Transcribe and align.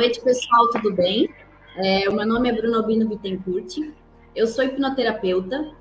Noite, 0.00 0.18
pessoal, 0.22 0.70
tudo 0.70 0.94
bem? 0.94 1.28
É, 1.76 2.08
o 2.08 2.14
meu 2.14 2.26
nome 2.26 2.48
é 2.48 2.52
Bruno 2.54 2.78
Albino 2.78 3.06
Bittencourt, 3.06 3.76
eu 4.34 4.46
sou 4.46 4.64
hipnoterapeuta 4.64 5.74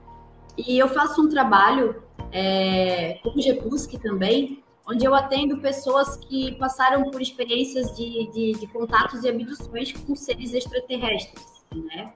e 0.57 0.77
eu 0.77 0.89
faço 0.89 1.21
um 1.21 1.29
trabalho 1.29 2.03
é, 2.29 3.13
com 3.23 3.29
o 3.29 3.41
GEPUSC 3.41 3.97
também, 3.97 4.61
onde 4.85 5.05
eu 5.05 5.15
atendo 5.15 5.61
pessoas 5.61 6.17
que 6.17 6.53
passaram 6.55 7.09
por 7.09 7.21
experiências 7.21 7.95
de, 7.95 8.29
de, 8.33 8.59
de 8.59 8.67
contatos 8.67 9.23
e 9.23 9.29
abduções 9.29 9.93
com 9.93 10.13
seres 10.13 10.53
extraterrestres, 10.53 11.45
né? 11.73 12.11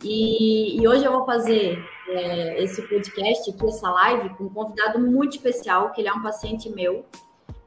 E, 0.00 0.80
e, 0.80 0.86
hoje 0.86 1.04
eu 1.04 1.10
vou 1.10 1.26
fazer 1.26 1.84
é, 2.06 2.62
esse 2.62 2.82
podcast 2.82 3.50
aqui, 3.50 3.66
essa 3.66 3.90
live, 3.90 4.28
com 4.36 4.44
um 4.44 4.48
convidado 4.48 5.00
muito 5.00 5.38
especial, 5.38 5.90
que 5.90 6.02
ele 6.02 6.08
é 6.08 6.12
um 6.12 6.22
paciente 6.22 6.70
meu. 6.70 7.04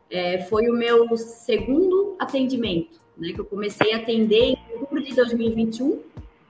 É, 0.10 0.44
foi 0.44 0.70
o 0.70 0.74
meu 0.74 1.18
segundo 1.18 2.16
atendimento, 2.18 3.04
né? 3.18 3.34
Que 3.34 3.40
eu 3.40 3.46
comecei 3.46 3.94
a 3.94 3.98
atender 3.98 4.54
em 4.54 4.74
outubro 4.74 5.04
de 5.04 5.16
2021. 5.16 6.02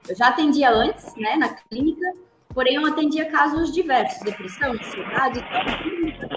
Eu 0.08 0.16
já 0.16 0.28
atendia 0.28 0.70
antes, 0.70 1.14
né, 1.16 1.36
na 1.36 1.48
clínica, 1.48 2.12
porém 2.54 2.76
eu 2.76 2.86
atendia 2.86 3.30
casos 3.30 3.72
diversos, 3.72 4.22
depressão, 4.22 4.72
ansiedade, 4.72 5.44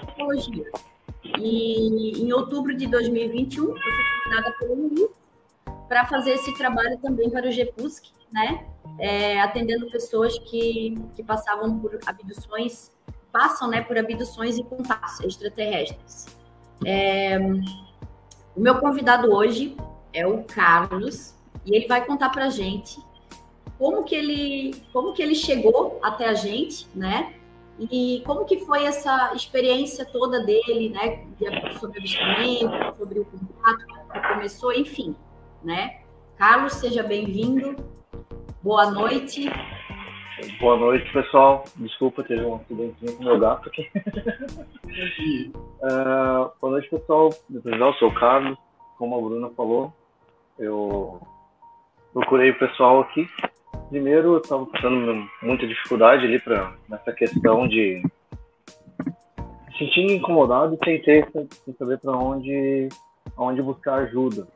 psicologia. 0.06 0.70
E 1.38 2.20
em 2.20 2.32
outubro 2.32 2.74
de 2.74 2.86
2021, 2.86 3.64
eu 3.64 3.72
fui 3.72 3.82
convidada 4.24 4.56
pelo 4.58 4.74
Luiz 4.88 5.08
para 5.88 6.06
fazer 6.06 6.32
esse 6.32 6.54
trabalho 6.56 6.98
também 6.98 7.30
para 7.30 7.48
o 7.48 7.52
GEPUSC, 7.52 8.10
né? 8.32 8.64
É, 8.98 9.40
atendendo 9.40 9.90
pessoas 9.90 10.38
que, 10.38 10.96
que 11.16 11.22
passavam 11.22 11.78
por 11.78 11.98
abduções, 12.06 12.92
passam 13.32 13.68
né, 13.68 13.82
por 13.82 13.96
abduções 13.96 14.58
e 14.58 14.64
contatos 14.64 15.20
extraterrestres. 15.20 16.26
É, 16.84 17.38
o 18.54 18.60
meu 18.60 18.78
convidado 18.78 19.32
hoje 19.32 19.76
é 20.12 20.26
o 20.26 20.42
Carlos, 20.44 21.34
e 21.64 21.74
ele 21.76 21.86
vai 21.86 22.04
contar 22.04 22.30
para 22.30 22.46
a 22.46 22.50
gente 22.50 22.98
como 23.78 24.04
que 24.04 24.14
ele 24.14 24.74
como 24.92 25.14
que 25.14 25.22
ele 25.22 25.34
chegou 25.34 25.98
até 26.02 26.28
a 26.28 26.34
gente, 26.34 26.86
né? 26.94 27.34
E 27.90 28.22
como 28.26 28.44
que 28.44 28.60
foi 28.60 28.84
essa 28.84 29.32
experiência 29.34 30.04
toda 30.04 30.44
dele, 30.44 30.90
né? 30.90 31.24
Sobre 31.78 31.98
o 31.98 32.02
avistamento, 32.02 32.98
sobre 32.98 33.20
o 33.20 33.24
contato 33.24 33.86
que 34.12 34.34
começou, 34.34 34.72
enfim, 34.74 35.16
né? 35.64 36.00
Carlos, 36.36 36.74
seja 36.74 37.02
bem-vindo. 37.02 37.76
Boa 38.62 38.90
noite. 38.90 39.50
Boa 40.58 40.76
noite, 40.76 41.10
pessoal. 41.12 41.64
Desculpa, 41.76 42.22
teve 42.22 42.44
um 42.44 42.56
acidentinho 42.56 43.16
com 43.16 43.24
meu 43.24 43.38
gato 43.38 43.68
aqui. 43.70 43.90
uh, 45.82 46.50
boa 46.60 46.72
noite, 46.72 46.90
pessoal. 46.90 47.30
Eu 47.50 47.94
sou 47.94 48.08
o 48.08 48.14
Carlos. 48.14 48.58
Como 48.98 49.16
a 49.16 49.20
Bruna 49.20 49.48
falou, 49.56 49.90
eu 50.60 51.20
procurei 52.12 52.50
o 52.50 52.58
pessoal 52.58 53.00
aqui 53.00 53.28
primeiro 53.88 54.34
eu 54.34 54.38
estava 54.38 54.64
passando 54.66 55.28
muita 55.42 55.66
dificuldade 55.66 56.24
ali 56.24 56.38
para 56.38 56.72
nessa 56.88 57.12
questão 57.12 57.66
de 57.66 58.02
me 59.68 59.76
sentindo 59.76 60.12
incomodado 60.12 60.74
e 60.74 60.78
tentei 60.78 61.24
sem 61.64 61.74
saber 61.74 61.98
para 61.98 62.12
onde 62.12 62.88
onde 63.36 63.62
buscar 63.62 63.94
ajuda. 63.94 64.46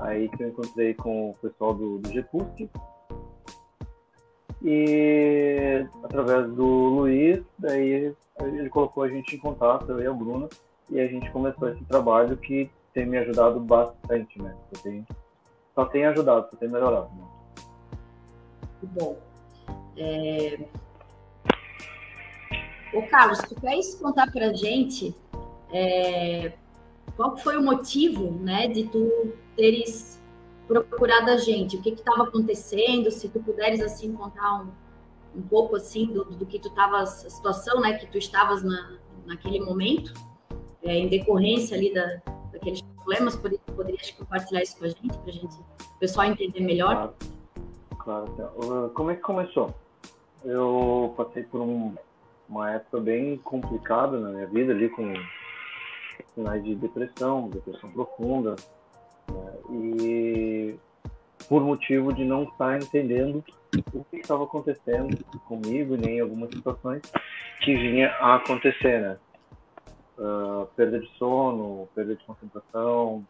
Aí 0.00 0.28
que 0.28 0.42
eu 0.42 0.48
encontrei 0.48 0.94
com 0.94 1.30
o 1.30 1.34
pessoal 1.34 1.74
do, 1.74 1.98
do 1.98 2.08
GPUSC 2.08 2.70
e 4.62 5.86
através 6.04 6.50
do 6.52 6.64
Luiz, 6.64 7.42
daí 7.58 8.14
ele 8.40 8.68
colocou 8.70 9.02
a 9.02 9.08
gente 9.08 9.36
em 9.36 9.38
contato, 9.38 9.90
eu 9.90 10.00
e 10.00 10.06
a 10.06 10.12
Bruna, 10.12 10.48
e 10.88 11.00
a 11.00 11.06
gente 11.06 11.30
começou 11.30 11.68
esse 11.68 11.84
trabalho 11.84 12.36
que 12.36 12.70
tem 12.94 13.06
me 13.06 13.18
ajudado 13.18 13.60
bastante, 13.60 14.40
né? 14.40 14.54
Só 14.72 14.82
tem, 14.82 15.06
só 15.74 15.84
tem 15.84 16.04
ajudado, 16.06 16.48
só 16.50 16.56
tem 16.56 16.68
melhorado. 16.68 17.08
Né? 17.16 17.30
muito 18.80 18.86
bom. 18.86 19.18
É... 19.96 20.58
Ô, 22.92 23.02
Carlos, 23.08 23.38
tu 23.40 23.54
queres 23.54 23.94
contar 23.94 24.30
para 24.32 24.48
a 24.48 24.52
gente 24.52 25.14
é... 25.72 26.52
qual 27.16 27.36
foi 27.36 27.56
o 27.56 27.62
motivo 27.62 28.32
né, 28.32 28.66
de 28.66 28.88
tu 28.88 29.32
teres 29.56 30.20
procurado 30.66 31.30
a 31.30 31.36
gente? 31.36 31.76
O 31.76 31.82
que 31.82 31.90
estava 31.90 32.24
acontecendo? 32.24 33.10
Se 33.10 33.28
tu 33.28 33.40
puderes 33.40 33.80
assim 33.80 34.12
contar 34.12 34.62
um, 34.62 34.70
um 35.38 35.42
pouco 35.42 35.76
assim 35.76 36.06
do, 36.06 36.24
do 36.24 36.46
que 36.46 36.58
tu 36.58 36.68
estavas, 36.68 37.24
a 37.26 37.30
situação 37.30 37.80
né, 37.80 37.94
que 37.94 38.06
tu 38.06 38.18
estavas 38.18 38.62
na, 38.62 38.96
naquele 39.26 39.60
momento, 39.60 40.12
é, 40.82 40.96
em 40.96 41.08
decorrência 41.08 41.76
ali 41.76 41.92
da, 41.92 42.20
daqueles 42.52 42.82
problemas, 43.00 43.36
poderias 43.36 44.10
compartilhar 44.12 44.62
isso 44.62 44.78
com 44.78 44.84
a 44.84 44.88
gente, 44.88 45.18
para 45.18 45.32
gente, 45.32 45.46
o 45.46 45.98
pessoal 45.98 46.26
entender 46.26 46.60
melhor? 46.60 46.94
Claro 46.94 47.30
claro. 48.00 48.32
Uh, 48.56 48.90
como 48.90 49.10
é 49.10 49.16
que 49.16 49.22
começou? 49.22 49.74
Eu 50.44 51.14
passei 51.16 51.42
por 51.42 51.60
um, 51.60 51.94
uma 52.48 52.72
época 52.72 52.98
bem 53.00 53.36
complicada 53.38 54.18
na 54.18 54.30
minha 54.30 54.46
vida 54.46 54.72
ali 54.72 54.88
com 54.88 55.12
sinais 56.34 56.64
de 56.64 56.74
depressão, 56.74 57.48
depressão 57.48 57.90
profunda, 57.90 58.56
né? 59.28 59.52
e 59.70 60.74
por 61.48 61.62
motivo 61.62 62.12
de 62.12 62.24
não 62.24 62.44
estar 62.44 62.80
entendendo 62.80 63.44
o 63.92 64.04
que 64.04 64.16
estava 64.16 64.44
acontecendo 64.44 65.16
comigo, 65.46 65.96
nem 65.96 66.18
em 66.18 66.20
algumas 66.20 66.50
situações 66.50 67.02
que 67.60 67.76
vinha 67.76 68.10
a 68.20 68.36
acontecer, 68.36 69.00
né? 69.00 69.18
Uh, 70.20 70.66
perda 70.76 71.00
de 71.00 71.08
sono, 71.16 71.88
perda 71.94 72.14
de 72.14 72.22
concentração 72.24 73.24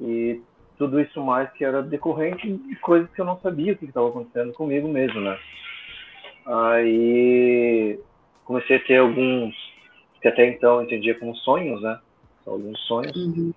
e 0.00 0.40
tudo 0.78 1.00
isso 1.00 1.20
mais 1.20 1.52
que 1.54 1.64
era 1.64 1.82
decorrente 1.82 2.48
de 2.48 2.76
coisas 2.76 3.10
que 3.10 3.20
eu 3.20 3.24
não 3.24 3.40
sabia 3.40 3.72
o 3.72 3.76
que 3.76 3.86
estava 3.86 4.08
acontecendo 4.08 4.52
comigo 4.52 4.86
mesmo, 4.86 5.20
né? 5.20 5.36
Aí 6.46 7.98
comecei 8.44 8.76
a 8.76 8.84
ter 8.84 8.98
alguns 8.98 9.54
que 10.22 10.28
até 10.28 10.48
então 10.48 10.76
eu 10.76 10.82
entendia 10.84 11.18
como 11.18 11.34
sonhos, 11.34 11.82
né? 11.82 11.98
Alguns 12.46 12.78
sonhos 12.86 13.16
uhum. 13.16 13.52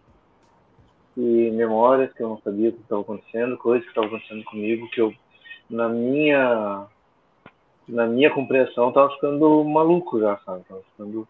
e 1.15 1.51
memórias 1.51 2.11
que 2.13 2.23
eu 2.23 2.29
não 2.29 2.41
sabia 2.41 2.69
o 2.69 2.73
que 2.73 2.81
estava 2.81 3.01
acontecendo, 3.01 3.57
coisas 3.57 3.83
que 3.83 3.91
estavam 3.91 4.09
acontecendo 4.09 4.43
comigo 4.45 4.89
que 4.89 4.99
eu 4.99 5.13
na 5.69 5.87
minha 5.87 6.87
na 7.87 8.07
minha 8.07 8.31
compreensão 8.31 8.89
estava 8.89 9.09
ficando 9.11 9.63
maluco 9.63 10.19
já, 10.19 10.37
sabe? 10.39 10.63
Tava 10.63 10.81
ficando 10.91 11.27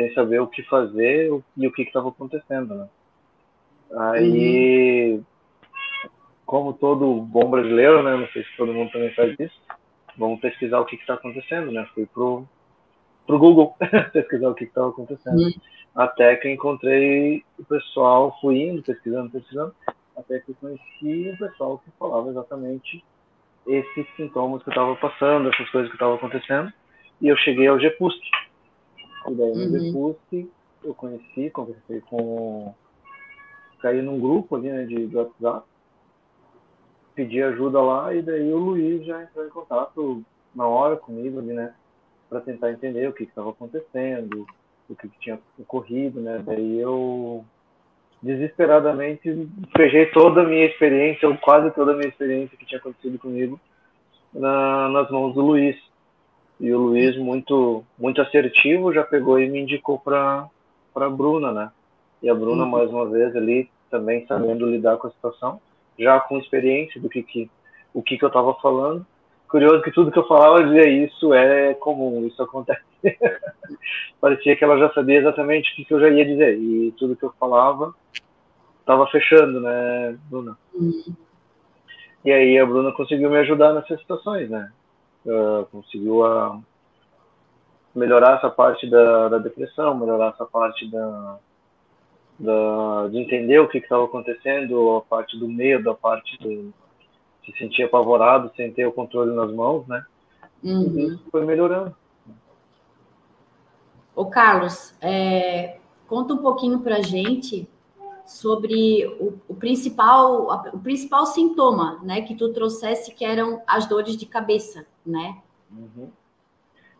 sem 0.00 0.14
saber 0.14 0.40
o 0.40 0.46
que 0.46 0.62
fazer 0.62 1.30
e 1.56 1.66
o 1.66 1.72
que 1.72 1.82
estava 1.82 2.08
acontecendo, 2.08 2.74
né? 2.74 2.88
Aí 3.92 5.14
uhum 5.14 5.24
como 6.50 6.72
todo 6.72 7.20
bom 7.20 7.48
brasileiro, 7.48 8.02
né? 8.02 8.16
Não 8.16 8.26
sei 8.32 8.42
se 8.42 8.56
todo 8.56 8.72
mundo 8.74 8.90
também 8.90 9.14
faz 9.14 9.38
isso. 9.38 9.54
Vamos 10.18 10.40
pesquisar 10.40 10.80
o 10.80 10.84
que 10.84 10.96
está 10.96 11.14
acontecendo, 11.14 11.70
né? 11.70 11.86
Fui 11.94 12.06
pro, 12.06 12.44
pro 13.24 13.38
Google 13.38 13.76
pesquisar 14.12 14.48
o 14.48 14.54
que 14.56 14.64
estava 14.64 14.88
acontecendo. 14.88 15.38
Uhum. 15.38 15.52
Até 15.94 16.34
que 16.34 16.50
encontrei 16.50 17.44
o 17.56 17.64
pessoal, 17.64 18.36
fui 18.40 18.62
indo, 18.62 18.82
pesquisando, 18.82 19.30
pesquisando, 19.30 19.72
até 20.16 20.40
que 20.40 20.52
conheci 20.54 21.30
o 21.30 21.38
pessoal 21.38 21.78
que 21.78 21.90
falava 21.96 22.30
exatamente 22.30 23.04
esses 23.64 24.08
sintomas 24.16 24.60
que 24.64 24.70
eu 24.70 24.72
estava 24.72 24.96
passando, 24.96 25.50
essas 25.50 25.70
coisas 25.70 25.88
que 25.88 25.94
estavam 25.94 26.16
acontecendo. 26.16 26.72
E 27.22 27.28
eu 27.28 27.36
cheguei 27.36 27.68
ao 27.68 27.78
GPUSC. 27.78 28.20
E 29.28 29.34
daí 29.34 29.54
no 29.54 29.98
uhum. 29.98 30.16
Eu 30.82 30.94
conheci, 30.94 31.50
conversei 31.50 32.00
com. 32.00 32.74
caí 33.80 34.00
num 34.00 34.18
grupo 34.18 34.56
ali 34.56 34.70
né, 34.70 34.84
de, 34.84 35.06
de 35.06 35.16
WhatsApp 35.16 35.66
pedi 37.20 37.42
ajuda 37.42 37.82
lá 37.82 38.14
e 38.14 38.22
daí 38.22 38.52
o 38.52 38.58
Luiz 38.58 39.04
já 39.04 39.22
entrou 39.22 39.46
em 39.46 39.50
contato 39.50 40.22
na 40.54 40.66
hora 40.66 40.96
comigo 40.96 41.38
ali, 41.38 41.52
né, 41.52 41.74
para 42.28 42.40
tentar 42.40 42.72
entender 42.72 43.06
o 43.08 43.12
que 43.12 43.24
estava 43.24 43.50
acontecendo, 43.50 44.46
o 44.88 44.94
que, 44.94 45.08
que, 45.08 45.20
tinha 45.20 45.38
ocorrido, 45.58 46.20
né. 46.20 46.42
Daí 46.44 46.78
eu 46.78 47.44
desesperadamente 48.22 49.48
fechei 49.76 50.06
toda 50.06 50.42
a 50.42 50.44
minha 50.46 50.64
experiência, 50.64 51.28
ou 51.28 51.36
quase 51.36 51.70
toda 51.72 51.92
a 51.92 51.96
minha 51.96 52.08
experiência 52.08 52.56
que 52.56 52.66
tinha 52.66 52.78
acontecido 52.78 53.18
comigo 53.18 53.60
na, 54.32 54.88
nas 54.88 55.10
mãos 55.10 55.34
do 55.34 55.42
Luiz. 55.42 55.76
E 56.60 56.72
o 56.72 56.78
Luiz, 56.78 57.16
muito, 57.16 57.82
muito 57.98 58.20
assertivo, 58.20 58.92
já 58.92 59.02
pegou 59.02 59.40
e 59.40 59.48
me 59.48 59.60
indicou 59.60 59.98
para 59.98 60.48
a 60.94 61.08
Bruna, 61.08 61.52
né? 61.52 61.70
E 62.22 62.28
a 62.28 62.34
Bruna, 62.34 62.64
uhum. 62.64 62.70
mais 62.70 62.90
uma 62.90 63.06
vez, 63.06 63.34
ali, 63.34 63.70
também 63.90 64.26
sabendo 64.26 64.66
lidar 64.66 64.98
com 64.98 65.06
a 65.06 65.10
situação 65.10 65.60
já 66.00 66.18
com 66.18 66.38
experiência 66.38 66.98
do 67.00 67.08
que, 67.08 67.22
que 67.22 67.50
o 67.92 68.02
que, 68.02 68.16
que 68.16 68.24
eu 68.24 68.28
estava 68.28 68.54
falando. 68.54 69.04
Curioso 69.48 69.82
que 69.82 69.90
tudo 69.90 70.12
que 70.12 70.18
eu 70.18 70.26
falava 70.26 70.62
dizia 70.64 70.88
isso 70.88 71.34
é 71.34 71.74
comum, 71.74 72.26
isso 72.26 72.42
acontece. 72.42 72.80
Parecia 74.20 74.56
que 74.56 74.64
ela 74.64 74.78
já 74.78 74.92
sabia 74.92 75.18
exatamente 75.18 75.72
o 75.72 75.76
que, 75.76 75.84
que 75.84 75.92
eu 75.92 76.00
já 76.00 76.08
ia 76.08 76.24
dizer 76.24 76.56
e 76.56 76.92
tudo 76.92 77.16
que 77.16 77.24
eu 77.24 77.34
falava 77.38 77.94
estava 78.78 79.06
fechando, 79.08 79.60
né, 79.60 80.16
Bruna? 80.30 80.56
Uhum. 80.72 81.14
E 82.24 82.32
aí 82.32 82.58
a 82.58 82.64
Bruna 82.64 82.92
conseguiu 82.92 83.28
me 83.28 83.38
ajudar 83.38 83.72
nessas 83.72 84.00
situações, 84.00 84.48
né? 84.48 84.70
Uh, 85.24 85.66
conseguiu 85.70 86.24
a 86.24 86.58
melhorar 87.94 88.38
essa 88.38 88.48
parte 88.48 88.88
da, 88.88 89.28
da 89.28 89.38
depressão, 89.38 89.96
melhorar 89.96 90.30
essa 90.30 90.46
parte 90.46 90.90
da, 90.90 91.38
da, 92.38 93.08
de 93.08 93.18
entender 93.18 93.58
o 93.58 93.68
que 93.68 93.78
estava 93.78 94.04
acontecendo, 94.04 94.96
a 94.96 95.02
parte 95.02 95.38
do 95.38 95.48
medo, 95.48 95.90
a 95.90 95.94
parte 95.94 96.38
do 96.38 96.72
se 97.44 97.52
sentir 97.58 97.82
apavorado 97.84 98.50
sem 98.56 98.72
ter 98.72 98.86
o 98.86 98.92
controle 98.92 99.34
nas 99.34 99.52
mãos, 99.52 99.86
né? 99.86 100.04
Uhum. 100.62 100.98
E 100.98 101.06
isso 101.06 101.24
foi 101.30 101.44
melhorando. 101.44 101.94
Ô 104.14 104.26
Carlos, 104.26 104.94
é, 105.00 105.78
conta 106.06 106.34
um 106.34 106.38
pouquinho 106.38 106.80
para 106.80 107.02
gente 107.02 107.68
sobre 108.30 109.04
o, 109.18 109.36
o, 109.48 109.56
principal 109.56 110.46
o 110.72 110.78
principal 110.78 111.26
sintoma, 111.26 111.98
né, 112.04 112.22
que 112.22 112.36
tu 112.36 112.52
trouxesse 112.52 113.12
que 113.12 113.24
eram 113.24 113.60
as 113.66 113.88
dores 113.88 114.16
de 114.16 114.24
cabeça, 114.24 114.86
né? 115.04 115.42
Uhum. 115.68 116.08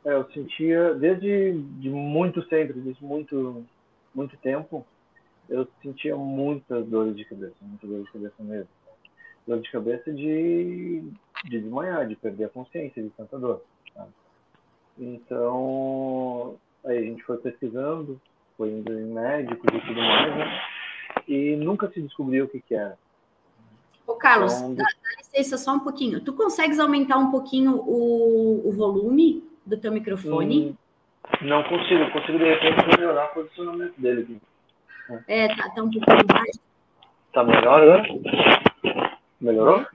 É, 0.04 0.14
eu 0.14 0.28
sentia 0.32 0.92
desde 0.94 1.52
de 1.52 1.88
muito 1.88 2.42
sempre, 2.48 2.80
desde 2.80 3.04
muito 3.04 3.64
muito 4.12 4.36
tempo, 4.38 4.84
eu 5.48 5.68
sentia 5.80 6.16
muitas 6.16 6.84
dores 6.86 7.16
de 7.16 7.24
cabeça, 7.24 7.54
muitas 7.62 7.88
dores 7.88 8.06
de 8.06 8.12
cabeça 8.12 8.42
mesmo. 8.42 8.68
Dor 9.46 9.60
de 9.60 9.70
cabeça 9.70 10.12
de, 10.12 11.04
de 11.44 11.60
desmanhar, 11.60 12.08
de 12.08 12.16
perder 12.16 12.46
a 12.46 12.48
consciência 12.48 13.00
de 13.00 13.10
tanta 13.10 13.38
dor. 13.38 13.62
Tá? 13.94 14.06
Então, 14.98 16.56
aí 16.84 16.98
a 16.98 17.02
gente 17.02 17.22
foi 17.22 17.38
pesquisando, 17.38 18.20
foi 18.56 18.70
indo 18.70 18.92
em 18.92 19.06
médicos 19.06 19.72
e 19.72 19.80
tudo 19.86 20.00
mais, 20.00 20.36
né? 20.36 20.79
E 21.30 21.54
nunca 21.54 21.88
se 21.88 22.02
descobriu 22.02 22.46
o 22.46 22.48
que, 22.48 22.60
que 22.60 22.74
era. 22.74 22.98
Ô, 24.04 24.14
Carlos, 24.14 24.52
então, 24.52 24.74
dá, 24.74 24.82
dá, 24.82 25.16
licença 25.18 25.56
só 25.56 25.72
um 25.72 25.78
pouquinho. 25.78 26.20
Tu 26.20 26.32
consegues 26.32 26.80
aumentar 26.80 27.18
um 27.18 27.30
pouquinho 27.30 27.76
o, 27.76 28.68
o 28.68 28.72
volume 28.72 29.44
do 29.64 29.76
teu 29.76 29.92
microfone? 29.92 30.76
Hum, 31.40 31.46
não 31.46 31.62
consigo, 31.62 32.10
consigo 32.10 32.36
de 32.36 32.44
repente 32.46 32.84
melhorar 32.98 33.26
o 33.26 33.34
posicionamento 33.34 33.94
dele 33.96 34.22
aqui. 34.22 34.40
É, 35.28 35.46
tá, 35.54 35.68
tá 35.68 35.82
um 35.84 35.90
pouquinho 35.92 36.26
mais. 36.34 36.60
Tá 37.32 37.44
melhor 37.44 37.80
agora? 37.80 38.08
Melhorou? 39.40 39.86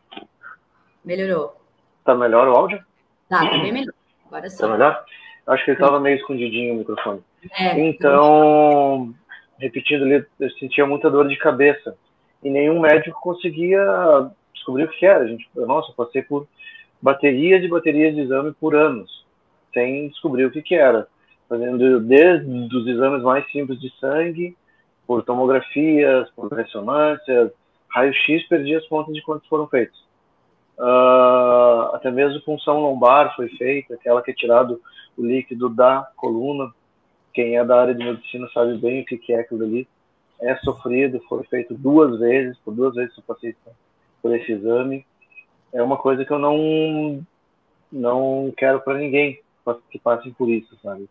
Melhorou. 1.04 1.62
Tá 2.06 2.16
melhor 2.16 2.48
o 2.48 2.56
áudio? 2.56 2.82
Tá, 3.28 3.40
tá 3.40 3.58
bem 3.58 3.74
melhor. 3.74 3.94
Agora 4.28 4.50
sim. 4.50 4.58
Tá 4.58 4.68
melhor? 4.70 5.06
Acho 5.48 5.66
que 5.66 5.72
ele 5.72 5.78
estava 5.78 6.00
meio 6.00 6.16
escondidinho 6.16 6.76
o 6.76 6.78
microfone. 6.78 7.22
É, 7.52 7.78
então, 7.78 9.14
repetindo 9.60 10.04
ali, 10.04 10.25
eu 10.40 10.50
sentia 10.52 10.86
muita 10.86 11.10
dor 11.10 11.28
de 11.28 11.38
cabeça. 11.38 11.96
E 12.44 12.50
nenhum 12.50 12.80
médico 12.80 13.19
conseguia 13.22 13.84
descobrir 14.54 14.84
o 14.86 14.90
que 14.90 15.06
era. 15.06 15.28
Gente, 15.28 15.48
nossa, 15.56 15.94
passei 15.94 16.22
por 16.22 16.48
baterias 17.02 17.63
e 17.63 17.68
baterias 17.68 18.16
de 18.16 18.22
exame 18.22 18.54
por 18.54 18.75
anos, 18.75 19.25
sem 19.74 20.10
descobrir 20.10 20.46
o 20.46 20.52
que, 20.52 20.62
que 20.62 20.75
era. 20.75 21.07
Fazendo 21.48 22.00
desde 22.00 22.75
os 22.75 22.88
exames 22.88 23.22
mais 23.22 23.50
simples 23.52 23.80
de 23.80 23.92
sangue, 24.00 24.56
por 25.06 25.24
tomografias, 25.24 26.30
por 26.31 26.51
ressonâncias, 26.51 27.51
raio-x, 27.90 28.48
perdi 28.48 28.75
as 28.75 28.88
contas 28.88 29.13
de 29.13 29.22
quantos 29.22 29.48
foram 29.48 29.68
feitos. 29.68 30.04
Uh, 30.78 31.96
até 31.96 32.12
mesmo 32.12 32.42
função 32.42 32.81
lombar 32.81 33.34
foi 33.36 33.48
feita, 33.50 33.94
aquela 33.94 34.22
que 34.22 34.31
é 34.31 34.34
tirado 34.34 34.81
o 35.18 35.25
líquido 35.25 35.69
da 35.69 36.08
coluna. 36.18 36.72
Quem 37.36 37.58
é 37.58 37.66
da 37.66 37.82
área 37.82 37.94
de 37.94 38.04
medicina 38.04 38.50
sabe 38.54 38.78
bem 38.78 39.02
o 39.02 39.06
que, 39.06 39.18
que 39.18 39.34
é 39.34 39.42
aquilo 39.42 39.66
ali. 39.66 39.86
É 40.42 40.56
sofrido, 40.58 41.22
foi 41.28 41.44
feito 41.44 41.74
duas 41.74 42.18
vezes, 42.18 42.58
por 42.60 42.74
duas 42.74 42.96
vezes 42.96 43.16
eu 43.18 43.24
passei 43.28 43.54
por 44.22 44.34
esse 44.34 44.54
exame. 44.54 45.06
É 45.74 45.84
uma 45.84 45.98
coisa 45.98 46.24
que 46.24 46.32
eu 46.32 46.40
não 46.40 47.22
não 47.92 48.54
quero 48.58 48.80
para 48.82 48.98
ninguém 48.98 49.40
que 49.92 50.00
passem 50.00 50.32
por 50.32 50.50
isso, 50.50 50.78
sabe? 50.82 51.10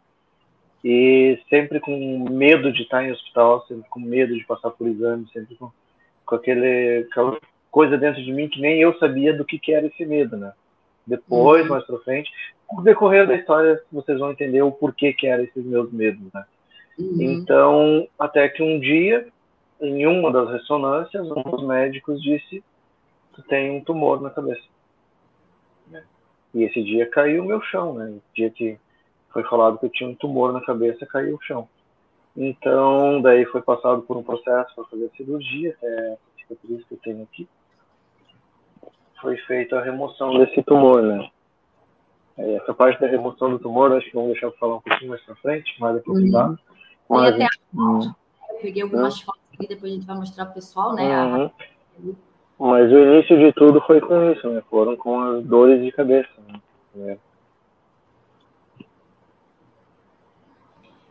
E 0.83 1.39
sempre 1.49 1.79
com 1.79 2.29
medo 2.31 2.73
de 2.73 2.83
estar 2.83 3.05
em 3.05 3.13
hospital, 3.13 3.67
sempre 3.67 3.89
com 3.89 4.01
medo 4.01 4.35
de 4.35 4.45
passar 4.45 4.71
por 4.71 4.87
exame, 4.87 5.27
sempre 5.33 5.55
com, 5.57 5.71
com 6.25 6.35
aquele, 6.35 7.07
aquela 7.11 7.39
coisa 7.71 7.99
dentro 7.99 8.23
de 8.23 8.33
mim 8.33 8.49
que 8.49 8.61
nem 8.61 8.81
eu 8.81 8.97
sabia 8.99 9.37
do 9.37 9.45
que, 9.45 9.59
que 9.59 9.73
era 9.73 9.87
esse 9.87 10.07
medo, 10.07 10.37
né? 10.37 10.53
Depois, 11.07 11.65
uhum. 11.65 11.69
mais 11.71 11.85
pra 11.85 11.99
frente, 11.99 12.31
no 12.75 12.83
decorrer 12.83 13.27
da 13.27 13.35
história, 13.35 13.81
vocês 13.91 14.19
vão 14.19 14.33
entender 14.33 14.63
o 14.63 14.73
porquê 14.73 15.13
que 15.13 15.27
eram 15.27 15.45
esses 15.45 15.65
meus 15.65 15.93
medos, 15.93 16.33
né? 16.33 16.45
Uhum. 16.99 17.23
Então, 17.23 18.09
até 18.19 18.49
que 18.49 18.63
um 18.63 18.79
dia, 18.79 19.27
em 19.81 20.07
uma 20.07 20.33
das 20.33 20.51
ressonâncias, 20.51 21.27
um 21.31 21.43
dos 21.43 21.67
médicos 21.67 22.23
disse: 22.23 22.63
Tu 23.35 23.43
tem 23.43 23.77
um 23.77 23.85
tumor 23.85 24.21
na 24.21 24.31
cabeça. 24.31 24.63
E 26.55 26.63
esse 26.63 26.83
dia 26.85 27.11
caiu 27.11 27.43
o 27.43 27.47
meu 27.47 27.61
chão, 27.63 27.95
né? 27.95 28.07
O 28.11 28.23
dia 28.35 28.49
que 28.49 28.79
foi 29.31 29.43
falado 29.43 29.79
que 29.79 29.87
eu 29.87 29.91
tinha 29.91 30.09
um 30.09 30.15
tumor 30.15 30.53
na 30.53 30.61
cabeça, 30.61 31.05
caiu 31.05 31.35
o 31.35 31.43
chão. 31.43 31.69
Então, 32.37 33.21
daí 33.21 33.45
foi 33.47 33.61
passado 33.61 34.03
por 34.03 34.17
um 34.17 34.23
processo 34.23 34.75
para 34.75 34.85
fazer 34.85 35.07
a 35.07 35.17
cirurgia, 35.17 35.77
até 35.77 36.13
a 36.13 36.17
cicatriz 36.39 36.85
que 36.85 36.95
eu 36.95 36.99
tenho 37.03 37.23
aqui. 37.25 37.49
Foi 39.21 39.37
feita 39.39 39.79
a 39.79 39.83
remoção 39.83 40.39
desse 40.39 40.63
tumor, 40.63 41.03
né? 41.03 41.29
É, 42.37 42.55
essa 42.57 42.75
parte 42.75 43.01
da 43.01 43.07
remoção 43.07 43.51
do 43.51 43.59
tumor, 43.59 43.93
acho 43.93 44.07
que 44.07 44.15
vamos 44.15 44.33
deixar 44.33 44.51
para 44.51 44.59
falar 44.59 44.77
um 44.77 44.81
pouquinho 44.81 45.11
mais 45.11 45.23
para 45.23 45.37
frente, 45.37 45.81
mais 45.81 45.97
aprofundado. 45.97 46.53
Uhum. 46.53 46.59
Mas, 47.09 47.35
até 47.35 47.45
a 47.45 47.49
eu 47.77 48.61
peguei 48.61 48.83
algumas 48.83 49.21
fotos 49.21 49.43
aqui, 49.53 49.69
depois 49.69 49.93
a 49.93 49.95
gente 49.95 50.07
vai 50.07 50.17
mostrar 50.17 50.45
para 50.47 50.53
o 50.53 50.55
pessoal, 50.55 50.95
né? 50.95 51.25
Uhum. 51.25 52.15
Mas 52.59 52.91
o 52.91 52.99
início 52.99 53.39
de 53.39 53.53
tudo 53.53 53.81
foi 53.83 54.01
com 54.01 54.33
isso, 54.33 54.49
né? 54.49 54.63
Foram 54.71 54.97
com 54.97 55.19
as 55.21 55.45
dores 55.45 55.83
de 55.83 55.93
cabeça. 55.93 56.31
Né? 56.95 57.19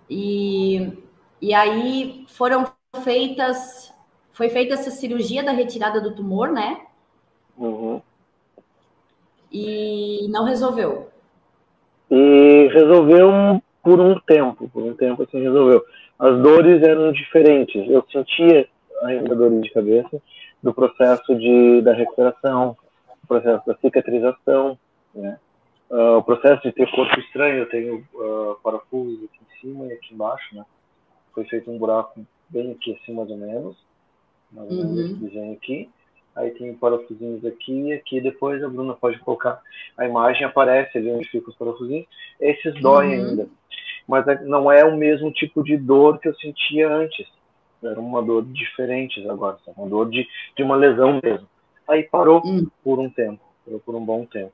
E, 0.09 0.93
e 1.41 1.53
aí 1.53 2.25
foram 2.29 2.71
feitas, 3.03 3.93
foi 4.31 4.49
feita 4.49 4.73
essa 4.73 4.91
cirurgia 4.91 5.43
da 5.43 5.51
retirada 5.51 5.99
do 5.99 6.15
tumor, 6.15 6.51
né? 6.51 6.85
Uhum. 7.57 8.01
E 9.51 10.27
não 10.29 10.45
resolveu. 10.45 11.12
E 12.15 12.67
resolveu 12.67 13.31
por 13.81 13.99
um 13.99 14.19
tempo, 14.19 14.69
por 14.69 14.83
um 14.83 14.93
tempo 14.93 15.23
assim 15.23 15.41
resolveu. 15.41 15.83
As 16.19 16.39
dores 16.43 16.83
eram 16.83 17.11
diferentes. 17.11 17.89
Eu 17.89 18.05
sentia 18.11 18.67
ainda 19.01 19.35
dores 19.35 19.63
de 19.63 19.71
cabeça 19.71 20.21
do 20.61 20.71
processo 20.71 21.35
de, 21.35 21.81
da 21.81 21.91
recuperação, 21.91 22.77
do 23.19 23.27
processo 23.27 23.65
da 23.65 23.75
cicatrização, 23.77 24.77
né? 25.15 25.39
Uh, 25.89 26.17
o 26.17 26.23
processo 26.23 26.61
de 26.63 26.71
ter 26.71 26.89
corpo 26.91 27.19
estranho, 27.19 27.59
eu 27.59 27.69
tenho 27.69 28.07
uh, 28.13 28.57
parafusos 28.63 29.25
aqui 29.25 29.39
em 29.41 29.59
cima 29.59 29.85
e 29.87 29.93
aqui 29.93 30.13
embaixo, 30.13 30.55
né? 30.55 30.63
Foi 31.33 31.45
feito 31.45 31.69
um 31.69 31.79
buraco 31.79 32.21
bem 32.49 32.71
aqui 32.71 32.93
assim, 32.93 33.13
mais 33.13 33.29
ou 33.29 33.37
menos. 33.37 33.75
Mais 34.51 34.69
ou 34.69 34.75
menos 34.75 34.91
uhum. 34.91 35.05
esse 35.05 35.13
desenho 35.15 35.53
aqui. 35.53 35.89
Aí 36.35 36.51
tem 36.51 36.73
parafusinhos 36.73 37.45
aqui 37.45 37.89
e 37.89 37.93
aqui. 37.93 38.19
Depois 38.19 38.63
a 38.63 38.69
Bruna 38.69 38.93
pode 38.93 39.19
colocar 39.19 39.61
a 39.97 40.05
imagem, 40.05 40.43
aparece 40.43 40.97
ali 40.97 41.11
onde 41.11 41.29
ficam 41.29 41.49
os 41.49 41.55
parafusinhos. 41.55 42.07
Esses 42.39 42.73
doem 42.81 43.19
uhum. 43.19 43.29
ainda. 43.29 43.47
Mas 44.07 44.27
é, 44.27 44.43
não 44.43 44.71
é 44.71 44.83
o 44.83 44.97
mesmo 44.97 45.31
tipo 45.31 45.63
de 45.63 45.77
dor 45.77 46.19
que 46.19 46.27
eu 46.27 46.35
sentia 46.35 46.91
antes. 46.91 47.27
Era 47.83 47.99
uma 47.99 48.21
dor 48.21 48.43
diferente 48.45 49.27
agora. 49.29 49.57
Uma 49.77 49.87
dor 49.87 50.09
de, 50.09 50.27
de 50.55 50.63
uma 50.63 50.75
lesão 50.75 51.19
mesmo. 51.23 51.47
Aí 51.87 52.03
parou 52.03 52.41
uhum. 52.43 52.67
por 52.83 52.99
um 52.99 53.09
tempo. 53.09 53.41
Parou 53.65 53.79
por 53.79 53.95
um 53.95 54.03
bom 54.03 54.25
tempo. 54.25 54.53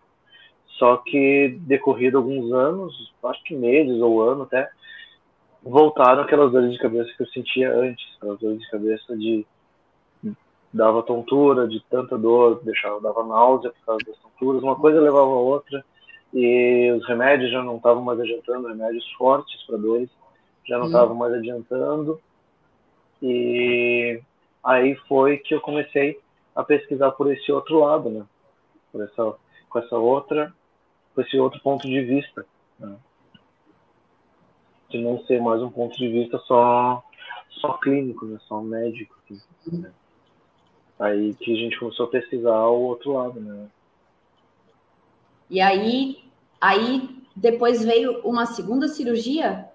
Só 0.78 0.98
que 0.98 1.58
decorrido 1.62 2.18
alguns 2.18 2.52
anos, 2.54 3.14
acho 3.24 3.44
que 3.44 3.56
meses 3.56 4.02
ou 4.02 4.22
ano 4.22 4.44
até, 4.44 4.70
voltaram 5.62 6.24
aquelas 6.24 6.52
dores 6.52 6.72
de 6.72 6.80
cabeça 6.80 7.12
que 7.16 7.24
eu 7.24 7.28
sentia 7.28 7.74
antes, 7.74 8.06
aquelas 8.18 8.40
dores 8.40 8.60
de 8.60 8.70
cabeça 8.70 9.18
de 9.18 9.46
dava 10.74 11.04
tontura, 11.04 11.68
de 11.68 11.80
tanta 11.90 12.18
dor, 12.18 12.62
deixava 12.64 13.02
dava 13.02 13.24
náusea 13.24 13.72
por 13.72 13.86
causa 13.86 14.06
das 14.06 14.18
tonturas, 14.18 14.64
uma 14.64 14.76
coisa 14.76 15.02
levava 15.02 15.32
a 15.32 15.40
outra 15.40 15.84
e 16.34 16.92
os 16.92 17.08
remédios 17.08 17.52
já 17.52 17.64
não 17.64 17.78
estavam 17.78 18.04
mais 18.04 18.20
adiantando, 18.20 18.68
remédios 18.68 19.10
fortes 19.14 19.62
para 19.66 19.78
dores 19.78 20.10
já 20.68 20.78
não 20.78 20.86
estavam 20.86 21.16
mais 21.16 21.34
adiantando 21.34 22.20
e 23.22 24.22
aí 24.64 24.96
foi 25.08 25.38
que 25.38 25.56
eu 25.56 25.62
comecei 25.62 26.20
a 26.56 26.64
pesquisar 26.64 27.12
por 27.12 27.32
esse 27.32 27.52
outro 27.52 27.80
lado, 27.80 28.10
né? 28.10 28.26
Por 28.92 29.02
essa 29.02 29.36
com 29.70 29.80
essa 29.80 29.98
outra 29.98 30.54
com 31.14 31.22
esse 31.22 31.38
outro 31.38 31.60
ponto 31.62 31.88
de 31.88 32.02
vista. 32.02 32.46
Né? 32.80 32.96
De 34.90 35.02
não 35.02 35.24
ser 35.26 35.42
mais 35.42 35.62
um 35.62 35.70
ponto 35.70 35.98
de 35.98 36.08
vista 36.08 36.38
só, 36.40 37.04
só 37.50 37.74
clínico, 37.74 38.26
né? 38.26 38.40
só 38.48 38.62
médico. 38.62 39.16
Assim, 39.24 39.42
né? 39.78 39.92
Aí 41.00 41.34
que 41.36 41.54
a 41.54 41.56
gente 41.56 41.80
começou 41.80 42.08
a 42.08 42.10
pesquisar 42.10 42.68
o 42.68 42.82
outro 42.82 43.14
lado, 43.14 43.40
né? 43.40 43.68
E 45.50 45.62
aí, 45.62 46.24
aí 46.60 47.10
depois 47.36 47.84
veio 47.84 48.20
uma 48.22 48.46
segunda 48.46 48.88
cirurgia? 48.88 49.66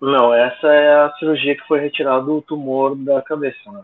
Não, 0.00 0.32
essa 0.32 0.68
é 0.68 0.94
a 1.02 1.12
cirurgia 1.18 1.56
que 1.56 1.66
foi 1.66 1.80
retirado 1.80 2.36
o 2.36 2.42
tumor 2.42 2.94
da 2.94 3.20
cabeça, 3.22 3.70
né? 3.70 3.82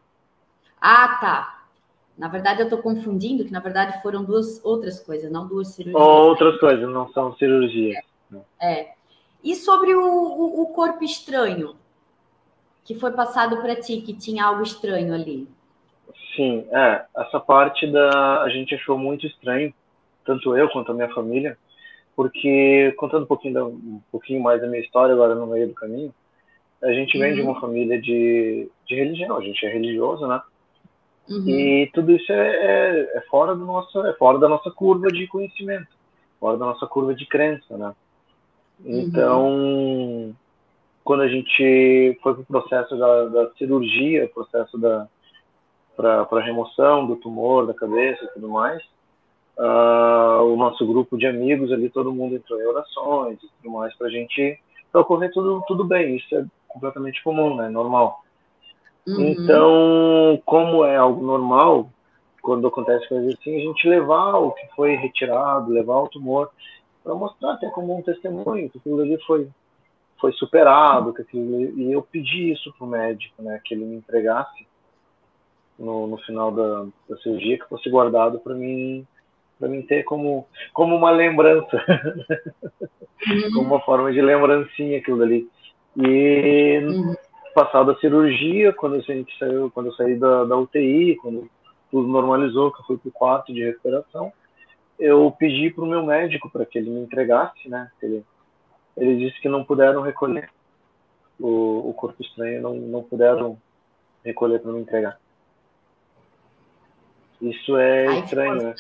Ah, 0.81 1.19
tá. 1.21 1.61
Na 2.17 2.29
verdade, 2.29 2.61
eu 2.61 2.65
estou 2.65 2.83
confundindo, 2.83 3.45
que 3.45 3.51
na 3.51 3.61
verdade 3.61 4.03
foram 4.03 4.23
duas 4.23 4.63
outras 4.63 5.01
coisas, 5.01 5.33
não 5.33 5.49
duas 5.49 5.69
cirurgias. 5.69 6.03
Outras 6.03 6.61
coisas, 6.61 6.89
não 6.89 7.11
são 7.13 7.35
cirurgias. 7.37 7.97
É. 8.61 8.81
é. 8.81 8.95
E 9.43 9.57
sobre 9.57 9.95
o, 9.95 10.03
o, 10.03 10.63
o, 10.63 10.67
corpo 10.75 11.03
estranho? 11.03 11.75
Que 12.85 12.95
foi 12.95 13.13
passado 13.13 13.59
para 13.59 13.77
ti 13.77 14.01
que 14.01 14.15
tinha 14.15 14.45
algo 14.45 14.63
estranho 14.63 15.15
ali? 15.15 15.49
Sim, 16.35 16.65
é, 16.71 17.05
essa 17.17 17.41
parte 17.41 17.87
da 17.87 18.43
a 18.43 18.49
gente 18.49 18.75
achou 18.75 18.97
muito 18.97 19.27
estranho, 19.27 19.73
tanto 20.25 20.57
eu 20.57 20.69
quanto 20.71 20.93
a 20.93 20.95
minha 20.95 21.09
família, 21.09 21.59
porque 22.15 22.95
contando 22.97 23.25
um 23.25 23.27
pouquinho, 23.27 23.55
da, 23.55 23.65
um 23.65 24.01
pouquinho 24.11 24.43
mais 24.43 24.61
da 24.61 24.67
minha 24.67 24.83
história 24.83 25.15
agora 25.15 25.35
no 25.35 25.47
meio 25.47 25.69
do 25.69 25.75
caminho, 25.75 26.15
a 26.83 26.93
gente 26.93 27.19
vem 27.19 27.35
de 27.35 27.43
uhum. 27.43 27.51
uma 27.51 27.61
família 27.61 28.01
de, 28.01 28.71
de 28.87 28.95
religião, 28.95 29.37
a 29.37 29.43
gente 29.43 29.65
é 29.67 29.69
religioso, 29.69 30.27
né? 30.27 30.41
Uhum. 31.29 31.49
E 31.49 31.91
tudo 31.93 32.13
isso 32.13 32.33
é, 32.33 32.49
é, 32.49 33.19
é, 33.19 33.21
fora 33.31 33.55
do 33.55 33.65
nosso, 33.65 34.05
é 34.07 34.13
fora 34.15 34.39
da 34.39 34.49
nossa 34.49 34.71
curva 34.71 35.09
de 35.09 35.27
conhecimento, 35.27 35.89
fora 36.41 36.57
da 36.57 36.67
nossa 36.67 36.87
curva 36.87 37.15
de 37.15 37.27
crença, 37.27 37.77
né? 37.77 37.95
Então, 38.85 39.49
uhum. 39.49 40.35
Quando 41.05 41.23
a 41.23 41.29
gente 41.29 42.19
foi 42.23 42.35
para 42.35 42.43
o 42.43 42.47
processo 42.47 42.97
da, 42.97 43.25
da 43.27 43.51
cirurgia, 43.53 44.31
processo 44.33 44.79
da 44.79 45.09
para 45.97 46.41
remoção 46.41 47.07
do 47.07 47.17
tumor 47.17 47.67
da 47.67 47.75
cabeça 47.75 48.25
e 48.25 48.29
tudo 48.29 48.49
mais, 48.49 48.83
uh, 49.59 50.43
o 50.45 50.57
nosso 50.57 50.87
grupo 50.87 51.19
de 51.19 51.27
amigos 51.27 51.71
ali, 51.71 51.91
todo 51.91 52.13
mundo 52.13 52.37
entrou 52.37 52.59
em 52.59 52.65
orações 52.65 53.39
e 53.43 53.49
tudo 53.61 53.75
mais 53.75 53.95
para 53.97 54.07
a 54.07 54.11
gente 54.11 54.59
para 54.91 55.03
ocorrer 55.03 55.31
tudo 55.31 55.63
tudo 55.67 55.85
bem. 55.85 56.17
Isso 56.17 56.35
é 56.35 56.45
completamente 56.67 57.23
comum, 57.23 57.55
né? 57.55 57.69
Normal. 57.69 58.25
Uhum. 59.07 59.21
Então, 59.21 60.43
como 60.45 60.85
é 60.85 60.97
algo 60.97 61.25
normal, 61.25 61.91
quando 62.43 62.67
acontece 62.67 63.09
coisas 63.09 63.35
assim, 63.35 63.57
a 63.57 63.61
gente 63.61 63.89
levar 63.89 64.37
o 64.37 64.53
que 64.53 64.67
foi 64.75 64.95
retirado, 64.95 65.73
levar 65.73 66.01
o 66.01 66.09
tumor, 66.09 66.51
para 67.03 67.15
mostrar 67.15 67.53
até 67.53 67.69
como 67.71 67.97
um 67.97 68.03
testemunho 68.03 68.71
que 68.71 68.79
aquilo 68.79 69.01
ali 69.01 69.19
foi, 69.27 69.49
foi 70.21 70.33
superado, 70.33 71.13
que 71.15 71.23
aquilo, 71.23 71.79
e 71.79 71.93
eu 71.93 72.03
pedi 72.03 72.53
isso 72.53 72.73
para 72.77 72.87
o 72.87 72.91
médico, 72.91 73.43
né, 73.43 73.61
que 73.65 73.75
ele 73.75 73.85
me 73.85 73.97
entregasse 73.97 74.67
no, 75.79 76.07
no 76.07 76.19
final 76.19 76.53
da, 76.53 76.87
da 77.09 77.17
cirurgia, 77.19 77.59
que 77.59 77.69
fosse 77.69 77.89
guardado 77.89 78.39
para 78.39 78.55
mim 78.55 79.07
para 79.59 79.69
mim 79.69 79.83
ter 79.83 80.05
como 80.05 80.47
como 80.73 80.97
uma 80.97 81.11
lembrança, 81.11 81.85
uhum. 83.29 83.53
como 83.55 83.67
uma 83.67 83.81
forma 83.81 84.11
de 84.13 84.23
lembrancinha 84.23 84.99
aquilo 84.99 85.19
dali. 85.19 85.49
E 85.97 86.79
uhum 86.83 87.15
passado 87.55 87.91
a 87.91 87.99
cirurgia, 87.99 88.73
quando 88.73 88.97
a 88.97 89.01
gente 89.01 89.37
saiu, 89.39 89.71
quando 89.71 89.87
eu 89.87 89.95
saí 89.95 90.17
da, 90.17 90.45
da 90.45 90.57
UTI, 90.57 91.17
quando 91.17 91.51
tudo 91.91 92.09
normalizou, 92.09 92.73
que 92.73 92.81
eu 92.81 92.85
fui 92.85 92.99
para 92.99 93.09
o 93.09 93.13
quarto 93.13 93.53
de 93.53 93.65
recuperação, 93.65 94.33
eu 94.99 95.35
pedi 95.39 95.71
para 95.71 95.85
o 95.85 95.89
meu 95.89 96.05
médico 96.05 96.51
para 96.51 96.65
que 96.65 96.79
ele 96.79 96.91
me 96.91 97.01
entregasse, 97.01 97.69
né? 97.69 97.91
Ele, 98.03 98.25
ele 99.01 99.17
disse 99.17 99.41
que 99.41 99.49
não 99.49 99.65
puderam 99.65 100.03
recolher 100.03 100.51
o, 101.39 101.91
o 101.91 101.95
corpo 101.95 102.23
estranho, 102.23 102.61
não, 102.61 102.75
não 102.75 103.03
puderam 103.03 103.59
recolher 104.25 104.61
para 104.61 104.73
me 104.73 104.81
entregar. 104.81 105.19
Isso 107.41 107.77
é 107.79 108.07
Ai, 108.07 108.21
estranho, 108.21 108.63
né? 108.63 108.75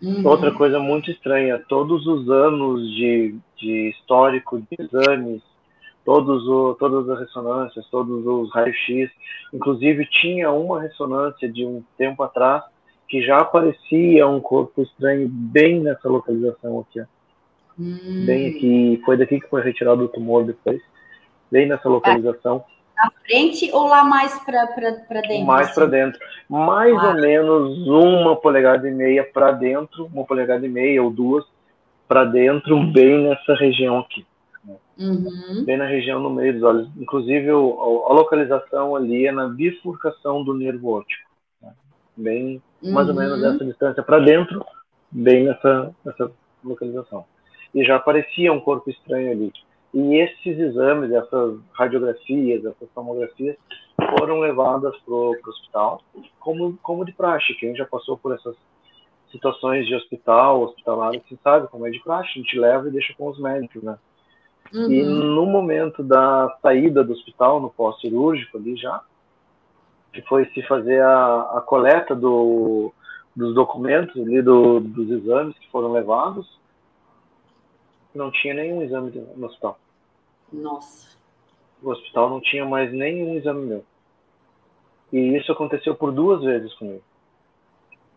Uhum. 0.00 0.26
Outra 0.26 0.52
coisa 0.52 0.78
muito 0.78 1.10
estranha, 1.10 1.62
todos 1.68 2.06
os 2.06 2.30
anos 2.30 2.88
de, 2.94 3.36
de 3.56 3.90
histórico 3.90 4.58
de 4.58 4.76
exames, 4.78 5.42
todos 6.04 6.46
o, 6.48 6.74
todas 6.74 7.08
as 7.10 7.18
ressonâncias, 7.18 7.86
todos 7.90 8.26
os 8.26 8.50
raios-x. 8.54 9.10
Inclusive, 9.52 10.06
tinha 10.06 10.50
uma 10.50 10.80
ressonância 10.80 11.50
de 11.50 11.66
um 11.66 11.82
tempo 11.98 12.22
atrás 12.22 12.64
que 13.08 13.22
já 13.22 13.38
aparecia 13.38 14.26
um 14.26 14.40
corpo 14.40 14.82
estranho 14.82 15.28
bem 15.28 15.80
nessa 15.80 16.08
localização 16.08 16.80
aqui. 16.80 17.00
Ó. 17.00 17.17
Hum. 17.78 18.24
Bem 18.26 18.48
aqui, 18.48 19.00
foi 19.04 19.16
daqui 19.16 19.40
que 19.40 19.48
foi 19.48 19.62
retirado 19.62 20.04
o 20.04 20.08
tumor 20.08 20.44
depois. 20.44 20.80
Bem 21.50 21.68
nessa 21.68 21.88
localização. 21.88 22.64
Na 22.96 23.10
frente 23.24 23.70
ou 23.72 23.86
lá 23.86 24.02
mais 24.04 24.36
para 24.40 24.66
dentro? 24.66 25.46
Mais 25.46 25.66
assim? 25.66 25.74
para 25.74 25.86
dentro. 25.86 26.20
Mais 26.48 26.98
ah. 26.98 27.08
ou 27.08 27.14
menos 27.14 27.86
uma 27.86 28.36
polegada 28.36 28.88
e 28.88 28.92
meia 28.92 29.24
para 29.24 29.52
dentro, 29.52 30.06
uma 30.12 30.24
polegada 30.24 30.66
e 30.66 30.68
meia 30.68 31.02
ou 31.02 31.10
duas 31.10 31.44
para 32.08 32.24
dentro, 32.24 32.82
bem 32.90 33.22
nessa 33.22 33.54
região 33.54 33.98
aqui. 33.98 34.26
Uhum. 34.98 35.64
Bem 35.64 35.76
na 35.76 35.86
região 35.86 36.18
no 36.18 36.30
meio 36.30 36.54
dos 36.54 36.62
olhos. 36.62 36.88
Inclusive, 36.96 37.52
o, 37.52 38.04
a 38.08 38.12
localização 38.12 38.96
ali 38.96 39.26
é 39.26 39.32
na 39.32 39.46
bifurcação 39.46 40.42
do 40.42 40.52
nervo 40.52 40.98
óptico. 40.98 41.30
Né? 41.62 41.72
Bem, 42.16 42.62
uhum. 42.82 42.92
mais 42.92 43.08
ou 43.08 43.14
menos 43.14 43.40
uhum. 43.40 43.52
nessa 43.52 43.64
distância 43.64 44.02
para 44.02 44.18
dentro, 44.18 44.64
bem 45.10 45.44
nessa, 45.44 45.94
nessa 46.04 46.32
localização. 46.64 47.24
E 47.74 47.84
já 47.84 47.96
aparecia 47.96 48.52
um 48.52 48.60
corpo 48.60 48.90
estranho 48.90 49.30
ali. 49.30 49.52
E 49.92 50.16
esses 50.16 50.58
exames, 50.58 51.10
essas 51.12 51.58
radiografias, 51.72 52.64
essas 52.64 52.88
tomografias, 52.94 53.56
foram 54.18 54.38
levadas 54.38 54.96
para 54.98 55.14
o 55.14 55.36
hospital, 55.46 56.02
como, 56.38 56.78
como 56.82 57.04
de 57.04 57.12
praxe. 57.12 57.54
Quem 57.54 57.74
já 57.74 57.84
passou 57.84 58.16
por 58.16 58.34
essas 58.34 58.54
situações 59.30 59.86
de 59.86 59.94
hospital, 59.94 60.62
hospitalar, 60.62 61.12
você 61.12 61.36
sabe 61.42 61.68
como 61.68 61.86
é 61.86 61.90
de 61.90 62.02
praxe, 62.02 62.30
a 62.34 62.38
gente 62.38 62.58
leva 62.58 62.88
e 62.88 62.92
deixa 62.92 63.14
com 63.14 63.28
os 63.28 63.38
médicos, 63.38 63.82
né? 63.82 63.98
Uhum. 64.72 64.90
E 64.90 65.02
no 65.02 65.46
momento 65.46 66.02
da 66.02 66.54
saída 66.60 67.02
do 67.02 67.12
hospital, 67.12 67.60
no 67.60 67.70
pós-cirúrgico 67.70 68.58
ali 68.58 68.76
já, 68.76 69.02
que 70.12 70.22
foi 70.22 70.46
se 70.46 70.62
fazer 70.62 71.02
a, 71.02 71.40
a 71.56 71.60
coleta 71.60 72.14
do, 72.14 72.92
dos 73.34 73.54
documentos 73.54 74.20
ali 74.20 74.42
do, 74.42 74.80
dos 74.80 75.10
exames 75.10 75.58
que 75.58 75.70
foram 75.70 75.92
levados, 75.92 76.57
não 78.18 78.32
tinha 78.32 78.52
nenhum 78.52 78.82
exame 78.82 79.12
no 79.36 79.46
hospital. 79.46 79.78
Nossa. 80.52 81.06
O 81.80 81.90
hospital 81.90 82.28
não 82.28 82.40
tinha 82.40 82.64
mais 82.64 82.92
nenhum 82.92 83.36
exame 83.36 83.64
meu. 83.64 83.84
E 85.12 85.36
isso 85.36 85.52
aconteceu 85.52 85.94
por 85.94 86.10
duas 86.12 86.42
vezes 86.42 86.74
comigo. 86.74 87.02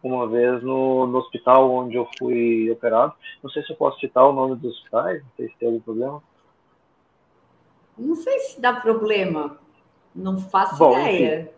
Uma 0.04 0.28
vez 0.28 0.64
no, 0.64 1.06
no 1.06 1.20
hospital 1.20 1.70
onde 1.72 1.96
eu 1.96 2.10
fui 2.18 2.70
operado. 2.72 3.14
Não 3.44 3.50
sei 3.52 3.64
se 3.64 3.72
eu 3.72 3.76
posso 3.76 4.00
citar 4.00 4.26
o 4.26 4.34
nome 4.34 4.56
dos 4.56 4.74
hospitais, 4.74 5.22
não 5.22 5.30
sei 5.38 5.48
se 5.48 5.56
tem 5.58 5.68
algum 5.68 5.80
problema. 5.80 6.24
Não 7.96 8.16
sei 8.16 8.40
se 8.40 8.60
dá 8.60 8.74
problema. 8.74 9.58
Não 10.16 10.42
faço 10.42 10.78
Bom, 10.78 11.00
ideia. 11.00 11.54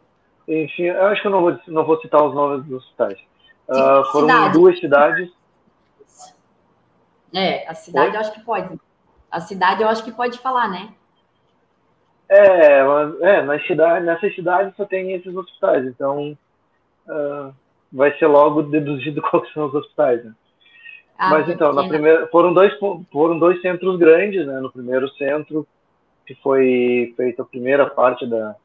Enfim, 0.45 0.63
enfim, 0.63 0.83
eu 0.83 1.05
acho 1.05 1.21
que 1.21 1.27
eu 1.27 1.31
não 1.31 1.41
vou, 1.41 1.59
não 1.67 1.85
vou 1.85 2.01
citar 2.01 2.21
os 2.21 2.35
nomes 2.35 2.65
dos 2.65 2.83
hospitais. 2.83 3.17
Uh, 3.69 4.03
foram 4.11 4.27
cidade. 4.27 4.53
duas 4.53 4.79
cidades. 4.79 5.31
É, 7.33 7.67
a 7.67 7.73
cidade 7.73 8.11
Oi? 8.11 8.15
eu 8.15 8.19
acho 8.19 8.33
que 8.33 8.41
pode. 8.41 8.79
A 9.31 9.39
cidade 9.41 9.81
eu 9.81 9.89
acho 9.89 10.03
que 10.03 10.11
pode 10.11 10.37
falar, 10.37 10.69
né? 10.69 10.93
É, 12.29 12.83
mas, 12.83 13.21
é 13.21 13.41
nas 13.41 13.65
cidades, 13.65 14.05
nessas 14.05 14.35
cidades 14.35 14.75
só 14.75 14.85
tem 14.85 15.13
esses 15.13 15.35
hospitais, 15.35 15.85
então 15.85 16.37
uh, 17.07 17.53
vai 17.91 18.17
ser 18.17 18.27
logo 18.27 18.63
deduzido 18.63 19.21
quais 19.29 19.51
são 19.53 19.67
os 19.67 19.73
hospitais. 19.73 20.23
Né? 20.23 20.33
Ah, 21.17 21.29
mas 21.29 21.49
então, 21.49 21.73
na 21.73 21.87
primeira, 21.87 22.27
foram 22.27 22.53
dois 22.53 22.73
foram 23.11 23.37
dois 23.37 23.61
centros 23.61 23.97
grandes, 23.97 24.45
né? 24.45 24.59
No 24.59 24.71
primeiro 24.71 25.09
centro 25.15 25.67
que 26.25 26.35
foi 26.35 27.13
feita 27.17 27.41
a 27.41 27.45
primeira 27.45 27.89
parte 27.89 28.25
da, 28.25 28.55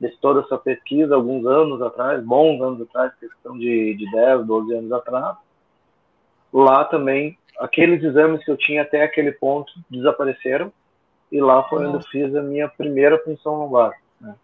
de 0.00 0.08
toda 0.18 0.40
essa 0.40 0.58
pesquisa 0.58 1.14
alguns 1.14 1.46
anos 1.46 1.80
atrás, 1.80 2.22
bons 2.22 2.60
anos 2.60 2.82
atrás, 2.82 3.12
questão 3.18 3.58
de, 3.58 3.94
de 3.94 4.10
10, 4.10 4.46
12 4.46 4.74
anos 4.74 4.92
atrás. 4.92 5.36
Lá 6.52 6.84
também, 6.84 7.36
aqueles 7.58 8.02
exames 8.02 8.44
que 8.44 8.50
eu 8.50 8.56
tinha 8.56 8.82
até 8.82 9.02
aquele 9.02 9.32
ponto 9.32 9.72
desapareceram, 9.90 10.72
e 11.30 11.40
lá 11.40 11.62
foi 11.64 11.86
onde 11.86 11.96
eu 11.96 12.02
fiz 12.02 12.34
a 12.34 12.42
minha 12.42 12.68
primeira 12.68 13.18
punção 13.18 13.56
lombar. 13.56 13.92
Né? 14.20 14.34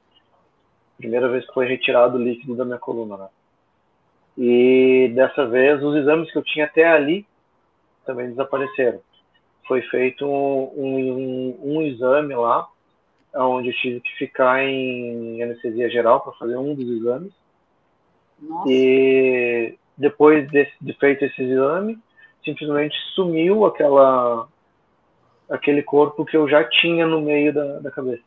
Primeira 0.97 1.29
vez 1.29 1.47
que 1.47 1.55
foi 1.55 1.67
retirado 1.67 2.17
o 2.17 2.23
líquido 2.23 2.57
da 2.57 2.65
minha 2.65 2.79
coluna. 2.79 3.17
Né? 3.17 3.29
E 4.37 5.13
dessa 5.15 5.47
vez, 5.47 5.83
os 5.83 5.97
exames 5.97 6.31
que 6.31 6.39
eu 6.39 6.43
tinha 6.43 6.65
até 6.65 6.85
ali 6.85 7.27
também 8.05 8.29
desapareceram 8.31 9.01
foi 9.67 9.81
feito 9.83 10.27
um, 10.27 10.73
um, 10.77 11.59
um 11.63 11.83
exame 11.83 12.35
lá, 12.35 12.67
onde 13.35 13.69
eu 13.69 13.75
tive 13.75 14.01
que 14.01 14.13
ficar 14.17 14.63
em 14.65 15.43
anestesia 15.43 15.89
geral 15.89 16.21
para 16.21 16.33
fazer 16.33 16.57
um 16.57 16.75
dos 16.75 16.89
exames. 16.89 17.33
Nossa. 18.41 18.69
E 18.69 19.79
depois 19.97 20.51
de, 20.51 20.69
de 20.81 20.93
feito 20.95 21.25
esse 21.25 21.43
exame, 21.43 21.99
simplesmente 22.45 22.97
sumiu 23.15 23.65
aquela 23.65 24.49
aquele 25.49 25.83
corpo 25.83 26.25
que 26.25 26.37
eu 26.37 26.49
já 26.49 26.65
tinha 26.65 27.07
no 27.07 27.21
meio 27.21 27.53
da, 27.53 27.79
da 27.81 27.91
cabeça. 27.91 28.23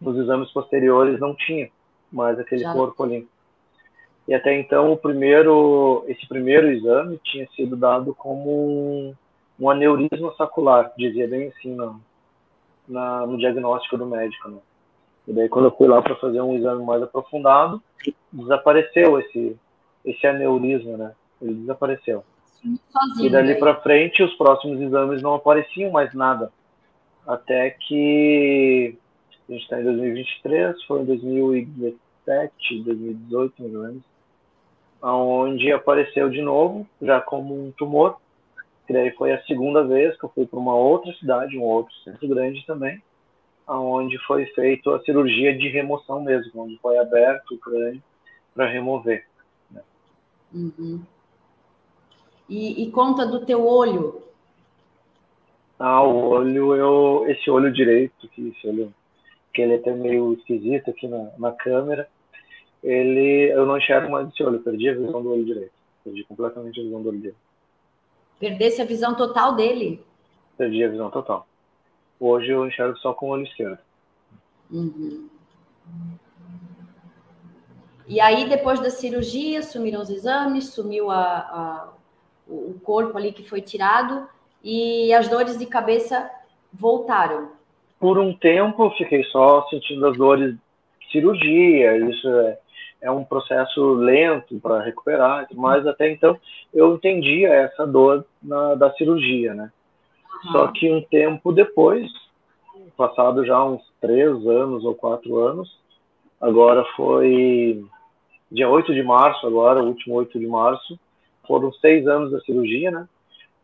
Nos 0.00 0.16
exames 0.16 0.50
posteriores 0.52 1.18
não 1.18 1.34
tinha 1.34 1.70
mais 2.10 2.38
aquele 2.38 2.62
já. 2.62 2.72
corpo 2.72 3.02
ali. 3.02 3.28
E 4.26 4.34
até 4.34 4.58
então 4.58 4.92
o 4.92 4.96
primeiro, 4.96 6.04
esse 6.06 6.26
primeiro 6.28 6.70
exame 6.70 7.18
tinha 7.24 7.48
sido 7.56 7.76
dado 7.76 8.14
como 8.14 9.14
um 9.58 9.70
aneurisma 9.70 10.34
sacular, 10.36 10.92
dizia 10.96 11.26
bem 11.26 11.48
assim 11.48 11.74
no, 11.74 12.00
na, 12.86 13.26
no 13.26 13.38
diagnóstico 13.38 13.96
do 13.96 14.06
médico. 14.06 14.48
Né? 14.48 14.58
E 15.26 15.32
daí, 15.32 15.48
quando 15.48 15.66
eu 15.66 15.76
fui 15.76 15.88
lá 15.88 16.00
para 16.00 16.16
fazer 16.16 16.40
um 16.40 16.56
exame 16.56 16.84
mais 16.84 17.02
aprofundado, 17.02 17.82
desapareceu 18.32 19.18
esse, 19.18 19.56
esse 20.04 20.26
aneurisma, 20.26 20.96
né? 20.96 21.12
Ele 21.40 21.54
desapareceu. 21.54 22.24
Sozinho, 22.62 23.26
e 23.26 23.30
dali 23.30 23.54
para 23.54 23.80
frente, 23.80 24.22
os 24.22 24.34
próximos 24.34 24.80
exames 24.80 25.22
não 25.22 25.34
apareciam 25.34 25.90
mais 25.90 26.12
nada. 26.14 26.52
Até 27.26 27.70
que 27.70 28.96
A 29.48 29.52
gente 29.52 29.62
está 29.62 29.80
em 29.80 29.84
2023, 29.84 30.84
foi 30.84 31.00
em 31.00 31.04
2017, 31.06 32.82
2018, 32.82 33.62
mais 33.62 33.74
ou 33.74 33.82
menos, 33.82 34.02
onde 35.02 35.72
apareceu 35.72 36.28
de 36.28 36.42
novo, 36.42 36.86
já 37.00 37.20
como 37.20 37.54
um 37.54 37.70
tumor. 37.72 38.18
E 38.88 38.92
daí 38.92 39.10
foi 39.12 39.32
a 39.32 39.42
segunda 39.44 39.84
vez 39.84 40.18
que 40.18 40.24
eu 40.24 40.30
fui 40.30 40.46
para 40.46 40.58
uma 40.58 40.74
outra 40.74 41.12
cidade, 41.14 41.58
um 41.58 41.62
outro 41.62 41.94
centro 42.04 42.26
grande 42.28 42.64
também, 42.66 43.02
onde 43.66 44.18
foi 44.26 44.46
feita 44.46 44.96
a 44.96 45.00
cirurgia 45.00 45.56
de 45.56 45.68
remoção 45.68 46.22
mesmo, 46.22 46.62
onde 46.62 46.78
foi 46.78 46.98
aberto 46.98 47.54
o 47.54 47.58
crânio 47.58 48.02
para 48.54 48.66
remover. 48.66 49.26
Né? 49.70 49.82
Uhum. 50.52 51.02
E, 52.48 52.82
e, 52.82 52.90
conta 52.90 53.26
do 53.26 53.44
teu 53.44 53.66
olho. 53.66 54.22
Ah, 55.78 56.02
o 56.02 56.30
olho, 56.30 56.74
eu, 56.74 57.24
esse 57.28 57.50
olho 57.50 57.72
direito, 57.72 58.28
que 58.28 58.48
esse 58.48 58.66
olho, 58.66 58.92
que 59.52 59.62
ele 59.62 59.74
é 59.74 59.76
até 59.76 59.92
meio 59.92 60.32
esquisito 60.32 60.90
aqui 60.90 61.06
na, 61.06 61.30
na 61.38 61.52
câmera, 61.52 62.08
ele, 62.82 63.50
eu 63.52 63.66
não 63.66 63.76
enxergo 63.76 64.10
mais 64.10 64.28
esse 64.28 64.42
olho, 64.42 64.60
perdi 64.60 64.88
a 64.88 64.94
visão 64.94 65.22
do 65.22 65.32
olho 65.32 65.44
direito, 65.44 65.72
perdi 66.02 66.24
completamente 66.24 66.80
a 66.80 66.82
visão 66.82 67.02
do 67.02 67.08
olho 67.08 67.18
direito. 67.18 67.38
Perdesse 68.38 68.80
a 68.80 68.84
visão 68.84 69.14
total 69.14 69.54
dele? 69.54 70.02
Perdi 70.56 70.82
a 70.84 70.88
visão 70.88 71.10
total. 71.10 71.46
Hoje 72.18 72.50
eu 72.50 72.66
enxergo 72.66 72.96
só 72.98 73.12
com 73.12 73.26
o 73.26 73.30
olho 73.30 73.44
esquerdo. 73.44 73.78
Uhum. 74.70 75.28
E 78.06 78.20
aí, 78.20 78.48
depois 78.48 78.80
da 78.80 78.90
cirurgia, 78.90 79.62
sumiram 79.62 80.00
os 80.00 80.08
exames, 80.08 80.70
sumiu 80.70 81.10
a, 81.10 81.20
a, 81.20 81.92
o 82.48 82.80
corpo 82.82 83.16
ali 83.16 83.32
que 83.32 83.48
foi 83.48 83.60
tirado 83.60 84.26
e 84.64 85.12
as 85.12 85.28
dores 85.28 85.58
de 85.58 85.66
cabeça 85.66 86.28
voltaram. 86.72 87.50
Por 88.00 88.18
um 88.18 88.32
tempo, 88.32 88.84
eu 88.84 88.90
fiquei 88.92 89.24
só 89.24 89.66
sentindo 89.68 90.06
as 90.06 90.16
dores 90.16 90.54
de 90.54 91.10
cirurgia. 91.12 91.96
Isso 92.08 92.28
é, 92.28 92.58
é 93.02 93.10
um 93.10 93.24
processo 93.24 93.94
lento 93.94 94.58
para 94.60 94.82
recuperar, 94.82 95.46
mas 95.54 95.86
até 95.86 96.10
então 96.10 96.38
eu 96.72 96.94
entendia 96.94 97.48
essa 97.48 97.86
dor 97.86 98.24
na, 98.42 98.74
da 98.74 98.92
cirurgia, 98.94 99.54
né? 99.54 99.70
Uhum. 100.44 100.52
Só 100.52 100.68
que 100.68 100.90
um 100.90 101.02
tempo 101.02 101.52
depois, 101.52 102.08
passado 102.96 103.44
já 103.44 103.62
uns 103.64 103.82
três 104.00 104.30
anos 104.46 104.84
ou 104.84 104.94
quatro 104.94 105.36
anos, 105.38 105.78
agora 106.40 106.84
foi 106.96 107.84
dia 108.50 108.68
8 108.68 108.94
de 108.94 109.02
março, 109.02 109.46
agora, 109.46 109.82
o 109.82 109.88
último 109.88 110.14
8 110.14 110.38
de 110.38 110.46
março, 110.46 110.98
foram 111.48 111.72
seis 111.72 112.06
anos 112.06 112.30
da 112.30 112.40
cirurgia, 112.42 112.90
né? 112.90 113.08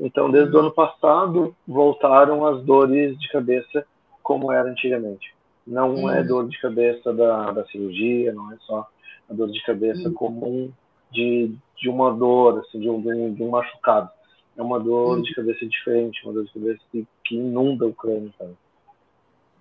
Então, 0.01 0.31
desde 0.31 0.57
o 0.57 0.59
ano 0.59 0.73
passado, 0.73 1.55
voltaram 1.69 2.45
as 2.47 2.63
dores 2.65 3.17
de 3.19 3.29
cabeça 3.29 3.87
como 4.23 4.51
era 4.51 4.69
antigamente. 4.69 5.33
Não 5.67 5.95
uhum. 5.95 6.11
é 6.11 6.23
dor 6.23 6.49
de 6.49 6.61
cabeça 6.61 7.13
da, 7.13 7.53
da 7.53 7.65
cirurgia, 7.67 8.33
não 8.33 8.53
é 8.53 8.57
só 8.61 8.89
a 9.31 9.35
dor 9.35 9.51
de 9.51 9.63
cabeça 9.63 10.09
uhum. 10.09 10.15
comum 10.15 10.73
de, 11.13 11.55
de 11.79 11.89
uma 11.89 12.11
dor, 12.11 12.61
assim, 12.61 12.81
de 12.81 12.91
um, 12.91 13.33
de 13.33 13.43
um 13.43 13.51
machucado. 13.51 14.11
É 14.57 14.63
uma 14.63 14.81
dor 14.81 15.19
uhum. 15.19 15.23
de 15.23 15.33
cabeça 15.35 15.65
diferente, 15.67 16.25
uma 16.25 16.33
dor 16.33 16.45
de 16.45 16.53
cabeça 16.53 16.81
que, 16.91 17.07
que 17.23 17.37
inunda 17.37 17.87
o 17.87 17.95
crânio, 17.95 18.33
sabe? 18.39 18.55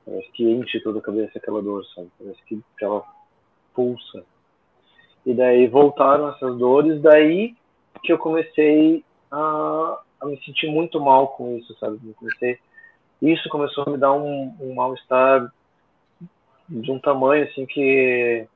Parece 0.06 0.32
que 0.32 0.44
enche 0.44 0.80
toda 0.82 1.00
a 1.00 1.02
cabeça 1.02 1.38
aquela 1.38 1.62
dor, 1.62 1.86
sabe? 1.94 2.10
Parece 2.20 2.44
que, 2.46 2.62
que 2.78 2.86
ela 2.86 3.04
pulsa. 3.74 4.24
E 5.26 5.34
daí 5.34 5.68
voltaram 5.68 6.30
essas 6.30 6.58
dores, 6.58 7.02
daí 7.02 7.56
que 8.02 8.12
eu 8.12 8.18
comecei 8.18 9.04
a, 9.32 10.00
a 10.22 10.26
me 10.26 10.38
sentir 10.44 10.68
muito 10.68 11.00
mal 11.00 11.30
com 11.30 11.58
isso, 11.58 11.76
sabe? 11.80 12.00
Eu 12.06 12.14
comecei, 12.14 12.60
isso 13.22 13.50
começou 13.50 13.84
a 13.86 13.90
me 13.90 13.98
dar 13.98 14.14
um, 14.14 14.56
um 14.60 14.74
mal-estar 14.74 15.52
de 16.70 16.92
um 16.92 17.00
tamanho, 17.00 17.44
assim, 17.46 17.66
que 17.66 18.48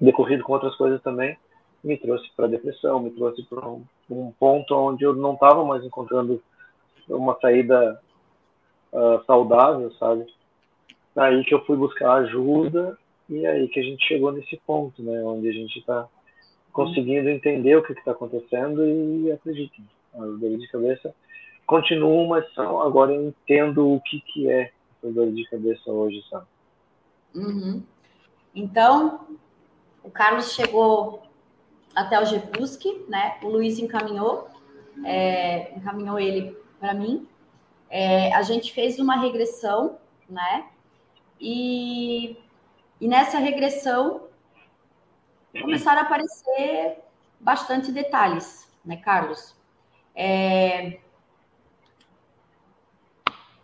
decorrido 0.00 0.44
com 0.44 0.52
outras 0.52 0.74
coisas 0.76 1.02
também, 1.02 1.36
me 1.82 1.96
trouxe 1.96 2.28
para 2.36 2.46
depressão, 2.46 3.00
me 3.00 3.10
trouxe 3.10 3.42
para 3.44 3.66
um, 3.68 3.84
um, 4.10 4.32
ponto 4.32 4.74
onde 4.74 5.04
eu 5.04 5.14
não 5.14 5.34
estava 5.34 5.64
mais 5.64 5.84
encontrando 5.84 6.42
uma 7.08 7.38
saída 7.40 8.00
uh, 8.92 9.24
saudável, 9.24 9.90
sabe? 9.94 10.26
Aí 11.16 11.44
que 11.44 11.54
eu 11.54 11.64
fui 11.64 11.76
buscar 11.76 12.14
ajuda 12.14 12.96
e 13.28 13.46
aí 13.46 13.68
que 13.68 13.80
a 13.80 13.82
gente 13.82 14.06
chegou 14.06 14.32
nesse 14.32 14.56
ponto, 14.66 15.02
né? 15.02 15.22
Onde 15.22 15.48
a 15.48 15.52
gente 15.52 15.78
está 15.78 16.06
conseguindo 16.78 17.28
entender 17.28 17.76
o 17.76 17.82
que 17.82 17.92
está 17.92 18.12
acontecendo 18.12 18.86
e 18.86 19.32
acredito. 19.32 19.82
As 20.14 20.38
dores 20.38 20.60
de 20.60 20.68
cabeça 20.68 21.12
continuam, 21.66 22.28
mas 22.28 22.52
são, 22.54 22.80
agora 22.80 23.12
eu 23.12 23.28
entendo 23.28 23.94
o 23.94 24.00
que, 24.00 24.20
que 24.20 24.48
é 24.48 24.70
a 25.02 25.08
dor 25.08 25.32
de 25.32 25.44
cabeça 25.50 25.90
hoje, 25.90 26.24
sabe? 26.30 26.46
Uhum. 27.34 27.82
Então, 28.54 29.26
o 30.04 30.10
Carlos 30.10 30.52
chegou 30.52 31.22
até 31.96 32.20
o 32.22 32.24
GEPUSC, 32.24 33.06
né? 33.08 33.38
O 33.42 33.48
Luiz 33.48 33.80
encaminhou, 33.80 34.48
é, 35.04 35.76
encaminhou 35.76 36.20
ele 36.20 36.56
para 36.78 36.94
mim. 36.94 37.26
É, 37.90 38.32
a 38.34 38.42
gente 38.42 38.72
fez 38.72 39.00
uma 39.00 39.16
regressão, 39.16 39.98
né? 40.30 40.64
E 41.40 42.36
e 43.00 43.06
nessa 43.06 43.38
regressão 43.38 44.27
começaram 45.52 46.00
a 46.00 46.04
aparecer 46.04 46.98
bastante 47.40 47.92
detalhes, 47.92 48.68
né, 48.84 48.96
Carlos? 48.96 49.54
É... 50.14 50.98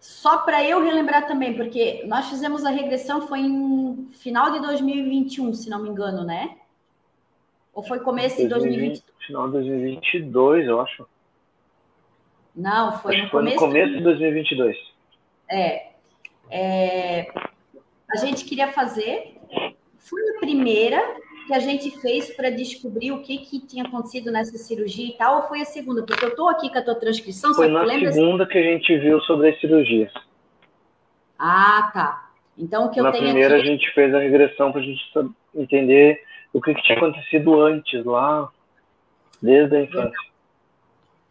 Só 0.00 0.38
para 0.38 0.64
eu 0.64 0.82
relembrar 0.82 1.26
também, 1.26 1.54
porque 1.54 2.02
nós 2.06 2.28
fizemos 2.28 2.64
a 2.64 2.70
regressão 2.70 3.26
foi 3.26 3.40
em 3.40 4.08
final 4.12 4.52
de 4.52 4.60
2021, 4.60 5.52
se 5.54 5.68
não 5.68 5.82
me 5.82 5.88
engano, 5.88 6.24
né? 6.24 6.56
Ou 7.74 7.82
foi 7.82 8.00
começo 8.00 8.36
de 8.36 8.48
2020? 8.48 9.02
Final 9.26 9.46
de 9.46 9.52
2022, 9.52 10.66
eu 10.66 10.80
acho. 10.80 11.06
Não, 12.54 12.98
foi 13.00 13.16
acho 13.16 13.24
no 13.24 13.30
começo. 13.30 13.58
Foi 13.58 13.68
no 13.68 13.72
começo 13.72 13.92
de 13.96 14.02
2022. 14.02 14.76
É. 15.50 15.90
é 16.50 17.32
a 18.10 18.16
gente 18.16 18.44
queria 18.44 18.72
fazer. 18.72 19.36
Foi 19.98 20.36
a 20.36 20.38
primeira 20.38 21.00
que 21.46 21.54
a 21.54 21.58
gente 21.58 21.90
fez 22.00 22.34
para 22.34 22.50
descobrir 22.50 23.12
o 23.12 23.22
que, 23.22 23.38
que 23.38 23.60
tinha 23.60 23.84
acontecido 23.84 24.30
nessa 24.30 24.56
cirurgia 24.56 25.08
e 25.08 25.12
tal, 25.12 25.36
ou 25.36 25.42
foi 25.48 25.60
a 25.60 25.64
segunda? 25.64 26.02
Porque 26.02 26.24
eu 26.24 26.30
estou 26.30 26.48
aqui 26.48 26.70
com 26.70 26.78
a 26.78 26.82
tua 26.82 26.94
transcrição. 26.94 27.54
Foi 27.54 27.68
na 27.68 27.86
segunda 27.86 28.46
que 28.46 28.58
a 28.58 28.62
gente 28.62 28.96
viu 28.98 29.20
sobre 29.22 29.50
as 29.50 29.60
cirurgias. 29.60 30.12
Ah, 31.38 31.90
tá. 31.92 32.30
Então, 32.56 32.86
o 32.86 32.90
que 32.90 33.00
eu 33.00 33.04
na 33.04 33.12
tenho 33.12 33.24
primeira 33.24 33.56
aqui... 33.56 33.68
a 33.68 33.70
gente 33.70 33.92
fez 33.92 34.14
a 34.14 34.18
regressão 34.18 34.72
para 34.72 34.80
a 34.80 34.84
gente 34.84 35.02
entender 35.54 36.22
o 36.52 36.60
que, 36.60 36.74
que, 36.74 36.82
tinha 36.82 36.96
acontecido 36.96 37.60
antes 37.60 38.04
lá, 38.04 38.48
desde 39.42 39.76
a 39.76 39.80
infância. 39.82 40.18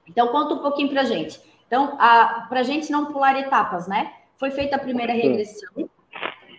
Então, 0.08 0.28
conta 0.28 0.56
um 0.56 0.60
pouquinho 0.60 0.89
para 0.89 1.02
a 1.02 1.06
gente. 1.06 1.39
Então, 1.65 1.97
para 1.97 2.60
a 2.60 2.63
gente 2.63 2.91
não 2.91 3.12
pular 3.12 3.39
etapas, 3.39 3.88
né? 3.88 4.12
Foi 4.38 4.52
feita 4.52 4.76
a 4.76 4.80
primeira 4.80 5.13
regressão. 5.13 5.69
Sim. 5.76 5.89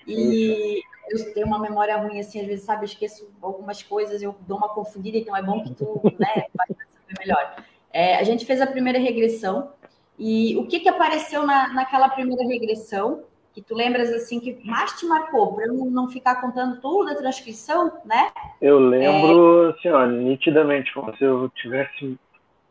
E 0.08 0.82
eu 1.08 1.34
tenho 1.34 1.46
uma 1.46 1.58
memória 1.58 1.96
ruim, 1.96 2.20
assim, 2.20 2.40
às 2.40 2.46
vezes, 2.46 2.64
sabe, 2.64 2.82
eu 2.82 2.86
esqueço 2.86 3.28
algumas 3.42 3.82
coisas, 3.82 4.22
eu 4.22 4.34
dou 4.46 4.58
uma 4.58 4.68
confundida, 4.68 5.18
então 5.18 5.36
é 5.36 5.42
bom 5.42 5.62
que 5.62 5.74
tu, 5.74 6.00
né, 6.18 6.46
vai 6.54 6.66
saber 6.68 7.18
melhor. 7.18 7.56
É, 7.92 8.16
a 8.16 8.22
gente 8.22 8.44
fez 8.44 8.60
a 8.60 8.66
primeira 8.66 8.98
regressão, 8.98 9.70
e 10.18 10.56
o 10.56 10.66
que 10.66 10.80
que 10.80 10.88
apareceu 10.88 11.44
na, 11.46 11.72
naquela 11.72 12.08
primeira 12.08 12.44
regressão, 12.46 13.24
que 13.52 13.62
tu 13.62 13.74
lembras, 13.74 14.10
assim, 14.12 14.40
que 14.40 14.58
mais 14.64 14.92
te 14.98 15.06
marcou, 15.06 15.54
para 15.54 15.66
eu 15.66 15.74
não 15.74 16.08
ficar 16.08 16.40
contando 16.40 16.80
toda 16.80 17.12
a 17.12 17.16
transcrição, 17.16 17.92
né? 18.04 18.32
Eu 18.60 18.78
lembro, 18.78 19.68
é... 19.68 19.70
assim, 19.70 19.88
ó, 19.90 20.06
nitidamente, 20.06 20.92
como 20.92 21.16
se 21.16 21.24
eu 21.24 21.48
tivesse, 21.50 22.18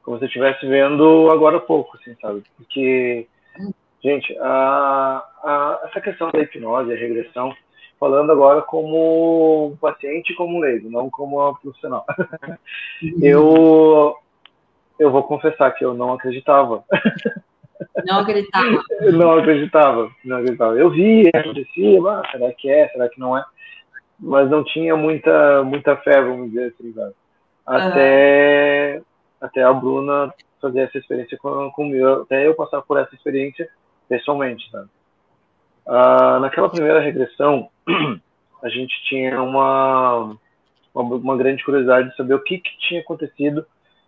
como 0.03 0.17
se 0.17 0.25
eu 0.25 0.27
estivesse 0.27 0.67
vendo 0.67 1.29
agora 1.31 1.57
há 1.57 1.61
pouco, 1.61 1.97
assim, 1.97 2.15
sabe? 2.21 2.43
Porque 2.57 3.27
Gente, 4.03 4.37
a, 4.39 5.23
a, 5.43 5.79
essa 5.85 6.01
questão 6.01 6.29
da 6.29 6.39
hipnose, 6.39 6.91
a 6.91 6.97
regressão, 6.97 7.55
falando 8.03 8.33
agora 8.33 8.61
como 8.61 9.77
paciente 9.79 10.35
como 10.35 10.59
leigo, 10.59 10.89
não 10.89 11.09
como 11.09 11.55
profissional. 11.55 12.05
eu, 13.21 14.13
eu 14.99 15.09
vou 15.09 15.23
confessar 15.23 15.71
que 15.71 15.85
eu 15.85 15.93
não 15.93 16.11
acreditava. 16.11 16.83
Não 18.05 18.19
acreditava. 18.19 18.83
não 19.13 19.39
acreditava, 19.39 20.11
não 20.25 20.35
acreditava. 20.35 20.75
Eu 20.75 20.89
via, 20.89 21.31
acontecia, 21.33 22.01
ah, 22.09 22.23
será 22.29 22.51
que 22.51 22.69
é, 22.69 22.89
será 22.89 23.07
que 23.07 23.21
não 23.21 23.37
é? 23.37 23.45
Mas 24.19 24.49
não 24.49 24.65
tinha 24.65 24.97
muita, 24.97 25.63
muita 25.63 25.95
fé, 25.95 26.21
vamos 26.21 26.49
dizer 26.49 26.73
assim, 26.77 26.91
sabe? 26.91 27.13
Até, 27.65 28.97
uhum. 28.97 29.03
até 29.39 29.63
a 29.63 29.71
Bruna 29.71 30.33
fazer 30.61 30.81
essa 30.81 30.97
experiência 30.97 31.37
comigo, 31.37 32.23
até 32.23 32.45
eu 32.45 32.53
passar 32.53 32.81
por 32.81 32.99
essa 32.99 33.15
experiência 33.15 33.69
pessoalmente. 34.09 34.69
Tá? 34.69 34.83
Ah, 35.85 36.39
naquela 36.39 36.69
primeira 36.69 36.99
regressão, 36.99 37.69
a 38.63 38.69
gente 38.69 38.93
tinha 39.07 39.41
uma, 39.41 40.35
uma, 40.93 41.15
uma, 41.15 41.37
grande 41.37 41.63
curiosidade 41.63 42.09
de 42.09 42.15
saber 42.15 42.35
o 42.35 42.43
que, 42.43 42.57
que 42.57 42.77
tinha 42.79 43.01
acontecido 43.01 43.65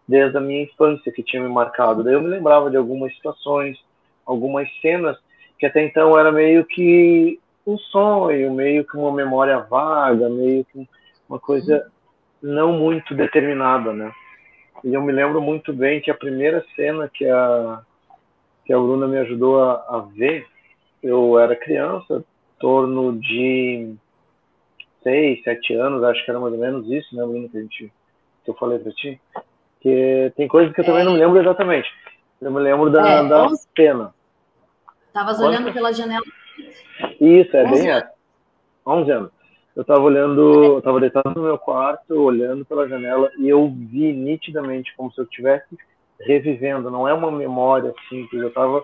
desde 0.07 0.37
a 0.37 0.41
minha 0.41 0.63
infância, 0.63 1.11
que 1.11 1.23
tinha 1.23 1.43
me 1.43 1.49
marcado. 1.49 2.03
Daí 2.03 2.13
eu 2.13 2.21
me 2.21 2.29
lembrava 2.29 2.69
de 2.69 2.77
algumas 2.77 3.13
situações, 3.13 3.77
algumas 4.25 4.67
cenas 4.81 5.17
que 5.59 5.65
até 5.65 5.83
então 5.83 6.17
era 6.17 6.31
meio 6.31 6.65
que 6.65 7.39
um 7.65 7.77
sonho, 7.77 8.53
meio 8.53 8.85
que 8.85 8.95
uma 8.95 9.11
memória 9.11 9.59
vaga, 9.59 10.29
meio 10.29 10.65
que 10.65 10.87
uma 11.27 11.39
coisa 11.39 11.91
não 12.41 12.73
muito 12.73 13.15
determinada, 13.15 13.91
né? 13.91 14.11
E 14.83 14.93
eu 14.93 15.01
me 15.01 15.11
lembro 15.11 15.41
muito 15.41 15.73
bem 15.73 15.99
que 15.99 16.11
a 16.11 16.15
primeira 16.15 16.63
cena 16.75 17.09
que 17.11 17.27
a 17.27 17.81
que 18.65 18.73
a 18.73 18.77
Bruna 18.77 19.07
me 19.07 19.17
ajudou 19.19 19.63
a, 19.63 19.73
a 19.89 19.99
ver, 20.15 20.47
eu 21.05 21.37
era 21.39 21.55
criança, 21.55 22.17
em 22.17 22.59
torno 22.59 23.17
de 23.19 23.95
seis, 25.03 25.43
sete 25.43 25.73
anos, 25.75 26.03
acho 26.03 26.25
que 26.25 26.31
era 26.31 26.39
mais 26.39 26.53
ou 26.53 26.59
menos 26.59 26.89
isso, 26.89 27.15
né, 27.15 27.23
Bruna, 27.23 27.47
que, 27.47 27.57
a 27.57 27.61
gente, 27.61 27.93
que 28.43 28.49
eu 28.49 28.55
falei 28.55 28.79
para 28.79 28.91
ti. 28.91 29.21
Que 29.81 30.33
tem 30.35 30.47
coisas 30.47 30.73
que 30.73 30.81
eu 30.81 30.85
também 30.85 31.03
não 31.03 31.13
me 31.13 31.19
lembro 31.19 31.39
exatamente. 31.39 31.87
Eu 32.41 32.51
me 32.51 32.59
lembro 32.59 32.89
da, 32.89 33.07
é, 33.07 33.27
da 33.27 33.45
11... 33.45 33.67
cena. 33.75 34.13
Estavas 35.07 35.39
olhando 35.39 35.71
pela 35.71 35.93
janela? 35.93 36.25
Isso, 37.21 37.55
é 37.55 37.69
bem 37.69 37.89
essa. 37.89 38.11
11 38.85 39.11
anos. 39.11 39.31
Eu 39.75 39.81
estava 39.81 40.01
olhando, 40.01 40.41
eu 40.41 40.79
estava 40.79 40.99
deitado 40.99 41.33
no 41.35 41.43
meu 41.43 41.57
quarto, 41.57 42.13
olhando 42.15 42.65
pela 42.65 42.87
janela, 42.87 43.29
e 43.37 43.47
eu 43.47 43.67
vi 43.67 44.13
nitidamente 44.13 44.93
como 44.95 45.11
se 45.11 45.19
eu 45.19 45.25
tivesse 45.25 45.77
revivendo, 46.21 46.89
não 46.89 47.07
é 47.07 47.13
uma 47.13 47.29
memória 47.29 47.93
simples, 48.09 48.41
eu 48.41 48.47
estava 48.47 48.81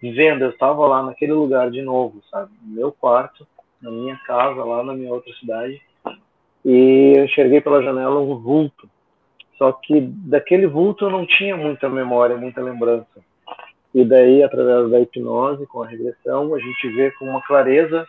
vendo, 0.00 0.44
eu 0.44 0.50
estava 0.50 0.86
lá 0.86 1.02
naquele 1.02 1.32
lugar 1.32 1.70
de 1.70 1.82
novo, 1.82 2.22
sabe? 2.30 2.50
No 2.62 2.74
meu 2.74 2.92
quarto, 2.92 3.46
na 3.82 3.90
minha 3.90 4.16
casa, 4.26 4.64
lá 4.64 4.82
na 4.82 4.94
minha 4.94 5.12
outra 5.12 5.32
cidade, 5.34 5.80
e 6.64 7.14
eu 7.16 7.24
enxerguei 7.24 7.60
pela 7.60 7.82
janela 7.82 8.20
um 8.20 8.36
vulto. 8.36 8.88
Só 9.58 9.72
que 9.72 10.00
daquele 10.00 10.66
vulto 10.66 11.04
eu 11.04 11.10
não 11.10 11.26
tinha 11.26 11.56
muita 11.56 11.88
memória, 11.88 12.36
muita 12.36 12.62
lembrança. 12.62 13.20
E 13.94 14.04
daí, 14.04 14.42
através 14.42 14.90
da 14.90 15.00
hipnose, 15.00 15.66
com 15.66 15.82
a 15.82 15.86
regressão, 15.86 16.54
a 16.54 16.58
gente 16.58 16.88
vê 16.90 17.10
com 17.12 17.26
uma 17.26 17.42
clareza 17.42 18.06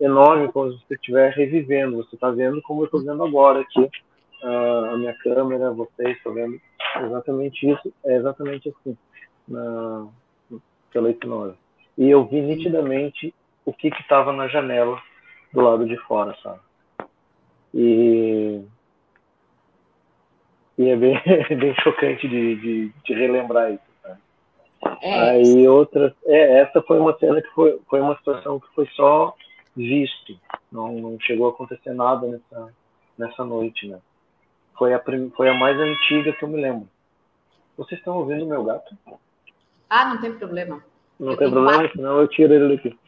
enorme 0.00 0.50
como 0.50 0.72
se 0.72 0.78
você 0.78 0.94
estiver 0.94 1.32
revivendo. 1.32 1.96
Você 1.96 2.14
está 2.14 2.30
vendo 2.30 2.62
como 2.62 2.82
eu 2.82 2.84
estou 2.86 3.02
vendo 3.02 3.22
agora 3.22 3.60
aqui, 3.60 3.90
a 4.42 4.96
minha 4.96 5.14
câmera, 5.14 5.72
vocês 5.72 6.16
estão 6.16 6.32
vendo 6.34 6.60
exatamente 7.02 7.70
isso, 7.70 7.92
é 8.04 8.16
exatamente 8.16 8.68
assim, 8.68 8.96
na, 9.48 10.06
pela 10.94 11.10
hipnose. 11.10 11.58
E 11.98 12.08
eu 12.08 12.24
vi 12.24 12.40
nitidamente 12.40 13.34
o 13.66 13.72
que 13.72 13.88
estava 13.88 14.32
na 14.32 14.48
janela 14.48 14.98
do 15.52 15.60
lado 15.60 15.86
de 15.86 15.96
fora, 15.98 16.34
sabe? 16.42 16.60
E, 17.74 18.62
e 20.78 20.88
é 20.88 20.96
bem, 20.96 21.20
bem 21.58 21.74
chocante 21.82 22.26
de, 22.28 22.56
de, 22.56 22.92
de 23.04 23.14
relembrar 23.14 23.72
isso. 23.72 23.94
É. 25.02 25.30
Aí 25.30 25.66
outra, 25.66 26.14
é, 26.26 26.60
essa 26.60 26.80
foi 26.82 26.98
uma 26.98 27.16
cena 27.18 27.40
que 27.40 27.48
foi, 27.48 27.78
foi 27.88 28.00
uma 28.00 28.16
situação 28.16 28.60
que 28.60 28.66
foi 28.74 28.86
só 28.94 29.34
visto, 29.76 30.38
não, 30.70 30.92
não 30.92 31.20
chegou 31.20 31.46
a 31.46 31.50
acontecer 31.50 31.92
nada 31.92 32.26
nessa, 32.26 32.74
nessa 33.18 33.44
noite, 33.44 33.88
né? 33.88 33.98
Foi 34.76 34.92
a, 34.92 35.02
foi 35.36 35.48
a 35.48 35.54
mais 35.54 35.78
antiga 35.78 36.32
que 36.32 36.44
eu 36.44 36.48
me 36.48 36.60
lembro. 36.60 36.88
Vocês 37.76 37.98
estão 37.98 38.18
ouvindo 38.18 38.44
o 38.44 38.48
meu 38.48 38.62
gato? 38.62 38.96
Ah, 39.96 40.06
não 40.06 40.20
tem 40.20 40.32
problema. 40.32 40.82
Não 41.20 41.30
eu 41.30 41.36
tem 41.36 41.48
problema, 41.48 41.78
quatro. 41.78 41.96
senão 41.96 42.20
eu 42.20 42.26
tiro 42.26 42.52
ele 42.52 42.76
daqui. 42.76 42.98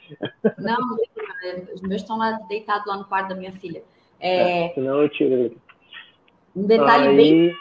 Não, 0.56 0.76
não 0.76 0.96
tem 0.96 1.08
problema. 1.12 1.74
Os 1.74 1.82
meus 1.82 2.02
estão 2.02 2.16
lá 2.16 2.38
deitados 2.48 2.86
lá 2.86 2.96
no 2.96 3.04
quarto 3.06 3.30
da 3.30 3.34
minha 3.34 3.50
filha. 3.50 3.82
É... 4.20 4.66
É, 4.66 4.72
senão 4.72 5.02
eu 5.02 5.08
tiro 5.08 5.34
ele 5.34 5.48
daqui. 5.48 5.60
Um 6.54 6.64
detalhe 6.64 7.08
Aí... 7.08 7.16
bem, 7.16 7.56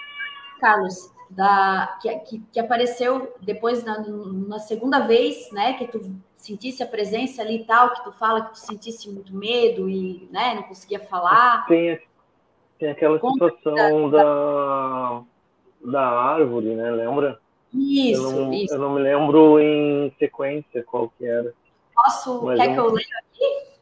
Carlos, 0.62 1.12
da, 1.32 1.98
que, 2.00 2.16
que, 2.20 2.44
que, 2.54 2.60
apareceu 2.60 3.34
depois 3.42 3.84
na, 3.84 3.98
na, 4.48 4.60
segunda 4.60 5.00
vez, 5.00 5.52
né, 5.52 5.74
que 5.74 5.88
tu 5.88 6.06
sentisse 6.38 6.84
a 6.84 6.88
presença 6.88 7.42
ali 7.42 7.62
e 7.62 7.66
tal, 7.66 7.96
que 7.96 8.04
tu 8.04 8.12
fala 8.12 8.46
que 8.46 8.52
tu 8.52 8.60
sentisse 8.60 9.10
muito 9.10 9.36
medo 9.36 9.90
e, 9.90 10.30
né, 10.32 10.54
não 10.54 10.62
conseguia 10.62 11.00
falar. 11.00 11.66
Tem, 11.66 12.00
tem 12.78 12.92
aquela 12.92 13.20
situação 13.20 14.08
da, 14.12 15.24
da 15.84 16.08
árvore, 16.08 16.76
né? 16.76 16.92
Lembra? 16.92 17.44
Isso 17.76 18.24
eu 18.24 18.32
não, 18.32 18.54
isso, 18.54 18.74
eu 18.74 18.80
não, 18.80 18.94
me 18.94 19.02
lembro 19.02 19.60
em 19.60 20.14
sequência 20.18 20.84
qual 20.84 21.10
que 21.10 21.26
era. 21.26 21.54
Posso? 21.94 22.46
Mas 22.46 22.60
quer 22.60 22.74
que 22.74 22.80
eu 22.80 22.92
leia 22.92 23.08
aqui? 23.20 23.76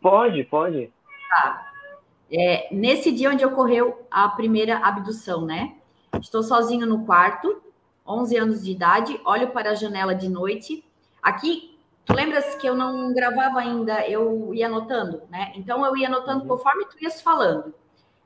Pode, 0.00 0.44
pode. 0.44 0.92
Tá. 1.28 1.72
É, 2.30 2.68
nesse 2.72 3.10
dia 3.10 3.30
onde 3.30 3.44
ocorreu 3.44 4.06
a 4.10 4.28
primeira 4.28 4.78
abdução, 4.78 5.44
né? 5.44 5.74
Estou 6.20 6.42
sozinho 6.42 6.86
no 6.86 7.04
quarto, 7.04 7.62
11 8.06 8.36
anos 8.36 8.64
de 8.64 8.70
idade, 8.70 9.20
olho 9.24 9.50
para 9.50 9.70
a 9.70 9.74
janela 9.74 10.14
de 10.14 10.28
noite. 10.28 10.84
Aqui, 11.22 11.78
tu 12.04 12.14
lembras 12.14 12.54
que 12.54 12.66
eu 12.66 12.74
não 12.74 13.12
gravava 13.12 13.60
ainda, 13.60 14.06
eu 14.08 14.54
ia 14.54 14.66
anotando, 14.66 15.22
né? 15.30 15.52
Então 15.56 15.84
eu 15.84 15.96
ia 15.96 16.08
anotando 16.08 16.42
uhum. 16.42 16.48
conforme 16.48 16.84
tu 16.86 17.02
ias 17.02 17.20
falando. 17.20 17.74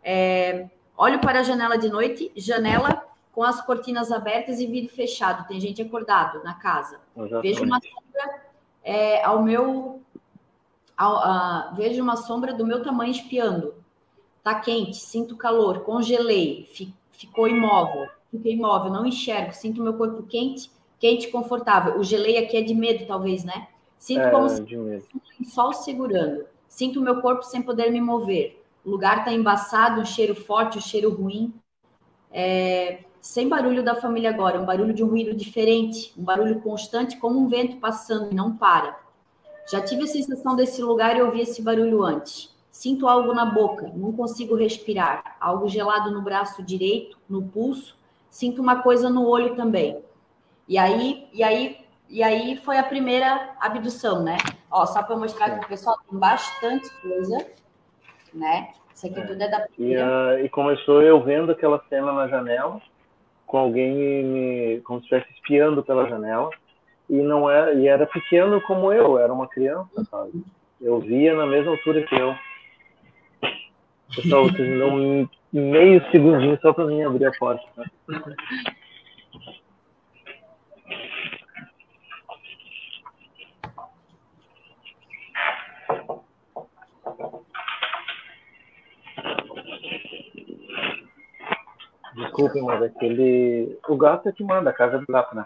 É, 0.02 0.68
olho 0.96 1.18
para 1.20 1.40
a 1.40 1.42
janela 1.42 1.76
de 1.76 1.88
noite, 1.88 2.31
janela 2.37 3.02
com 3.37 3.42
as 3.44 3.61
cortinas 3.61 4.11
abertas 4.11 4.59
e 4.59 4.66
vidro 4.66 4.92
fechado. 4.92 5.46
Tem 5.46 5.61
gente 5.61 5.83
acordado 5.83 6.42
na 6.42 6.55
casa. 6.55 6.99
Vejo 7.42 7.62
uma 7.62 7.79
sombra 7.79 8.40
é, 8.83 9.22
ao 9.22 9.42
meu. 9.42 10.01
Ao, 10.96 11.18
uh, 11.18 11.75
vejo 11.75 12.03
uma 12.03 12.16
sombra 12.16 12.55
do 12.55 12.66
meu 12.66 12.83
tamanho 12.83 13.12
espiando. 13.12 13.75
Tá 14.42 14.55
quente, 14.55 14.96
sinto 14.96 15.37
calor, 15.37 15.81
congelei, 15.81 16.68
fi, 16.72 16.94
ficou 17.11 17.46
imóvel, 17.46 18.09
fiquei 18.31 18.53
imóvel, 18.53 18.92
não 18.92 19.05
enxergo, 19.05 19.53
sinto 19.53 19.83
meu 19.83 19.94
corpo 19.94 20.22
quente, 20.22 20.70
quente 20.99 21.29
confortável. 21.29 21.99
O 21.99 22.05
gelei 22.05 22.38
aqui 22.38 22.57
é 22.57 22.62
de 22.62 22.75
medo, 22.75 23.05
talvez, 23.07 23.44
né? 23.44 23.68
Sinto 23.99 24.20
é, 24.20 24.31
como 24.31 24.49
se 24.49 24.62
um 24.79 25.44
sol 25.44 25.72
segurando. 25.75 26.46
Sinto 26.68 27.03
meu 27.03 27.20
corpo 27.20 27.42
sem 27.42 27.61
poder 27.61 27.90
me 27.90 28.01
mover 28.01 28.57
o 28.87 28.90
lugar 28.90 29.18
está 29.18 29.33
embaçado, 29.33 30.01
um 30.01 30.05
cheiro 30.05 30.33
forte, 30.33 30.79
um 30.79 30.81
cheiro 30.81 31.12
ruim. 31.12 31.53
É, 32.31 33.01
sem 33.27 33.49
barulho 33.49 33.83
da 33.83 33.97
família 33.97 34.31
agora, 34.31 34.61
um 34.61 34.65
barulho 34.65 34.95
de 34.95 35.03
um 35.03 35.09
ruído 35.09 35.35
diferente, 35.35 36.12
um 36.17 36.23
barulho 36.23 36.61
constante, 36.61 37.17
como 37.17 37.41
um 37.41 37.49
vento 37.49 37.77
passando 37.79 38.31
e 38.31 38.35
não 38.35 38.57
para. 38.57 38.97
Já 39.69 39.81
tive 39.81 40.05
a 40.05 40.07
sensação 40.07 40.55
desse 40.55 40.81
lugar 40.81 41.17
e 41.17 41.23
ouvi 41.23 41.41
esse 41.41 41.61
barulho 41.61 42.05
antes. 42.05 42.55
Sinto 42.71 43.09
algo 43.09 43.35
na 43.35 43.45
boca, 43.45 43.91
não 43.97 44.12
consigo 44.12 44.55
respirar, 44.55 45.37
algo 45.41 45.69
gelado 45.69 46.12
no 46.12 46.23
braço 46.23 46.62
direito, 46.62 47.19
no 47.29 47.43
pulso, 47.43 47.97
sinto 48.31 48.62
uma 48.62 48.81
coisa 48.81 49.11
no 49.11 49.27
olho 49.27 49.57
também. 49.57 49.99
E 50.69 50.79
aí, 50.79 51.27
e 51.33 51.43
aí, 51.43 51.79
e 52.09 52.23
aí 52.23 52.57
foi 52.59 52.79
a 52.79 52.85
primeira 52.85 53.57
abdução, 53.61 54.23
né? 54.23 54.37
Ó, 54.71 54.87
só 54.87 55.03
para 55.03 55.17
mostrar 55.17 55.51
que 55.51 55.65
o 55.65 55.69
pessoal 55.69 55.99
tem 56.09 56.17
bastante 56.17 56.89
coisa 57.01 57.45
né? 58.33 58.69
Isso 58.95 59.07
aqui 59.07 59.21
é. 59.21 59.27
tudo 59.27 59.43
é 59.43 59.49
da 59.49 59.67
e, 59.79 59.97
uh, 59.97 60.45
e 60.45 60.49
começou 60.49 61.03
eu 61.03 61.23
vendo 61.23 61.53
aquela 61.53 61.83
cena 61.89 62.12
na 62.12 62.29
janela, 62.29 62.81
com 63.46 63.59
alguém 63.59 63.94
me, 64.24 64.80
como 64.82 64.98
se 65.00 65.04
estivesse 65.06 65.32
espiando 65.35 65.82
pela 65.82 66.09
janela, 66.09 66.50
e 67.09 67.16
não 67.22 67.48
era, 67.48 67.72
e 67.74 67.87
era 67.87 68.06
pequeno 68.06 68.61
como 68.62 68.92
eu, 68.92 69.18
era 69.18 69.32
uma 69.32 69.48
criança, 69.48 70.04
sabe? 70.11 70.42
Eu 70.80 70.98
via 71.00 71.35
na 71.35 71.46
mesma 71.46 71.72
altura 71.72 72.02
que 72.02 72.14
eu. 72.14 72.35
Pessoal, 74.14 74.44
vocês 74.44 74.68
me 74.68 74.78
dão 74.78 75.28
meio 75.52 76.11
segundinho 76.11 76.59
só 76.61 76.72
para 76.72 76.87
mim 76.87 77.02
abrir 77.02 77.26
a 77.26 77.32
porta. 77.32 77.64
Tá? 77.74 77.85
Desculpe, 92.16 92.61
mas 92.62 92.83
aquele. 92.83 93.79
O 93.87 93.96
gato 93.96 94.29
é 94.29 94.33
que 94.33 94.42
manda, 94.42 94.70
a 94.70 94.72
casa 94.72 94.98
do 94.98 95.07
gato, 95.07 95.37
né? 95.37 95.44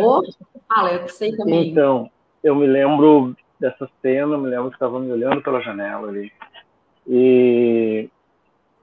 Oh, 0.00 0.22
fala, 0.68 0.92
eu 0.92 1.08
sei 1.08 1.36
também. 1.36 1.70
Então, 1.70 2.10
eu 2.42 2.56
me 2.56 2.66
lembro 2.66 3.36
dessa 3.60 3.88
cena, 4.02 4.36
me 4.36 4.48
lembro 4.48 4.70
que 4.70 4.76
estava 4.76 4.98
me 4.98 5.12
olhando 5.12 5.40
pela 5.40 5.60
janela 5.60 6.08
ali. 6.08 6.32
E. 7.06 8.10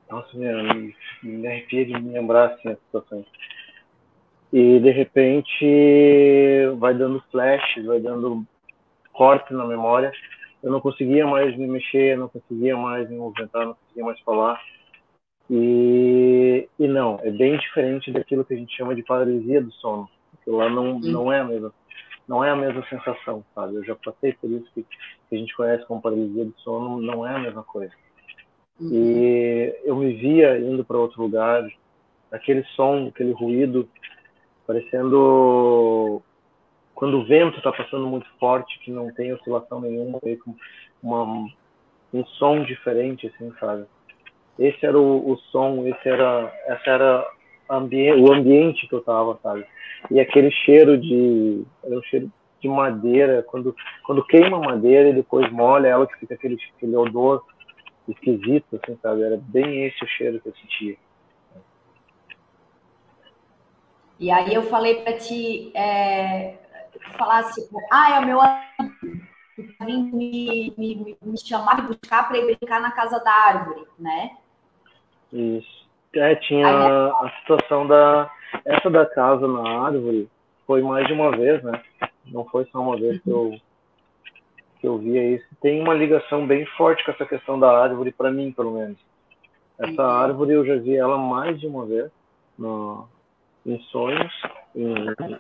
Nossa, 0.09 0.29
me, 0.37 0.95
me 1.21 1.47
arrepia 1.47 1.85
de 1.85 1.93
me 1.99 2.13
lembrar 2.13 2.53
assim 2.53 2.69
as 2.69 2.79
situações. 2.79 3.25
E 4.53 4.79
de 4.79 4.91
repente 4.91 5.65
vai 6.77 6.93
dando 6.93 7.21
flashes, 7.29 7.85
vai 7.85 7.99
dando 7.99 8.45
corte 9.11 9.53
na 9.53 9.65
memória. 9.65 10.13
Eu 10.63 10.71
não 10.71 10.79
conseguia 10.79 11.27
mais 11.27 11.57
me 11.57 11.67
mexer, 11.67 12.17
não 12.17 12.29
conseguia 12.29 12.77
mais 12.77 13.09
me 13.09 13.17
movimentar, 13.17 13.65
não 13.65 13.73
conseguia 13.73 14.05
mais 14.05 14.19
falar 14.21 14.57
e, 15.49 16.67
e 16.77 16.87
não, 16.87 17.19
é 17.23 17.31
bem 17.31 17.57
diferente 17.57 18.11
daquilo 18.11 18.43
que 18.43 18.53
a 18.53 18.57
gente 18.57 18.75
chama 18.75 18.95
de 18.95 19.03
paralisia 19.03 19.61
do 19.61 19.71
sono. 19.73 20.09
Porque 20.31 20.49
lá 20.49 20.69
não, 20.69 20.99
não 20.99 21.31
é 21.31 21.39
a 21.39 21.43
mesma 21.43 21.73
não 22.27 22.43
é 22.43 22.51
a 22.51 22.55
mesma 22.55 22.85
sensação, 22.89 23.43
sabe? 23.55 23.75
Eu 23.75 23.85
já 23.85 23.95
passei 23.95 24.33
por 24.33 24.49
isso 24.51 24.69
que, 24.73 24.83
que 24.83 25.35
a 25.35 25.37
gente 25.37 25.55
conhece 25.55 25.85
como 25.85 26.01
paralisia 26.01 26.43
do 26.43 26.53
sono, 26.57 27.01
não 27.01 27.25
é 27.25 27.33
a 27.33 27.39
mesma 27.39 27.63
coisa. 27.63 27.93
Uhum. 28.79 28.89
E 28.91 29.73
eu 29.85 29.95
me 29.95 30.13
via 30.13 30.59
indo 30.59 30.83
para 30.83 30.97
outro 30.97 31.21
lugar, 31.21 31.65
aquele 32.29 32.63
som, 32.75 33.07
aquele 33.07 33.31
ruído, 33.31 33.87
parecendo 34.65 36.21
quando 36.93 37.19
o 37.19 37.25
vento 37.25 37.57
está 37.57 37.71
passando 37.71 38.07
muito 38.07 38.27
forte, 38.39 38.79
que 38.79 38.91
não 38.91 39.13
tem 39.13 39.31
oscilação 39.31 39.79
nenhuma, 39.79 40.19
com 40.19 40.55
uma, 41.01 41.47
um 42.13 42.25
som 42.25 42.63
diferente, 42.63 43.27
assim, 43.27 43.53
sabe? 43.59 43.85
Esse 44.57 44.85
era 44.85 44.97
o, 44.97 45.31
o 45.31 45.37
som, 45.51 45.85
esse 45.87 46.07
era, 46.09 46.51
essa 46.65 46.89
era 46.89 47.27
ambi 47.69 48.11
o 48.13 48.33
ambiente 48.33 48.87
que 48.87 48.95
eu 48.95 49.01
tava, 49.01 49.39
sabe? 49.43 49.65
E 50.09 50.19
aquele 50.19 50.51
cheiro 50.51 50.97
de, 50.97 51.63
era 51.83 51.97
um 51.97 52.03
cheiro 52.03 52.31
de 52.59 52.67
madeira, 52.67 53.43
quando, 53.43 53.75
quando 54.03 54.25
queima 54.25 54.59
madeira 54.59 55.09
e 55.09 55.13
depois 55.13 55.51
molha 55.51 55.87
ela, 55.87 56.07
que 56.07 56.17
fica 56.17 56.33
aquele, 56.33 56.57
aquele 56.75 56.95
odor 56.95 57.43
esquisito, 58.07 58.79
assim, 58.81 58.97
sabe? 59.01 59.23
Era 59.23 59.37
bem 59.37 59.85
esse 59.85 60.03
o 60.03 60.07
cheiro 60.07 60.39
que 60.39 60.49
eu 60.49 60.55
sentia. 60.55 60.97
E 64.19 64.31
aí 64.31 64.53
eu 64.53 64.63
falei 64.63 64.95
para 65.01 65.13
ti, 65.17 65.71
é, 65.75 66.57
falasse, 67.17 67.69
ah, 67.91 68.15
é 68.15 68.19
o 68.19 68.25
meu 68.25 68.41
amigo, 68.41 69.25
tá 69.77 69.85
me, 69.85 70.73
me, 70.75 71.17
me 71.21 71.37
chamar 71.37 71.79
e 71.79 71.87
buscar 71.87 72.27
para 72.27 72.37
ir 72.39 72.45
brincar 72.45 72.81
na 72.81 72.91
casa 72.91 73.19
da 73.19 73.31
árvore, 73.31 73.85
né? 73.99 74.31
Isso. 75.31 75.87
É, 76.15 76.35
tinha 76.35 76.67
aí, 76.67 77.11
a 77.27 77.31
situação 77.41 77.87
da. 77.87 78.31
Essa 78.65 78.89
da 78.89 79.05
casa 79.05 79.47
na 79.47 79.85
árvore 79.85 80.29
foi 80.65 80.81
mais 80.81 81.05
de 81.07 81.13
uma 81.13 81.31
vez, 81.31 81.61
né? 81.63 81.81
Não 82.27 82.45
foi 82.45 82.65
só 82.65 82.79
uma 82.79 82.97
vez 82.97 83.21
que 83.21 83.29
eu, 83.29 83.55
que 84.79 84.87
eu 84.87 84.97
via 84.97 85.35
isso. 85.35 85.45
Tem 85.61 85.81
uma 85.81 85.93
ligação 85.93 86.45
bem 86.47 86.65
forte 86.77 87.03
com 87.03 87.11
essa 87.11 87.25
questão 87.25 87.59
da 87.59 87.69
árvore, 87.69 88.11
para 88.11 88.31
mim, 88.31 88.51
pelo 88.51 88.73
menos. 88.73 88.97
Essa 89.79 90.01
uhum. 90.01 90.09
árvore 90.09 90.53
eu 90.53 90.65
já 90.65 90.75
vi 90.75 90.95
ela 90.95 91.17
mais 91.17 91.59
de 91.59 91.67
uma 91.67 91.85
vez 91.85 92.09
no, 92.57 93.07
em 93.65 93.79
sonhos, 93.83 94.33
em, 94.75 94.95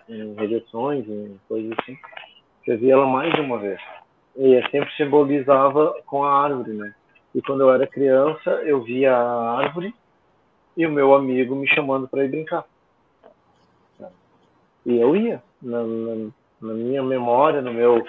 em 0.09 0.33
regressões, 0.35 1.07
em 1.07 1.39
coisas 1.47 1.71
assim. 1.79 1.97
Já 2.67 2.75
vi 2.75 2.91
ela 2.91 3.07
mais 3.07 3.33
de 3.33 3.41
uma 3.41 3.57
vez. 3.57 3.81
E 4.35 4.55
é 4.55 4.69
sempre 4.69 4.91
simbolizava 4.95 5.95
com 6.05 6.23
a 6.23 6.43
árvore, 6.43 6.73
né? 6.73 6.93
E 7.37 7.41
quando 7.43 7.61
eu 7.61 7.71
era 7.71 7.85
criança, 7.85 8.49
eu 8.65 8.81
via 8.81 9.15
a 9.15 9.59
árvore 9.59 9.93
e 10.75 10.87
o 10.87 10.91
meu 10.91 11.13
amigo 11.13 11.55
me 11.55 11.67
chamando 11.67 12.07
para 12.07 12.25
ir 12.25 12.29
brincar. 12.29 12.65
E 14.83 14.97
eu 14.99 15.15
ia. 15.15 15.43
Na, 15.61 15.83
na, 15.83 16.31
na, 16.59 16.73
minha 16.73 17.03
memória, 17.03 17.61
no 17.61 17.71
meu 17.71 18.03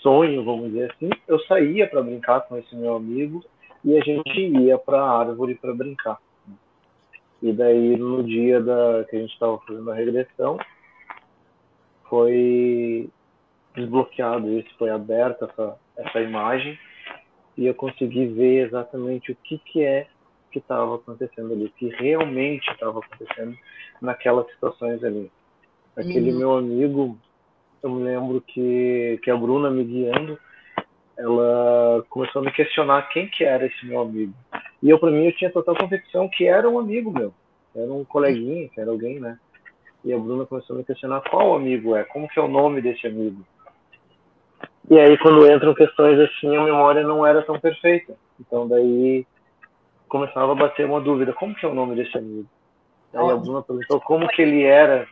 sonho, 0.00 0.42
vamos 0.46 0.70
dizer 0.70 0.90
assim, 0.92 1.10
eu 1.28 1.38
saía 1.40 1.86
para 1.88 2.02
brincar 2.02 2.40
com 2.40 2.56
esse 2.56 2.74
meu 2.74 2.96
amigo 2.96 3.44
e 3.84 3.98
a 3.98 4.00
gente 4.00 4.40
ia 4.40 4.78
para 4.78 4.98
a 4.98 5.18
árvore 5.18 5.56
para 5.56 5.74
brincar. 5.74 6.18
E 7.42 7.52
daí, 7.52 7.98
no 7.98 8.24
dia 8.24 8.62
da, 8.62 9.04
que 9.10 9.16
a 9.16 9.18
gente 9.20 9.32
estava 9.34 9.58
fazendo 9.58 9.90
a 9.90 9.94
regressão, 9.94 10.58
foi 12.08 13.10
desbloqueado 13.74 14.48
isso, 14.58 14.74
foi 14.78 14.88
aberta 14.88 15.44
essa, 15.44 15.76
essa 15.98 16.20
imagem 16.22 16.78
e 17.60 17.66
eu 17.66 17.74
consegui 17.74 18.26
ver 18.26 18.66
exatamente 18.66 19.30
o 19.30 19.36
que, 19.36 19.58
que 19.58 19.84
é 19.84 20.06
que 20.50 20.58
estava 20.58 20.94
acontecendo 20.94 21.52
ali, 21.52 21.66
o 21.66 21.70
que 21.70 21.88
realmente 21.88 22.70
estava 22.70 23.00
acontecendo 23.00 23.54
naquelas 24.00 24.50
situações 24.50 25.04
ali. 25.04 25.30
Aquele 25.94 26.32
uhum. 26.32 26.38
meu 26.38 26.56
amigo, 26.56 27.18
eu 27.82 27.90
me 27.90 28.02
lembro 28.02 28.40
que, 28.40 29.20
que 29.22 29.30
a 29.30 29.36
Bruna 29.36 29.70
me 29.70 29.84
guiando, 29.84 30.38
ela 31.18 32.02
começou 32.08 32.40
a 32.40 32.44
me 32.46 32.50
questionar 32.50 33.10
quem 33.10 33.28
que 33.28 33.44
era 33.44 33.66
esse 33.66 33.86
meu 33.86 34.00
amigo. 34.00 34.32
E 34.82 34.88
eu, 34.88 34.98
para 34.98 35.10
mim, 35.10 35.26
eu 35.26 35.36
tinha 35.36 35.52
total 35.52 35.76
convicção 35.76 36.30
que 36.30 36.46
era 36.46 36.66
um 36.66 36.78
amigo 36.78 37.12
meu. 37.12 37.34
Era 37.76 37.92
um 37.92 38.06
coleguinha, 38.06 38.70
que 38.70 38.80
era 38.80 38.90
alguém, 38.90 39.20
né? 39.20 39.38
E 40.02 40.14
a 40.14 40.18
Bruna 40.18 40.46
começou 40.46 40.76
a 40.76 40.78
me 40.78 40.84
questionar 40.84 41.20
qual 41.28 41.54
amigo 41.54 41.94
é, 41.94 42.04
como 42.04 42.26
que 42.26 42.38
é 42.38 42.42
o 42.42 42.48
nome 42.48 42.80
desse 42.80 43.06
amigo. 43.06 43.44
E 44.88 44.98
aí, 44.98 45.16
quando 45.18 45.50
entram 45.50 45.74
questões 45.74 46.18
assim, 46.18 46.56
a 46.56 46.62
memória 46.62 47.02
não 47.02 47.26
era 47.26 47.42
tão 47.42 47.58
perfeita. 47.58 48.14
Então, 48.40 48.66
daí 48.66 49.26
começava 50.08 50.52
a 50.52 50.54
bater 50.54 50.86
uma 50.86 51.00
dúvida: 51.00 51.32
como 51.32 51.54
que 51.54 51.64
é 51.64 51.68
o 51.68 51.74
nome 51.74 51.94
desse 51.94 52.16
amigo? 52.16 52.46
Aí 53.14 53.30
a 53.30 53.36
Bruna 53.36 53.62
perguntou 53.62 54.00
como 54.00 54.28
que 54.28 54.42
ele 54.42 54.62
era, 54.62 55.06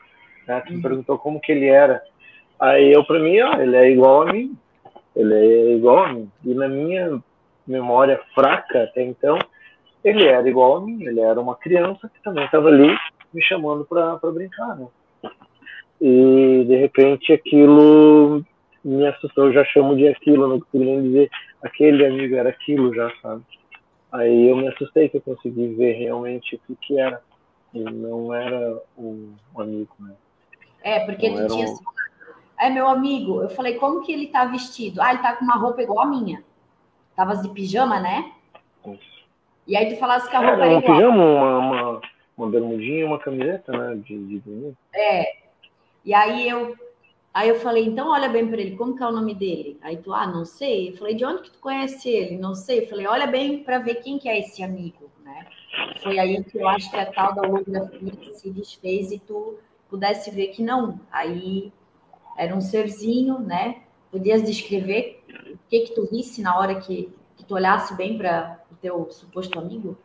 né? 0.46 0.60
Tu 0.66 0.74
uhum. 0.74 0.82
perguntou 0.82 1.18
como 1.18 1.40
que 1.40 1.52
ele 1.52 1.66
era. 1.66 2.02
Aí 2.60 2.92
eu, 2.92 3.04
para 3.04 3.18
mim, 3.18 3.38
ah, 3.40 3.56
ele 3.60 3.76
é 3.76 3.90
igual 3.90 4.22
a 4.22 4.32
mim. 4.32 4.56
Ele 5.14 5.34
é 5.34 5.72
igual 5.74 6.04
a 6.04 6.12
mim. 6.12 6.30
E 6.44 6.54
na 6.54 6.68
minha 6.68 7.20
memória 7.66 8.20
fraca 8.34 8.84
até 8.84 9.02
então, 9.02 9.38
ele 10.02 10.26
era 10.26 10.48
igual 10.48 10.76
a 10.76 10.80
mim, 10.80 11.04
ele 11.04 11.20
era 11.20 11.40
uma 11.40 11.54
criança 11.54 12.08
que 12.08 12.22
também 12.22 12.44
estava 12.44 12.68
ali 12.68 12.96
me 13.32 13.42
chamando 13.42 13.84
para 13.84 14.18
brincar, 14.32 14.76
né? 14.76 14.86
E 16.00 16.64
de 16.66 16.76
repente 16.76 17.32
aquilo 17.32 18.44
me 18.84 19.06
assustou, 19.06 19.46
eu 19.46 19.52
já 19.52 19.64
chamo 19.64 19.96
de 19.96 20.08
aquilo, 20.08 20.48
não 20.48 20.62
nem 20.72 21.02
dizer 21.02 21.30
aquele 21.62 22.06
amigo 22.06 22.34
era 22.34 22.48
aquilo 22.50 22.94
já, 22.94 23.10
sabe? 23.20 23.42
Aí 24.12 24.48
eu 24.48 24.56
me 24.56 24.68
assustei 24.68 25.08
que 25.08 25.18
eu 25.18 25.20
consegui 25.20 25.74
ver 25.74 25.92
realmente 25.92 26.56
o 26.56 26.58
que, 26.60 26.76
que 26.76 26.98
era. 26.98 27.22
E 27.74 27.80
não 27.80 28.32
era 28.32 28.80
um 28.96 29.34
amigo, 29.56 29.94
né? 30.00 30.14
É, 30.82 31.00
porque 31.00 31.28
não 31.28 31.46
tu 31.46 31.54
tinha 31.54 31.68
um... 31.68 31.76
É 32.58 32.70
meu 32.70 32.88
amigo, 32.88 33.42
eu 33.42 33.50
falei, 33.50 33.74
como 33.74 34.02
que 34.02 34.12
ele 34.12 34.28
tá 34.28 34.44
vestido? 34.46 35.00
Ah, 35.00 35.12
ele 35.12 35.22
tá 35.22 35.36
com 35.36 35.44
uma 35.44 35.56
roupa 35.56 35.82
igual 35.82 36.00
a 36.00 36.06
minha. 36.06 36.42
Tava 37.14 37.36
de 37.36 37.48
pijama, 37.50 38.00
né? 38.00 38.32
Isso. 38.86 39.18
E 39.66 39.76
aí 39.76 39.92
tu 39.92 40.00
falasse 40.00 40.28
que 40.28 40.34
a 40.34 40.40
roupa 40.40 40.64
é, 40.64 40.66
era 40.66 40.76
um 40.76 40.78
igual. 40.78 40.96
pijama, 40.96 41.24
uma, 41.24 41.58
uma, 41.58 42.00
uma 42.36 42.50
bermudinha 42.50 43.00
e 43.00 43.04
uma 43.04 43.18
camiseta, 43.18 43.70
né? 43.70 44.00
De, 44.02 44.40
de 44.40 44.74
É. 44.94 45.36
E 46.04 46.14
aí 46.14 46.48
eu, 46.48 46.74
aí 47.38 47.48
eu 47.48 47.60
falei, 47.60 47.84
então 47.84 48.10
olha 48.10 48.28
bem 48.28 48.48
para 48.48 48.60
ele, 48.60 48.76
como 48.76 48.96
que 48.96 49.02
é 49.02 49.06
o 49.06 49.12
nome 49.12 49.32
dele? 49.32 49.78
Aí 49.80 49.96
tu, 49.96 50.12
ah, 50.12 50.26
não 50.26 50.44
sei. 50.44 50.90
Eu 50.90 50.96
falei, 50.96 51.14
de 51.14 51.24
onde 51.24 51.42
que 51.42 51.50
tu 51.52 51.60
conhece 51.60 52.08
ele? 52.08 52.36
Não 52.36 52.54
sei. 52.54 52.80
Eu 52.80 52.88
falei, 52.88 53.06
olha 53.06 53.28
bem 53.28 53.62
para 53.62 53.78
ver 53.78 53.96
quem 53.96 54.18
que 54.18 54.28
é 54.28 54.40
esse 54.40 54.60
amigo, 54.60 55.08
né? 55.22 55.46
Foi 56.02 56.18
aí 56.18 56.42
que 56.42 56.58
eu 56.58 56.68
acho 56.68 56.90
que 56.90 56.96
a 56.96 57.06
tal 57.06 57.34
da 57.34 57.42
holografia 57.42 58.12
se 58.32 58.50
desfez 58.50 59.12
e 59.12 59.20
tu 59.20 59.56
pudesse 59.88 60.32
ver 60.32 60.48
que 60.48 60.64
não. 60.64 61.00
Aí 61.12 61.72
era 62.36 62.54
um 62.54 62.60
serzinho, 62.60 63.38
né? 63.38 63.82
Podias 64.10 64.42
descrever 64.42 65.22
o 65.46 65.58
que 65.70 65.80
que 65.80 65.94
tu 65.94 66.08
visse 66.10 66.42
na 66.42 66.58
hora 66.58 66.80
que, 66.80 67.08
que 67.36 67.44
tu 67.44 67.54
olhasse 67.54 67.94
bem 67.96 68.18
para 68.18 68.58
o 68.72 68.74
teu 68.74 69.08
suposto 69.12 69.60
amigo? 69.60 69.96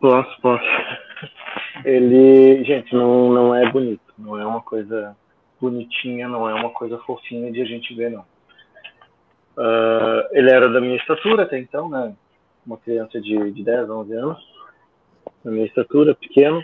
Posso, 0.00 0.40
posso. 0.40 0.64
Ele, 1.84 2.64
gente, 2.64 2.94
não, 2.94 3.30
não 3.30 3.54
é 3.54 3.70
bonito, 3.70 4.14
não 4.16 4.38
é 4.38 4.46
uma 4.46 4.62
coisa 4.62 5.14
bonitinha, 5.62 6.28
não 6.28 6.48
é 6.48 6.54
uma 6.54 6.70
coisa 6.70 6.98
fofinha 6.98 7.52
de 7.52 7.62
a 7.62 7.64
gente 7.64 7.94
ver, 7.94 8.10
não. 8.10 8.24
Uh, 9.56 10.26
ele 10.32 10.50
era 10.50 10.68
da 10.68 10.80
minha 10.80 10.96
estatura 10.96 11.44
até 11.44 11.58
então, 11.58 11.88
né? 11.88 12.14
Uma 12.66 12.76
criança 12.76 13.20
de, 13.20 13.52
de 13.52 13.62
10, 13.62 13.88
11 13.88 14.12
anos. 14.14 14.38
Da 15.44 15.50
minha 15.50 15.66
estatura, 15.66 16.14
pequeno. 16.14 16.62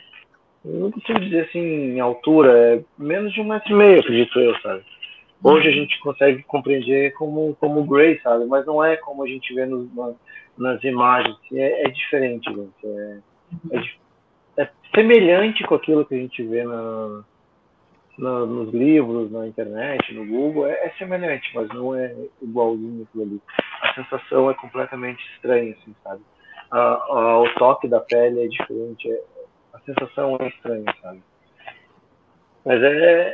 Eu 0.65 0.81
não 0.81 0.91
consigo 0.91 1.21
dizer 1.21 1.47
assim 1.49 1.61
em 1.61 2.01
altura, 2.01 2.59
é 2.59 2.85
menos 2.99 3.33
de 3.33 3.41
um 3.41 3.45
metro 3.45 3.73
e 3.73 3.77
meio, 3.77 4.01
acredito 4.01 4.41
eu, 4.41 4.59
sabe? 4.61 4.85
Hoje 5.43 5.69
a 5.69 5.73
gente 5.73 6.01
consegue 6.01 6.43
compreender 6.43 7.13
como, 7.13 7.57
como 7.61 7.85
Grey, 7.85 8.21
sabe? 8.21 8.45
Mas 8.47 8.67
não 8.67 8.85
é 8.85 8.97
como 8.97 9.23
a 9.23 9.29
gente 9.29 9.55
vê 9.55 9.65
nos, 9.67 9.89
nas 10.57 10.83
imagens. 10.83 11.37
É, 11.53 11.87
é 11.87 11.91
diferente, 11.91 12.51
gente. 12.53 12.87
É, 12.87 13.19
é, 13.73 14.63
é, 14.63 14.69
semelhante 14.93 15.63
com 15.65 15.77
aquilo 15.77 16.05
que 16.05 16.15
a 16.17 16.19
gente 16.19 16.43
vê 16.43 16.65
na, 16.65 17.23
na, 18.19 18.45
nos 18.45 18.75
livros, 18.75 19.31
na 19.31 19.47
internet, 19.47 20.13
no 20.13 20.27
Google. 20.27 20.67
É, 20.67 20.87
é, 20.87 20.91
semelhante, 20.99 21.51
mas 21.55 21.69
não 21.69 21.95
é 21.95 22.15
igualzinho 22.43 23.07
aquilo 23.09 23.23
ali. 23.23 23.43
A 23.81 23.95
sensação 23.95 24.51
é 24.51 24.55
completamente 24.55 25.25
estranha, 25.35 25.75
assim, 25.81 25.95
sabe? 26.03 26.23
A, 26.71 26.79
a, 26.79 27.41
o 27.41 27.55
toque 27.55 27.87
da 27.87 28.01
pele 28.01 28.45
é 28.45 28.49
diferente. 28.49 29.11
É, 29.11 29.23
a 29.73 29.79
sensação 29.81 30.37
é 30.41 30.49
estranha, 30.49 30.85
sabe? 31.01 31.23
Mas 32.67 32.83
é, 32.83 33.29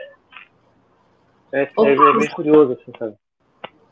é, 1.52 1.62
é, 1.62 1.62
é 1.62 2.18
bem 2.18 2.30
curioso, 2.30 2.74
assim, 2.74 2.92
sabe? 2.98 3.16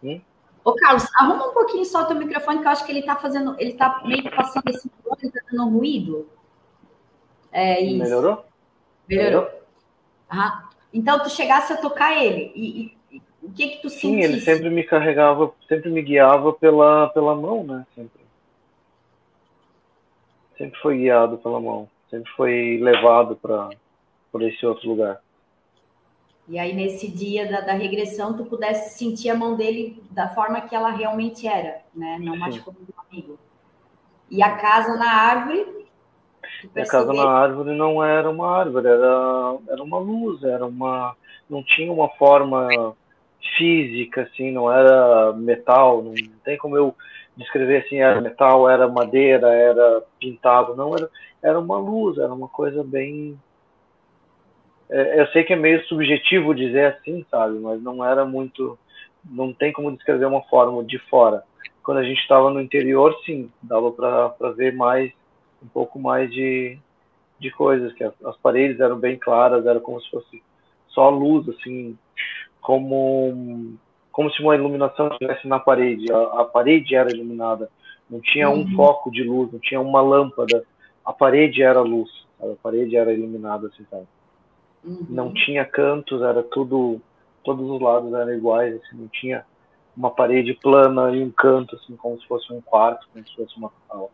Hum? 0.04 0.20
Ô, 0.64 0.74
Carlos, 0.74 1.08
arruma 1.16 1.48
um 1.48 1.54
pouquinho 1.54 1.84
só 1.84 2.02
o 2.02 2.06
teu 2.06 2.16
microfone, 2.16 2.60
que 2.60 2.66
eu 2.66 2.70
acho 2.70 2.84
que 2.84 2.92
ele 2.92 3.02
tá 3.02 3.16
fazendo, 3.16 3.56
ele 3.58 3.72
tá 3.72 4.00
meio 4.04 4.22
que 4.22 4.30
passando 4.30 4.68
esse 4.68 4.88
ele 5.20 5.32
tá 5.32 5.40
dando 5.50 5.70
ruído. 5.70 6.28
É 7.50 7.80
isso. 7.80 7.98
Melhorou? 7.98 8.44
Melhorou. 9.08 9.42
Melhorou? 9.42 9.62
Então, 10.92 11.22
tu 11.22 11.30
chegasse 11.30 11.72
a 11.72 11.76
tocar 11.76 12.22
ele, 12.22 12.52
e, 12.54 12.96
e, 13.12 13.22
o 13.42 13.50
que 13.52 13.68
que 13.68 13.82
tu? 13.82 13.90
Sim, 13.90 14.20
ele 14.20 14.40
sempre 14.40 14.70
me 14.70 14.84
carregava, 14.84 15.52
sempre 15.68 15.90
me 15.90 16.00
guiava 16.00 16.52
pela, 16.52 17.08
pela 17.08 17.34
mão, 17.34 17.64
né? 17.64 17.84
Sempre. 17.94 18.22
Sempre 20.56 20.78
foi 20.80 20.98
guiado 20.98 21.38
pela 21.38 21.60
mão, 21.60 21.88
sempre 22.08 22.30
foi 22.32 22.78
levado 22.80 23.36
para 23.36 23.70
esse 24.46 24.64
outro 24.64 24.88
lugar. 24.88 25.20
E 26.48 26.58
aí, 26.58 26.72
nesse 26.72 27.08
dia 27.08 27.50
da, 27.50 27.60
da, 27.60 27.72
regressão, 27.72 28.36
tu 28.36 28.44
pudesse 28.44 28.98
sentir 28.98 29.30
a 29.30 29.34
mão 29.34 29.56
dele 29.56 30.02
da 30.10 30.28
forma 30.28 30.60
que 30.60 30.74
ela 30.74 30.90
realmente 30.90 31.46
era, 31.46 31.80
né? 31.94 32.18
Não 32.20 32.36
mais 32.36 32.58
como 32.60 32.78
um 32.78 33.00
amigo. 33.08 33.38
E 34.30 34.42
a 34.42 34.56
casa 34.56 34.96
na 34.96 35.10
árvore, 35.10 35.81
a 36.76 36.86
casa 36.86 37.12
na 37.12 37.28
árvore 37.28 37.74
não 37.74 38.04
era 38.04 38.28
uma 38.28 38.58
árvore, 38.58 38.86
era, 38.86 39.56
era 39.68 39.82
uma 39.82 39.98
luz, 39.98 40.42
era 40.42 40.66
uma. 40.66 41.16
não 41.48 41.62
tinha 41.62 41.92
uma 41.92 42.08
forma 42.10 42.94
física, 43.56 44.22
assim, 44.22 44.50
não 44.50 44.72
era 44.72 45.32
metal, 45.32 46.02
não 46.02 46.14
tem 46.44 46.56
como 46.56 46.76
eu 46.76 46.94
descrever 47.36 47.84
assim, 47.84 47.98
era 47.98 48.20
metal, 48.20 48.68
era 48.68 48.88
madeira, 48.88 49.48
era 49.48 50.02
pintado, 50.20 50.76
não, 50.76 50.94
era, 50.94 51.08
era 51.42 51.58
uma 51.58 51.78
luz, 51.78 52.18
era 52.18 52.32
uma 52.32 52.48
coisa 52.48 52.84
bem. 52.84 53.38
É, 54.90 55.20
eu 55.20 55.26
sei 55.28 55.42
que 55.42 55.52
é 55.52 55.56
meio 55.56 55.84
subjetivo 55.86 56.54
dizer 56.54 56.94
assim, 56.94 57.24
sabe, 57.30 57.58
mas 57.58 57.82
não 57.82 58.04
era 58.04 58.24
muito. 58.24 58.78
Não 59.24 59.52
tem 59.52 59.72
como 59.72 59.92
descrever 59.92 60.26
uma 60.26 60.42
forma 60.42 60.82
de 60.84 60.98
fora. 60.98 61.44
Quando 61.82 61.98
a 61.98 62.04
gente 62.04 62.20
estava 62.20 62.50
no 62.50 62.60
interior, 62.60 63.16
sim, 63.24 63.50
dava 63.62 63.90
para 63.92 64.50
ver 64.50 64.74
mais, 64.74 65.12
um 65.62 65.68
pouco 65.68 65.98
mais 65.98 66.30
de, 66.30 66.78
de 67.38 67.50
coisas, 67.50 67.92
que 67.92 68.04
as, 68.04 68.12
as 68.24 68.36
paredes 68.38 68.80
eram 68.80 68.98
bem 68.98 69.16
claras, 69.16 69.66
era 69.66 69.80
como 69.80 70.00
se 70.00 70.10
fosse 70.10 70.42
só 70.88 71.08
luz, 71.08 71.48
assim, 71.48 71.96
como 72.60 73.76
como 74.12 74.30
se 74.30 74.42
uma 74.42 74.54
iluminação 74.54 75.08
estivesse 75.08 75.48
na 75.48 75.58
parede. 75.58 76.12
A, 76.12 76.42
a, 76.42 76.44
parede 76.44 76.94
era 76.94 77.10
iluminada. 77.10 77.70
Não 78.08 78.20
tinha 78.20 78.50
um 78.50 78.58
uhum. 78.58 78.76
foco 78.76 79.10
de 79.10 79.24
luz, 79.24 79.50
não 79.50 79.58
tinha 79.58 79.80
uma 79.80 80.02
lâmpada. 80.02 80.64
A 81.02 81.12
parede 81.12 81.62
era 81.62 81.80
luz. 81.80 82.10
Sabe? 82.38 82.52
A 82.52 82.56
parede 82.56 82.94
era 82.94 83.12
iluminada, 83.12 83.68
assim, 83.68 83.86
sabe? 83.90 84.06
Uhum. 84.84 85.06
Não 85.08 85.32
tinha 85.32 85.64
cantos, 85.64 86.20
era 86.20 86.42
tudo. 86.42 87.00
Todos 87.42 87.68
os 87.68 87.80
lados 87.80 88.12
eram 88.12 88.34
iguais, 88.34 88.76
assim, 88.76 88.96
não 88.96 89.08
tinha 89.08 89.44
uma 89.96 90.10
parede 90.10 90.54
plana 90.54 91.10
e 91.10 91.24
um 91.24 91.30
canto, 91.30 91.74
assim, 91.74 91.96
como 91.96 92.20
se 92.20 92.26
fosse 92.28 92.52
um 92.52 92.60
quarto, 92.60 93.08
como 93.12 93.26
se 93.26 93.34
fosse 93.34 93.56
uma 93.56 93.70
sala. 93.88 94.08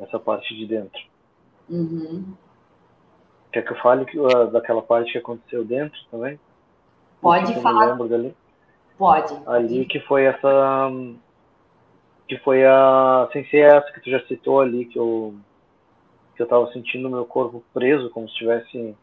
Essa 0.00 0.18
parte 0.18 0.54
de 0.54 0.66
dentro. 0.66 1.00
Uhum. 1.68 2.34
Quer 3.52 3.62
que 3.62 3.72
eu 3.72 3.76
fale 3.76 4.04
que, 4.04 4.18
uh, 4.18 4.50
daquela 4.50 4.82
parte 4.82 5.12
que 5.12 5.18
aconteceu 5.18 5.64
dentro 5.64 5.98
também? 6.10 6.38
Pode 7.20 7.54
falar. 7.62 7.96
Dali. 8.08 8.34
Pode. 8.98 9.32
Ali 9.46 9.86
que 9.86 10.00
foi 10.00 10.24
essa. 10.24 10.90
Que 12.28 12.36
foi 12.38 12.64
a. 12.66 13.28
Sem 13.32 13.46
ser 13.46 13.58
essa 13.58 13.92
que 13.92 14.00
tu 14.00 14.10
já 14.10 14.20
citou 14.26 14.60
ali, 14.60 14.84
que 14.86 14.98
eu. 14.98 15.34
Que 16.36 16.42
eu 16.42 16.48
tava 16.48 16.70
sentindo 16.72 17.08
meu 17.08 17.24
corpo 17.24 17.62
preso, 17.72 18.10
como 18.10 18.28
se 18.28 18.34
tivesse. 18.34 18.96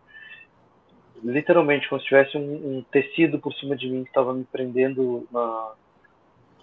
Literalmente, 1.24 1.88
como 1.88 2.02
se 2.02 2.08
tivesse 2.08 2.38
um, 2.38 2.78
um 2.78 2.86
tecido 2.92 3.40
por 3.40 3.54
cima 3.54 3.76
de 3.76 3.90
mim 3.90 4.04
que 4.04 4.10
estava 4.10 4.34
me 4.34 4.44
prendendo 4.44 5.28
na. 5.32 5.72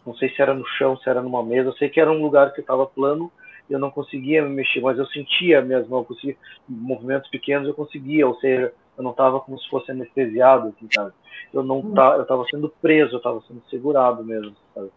Não 0.05 0.15
sei 0.15 0.29
se 0.31 0.41
era 0.41 0.55
no 0.55 0.67
chão, 0.67 0.97
se 0.97 1.09
era 1.09 1.23
numa 1.23 1.43
mesa. 1.43 1.71
Eu 1.71 1.75
sei 1.75 1.89
que 1.89 2.01
era 2.01 2.11
um 2.11 2.23
lugar 2.23 2.53
que 2.53 2.61
estava 2.61 2.87
plano 2.87 3.33
eu 3.69 3.79
não 3.79 3.91
conseguia 3.91 4.43
me 4.43 4.51
mexer, 4.51 4.81
mas 4.81 4.99
eu 4.99 5.07
sentia 5.07 5.61
minhas 5.61 5.87
mãos, 5.89 6.07
conseguia, 6.07 6.37
movimentos 6.69 7.29
pequenos 7.29 7.69
eu 7.69 7.75
conseguia, 7.75 8.27
ou 8.27 8.35
seja, 8.37 8.73
eu 8.97 9.05
não 9.05 9.11
estava 9.11 9.41
como 9.41 9.59
se 9.59 9.69
fosse 9.69 9.91
anestesiado, 9.91 10.69
assim, 10.69 10.89
sabe? 10.93 11.13
Eu 11.53 11.63
não 11.63 11.83
tá, 11.93 12.17
eu 12.17 12.23
estava 12.23 12.45
sendo 12.51 12.69
preso, 12.81 13.15
eu 13.15 13.19
estava 13.19 13.41
sendo 13.47 13.63
segurado 13.71 14.25
mesmo, 14.25 14.55
sabe? 14.75 14.91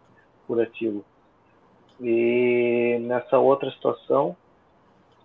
Por 0.47 0.61
aquilo. 0.61 1.03
E 1.99 2.97
nessa 3.01 3.37
outra 3.37 3.69
situação, 3.71 4.35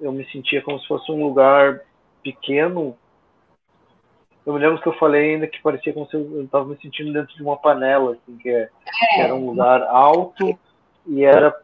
eu 0.00 0.12
me 0.12 0.24
sentia 0.30 0.61
como 0.62 0.78
se 0.78 0.87
fosse 0.87 1.11
um 1.11 1.22
lugar 1.22 1.80
pequeno. 2.22 2.96
Eu 4.44 4.52
me 4.52 4.61
lembro 4.61 4.80
que 4.80 4.87
eu 4.87 4.92
falei 4.98 5.35
ainda 5.35 5.46
que 5.46 5.62
parecia 5.62 5.92
como 5.92 6.06
se 6.06 6.14
eu 6.14 6.42
estava 6.42 6.66
me 6.66 6.76
sentindo 6.76 7.12
dentro 7.12 7.35
de 7.35 7.42
uma 7.42 7.56
panela, 7.56 8.12
assim, 8.12 8.37
que, 8.37 8.50
é, 8.50 8.68
que 9.14 9.20
era 9.20 9.35
um 9.35 9.46
lugar 9.46 9.82
alto 9.82 10.56
e 11.06 11.24
era 11.24 11.56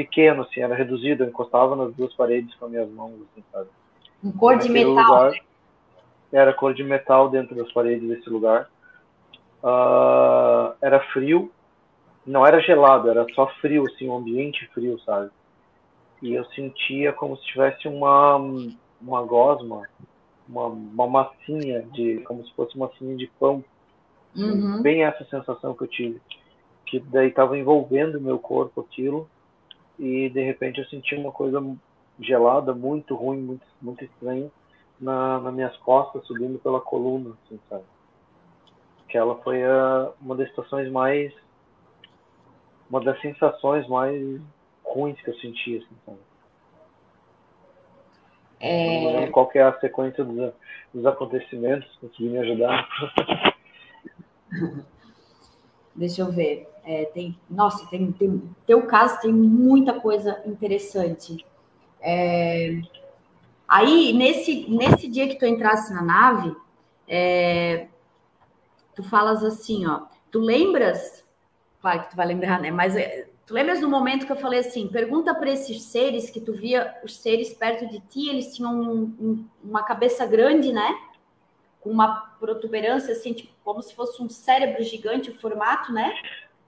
pequeno, 0.00 0.42
assim, 0.42 0.60
era 0.60 0.74
reduzido. 0.74 1.24
Eu 1.24 1.28
encostava 1.28 1.76
nas 1.76 1.94
duas 1.94 2.14
paredes 2.14 2.54
com 2.54 2.64
as 2.64 2.70
minhas 2.70 2.90
mãos, 2.90 3.14
assim, 3.14 3.44
sabe? 3.52 3.68
Um 4.24 4.32
cor 4.32 4.56
de 4.56 4.68
metal. 4.68 4.94
Lugar, 4.94 5.30
né? 5.32 5.40
era 6.32 6.52
cor 6.54 6.72
de 6.72 6.82
metal 6.82 7.28
dentro 7.28 7.54
das 7.54 7.70
paredes 7.72 8.08
desse 8.08 8.28
lugar. 8.30 8.70
Uh, 9.62 10.74
era 10.80 11.00
frio, 11.12 11.52
não 12.26 12.46
era 12.46 12.60
gelado, 12.60 13.10
era 13.10 13.26
só 13.34 13.46
frio, 13.60 13.84
assim, 13.86 14.08
um 14.08 14.16
ambiente 14.16 14.66
frio, 14.72 14.98
sabe? 15.00 15.30
E 16.22 16.32
eu 16.32 16.44
sentia 16.46 17.12
como 17.12 17.36
se 17.36 17.44
tivesse 17.44 17.88
uma, 17.88 18.36
uma 19.00 19.22
gosma, 19.22 19.88
uma, 20.48 20.66
uma 20.66 21.06
massinha, 21.06 21.82
de, 21.92 22.20
como 22.20 22.44
se 22.46 22.54
fosse 22.54 22.76
uma 22.76 22.86
massinha 22.86 23.16
de 23.16 23.26
pão. 23.38 23.62
Uhum. 24.36 24.80
Bem 24.80 25.04
essa 25.04 25.24
sensação 25.24 25.74
que 25.74 25.82
eu 25.82 25.88
tive. 25.88 26.20
Que 26.86 27.00
daí 27.00 27.28
estava 27.28 27.58
envolvendo 27.58 28.18
o 28.18 28.20
meu 28.20 28.38
corpo 28.38 28.80
aquilo, 28.80 29.28
e 30.00 30.30
de 30.30 30.42
repente 30.42 30.80
eu 30.80 30.86
senti 30.86 31.14
uma 31.14 31.30
coisa 31.30 31.62
gelada, 32.18 32.74
muito 32.74 33.14
ruim, 33.14 33.38
muito, 33.38 33.66
muito 33.82 34.02
estranha 34.02 34.50
na, 34.98 35.38
nas 35.38 35.52
minhas 35.52 35.76
costas, 35.76 36.26
subindo 36.26 36.58
pela 36.58 36.80
coluna, 36.80 37.36
assim, 37.44 37.60
sabe? 37.68 37.84
Que 39.06 39.18
ela 39.18 39.36
foi 39.42 39.62
a, 39.62 40.10
uma 40.20 40.34
das 40.34 40.48
situações 40.48 40.90
mais. 40.90 41.34
Uma 42.88 43.00
das 43.02 43.20
sensações 43.20 43.86
mais 43.88 44.40
ruins 44.82 45.20
que 45.20 45.28
eu 45.28 45.34
senti, 45.34 45.76
assim, 45.76 45.96
sabe? 46.06 46.18
É... 48.58 49.26
Qual 49.28 49.48
que 49.48 49.58
é 49.58 49.62
a 49.62 49.78
sequência 49.80 50.24
dos, 50.24 50.52
dos 50.94 51.06
acontecimentos? 51.06 51.94
Consegui 52.00 52.30
me 52.30 52.38
ajudar? 52.38 52.88
Deixa 55.94 56.22
eu 56.22 56.30
ver. 56.30 56.68
É, 56.84 57.04
tem, 57.06 57.36
nossa, 57.48 57.86
tem, 57.86 58.10
tem, 58.12 58.42
teu 58.66 58.86
caso 58.86 59.20
tem 59.20 59.32
muita 59.32 60.00
coisa 60.00 60.40
interessante. 60.46 61.44
É, 62.00 62.80
Aí, 63.70 64.12
nesse, 64.12 64.68
nesse 64.68 65.06
dia 65.06 65.28
que 65.28 65.38
tu 65.38 65.46
entrasse 65.46 65.94
na 65.94 66.02
nave, 66.02 66.52
é, 67.06 67.86
tu 68.96 69.04
falas 69.04 69.44
assim, 69.44 69.86
ó, 69.86 70.00
tu 70.28 70.40
lembras, 70.40 71.22
claro 71.80 72.02
que 72.02 72.10
tu 72.10 72.16
vai 72.16 72.26
lembrar, 72.26 72.60
né? 72.60 72.72
Mas 72.72 72.96
é, 72.96 73.28
tu 73.46 73.54
lembras 73.54 73.80
do 73.80 73.88
momento 73.88 74.26
que 74.26 74.32
eu 74.32 74.36
falei 74.36 74.58
assim, 74.58 74.88
pergunta 74.88 75.32
para 75.32 75.50
esses 75.50 75.84
seres 75.84 76.30
que 76.30 76.40
tu 76.40 76.52
via 76.52 76.92
os 77.04 77.16
seres 77.16 77.54
perto 77.54 77.88
de 77.88 78.00
ti, 78.00 78.28
eles 78.28 78.52
tinham 78.56 78.74
um, 78.74 79.02
um, 79.20 79.44
uma 79.62 79.84
cabeça 79.84 80.26
grande, 80.26 80.72
né? 80.72 80.92
Com 81.80 81.90
uma 81.90 82.34
protuberância, 82.38 83.12
assim, 83.12 83.32
tipo, 83.32 83.52
como 83.64 83.82
se 83.82 83.94
fosse 83.94 84.22
um 84.22 84.28
cérebro 84.28 84.82
gigante, 84.84 85.30
o 85.30 85.38
formato, 85.38 85.92
né? 85.92 86.14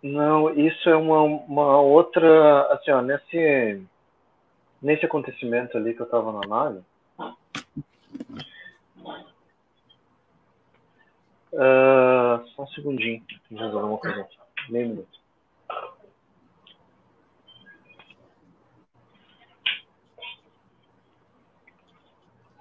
Não, 0.03 0.51
isso 0.51 0.88
é 0.88 0.96
uma, 0.96 1.20
uma 1.22 1.81
outra, 1.81 2.62
assim, 2.72 2.90
ó, 2.90 3.03
nesse, 3.03 3.83
nesse 4.81 5.05
acontecimento 5.05 5.77
ali 5.77 5.94
que 5.94 6.01
eu 6.01 6.07
tava 6.07 6.33
na 6.33 6.46
nave, 6.48 6.83
Uh, 11.53 12.48
só 12.57 12.62
um 12.62 12.66
segundinho, 12.68 13.22
vou 13.51 13.61
resolver 13.61 13.87
uma 13.87 13.98
coisa. 13.98 14.27
Meio 14.70 14.88
minuto. 14.88 15.20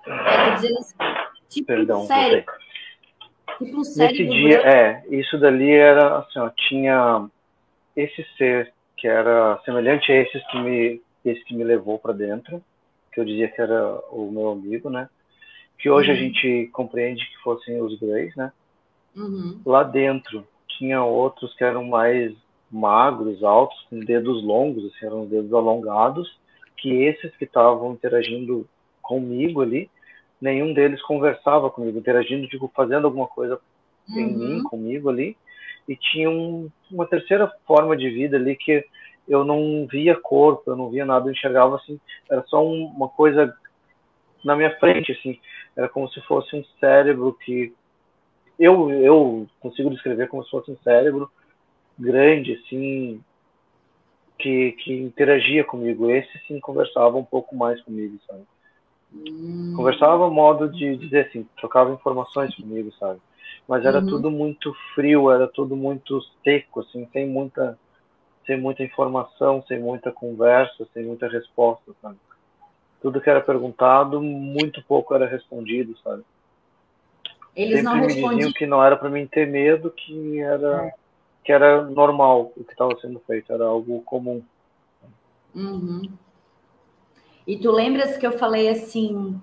É, 0.05 0.55
dizendo 0.55 0.79
assim, 0.79 0.95
tipo 1.51 1.67
Perdão, 1.67 2.03
um. 2.03 2.07
Tipo 2.07 3.77
um 3.77 3.81
Nesse 3.81 4.25
dia, 4.25 4.57
é, 4.61 5.03
isso 5.09 5.37
dali 5.37 5.71
era 5.71 6.19
assim, 6.19 6.39
ó, 6.39 6.49
tinha 6.49 7.29
esse 7.95 8.25
ser 8.37 8.73
que 8.97 9.07
era 9.07 9.59
semelhante 9.65 10.11
a 10.11 10.15
esses 10.15 10.45
que 10.47 10.59
me, 10.59 11.01
esse 11.25 11.43
que 11.45 11.55
me 11.55 11.63
levou 11.63 11.99
para 11.99 12.13
dentro, 12.13 12.63
que 13.11 13.19
eu 13.19 13.25
dizia 13.25 13.49
que 13.49 13.61
era 13.61 13.99
o 14.11 14.31
meu 14.31 14.49
amigo, 14.49 14.89
né? 14.89 15.09
Que 15.77 15.89
hoje 15.89 16.09
uhum. 16.09 16.15
a 16.15 16.19
gente 16.19 16.69
compreende 16.71 17.25
que 17.25 17.43
fossem 17.43 17.81
os 17.81 17.99
Greys, 17.99 18.35
né? 18.35 18.51
Uhum. 19.15 19.59
Lá 19.65 19.83
dentro 19.83 20.47
tinha 20.67 21.03
outros 21.03 21.53
que 21.55 21.63
eram 21.63 21.83
mais 21.83 22.33
magros, 22.71 23.43
altos, 23.43 23.79
com 23.89 23.99
dedos 23.99 24.43
longos, 24.43 24.85
assim, 24.85 25.05
eram 25.05 25.25
dedos 25.25 25.53
alongados, 25.53 26.39
que 26.77 27.03
esses 27.03 27.35
que 27.35 27.43
estavam 27.43 27.93
interagindo 27.93 28.67
comigo 29.01 29.61
ali, 29.61 29.89
nenhum 30.41 30.73
deles 30.73 31.01
conversava 31.03 31.69
comigo, 31.69 31.99
interagindo, 31.99 32.47
tipo, 32.47 32.71
fazendo 32.75 33.05
alguma 33.05 33.27
coisa 33.27 33.59
uhum. 34.09 34.19
em 34.19 34.37
mim, 34.37 34.63
comigo 34.63 35.09
ali, 35.09 35.37
e 35.87 35.95
tinha 35.95 36.29
um, 36.29 36.69
uma 36.89 37.05
terceira 37.05 37.51
forma 37.65 37.95
de 37.95 38.09
vida 38.09 38.37
ali 38.37 38.55
que 38.55 38.83
eu 39.27 39.45
não 39.45 39.87
via 39.89 40.15
corpo, 40.15 40.63
eu 40.71 40.75
não 40.75 40.89
via 40.89 41.05
nada, 41.05 41.27
eu 41.27 41.31
enxergava 41.31 41.75
assim, 41.75 41.99
era 42.29 42.43
só 42.47 42.65
um, 42.65 42.85
uma 42.85 43.07
coisa 43.07 43.55
na 44.43 44.55
minha 44.55 44.75
frente, 44.79 45.11
assim, 45.11 45.39
era 45.77 45.87
como 45.87 46.09
se 46.09 46.19
fosse 46.21 46.55
um 46.55 46.63
cérebro 46.79 47.33
que 47.33 47.73
eu 48.59 48.91
eu 48.91 49.47
consigo 49.59 49.89
descrever 49.89 50.27
como 50.27 50.43
se 50.43 50.49
fosse 50.49 50.71
um 50.71 50.77
cérebro 50.77 51.31
grande, 51.97 52.53
assim, 52.53 53.21
que, 54.37 54.71
que 54.73 54.93
interagia 54.93 55.63
comigo. 55.63 56.09
Esse 56.09 56.37
sim 56.47 56.59
conversava 56.59 57.17
um 57.17 57.23
pouco 57.23 57.55
mais 57.55 57.79
comigo, 57.81 58.19
sabe? 58.27 58.43
Hum. 59.13 59.73
Conversava 59.75 60.29
modo 60.29 60.69
de 60.69 60.95
dizer 60.97 61.27
assim, 61.27 61.47
trocava 61.57 61.93
informações 61.93 62.55
comigo, 62.55 62.91
sabe? 62.99 63.19
Mas 63.67 63.85
era 63.85 63.99
uhum. 63.99 64.07
tudo 64.07 64.31
muito 64.31 64.73
frio, 64.95 65.31
era 65.31 65.47
tudo 65.47 65.75
muito 65.75 66.21
seco, 66.43 66.81
assim, 66.81 67.07
sem 67.11 67.27
muita 67.27 67.77
sem 68.45 68.59
muita 68.59 68.83
informação, 68.83 69.63
sem 69.67 69.79
muita 69.79 70.11
conversa, 70.11 70.87
sem 70.93 71.05
muita 71.05 71.27
resposta, 71.27 71.91
sabe? 72.01 72.17
tudo 73.01 73.19
que 73.19 73.29
era 73.29 73.41
perguntado, 73.41 74.21
muito 74.21 74.81
pouco 74.83 75.15
era 75.15 75.25
respondido, 75.25 75.97
sabe? 76.03 76.23
Eles 77.55 77.77
Sempre 77.77 77.83
não 77.83 77.95
me 77.95 78.07
respondiam. 78.07 78.35
diziam 78.35 78.53
que 78.53 78.65
não 78.65 78.83
era 78.83 78.95
para 78.95 79.09
mim 79.09 79.27
ter 79.27 79.47
medo, 79.47 79.89
que 79.89 80.39
era 80.39 80.93
que 81.43 81.51
era 81.51 81.81
normal 81.81 82.53
o 82.55 82.63
que 82.63 82.71
estava 82.71 82.95
sendo 83.01 83.19
feito, 83.25 83.51
era 83.51 83.65
algo 83.65 84.03
comum. 84.03 84.43
Uhum. 85.55 86.03
E 87.45 87.57
tu 87.57 87.71
lembras 87.71 88.17
que 88.17 88.25
eu 88.25 88.37
falei 88.37 88.69
assim, 88.69 89.39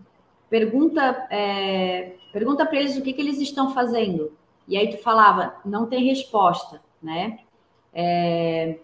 pergunta, 0.49 1.27
é, 1.31 2.13
pergunta 2.33 2.65
para 2.65 2.79
eles 2.79 2.97
o 2.97 3.03
que, 3.03 3.13
que 3.13 3.21
eles 3.21 3.41
estão 3.41 3.75
fazendo. 3.75 4.33
E 4.67 4.77
aí 4.77 4.91
tu 4.91 4.99
falava, 4.99 5.55
não 5.65 5.87
tem 5.87 6.05
resposta, 6.05 6.81
né? 7.03 7.39
É, 7.95 8.77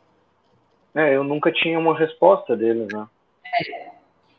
É, 0.95 1.15
eu 1.17 1.23
nunca 1.25 1.53
tinha 1.53 1.79
uma 1.79 1.97
resposta 1.97 2.57
deles, 2.57 2.89
né? 2.93 3.07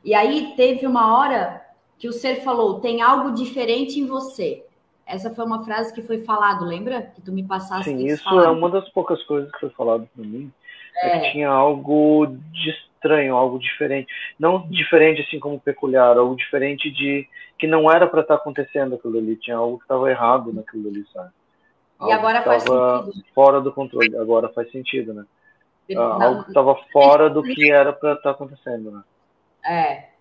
E 0.03 0.13
aí 0.13 0.53
teve 0.55 0.86
uma 0.86 1.17
hora 1.17 1.61
que 1.97 2.07
o 2.07 2.13
ser 2.13 2.43
falou, 2.43 2.80
tem 2.80 3.01
algo 3.01 3.32
diferente 3.32 3.99
em 3.99 4.05
você. 4.05 4.63
Essa 5.05 5.34
foi 5.34 5.45
uma 5.45 5.63
frase 5.63 5.93
que 5.93 6.01
foi 6.01 6.19
falado, 6.19 6.65
lembra? 6.65 7.01
Que 7.01 7.21
tu 7.21 7.32
me 7.32 7.43
passaste. 7.43 7.86
Sim, 7.86 8.05
isso 8.05 8.21
é 8.21 8.32
falaram. 8.32 8.57
uma 8.57 8.69
das 8.69 8.89
poucas 8.89 9.21
coisas 9.23 9.51
que 9.51 9.59
foi 9.59 9.69
falado 9.69 10.07
para 10.15 10.26
mim. 10.26 10.51
É. 10.97 11.07
É. 11.07 11.19
que 11.19 11.32
tinha 11.34 11.49
algo 11.49 12.28
de 12.51 12.73
estranho, 13.06 13.36
algo 13.36 13.60
diferente. 13.60 14.12
Não 14.39 14.68
diferente 14.68 15.22
assim 15.22 15.39
como 15.39 15.60
peculiar, 15.60 16.18
algo 16.18 16.36
diferente 16.36 16.89
de 16.91 17.28
que 17.58 17.68
não 17.68 17.89
era 17.89 18.08
para 18.08 18.22
estar 18.22 18.36
acontecendo 18.36 18.95
aquilo 18.95 19.18
ali. 19.18 19.36
Tinha 19.38 19.58
algo 19.58 19.78
que 19.78 19.84
estava 19.84 20.10
errado 20.10 20.51
naquilo 20.51 20.89
ali, 20.89 21.06
sabe? 21.14 21.30
E 21.30 22.03
Algo 22.03 22.14
agora 22.14 22.39
que 22.39 22.45
faz 22.45 22.64
sentido. 22.64 23.26
fora 23.34 23.62
do 23.62 23.72
controle. 23.72 24.18
Agora 24.18 24.49
faz 24.49 24.70
sentido, 24.72 25.14
né? 25.14 25.26
Não- 25.89 26.22
algo 26.22 26.43
que 26.43 26.49
estava 26.49 26.76
fora 26.91 27.30
do 27.30 27.43
que 27.43 27.72
era 27.72 27.93
para 27.93 28.14
estar 28.14 28.32
acontecendo, 28.32 28.91
né? 28.91 29.03
É. 29.66 30.16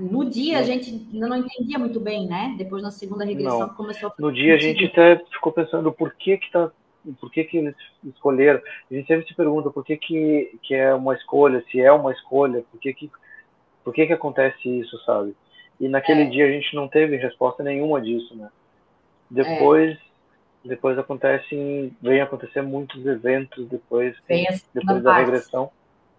No 0.00 0.24
dia 0.24 0.58
a 0.60 0.62
gente 0.62 1.06
ainda 1.12 1.28
não 1.28 1.36
entendia 1.36 1.78
muito 1.78 2.00
bem, 2.00 2.26
né? 2.26 2.54
Depois 2.56 2.82
na 2.82 2.90
segunda 2.90 3.24
regressão 3.24 3.60
Não. 3.60 3.68
que 3.68 3.76
começou 3.76 4.08
a 4.08 4.12
No 4.18 4.32
dia 4.32 4.54
a 4.54 4.58
gente 4.58 4.86
até 4.86 5.22
ficou 5.30 5.52
pensando 5.52 5.92
por 5.92 6.14
que 6.14 6.38
que 6.38 6.50
tá, 6.50 6.70
por 7.14 7.30
que 7.30 7.44
que 7.44 7.58
eles 7.58 7.74
escolheram. 8.04 8.60
A 8.90 8.94
gente 8.94 9.06
sempre 9.06 9.26
se 9.26 9.34
pergunta 9.34 9.70
por 9.70 9.84
que 9.84 9.96
que, 9.96 10.58
que 10.62 10.74
é 10.74 10.92
uma 10.94 11.14
escolha, 11.14 11.64
se 11.70 11.80
é 11.80 11.90
uma 11.92 12.12
escolha, 12.12 12.64
por 12.70 12.80
que 12.80 12.92
que, 12.94 13.10
por 13.84 13.94
que 13.94 14.06
que 14.06 14.12
acontece 14.12 14.68
isso, 14.68 14.98
sabe? 15.04 15.34
E 15.78 15.88
naquele 15.88 16.22
É. 16.22 16.26
dia 16.26 16.46
a 16.46 16.50
gente 16.50 16.74
não 16.74 16.88
teve 16.88 17.16
resposta 17.16 17.62
nenhuma 17.62 18.00
disso, 18.00 18.34
né? 18.34 18.48
Depois, 19.30 19.98
depois 20.64 20.98
acontecem, 20.98 21.94
vem 22.00 22.20
acontecer 22.20 22.62
muitos 22.62 23.04
eventos 23.06 23.66
depois, 23.68 24.16
depois 24.72 25.02
da 25.02 25.10
parte. 25.10 25.24
regressão, 25.26 25.70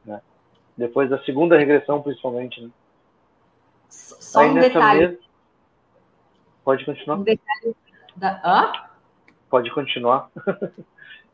né? 0.06 0.22
Depois 0.78 1.10
da 1.10 1.18
segunda 1.24 1.58
regressão, 1.58 2.02
principalmente, 2.02 2.62
né? 2.62 2.70
Só 3.90 4.42
Aí 4.42 4.50
um 4.50 4.54
nessa 4.54 4.68
detalhe. 4.70 5.00
mesa, 5.08 5.20
pode 6.64 6.86
continuar, 6.86 7.18
Um 7.18 7.24
detalhe 7.24 7.76
da... 8.16 8.42
Hã? 8.44 8.72
Pode 9.50 9.72
continuar. 9.72 10.30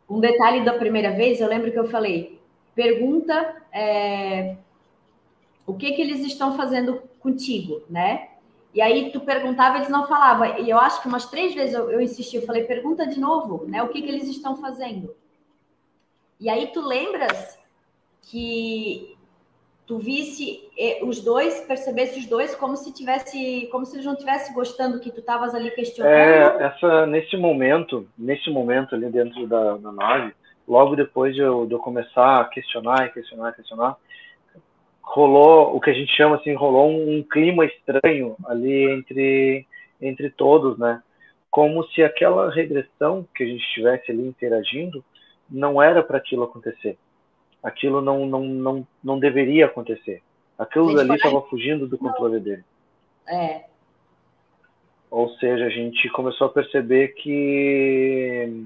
Um 0.09 0.19
detalhe 0.19 0.63
da 0.65 0.73
primeira 0.73 1.11
vez, 1.11 1.39
eu 1.39 1.47
lembro 1.47 1.71
que 1.71 1.79
eu 1.79 1.89
falei, 1.89 2.37
pergunta 2.75 3.55
é, 3.71 4.57
o 5.65 5.73
que 5.73 5.93
que 5.93 6.01
eles 6.01 6.19
estão 6.25 6.55
fazendo 6.57 7.01
contigo, 7.19 7.81
né? 7.89 8.27
E 8.73 8.81
aí 8.81 9.11
tu 9.11 9.21
perguntava, 9.21 9.77
eles 9.77 9.89
não 9.89 10.07
falavam. 10.07 10.59
E 10.59 10.69
eu 10.69 10.77
acho 10.77 11.01
que 11.01 11.07
umas 11.07 11.27
três 11.27 11.53
vezes 11.53 11.73
eu, 11.73 11.89
eu 11.89 12.01
insisti, 12.01 12.35
eu 12.35 12.45
falei, 12.45 12.63
pergunta 12.63 13.07
de 13.07 13.19
novo, 13.19 13.65
né? 13.65 13.81
O 13.81 13.89
que 13.89 14.01
que 14.01 14.09
eles 14.09 14.27
estão 14.27 14.57
fazendo? 14.57 15.15
E 16.39 16.49
aí 16.49 16.67
tu 16.67 16.81
lembras 16.81 17.57
que 18.23 19.12
tu 19.85 19.97
visse 19.97 20.59
eh, 20.77 20.99
os 21.03 21.23
dois, 21.23 21.61
percebesse 21.61 22.19
os 22.19 22.25
dois 22.25 22.55
como 22.55 22.75
se 22.75 22.93
tivesse, 22.93 23.67
como 23.71 23.85
se 23.85 23.95
eles 23.95 24.05
não 24.05 24.13
estivessem 24.13 24.53
gostando 24.53 24.99
que 24.99 25.11
tu 25.11 25.19
estavas 25.19 25.53
ali 25.53 25.71
questionando. 25.71 26.13
É, 26.13 26.65
essa, 26.65 27.05
nesse 27.05 27.35
momento, 27.35 28.07
nesse 28.17 28.49
momento 28.49 28.95
ali 28.95 29.09
dentro 29.09 29.45
da, 29.45 29.77
da 29.77 29.91
nave, 29.91 30.33
logo 30.67 30.95
depois 30.95 31.35
de 31.35 31.41
eu, 31.41 31.65
de 31.65 31.73
eu 31.73 31.79
começar 31.79 32.41
a 32.41 32.45
questionar 32.45 33.11
questionar 33.13 33.53
questionar, 33.53 33.97
rolou 35.01 35.75
o 35.75 35.81
que 35.81 35.89
a 35.89 35.93
gente 35.93 36.15
chama 36.15 36.37
assim, 36.37 36.53
rolou 36.53 36.89
um, 36.89 37.17
um 37.17 37.23
clima 37.23 37.65
estranho 37.65 38.35
ali 38.45 38.89
entre, 38.91 39.67
entre 40.01 40.29
todos, 40.29 40.77
né? 40.77 41.01
Como 41.51 41.83
se 41.89 42.01
aquela 42.01 42.49
regressão 42.49 43.27
que 43.35 43.43
a 43.43 43.45
gente 43.45 43.61
estivesse 43.61 44.11
ali 44.11 44.25
interagindo 44.25 45.03
não 45.49 45.81
era 45.81 46.01
para 46.01 46.17
aquilo 46.17 46.43
acontecer. 46.43 46.97
Aquilo 47.63 48.01
não, 48.01 48.25
não, 48.25 48.41
não, 48.43 48.87
não 49.03 49.19
deveria 49.19 49.65
acontecer. 49.67 50.21
Aquilo 50.57 50.91
foi- 50.91 51.15
estava 51.15 51.41
fugindo 51.43 51.87
do 51.87 51.97
controle 51.97 52.39
dele. 52.39 52.63
É, 53.27 53.63
Ou 55.09 55.29
seja, 55.37 55.65
a 55.65 55.69
gente 55.69 56.09
começou 56.09 56.47
a 56.47 56.49
perceber 56.49 57.09
que, 57.09 58.65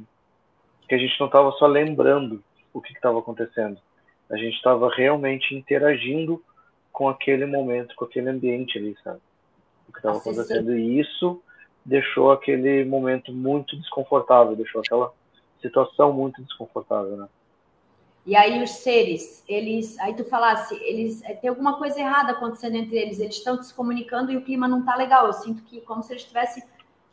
que 0.87 0.95
a 0.95 0.97
gente 0.97 1.19
não 1.19 1.27
estava 1.27 1.51
só 1.53 1.67
lembrando 1.67 2.43
o 2.73 2.81
que 2.81 2.93
estava 2.93 3.19
acontecendo. 3.19 3.77
A 4.29 4.37
gente 4.37 4.55
estava 4.55 4.89
realmente 4.89 5.53
interagindo 5.55 6.41
com 6.91 7.07
aquele 7.07 7.45
momento, 7.45 7.95
com 7.95 8.05
aquele 8.05 8.29
ambiente 8.29 8.77
ali, 8.77 8.97
sabe? 9.03 9.19
O 9.87 9.91
que 9.91 9.99
estava 9.99 10.17
acontecendo. 10.17 10.75
E 10.75 10.99
isso 10.99 11.41
deixou 11.85 12.31
aquele 12.31 12.83
momento 12.83 13.31
muito 13.31 13.77
desconfortável, 13.77 14.55
deixou 14.55 14.81
aquela 14.81 15.13
situação 15.61 16.11
muito 16.11 16.41
desconfortável, 16.41 17.15
né? 17.17 17.27
E 18.27 18.35
aí 18.35 18.61
os 18.61 18.71
seres, 18.71 19.41
eles, 19.47 19.97
aí 19.99 20.13
tu 20.13 20.25
falasse, 20.25 20.75
eles 20.83 21.23
é, 21.23 21.33
tem 21.33 21.49
alguma 21.49 21.77
coisa 21.77 21.97
errada 21.97 22.33
acontecendo 22.33 22.75
entre 22.75 22.97
eles, 22.97 23.21
eles 23.21 23.35
estão 23.37 23.63
se 23.63 23.73
comunicando 23.73 24.33
e 24.33 24.35
o 24.35 24.41
clima 24.41 24.67
não 24.67 24.83
tá 24.83 24.97
legal. 24.97 25.27
Eu 25.27 25.33
sinto 25.33 25.63
que 25.63 25.79
como 25.79 26.03
se 26.03 26.11
eles 26.11 26.23
estivessem 26.23 26.61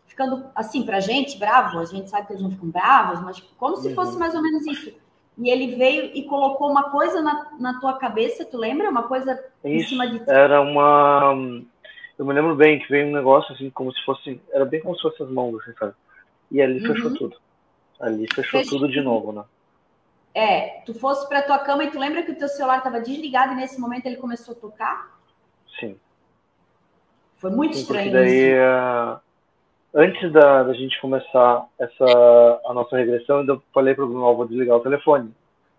ficando 0.08 0.44
assim 0.56 0.82
pra 0.84 0.98
gente 0.98 1.38
bravo, 1.38 1.78
a 1.78 1.84
gente 1.84 2.10
sabe 2.10 2.26
que 2.26 2.32
eles 2.32 2.42
não 2.42 2.50
ficam 2.50 2.68
bravos, 2.68 3.20
mas 3.22 3.38
como 3.56 3.76
se 3.76 3.90
Uhum. 3.90 3.94
fosse 3.94 4.18
mais 4.18 4.34
ou 4.34 4.42
menos 4.42 4.66
isso. 4.66 4.92
E 5.38 5.48
ele 5.48 5.76
veio 5.76 6.10
e 6.16 6.24
colocou 6.24 6.68
uma 6.68 6.90
coisa 6.90 7.22
na, 7.22 7.52
na 7.60 7.80
tua 7.80 7.92
cabeça, 7.92 8.44
tu 8.44 8.56
lembra? 8.56 8.90
Uma 8.90 9.04
coisa 9.04 9.40
em 9.64 9.78
Isso 9.78 9.90
cima 9.90 10.08
de 10.08 10.18
ti. 10.18 10.24
era 10.28 10.60
uma. 10.60 11.32
Eu 12.18 12.24
me 12.26 12.32
lembro 12.34 12.56
bem 12.56 12.80
que 12.80 12.88
veio 12.88 13.06
um 13.06 13.12
negócio 13.12 13.54
assim, 13.54 13.70
como 13.70 13.92
se 13.92 14.04
fosse. 14.04 14.40
Era 14.52 14.64
bem 14.64 14.80
como 14.80 14.96
se 14.96 15.02
fossem 15.02 15.26
as 15.26 15.32
mãos, 15.32 15.60
assim, 15.60 15.72
sabe? 15.78 15.94
E 16.50 16.60
ali 16.60 16.80
Uhum. 16.80 16.86
fechou 16.86 17.14
tudo. 17.14 17.36
Ali 18.00 18.26
fechou 18.34 18.60
Fechou 18.60 18.80
tudo 18.80 18.92
de 18.92 19.00
novo, 19.00 19.30
né? 19.32 19.44
É, 20.34 20.80
tu 20.84 20.92
fosse 20.94 21.28
pra 21.28 21.42
tua 21.42 21.58
cama 21.60 21.84
e 21.84 21.90
tu 21.90 21.98
lembra 21.98 22.22
que 22.24 22.32
o 22.32 22.36
teu 22.36 22.48
celular 22.48 22.78
estava 22.78 23.00
desligado 23.00 23.52
e 23.52 23.56
nesse 23.56 23.80
momento 23.80 24.06
ele 24.06 24.16
começou 24.16 24.54
a 24.54 24.58
tocar? 24.58 25.16
Sim. 25.78 25.96
Foi 27.38 27.50
muito 27.50 27.74
Sim, 27.74 27.82
estranho 27.82 28.12
daí, 28.12 28.28
isso. 28.28 28.56
eh, 28.56 29.16
antes 29.94 30.32
da, 30.32 30.62
da 30.64 30.72
gente 30.74 31.00
começar 31.00 31.66
essa, 31.78 32.60
a 32.66 32.72
nossa 32.74 32.96
regressão, 32.96 33.44
eu 33.46 33.62
falei 33.72 33.94
pro 33.94 34.06
Bruno, 34.08 34.24
ó, 34.24 34.32
vou 34.34 34.46
desligar 34.48 34.76
o 34.76 34.80
telefone. 34.82 35.32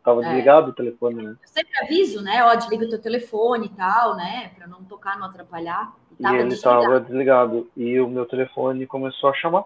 Tava 0.04 0.24
É. 0.24 0.28
desligado 0.28 0.70
o 0.70 0.74
telefone, 0.74 1.24
né? 1.24 1.36
Eu 1.42 1.48
sempre 1.50 1.78
aviso, 1.82 2.22
né? 2.22 2.44
Ó, 2.46 2.56
desliga 2.56 2.86
o 2.86 2.90
teu 2.90 3.02
telefone 3.02 3.66
e 3.66 3.70
tal, 3.70 4.16
né? 4.16 4.52
Pra 4.56 4.68
não 4.68 4.84
tocar, 4.84 5.18
não 5.18 5.26
atrapalhar. 5.28 5.92
E 6.12 6.14
E 6.20 6.24
tava 6.24 6.36
ele 6.38 6.48
desligado. 6.50 6.82
tava 6.84 7.00
desligado. 7.02 7.70
E 7.76 8.00
o 8.00 8.08
meu 8.08 8.26
telefone 8.28 8.86
começou 8.86 9.32
a 9.32 9.34
chamar. 9.34 9.66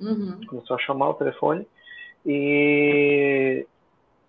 Uhum. 0.00 0.40
Começou 0.46 0.74
a 0.76 0.80
chamar 0.80 1.10
o 1.10 1.14
telefone. 1.14 1.66
E 2.26 3.64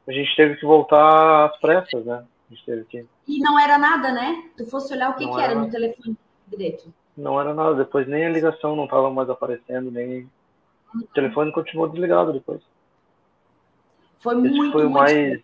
a 0.07 0.11
gente 0.11 0.35
teve 0.35 0.55
que 0.57 0.65
voltar 0.65 1.45
às 1.45 1.57
pressas, 1.59 2.05
né? 2.05 2.23
A 2.49 2.53
gente 2.53 2.65
teve 2.65 2.83
que. 2.85 3.05
E 3.27 3.39
não 3.39 3.59
era 3.59 3.77
nada, 3.77 4.11
né? 4.11 4.49
Tu 4.55 4.65
fosse 4.67 4.93
olhar 4.93 5.09
o 5.09 5.15
que, 5.15 5.25
que 5.25 5.33
era 5.33 5.53
era 5.53 5.55
no 5.55 5.69
telefone 5.69 6.15
direito. 6.47 6.93
Não 7.17 7.39
era 7.39 7.53
nada. 7.53 7.75
Depois 7.75 8.07
nem 8.07 8.25
a 8.25 8.29
ligação 8.29 8.75
não 8.75 8.87
tava 8.87 9.09
mais 9.09 9.29
aparecendo, 9.29 9.89
nem. 9.89 10.29
O 10.93 11.07
telefone 11.13 11.51
continuou 11.51 11.89
desligado 11.89 12.33
depois. 12.33 12.61
Foi 14.19 14.35
Isso 14.35 14.55
muito, 14.55 14.71
foi 14.71 14.85
o 14.85 14.89
muito 14.89 15.01
mais. 15.01 15.41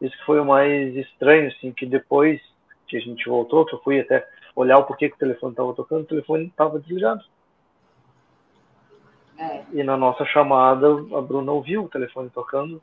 Isso 0.00 0.24
foi 0.24 0.40
o 0.40 0.44
mais 0.44 0.94
estranho, 0.96 1.48
assim, 1.48 1.72
que 1.72 1.84
depois 1.84 2.40
que 2.86 2.96
a 2.96 3.00
gente 3.00 3.28
voltou, 3.28 3.66
que 3.66 3.74
eu 3.74 3.80
fui 3.80 4.00
até 4.00 4.26
olhar 4.54 4.78
o 4.78 4.84
porquê 4.84 5.08
que 5.08 5.16
o 5.16 5.18
telefone 5.18 5.52
estava 5.52 5.74
tocando, 5.74 6.02
o 6.02 6.06
telefone 6.06 6.46
estava 6.46 6.78
desligado. 6.78 7.24
É. 9.36 9.62
E 9.72 9.82
na 9.82 9.96
nossa 9.96 10.24
chamada, 10.24 10.88
a 10.88 11.20
Bruna 11.20 11.52
ouviu 11.52 11.84
o 11.84 11.88
telefone 11.88 12.30
tocando. 12.30 12.82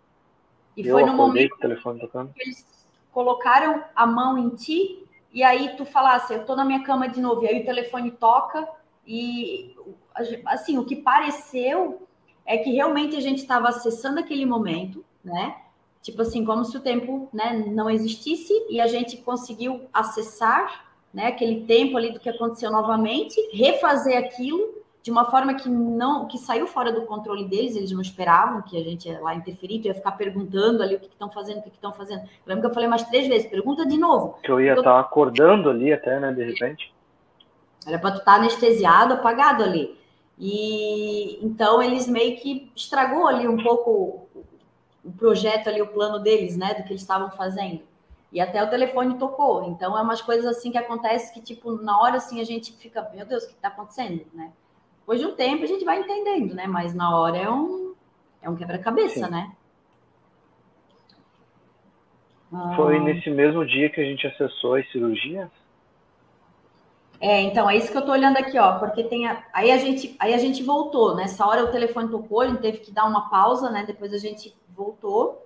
E 0.75 0.85
eu 0.85 0.93
foi 0.93 1.05
no 1.05 1.13
momento 1.13 1.55
que 1.57 1.65
eles 1.65 2.65
colocaram 3.11 3.83
a 3.95 4.05
mão 4.05 4.37
em 4.37 4.49
ti 4.49 5.05
e 5.31 5.43
aí 5.43 5.75
tu 5.75 5.85
falasse, 5.85 6.33
eu 6.33 6.45
tô 6.45 6.55
na 6.55 6.65
minha 6.65 6.83
cama 6.83 7.07
de 7.07 7.19
novo. 7.19 7.43
E 7.43 7.47
aí 7.47 7.61
o 7.61 7.65
telefone 7.65 8.11
toca 8.11 8.67
e 9.05 9.75
assim, 10.45 10.77
o 10.77 10.85
que 10.85 10.95
pareceu 10.95 12.07
é 12.45 12.57
que 12.57 12.71
realmente 12.71 13.15
a 13.15 13.21
gente 13.21 13.39
estava 13.39 13.69
acessando 13.69 14.19
aquele 14.19 14.45
momento, 14.45 15.03
né? 15.23 15.57
Tipo 16.01 16.21
assim, 16.21 16.45
como 16.45 16.63
se 16.63 16.77
o 16.77 16.81
tempo 16.81 17.27
né, 17.33 17.65
não 17.67 17.89
existisse 17.89 18.53
e 18.69 18.79
a 18.79 18.87
gente 18.87 19.17
conseguiu 19.17 19.81
acessar 19.91 20.85
né, 21.11 21.27
aquele 21.27 21.65
tempo 21.65 21.97
ali 21.97 22.11
do 22.11 22.19
que 22.19 22.29
aconteceu 22.29 22.71
novamente, 22.71 23.35
refazer 23.51 24.17
aquilo 24.17 24.84
de 25.05 25.11
uma 25.11 25.25
forma 25.25 25.53
que 25.53 25.69
não 25.69 26.27
que 26.27 26.35
saiu 26.35 26.65
fora 26.65 26.91
do 26.91 27.03
controle 27.03 27.47
deles, 27.47 27.75
eles 27.75 27.91
não 27.91 28.01
esperavam 28.01 28.63
que 28.63 28.75
a 28.75 28.83
gente 28.83 29.07
ia 29.07 29.21
lá 29.21 29.35
interferir, 29.35 29.79
ia 29.85 29.93
ficar 29.93 30.13
perguntando 30.13 30.81
ali 30.81 30.95
o 30.95 30.99
que 30.99 31.05
estão 31.05 31.29
fazendo, 31.29 31.59
o 31.59 31.61
que 31.61 31.69
estão 31.69 31.93
fazendo. 31.93 32.21
Eu 32.21 32.29
lembro 32.47 32.61
que 32.61 32.67
eu 32.71 32.73
falei 32.73 32.89
mais 32.89 33.03
três 33.03 33.27
vezes, 33.27 33.47
pergunta 33.47 33.85
de 33.85 33.99
novo. 33.99 34.39
Que 34.41 34.51
eu 34.51 34.59
ia 34.59 34.71
estar 34.71 34.81
tá 34.81 34.99
acordando 34.99 35.69
ali 35.69 35.93
até, 35.93 36.19
né, 36.19 36.31
de 36.31 36.43
repente. 36.43 36.91
Era 37.85 37.99
para 37.99 38.13
tu 38.13 38.17
estar 38.17 38.31
tá 38.31 38.37
anestesiado, 38.39 39.13
apagado 39.13 39.61
ali. 39.61 39.95
E 40.39 41.37
então 41.45 41.83
eles 41.83 42.07
meio 42.07 42.37
que 42.37 42.71
estragou 42.75 43.27
ali 43.27 43.47
um 43.47 43.61
pouco 43.61 44.27
o 45.03 45.11
projeto 45.11 45.67
ali, 45.67 45.83
o 45.83 45.87
plano 45.93 46.17
deles, 46.17 46.57
né, 46.57 46.73
do 46.73 46.81
que 46.81 46.89
eles 46.89 47.01
estavam 47.01 47.29
fazendo. 47.29 47.81
E 48.33 48.41
até 48.41 48.63
o 48.63 48.71
telefone 48.71 49.19
tocou. 49.19 49.69
Então 49.69 49.95
é 49.95 50.01
umas 50.01 50.23
coisas 50.23 50.47
assim 50.47 50.71
que 50.71 50.79
acontece 50.79 51.31
que 51.31 51.41
tipo 51.41 51.73
na 51.73 52.01
hora 52.01 52.17
assim 52.17 52.41
a 52.41 52.43
gente 52.43 52.73
fica, 52.73 53.07
meu 53.13 53.23
Deus, 53.27 53.43
o 53.43 53.47
que 53.49 53.53
está 53.53 53.67
acontecendo, 53.67 54.25
né? 54.33 54.51
Depois 55.05 55.19
de 55.19 55.27
um 55.27 55.35
tempo 55.35 55.63
a 55.63 55.67
gente 55.67 55.85
vai 55.85 55.99
entendendo, 55.99 56.55
né? 56.55 56.65
Mas 56.65 56.95
na 56.95 57.15
hora 57.15 57.37
é 57.37 57.47
um, 57.47 57.93
é 58.41 58.49
um 58.49 58.55
quebra-cabeça, 58.55 59.29
né? 59.29 59.51
Foi 62.75 62.97
ah. 62.97 62.99
nesse 62.99 63.29
mesmo 63.29 63.63
dia 63.67 63.87
que 63.91 64.01
a 64.01 64.03
gente 64.03 64.25
acessou 64.25 64.73
as 64.73 64.91
cirurgias? 64.91 65.47
É, 67.21 67.39
então, 67.41 67.69
é 67.69 67.77
isso 67.77 67.91
que 67.91 67.97
eu 67.97 68.05
tô 68.05 68.11
olhando 68.11 68.37
aqui, 68.37 68.57
ó, 68.57 68.79
porque 68.79 69.03
tem 69.03 69.27
a, 69.27 69.43
aí 69.53 69.71
a 69.71 69.77
gente 69.77 70.15
aí 70.19 70.33
a 70.33 70.37
gente 70.37 70.63
voltou, 70.63 71.15
nessa 71.15 71.45
hora 71.45 71.63
o 71.63 71.71
telefone 71.71 72.09
tocou, 72.09 72.41
a 72.41 72.47
gente 72.47 72.61
teve 72.61 72.79
que 72.79 72.91
dar 72.91 73.05
uma 73.05 73.29
pausa, 73.29 73.69
né? 73.69 73.83
Depois 73.85 74.11
a 74.11 74.17
gente 74.17 74.55
voltou. 74.69 75.39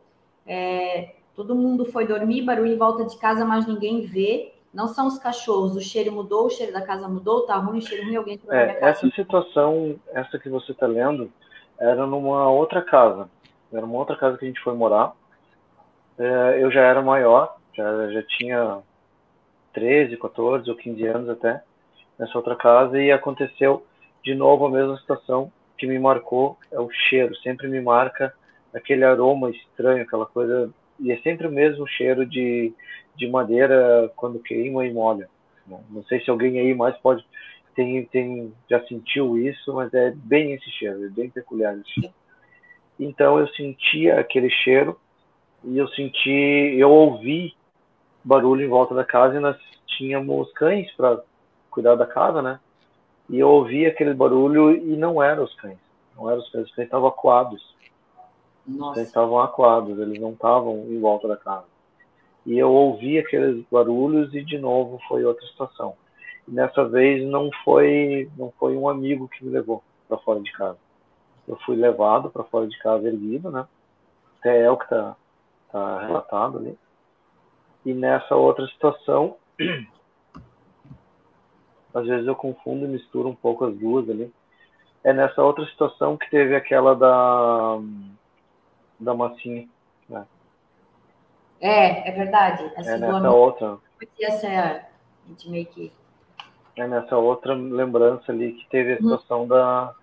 É, 0.48 1.16
todo 1.36 1.54
mundo 1.54 1.84
foi 1.86 2.08
dormir, 2.08 2.44
barulho 2.44 2.74
em 2.74 2.78
volta 2.78 3.04
de 3.04 3.18
casa, 3.18 3.44
mas 3.44 3.68
ninguém 3.68 4.02
vê. 4.06 4.54
Não 4.74 4.88
são 4.88 5.08
os 5.08 5.18
cachorros, 5.18 5.76
o 5.76 5.82
cheiro 5.82 6.12
mudou, 6.12 6.46
o 6.46 6.50
cheiro 6.50 6.72
da 6.72 6.82
casa 6.82 7.08
mudou, 7.08 7.46
tá 7.46 7.56
ruim, 7.56 7.80
o 7.80 7.82
cheiro 7.82 8.06
ruim, 8.06 8.16
alguém 8.16 8.36
entrou 8.36 8.54
é, 8.54 8.58
na 8.58 8.66
minha 8.66 8.80
casa. 8.80 8.92
Essa 8.92 9.16
situação, 9.16 10.00
essa 10.14 10.38
que 10.38 10.48
você 10.48 10.74
tá 10.74 10.86
lendo, 10.86 11.32
era 11.80 12.06
numa 12.06 12.50
outra 12.50 12.82
casa. 12.82 13.30
Era 13.74 13.86
uma 13.86 13.98
outra 13.98 14.16
casa 14.16 14.38
que 14.38 14.46
a 14.46 14.48
gente 14.48 14.62
foi 14.62 14.76
morar. 14.76 15.14
É, 16.18 16.62
eu 16.62 16.72
já 16.72 16.82
era 16.82 17.02
maior, 17.02 17.56
já, 17.74 18.12
já 18.12 18.24
tinha 18.24 18.80
13, 19.74 20.18
14 20.18 20.70
ou 20.70 20.76
15 20.76 21.06
anos 21.08 21.30
até, 21.30 21.64
nessa 22.18 22.38
outra 22.38 22.56
casa, 22.56 23.02
e 23.02 23.12
aconteceu 23.12 23.86
de 24.24 24.36
novo 24.36 24.66
a 24.66 24.70
mesma 24.70 24.98
situação 24.98 25.52
que 25.78 25.88
me 25.88 25.98
marcou, 25.98 26.58
é 26.72 26.80
o 26.80 26.90
cheiro, 26.92 27.36
sempre 27.38 27.68
me 27.68 27.80
marca 27.80 28.34
aquele 28.74 29.04
aroma 29.04 29.50
estranho, 29.50 30.04
aquela 30.04 30.26
coisa, 30.26 30.70
e 31.00 31.12
é 31.12 31.18
sempre 31.20 31.48
o 31.48 31.52
mesmo 31.52 31.88
cheiro 31.88 32.26
de 32.26 32.74
de 33.20 33.28
madeira 33.28 34.12
quando 34.16 34.40
queima 34.40 34.86
e 34.86 34.94
molha. 34.94 35.30
Não 35.68 36.04
sei 36.06 36.20
se 36.22 36.32
alguém 36.32 36.58
aí 36.60 36.74
mais 36.74 36.98
pode 36.98 37.24
tem, 37.80 38.04
tem 38.06 38.54
já 38.70 38.84
sentiu 38.88 39.38
isso, 39.38 39.74
mas 39.74 39.94
é 39.94 40.12
bem 40.12 40.54
esse 40.54 40.70
cheiro, 40.72 41.06
é 41.06 41.10
bem 41.10 41.30
peculiar 41.30 41.78
esse 41.78 41.90
cheiro. 41.92 42.14
Então 43.00 43.40
eu 43.40 43.48
sentia 43.50 44.20
aquele 44.20 44.50
cheiro 44.50 45.00
e 45.64 45.78
eu 45.78 45.88
senti, 45.90 46.76
eu 46.78 46.90
ouvi 46.90 47.56
barulho 48.24 48.66
em 48.66 48.68
volta 48.68 48.94
da 48.94 49.06
casa 49.06 49.38
e 49.38 49.40
nós 49.40 49.58
tínhamos 49.88 50.52
cães 50.54 50.92
para 50.94 51.22
cuidar 51.72 51.96
da 51.96 52.06
casa, 52.06 52.42
né? 52.42 52.60
E 53.30 53.40
eu 53.40 53.48
ouvi 53.48 53.86
aquele 53.86 54.14
barulho 54.14 54.72
e 54.72 54.98
não 54.98 55.24
eram 55.24 55.44
os 55.44 55.54
cães, 55.56 55.78
não 56.18 56.30
eram 56.30 56.42
os 56.42 56.50
cães, 56.50 56.66
os 56.66 56.76
cães 56.76 56.86
estavam 56.86 57.08
acuados. 57.08 57.64
Nossa. 58.68 58.90
Os 58.90 58.96
cães 58.96 59.08
estavam 59.08 59.40
acuados, 59.40 59.98
eles 59.98 60.20
não 60.20 60.32
estavam 60.32 60.86
em 60.90 61.00
volta 61.00 61.30
da 61.30 61.38
casa. 61.38 61.69
E 62.46 62.58
eu 62.58 62.72
ouvi 62.72 63.20
aqueles 63.20 63.64
barulhos 63.72 64.34
e 64.34 64.44
de 64.44 64.58
novo 64.58 65.00
foi 65.08 65.24
outra 65.24 65.46
situação. 65.48 65.96
E 66.48 66.52
dessa 66.52 66.88
vez 66.88 67.26
não 67.28 67.50
foi 67.64 68.30
não 68.38 68.52
foi 68.58 68.76
um 68.76 68.90
amigo 68.90 69.28
que 69.28 69.46
me 69.46 69.52
levou 69.52 69.84
para 70.08 70.18
fora 70.18 70.40
de 70.40 70.52
casa. 70.54 70.78
Eu 71.48 71.58
fui 71.66 71.76
levado 71.76 72.30
para 72.30 72.44
fora 72.44 72.68
de 72.68 72.78
casa 72.80 73.08
erguido, 73.08 73.52
né? 73.52 73.68
Até 74.40 74.62
é 74.62 74.72
o 74.72 74.78
que 74.78 74.86
está 74.86 75.16
tá 75.72 76.02
relatado 76.02 76.60
ali. 76.60 76.78
E 77.86 77.94
nessa 77.94 78.36
outra 78.36 78.66
situação, 78.68 79.36
às 81.94 82.06
vezes 82.06 82.28
eu 82.28 82.36
confundo 82.36 82.86
e 82.86 82.88
misturo 82.88 83.30
um 83.30 83.36
pouco 83.36 83.66
as 83.66 83.76
duas 83.76 84.10
ali. 84.10 84.32
É 85.04 85.14
nessa 85.14 85.44
outra 85.44 85.66
situação 85.66 86.18
que 86.18 86.30
teve 86.30 86.56
aquela 86.56 86.96
da 86.96 87.80
da 89.00 89.14
massinha? 89.14 89.68
É, 91.60 92.10
é 92.10 92.12
verdade. 92.12 92.72
é 92.76 92.98
nessa 92.98 93.32
outra. 93.32 93.78
Essa 94.20 94.48
é 94.48 94.58
a 94.58 94.86
gente 95.28 95.50
meio 95.50 95.66
que. 95.66 95.92
É 96.76 96.88
nessa 96.88 97.18
outra 97.18 97.54
lembrança 97.54 98.32
ali 98.32 98.54
que 98.54 98.70
teve 98.70 98.94
a 98.94 98.96
uhum. 98.96 99.02
situação 99.02 99.44
hum. 99.44 99.48
da, 99.48 99.94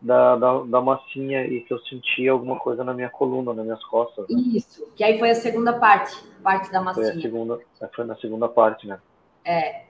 da, 0.00 0.36
da, 0.36 0.62
da, 0.62 0.80
massinha 0.80 1.44
e 1.44 1.62
que 1.62 1.72
eu 1.72 1.78
senti 1.80 2.28
alguma 2.28 2.58
coisa 2.58 2.84
na 2.84 2.94
minha 2.94 3.10
coluna, 3.10 3.52
nas 3.52 3.64
minhas 3.64 3.84
costas. 3.84 4.28
Né? 4.28 4.40
Isso, 4.54 4.86
que 4.94 5.02
aí 5.02 5.18
foi 5.18 5.30
a 5.30 5.34
segunda 5.34 5.72
parte, 5.78 6.16
parte 6.42 6.70
da 6.70 6.80
massinha. 6.80 7.10
Foi, 7.10 7.18
a 7.18 7.22
segunda, 7.22 7.60
foi 7.94 8.04
na 8.04 8.16
segunda 8.16 8.48
parte, 8.48 8.86
né? 8.86 9.00
É. 9.44 9.84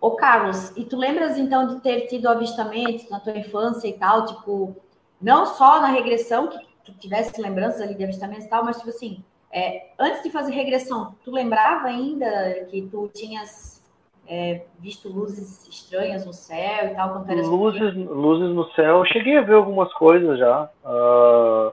Ô, 0.00 0.12
Carlos, 0.12 0.70
e 0.76 0.84
tu 0.84 0.96
lembras 0.96 1.38
então 1.38 1.66
de 1.66 1.80
ter 1.80 2.06
tido 2.08 2.28
avistamentos 2.28 3.08
na 3.08 3.20
tua 3.20 3.36
infância 3.36 3.88
e 3.88 3.94
tal, 3.94 4.26
tipo, 4.26 4.76
não 5.20 5.46
só 5.46 5.80
na 5.80 5.88
regressão, 5.88 6.48
que 6.48 6.58
tu 6.84 6.92
tivesse 6.92 7.40
lembranças 7.40 7.80
ali 7.80 7.94
de 7.94 8.04
avistamentos 8.04 8.44
e 8.44 8.48
tal, 8.48 8.64
mas 8.64 8.76
tipo 8.76 8.90
assim, 8.90 9.22
é, 9.52 9.90
antes 9.98 10.22
de 10.22 10.30
fazer 10.30 10.52
regressão, 10.52 11.14
tu 11.24 11.30
lembrava 11.30 11.88
ainda 11.88 12.66
que 12.70 12.82
tu 12.82 13.08
tinhas 13.14 13.82
é, 14.26 14.64
visto 14.78 15.08
luzes 15.08 15.66
estranhas 15.68 16.24
no 16.24 16.32
céu 16.32 16.86
e 16.86 16.94
tal? 16.94 17.24
Quando 17.24 17.48
luzes, 17.48 17.94
luzes 17.94 18.54
no 18.54 18.70
céu, 18.72 18.98
eu 18.98 19.04
cheguei 19.06 19.36
a 19.36 19.42
ver 19.42 19.54
algumas 19.54 19.92
coisas 19.94 20.38
já. 20.38 20.70
Uh, 20.84 21.72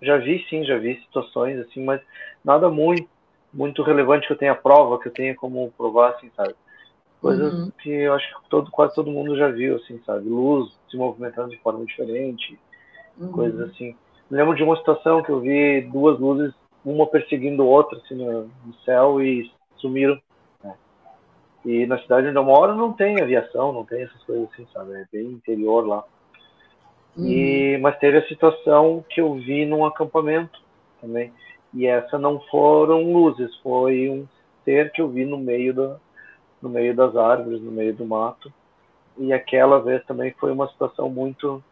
já 0.00 0.16
vi, 0.18 0.44
sim, 0.48 0.64
já 0.64 0.76
vi 0.78 1.00
situações 1.00 1.58
assim, 1.60 1.84
mas 1.84 2.00
nada 2.44 2.68
muito, 2.68 3.08
muito 3.52 3.82
relevante 3.82 4.26
que 4.26 4.32
eu 4.32 4.38
tenha 4.38 4.54
prova, 4.54 4.98
que 4.98 5.08
eu 5.08 5.12
tenha 5.12 5.34
como 5.34 5.72
provar, 5.76 6.10
assim, 6.10 6.30
sabe? 6.36 6.54
Coisas 7.20 7.54
uhum. 7.54 7.72
que 7.78 7.90
eu 7.90 8.12
acho 8.12 8.42
que 8.42 8.48
todo, 8.50 8.70
quase 8.70 8.94
todo 8.94 9.10
mundo 9.10 9.36
já 9.36 9.48
viu, 9.48 9.76
assim, 9.76 10.00
sabe? 10.04 10.28
Luz 10.28 10.72
se 10.90 10.96
movimentando 10.96 11.50
de 11.50 11.58
forma 11.58 11.84
diferente, 11.86 12.58
uhum. 13.18 13.32
coisas 13.32 13.70
assim. 13.70 13.94
Me 14.30 14.38
lembro 14.38 14.54
de 14.54 14.62
uma 14.62 14.76
situação 14.76 15.22
que 15.22 15.30
eu 15.30 15.40
vi 15.40 15.82
duas 15.82 16.18
luzes, 16.18 16.54
uma 16.84 17.06
perseguindo 17.06 17.66
outra 17.66 17.98
assim, 17.98 18.14
no, 18.14 18.50
no 18.64 18.74
céu 18.84 19.22
e 19.22 19.50
sumiram. 19.76 20.18
Né? 20.62 20.74
E 21.64 21.86
na 21.86 21.98
cidade 21.98 22.28
onde 22.28 22.36
eu 22.36 22.44
moro 22.44 22.74
não 22.74 22.92
tem 22.92 23.20
aviação, 23.20 23.72
não 23.72 23.84
tem 23.84 24.02
essas 24.02 24.22
coisas 24.24 24.48
assim, 24.52 24.66
sabe? 24.72 24.92
É 24.94 25.06
bem 25.12 25.26
interior 25.26 25.86
lá. 25.86 26.04
Uhum. 27.16 27.26
E, 27.26 27.78
mas 27.78 27.98
teve 27.98 28.18
a 28.18 28.28
situação 28.28 29.04
que 29.08 29.20
eu 29.20 29.34
vi 29.34 29.64
num 29.64 29.84
acampamento 29.84 30.60
também. 31.00 31.32
E 31.72 31.86
essa 31.86 32.18
não 32.18 32.40
foram 32.40 33.12
luzes, 33.12 33.54
foi 33.58 34.08
um 34.08 34.26
ser 34.64 34.90
que 34.92 35.02
eu 35.02 35.08
vi 35.08 35.24
no 35.24 35.36
meio, 35.36 35.74
da, 35.74 35.96
no 36.62 36.68
meio 36.68 36.94
das 36.94 37.16
árvores, 37.16 37.60
no 37.60 37.70
meio 37.70 37.94
do 37.94 38.04
mato. 38.04 38.52
E 39.18 39.32
aquela 39.32 39.80
vez 39.80 40.04
também 40.06 40.32
foi 40.38 40.50
uma 40.50 40.68
situação 40.68 41.08
muito 41.08 41.62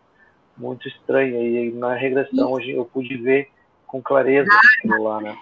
muito 0.57 0.89
estranha. 0.89 1.39
E 1.39 1.73
na 1.73 1.95
regressão 1.95 2.53
hoje 2.53 2.73
eu 2.73 2.85
pude 2.85 3.17
ver 3.17 3.51
com 3.87 4.03
clareza 4.03 4.49
aquilo 4.79 5.05
lá, 5.05 5.21
né? 5.21 5.39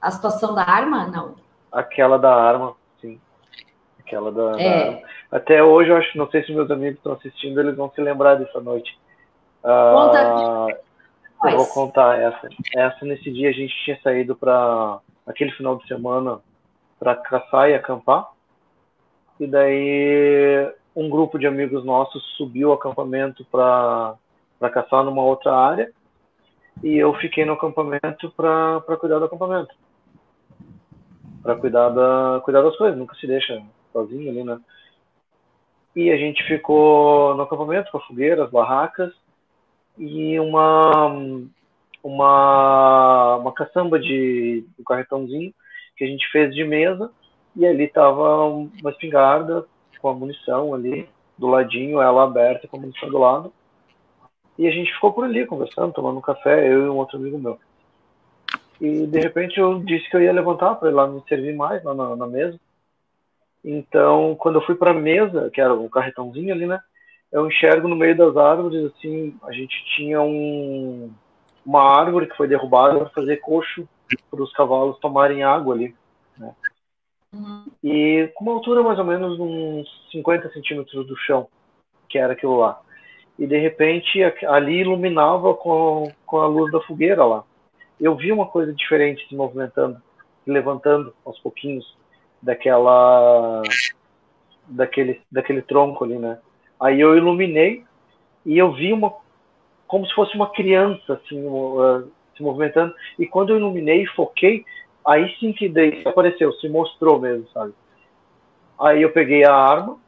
A 0.00 0.10
situação 0.10 0.54
da 0.54 0.62
arma, 0.62 1.06
não? 1.06 1.34
Aquela 1.72 2.18
da 2.18 2.34
arma, 2.34 2.74
sim. 3.00 3.18
Aquela 3.98 4.30
da, 4.30 4.60
é. 4.60 4.92
da 4.92 5.08
Até 5.38 5.62
hoje 5.62 5.90
eu 5.90 5.96
acho, 5.96 6.18
não 6.18 6.30
sei 6.30 6.44
se 6.44 6.52
meus 6.52 6.70
amigos 6.70 6.98
estão 6.98 7.12
assistindo, 7.12 7.58
eles 7.60 7.76
vão 7.76 7.90
se 7.90 8.00
lembrar 8.00 8.34
dessa 8.34 8.60
noite. 8.60 8.98
Conta 9.62 10.18
ah, 10.20 10.68
eu 11.50 11.56
vou 11.56 11.66
contar 11.66 12.18
essa. 12.18 12.48
Essa 12.74 13.04
nesse 13.04 13.30
dia 13.30 13.48
a 13.50 13.52
gente 13.52 13.74
tinha 13.84 13.98
saído 14.02 14.34
para 14.36 14.98
aquele 15.26 15.52
final 15.52 15.76
de 15.76 15.86
semana 15.86 16.40
para 16.98 17.16
caçar 17.16 17.70
e 17.70 17.74
acampar. 17.74 18.30
E 19.38 19.46
daí 19.46 20.72
um 20.94 21.08
grupo 21.08 21.38
de 21.38 21.46
amigos 21.46 21.84
nossos 21.84 22.22
subiu 22.36 22.70
o 22.70 22.72
acampamento 22.72 23.44
para 23.46 24.16
caçar 24.72 25.04
numa 25.04 25.22
outra 25.22 25.54
área 25.54 25.92
e 26.82 26.96
eu 26.96 27.12
fiquei 27.14 27.44
no 27.44 27.54
acampamento 27.54 28.30
para 28.36 28.80
cuidar 28.98 29.18
do 29.18 29.24
acampamento. 29.24 29.74
Para 31.42 31.56
cuidar, 31.56 31.90
da, 31.90 32.40
cuidar 32.44 32.62
das 32.62 32.76
coisas, 32.76 32.98
nunca 32.98 33.14
se 33.16 33.26
deixa 33.26 33.62
sozinho 33.92 34.30
ali, 34.30 34.44
né? 34.44 34.58
E 35.94 36.10
a 36.10 36.16
gente 36.16 36.42
ficou 36.44 37.34
no 37.36 37.42
acampamento 37.42 37.90
com 37.90 37.98
a 37.98 38.00
fogueira, 38.00 38.44
as 38.44 38.50
barracas 38.50 39.12
e 39.98 40.38
uma 40.40 41.16
uma 42.02 43.36
uma 43.36 43.52
caçamba 43.52 43.98
de 43.98 44.66
um 44.78 44.84
carretãozinho 44.84 45.54
que 45.96 46.04
a 46.04 46.06
gente 46.06 46.28
fez 46.30 46.52
de 46.54 46.64
mesa 46.64 47.10
e 47.54 47.64
ali 47.64 47.86
tava 47.86 48.46
uma 48.46 48.90
espingarda 48.90 49.64
com 50.04 50.10
a 50.10 50.14
munição 50.14 50.74
ali 50.74 51.08
do 51.38 51.46
ladinho, 51.46 51.98
ela 51.98 52.24
aberta 52.24 52.68
com 52.68 52.76
a 52.76 52.80
munição 52.80 53.08
do 53.08 53.16
lado. 53.16 53.50
E 54.58 54.68
a 54.68 54.70
gente 54.70 54.92
ficou 54.92 55.14
por 55.14 55.24
ali 55.24 55.46
conversando, 55.46 55.94
tomando 55.94 56.18
um 56.18 56.20
café, 56.20 56.70
eu 56.70 56.84
e 56.84 56.88
um 56.90 56.96
outro 56.96 57.16
amigo 57.16 57.38
meu. 57.38 57.58
E 58.78 59.06
de 59.06 59.18
repente 59.18 59.58
eu 59.58 59.80
disse 59.80 60.06
que 60.10 60.14
eu 60.14 60.20
ia 60.20 60.30
levantar 60.30 60.74
para 60.74 60.90
ir 60.90 60.92
lá 60.92 61.06
me 61.06 61.22
servir 61.26 61.56
mais 61.56 61.82
lá 61.82 61.94
na, 61.94 62.16
na, 62.16 62.26
mesa. 62.26 62.60
Então, 63.64 64.36
quando 64.38 64.56
eu 64.56 64.66
fui 64.66 64.74
para 64.74 64.90
a 64.90 64.94
mesa, 64.94 65.50
que 65.50 65.58
era 65.58 65.72
um 65.72 65.88
carretãozinho 65.88 66.52
ali, 66.52 66.66
né? 66.66 66.78
Eu 67.32 67.46
enxergo 67.46 67.88
no 67.88 67.96
meio 67.96 68.14
das 68.14 68.36
árvores, 68.36 68.92
assim, 68.92 69.34
a 69.44 69.52
gente 69.52 69.74
tinha 69.96 70.20
um, 70.20 71.10
uma 71.64 71.98
árvore 71.98 72.26
que 72.26 72.36
foi 72.36 72.46
derrubada 72.46 72.98
para 72.98 73.08
fazer 73.08 73.38
coxo 73.38 73.88
para 74.30 74.42
os 74.42 74.52
cavalos 74.52 74.98
tomarem 74.98 75.42
água 75.42 75.74
ali, 75.74 75.96
né? 76.36 76.54
Uhum. 77.34 77.64
E 77.82 78.30
com 78.34 78.44
uma 78.44 78.52
altura 78.52 78.82
mais 78.82 78.98
ou 78.98 79.04
menos 79.04 79.38
uns 79.38 79.88
50 80.12 80.50
centímetros 80.52 81.06
do 81.06 81.16
chão, 81.16 81.48
que 82.08 82.18
era 82.18 82.32
aquilo 82.32 82.56
lá. 82.56 82.80
E 83.38 83.46
de 83.46 83.58
repente 83.58 84.22
ali 84.46 84.80
iluminava 84.80 85.54
com, 85.54 86.12
com 86.24 86.38
a 86.38 86.46
luz 86.46 86.70
da 86.70 86.80
fogueira 86.80 87.24
lá. 87.24 87.44
Eu 88.00 88.14
vi 88.14 88.30
uma 88.30 88.46
coisa 88.46 88.72
diferente 88.72 89.26
se 89.28 89.34
movimentando, 89.34 90.00
levantando 90.46 91.12
aos 91.24 91.38
pouquinhos 91.40 91.96
daquela 92.40 93.62
daquele 94.68 95.20
daquele 95.30 95.62
tronco 95.62 96.04
ali, 96.04 96.18
né? 96.18 96.38
Aí 96.80 97.00
eu 97.00 97.16
iluminei 97.16 97.84
e 98.46 98.56
eu 98.56 98.72
vi 98.72 98.92
uma 98.92 99.12
como 99.86 100.06
se 100.06 100.14
fosse 100.14 100.34
uma 100.34 100.50
criança 100.50 101.14
assim 101.14 101.44
uh, 101.44 102.08
se 102.36 102.42
movimentando. 102.42 102.94
E 103.18 103.26
quando 103.26 103.50
eu 103.50 103.56
iluminei 103.56 104.02
e 104.02 104.06
foquei, 104.06 104.64
aí 105.06 105.34
sim 105.38 105.52
que 105.52 105.68
daí 105.68 106.02
apareceu, 106.04 106.52
se 106.54 106.68
mostrou 106.68 107.20
mesmo, 107.20 107.46
sabe? 107.48 107.72
Aí 108.78 109.02
eu 109.02 109.12
peguei 109.12 109.44
a 109.44 109.54
arma, 109.54 109.98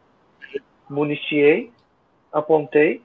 municiei, 0.89 1.71
apontei 2.33 3.03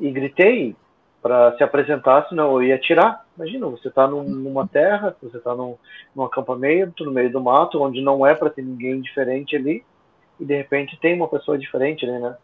e 0.00 0.10
gritei 0.10 0.74
para 1.20 1.56
se 1.56 1.62
apresentar, 1.62 2.28
senão 2.28 2.52
eu 2.52 2.62
ia 2.62 2.76
atirar. 2.76 3.24
Imagina, 3.36 3.66
você 3.66 3.88
está 3.88 4.06
num, 4.06 4.22
numa 4.22 4.66
terra, 4.66 5.16
você 5.22 5.36
está 5.36 5.54
num, 5.54 5.76
num 6.14 6.24
acampamento, 6.24 7.04
no 7.04 7.12
meio 7.12 7.30
do 7.30 7.40
mato, 7.40 7.82
onde 7.82 8.00
não 8.00 8.26
é 8.26 8.34
para 8.34 8.50
ter 8.50 8.62
ninguém 8.62 9.00
diferente 9.00 9.56
ali, 9.56 9.84
e 10.38 10.44
de 10.44 10.56
repente 10.56 10.98
tem 11.00 11.14
uma 11.14 11.28
pessoa 11.28 11.58
diferente 11.58 12.04
ali, 12.04 12.18
né? 12.18 12.36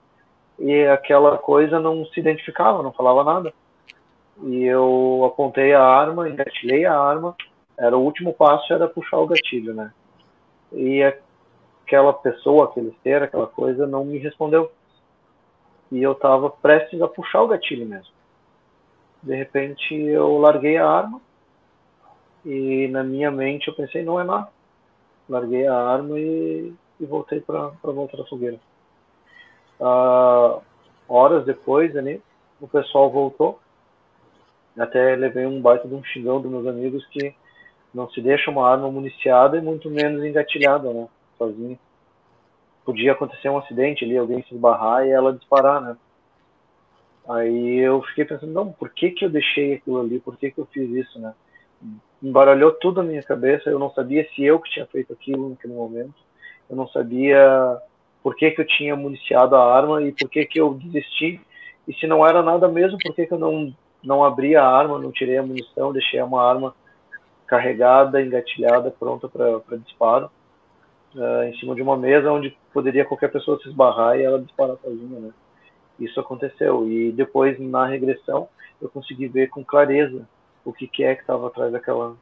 E 0.58 0.84
aquela 0.86 1.36
coisa 1.38 1.80
não 1.80 2.04
se 2.06 2.20
identificava, 2.20 2.82
não 2.82 2.92
falava 2.92 3.24
nada. 3.24 3.52
E 4.42 4.64
eu 4.64 5.22
apontei 5.26 5.72
a 5.72 5.82
arma, 5.82 6.28
engatilhei 6.28 6.84
a 6.84 6.98
arma, 6.98 7.36
era 7.76 7.96
o 7.96 8.02
último 8.02 8.32
passo 8.32 8.72
era 8.72 8.88
puxar 8.88 9.18
o 9.18 9.26
gatilho, 9.26 9.74
né? 9.74 9.92
E 10.72 11.02
aquela 11.02 12.12
pessoa, 12.12 12.66
aquele 12.66 12.94
ser, 13.02 13.22
aquela 13.22 13.46
coisa 13.46 13.86
não 13.86 14.04
me 14.04 14.18
respondeu. 14.18 14.70
E 15.90 16.02
eu 16.02 16.12
estava 16.12 16.50
prestes 16.50 17.00
a 17.02 17.08
puxar 17.08 17.42
o 17.42 17.48
gatilho 17.48 17.86
mesmo. 17.86 18.12
De 19.22 19.34
repente 19.34 19.94
eu 19.94 20.38
larguei 20.38 20.76
a 20.76 20.88
arma 20.88 21.20
e 22.44 22.88
na 22.88 23.02
minha 23.02 23.30
mente 23.30 23.68
eu 23.68 23.74
pensei, 23.74 24.04
não 24.04 24.20
é 24.20 24.24
nada. 24.24 24.48
Larguei 25.28 25.66
a 25.66 25.76
arma 25.76 26.18
e, 26.18 26.74
e 27.00 27.06
voltei 27.06 27.40
para 27.40 27.66
a 27.66 27.90
volta 27.90 28.16
da 28.16 28.24
fogueira. 28.26 28.58
Uh, 29.80 30.60
horas 31.08 31.44
depois, 31.44 31.96
ali, 31.96 32.22
o 32.60 32.68
pessoal 32.68 33.10
voltou. 33.10 33.58
Até 34.78 35.14
levei 35.16 35.46
um 35.46 35.60
baita 35.60 35.88
de 35.88 35.94
um 35.94 36.04
xingão 36.04 36.40
dos 36.40 36.50
meus 36.50 36.66
amigos 36.66 37.06
que 37.06 37.34
não 37.94 38.10
se 38.10 38.20
deixa 38.20 38.50
uma 38.50 38.68
arma 38.68 38.90
municiada 38.90 39.56
e 39.56 39.62
muito 39.62 39.88
menos 39.88 40.24
engatilhada, 40.24 40.92
né? 40.92 41.06
Sozinha. 41.38 41.78
Podia 42.84 43.12
acontecer 43.12 43.48
um 43.48 43.58
acidente 43.58 44.04
ali, 44.04 44.18
alguém 44.18 44.42
se 44.42 44.54
esbarrar 44.54 45.06
e 45.06 45.10
ela 45.10 45.32
disparar, 45.32 45.80
né? 45.80 45.96
Aí 47.28 47.78
eu 47.78 48.02
fiquei 48.02 48.24
pensando, 48.24 48.52
não, 48.52 48.70
por 48.70 48.90
que 48.90 49.10
que 49.10 49.24
eu 49.24 49.30
deixei 49.30 49.74
aquilo 49.74 50.00
ali? 50.00 50.18
Por 50.18 50.36
que 50.36 50.50
que 50.50 50.58
eu 50.58 50.66
fiz 50.66 50.90
isso, 50.90 51.18
né? 51.18 51.32
Embaralhou 52.22 52.72
tudo 52.72 53.02
na 53.02 53.08
minha 53.08 53.22
cabeça, 53.22 53.70
eu 53.70 53.78
não 53.78 53.90
sabia 53.90 54.28
se 54.34 54.44
eu 54.44 54.58
que 54.58 54.70
tinha 54.70 54.86
feito 54.86 55.12
aquilo 55.12 55.50
naquele 55.50 55.72
momento. 55.72 56.14
Eu 56.68 56.76
não 56.76 56.88
sabia 56.88 57.78
por 58.22 58.34
que 58.34 58.50
que 58.50 58.60
eu 58.60 58.66
tinha 58.66 58.96
municiado 58.96 59.54
a 59.54 59.74
arma 59.74 60.02
e 60.02 60.12
por 60.12 60.28
que 60.28 60.44
que 60.44 60.60
eu 60.60 60.74
desisti. 60.74 61.40
E 61.86 61.94
se 61.94 62.06
não 62.06 62.26
era 62.26 62.42
nada 62.42 62.68
mesmo, 62.68 62.98
por 63.02 63.14
que 63.14 63.26
que 63.26 63.32
eu 63.32 63.38
não 63.38 63.74
não 64.02 64.22
abri 64.22 64.54
a 64.54 64.66
arma, 64.66 64.98
não 64.98 65.10
tirei 65.10 65.38
a 65.38 65.42
munição, 65.42 65.90
deixei 65.90 66.20
uma 66.20 66.46
arma 66.46 66.74
carregada, 67.46 68.22
engatilhada, 68.22 68.90
pronta 68.90 69.28
para 69.28 69.76
disparo, 69.78 70.30
uh, 71.14 71.42
em 71.44 71.56
cima 71.58 71.74
de 71.74 71.82
uma 71.82 71.96
mesa 71.96 72.32
onde 72.32 72.56
poderia 72.72 73.04
qualquer 73.04 73.30
pessoa 73.30 73.58
se 73.60 73.68
esbarrar 73.68 74.18
e 74.18 74.22
ela 74.22 74.40
disparar 74.40 74.76
sozinha, 74.78 75.20
né? 75.20 75.30
Isso 75.98 76.18
aconteceu 76.18 76.90
e 76.90 77.12
depois 77.12 77.58
na 77.60 77.86
regressão 77.86 78.48
eu 78.82 78.88
consegui 78.88 79.28
ver 79.28 79.48
com 79.48 79.64
clareza 79.64 80.26
o 80.64 80.72
que, 80.72 80.88
que 80.88 81.04
é 81.04 81.14
que 81.14 81.20
estava 81.20 81.46
atrás 81.46 81.72
daquela, 81.72 82.16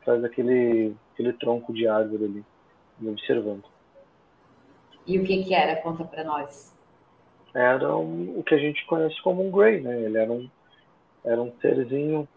atrás 0.00 0.22
daquele, 0.22 0.94
aquele 1.12 1.32
tronco 1.34 1.72
de 1.72 1.86
árvore 1.86 2.24
ali, 2.24 2.44
me 2.98 3.10
observando. 3.10 3.64
E 5.06 5.18
o 5.18 5.24
que 5.24 5.44
que 5.44 5.54
era? 5.54 5.76
Conta 5.76 6.04
para 6.04 6.24
nós. 6.24 6.72
Era 7.54 7.96
um, 7.96 8.38
o 8.38 8.42
que 8.42 8.54
a 8.54 8.58
gente 8.58 8.84
conhece 8.86 9.20
como 9.22 9.46
um 9.46 9.50
Grey, 9.50 9.80
né? 9.80 10.02
Ele 10.02 10.18
era 10.18 10.30
um, 10.30 10.48
era 11.24 11.40
um 11.40 11.52
serzinho 11.60 12.28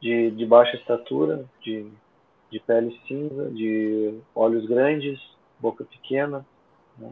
de, 0.00 0.30
de 0.30 0.46
baixa 0.46 0.76
estatura, 0.76 1.44
de, 1.60 1.90
de 2.50 2.60
pele 2.60 2.98
cinza, 3.06 3.50
de 3.50 4.18
olhos 4.34 4.66
grandes, 4.66 5.20
boca 5.58 5.84
pequena. 5.84 6.46
Né? 6.96 7.10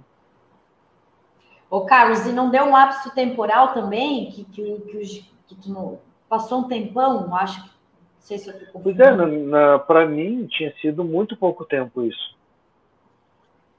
Ô, 1.69 1.83
Carlos, 1.83 2.27
e 2.27 2.33
não 2.33 2.51
deu 2.51 2.65
um 2.65 2.73
lapso 2.73 3.13
temporal 3.15 3.75
também? 3.75 4.31
Que, 4.31 4.45
que, 4.45 4.81
que, 4.81 5.25
que 5.49 5.55
tu 5.57 5.71
não, 5.71 5.99
passou 6.29 6.61
um 6.61 6.69
tempão, 6.69 7.35
acho 7.35 7.63
que. 7.63 7.69
Não 7.69 8.29
sei 8.29 8.39
se 8.39 8.49
eu 8.49 8.73
tô 8.73 8.81
Pois 8.81 8.99
é, 8.99 9.79
para 9.87 10.05
mim 10.07 10.47
tinha 10.47 10.75
sido 10.81 11.05
muito 11.05 11.37
pouco 11.37 11.65
tempo 11.65 12.03
isso. 12.03 12.37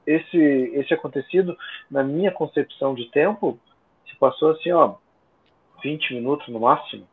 Esse, 0.05 0.37
esse 0.37 0.93
acontecido, 0.93 1.57
na 1.91 2.01
minha 2.01 2.31
concepção 2.31 2.95
de 2.95 3.11
tempo, 3.11 3.59
se 4.07 4.15
passou 4.15 4.51
assim, 4.51 4.71
ó, 4.71 4.95
20 5.83 6.13
minutos 6.13 6.47
no 6.47 6.61
máximo. 6.61 7.05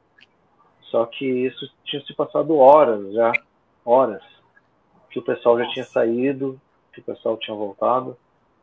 Só 0.90 1.06
que 1.06 1.24
isso 1.24 1.68
tinha 1.84 2.02
se 2.04 2.14
passado 2.14 2.56
horas 2.56 3.12
já, 3.12 3.32
horas, 3.84 4.22
que 5.10 5.18
o 5.18 5.22
pessoal 5.22 5.58
já 5.58 5.68
tinha 5.70 5.84
saído, 5.84 6.60
que 6.92 7.00
o 7.00 7.04
pessoal 7.04 7.36
tinha 7.36 7.56
voltado. 7.56 8.16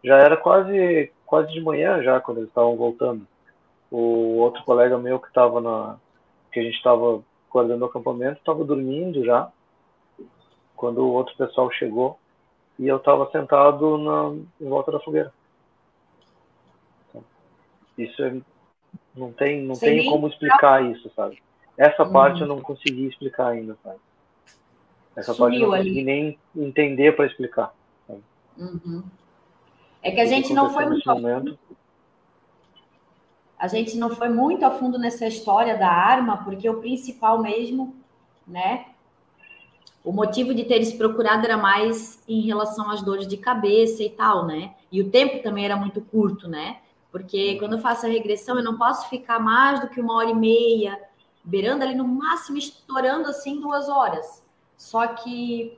Já 0.03 0.17
era 0.17 0.37
quase 0.37 1.11
quase 1.25 1.53
de 1.53 1.61
manhã 1.61 2.01
já 2.03 2.19
quando 2.19 2.39
eles 2.39 2.49
estavam 2.49 2.75
voltando. 2.75 3.25
O 3.89 4.37
outro 4.37 4.63
colega 4.63 4.97
meu 4.97 5.19
que 5.19 5.27
estava 5.27 5.61
na 5.61 5.97
que 6.51 6.59
a 6.59 6.63
gente 6.63 6.75
estava 6.75 7.21
guardando 7.49 7.81
o 7.83 7.85
acampamento 7.85 8.39
estava 8.39 8.63
dormindo 8.63 9.23
já 9.23 9.49
quando 10.75 10.99
o 10.99 11.13
outro 11.13 11.35
pessoal 11.37 11.71
chegou 11.71 12.17
e 12.79 12.87
eu 12.87 12.97
estava 12.97 13.29
sentado 13.29 13.97
na, 13.97 14.35
em 14.59 14.67
volta 14.67 14.91
da 14.91 14.99
fogueira. 14.99 15.31
Então, 17.09 17.23
isso 17.97 18.23
é, 18.23 18.41
não 19.15 19.31
tem 19.31 19.61
não 19.61 19.77
tem 19.77 20.09
como 20.09 20.27
explicar 20.27 20.83
isso, 20.83 21.11
sabe? 21.15 21.41
Essa 21.81 22.03
uhum. 22.03 22.11
parte 22.11 22.41
eu 22.41 22.47
não 22.47 22.61
consegui 22.61 23.07
explicar 23.07 23.47
ainda? 23.47 23.75
Essa 25.15 25.33
Sumiu 25.33 25.39
parte 25.39 25.55
eu 25.55 25.67
não 25.67 25.77
consegui 25.77 25.99
ali. 25.99 26.03
nem 26.03 26.39
entender 26.55 27.15
para 27.15 27.25
explicar. 27.25 27.73
Uhum. 28.55 29.01
É 29.99 30.11
que 30.11 30.21
a 30.21 30.27
gente 30.27 30.53
não 30.53 30.71
foi 30.71 30.85
muito 30.85 31.09
momento. 31.09 31.57
A 33.57 33.67
gente 33.67 33.97
não 33.97 34.15
foi 34.15 34.29
muito 34.29 34.63
a 34.63 34.69
fundo 34.69 34.99
nessa 34.99 35.25
história 35.25 35.75
da 35.75 35.89
arma, 35.89 36.43
porque 36.43 36.69
o 36.69 36.79
principal 36.79 37.41
mesmo, 37.41 37.95
né? 38.47 38.85
O 40.03 40.11
motivo 40.11 40.53
de 40.53 40.65
teres 40.65 40.93
procurado 40.93 41.45
era 41.45 41.57
mais 41.57 42.21
em 42.27 42.41
relação 42.41 42.91
às 42.91 43.01
dores 43.01 43.27
de 43.27 43.37
cabeça 43.37 44.03
e 44.03 44.09
tal, 44.11 44.45
né? 44.45 44.75
E 44.91 45.01
o 45.01 45.09
tempo 45.09 45.41
também 45.41 45.65
era 45.65 45.75
muito 45.75 45.99
curto, 45.99 46.47
né? 46.47 46.77
Porque 47.11 47.57
quando 47.57 47.73
eu 47.73 47.79
faço 47.79 48.05
a 48.05 48.09
regressão, 48.09 48.55
eu 48.55 48.63
não 48.63 48.77
posso 48.77 49.09
ficar 49.09 49.39
mais 49.39 49.79
do 49.79 49.89
que 49.89 49.99
uma 49.99 50.15
hora 50.15 50.29
e 50.29 50.35
meia 50.35 51.09
beirando 51.43 51.83
ali 51.83 51.95
no 51.95 52.07
máximo, 52.07 52.57
estourando 52.57 53.29
assim 53.29 53.59
duas 53.59 53.89
horas. 53.89 54.43
Só 54.77 55.07
que 55.07 55.77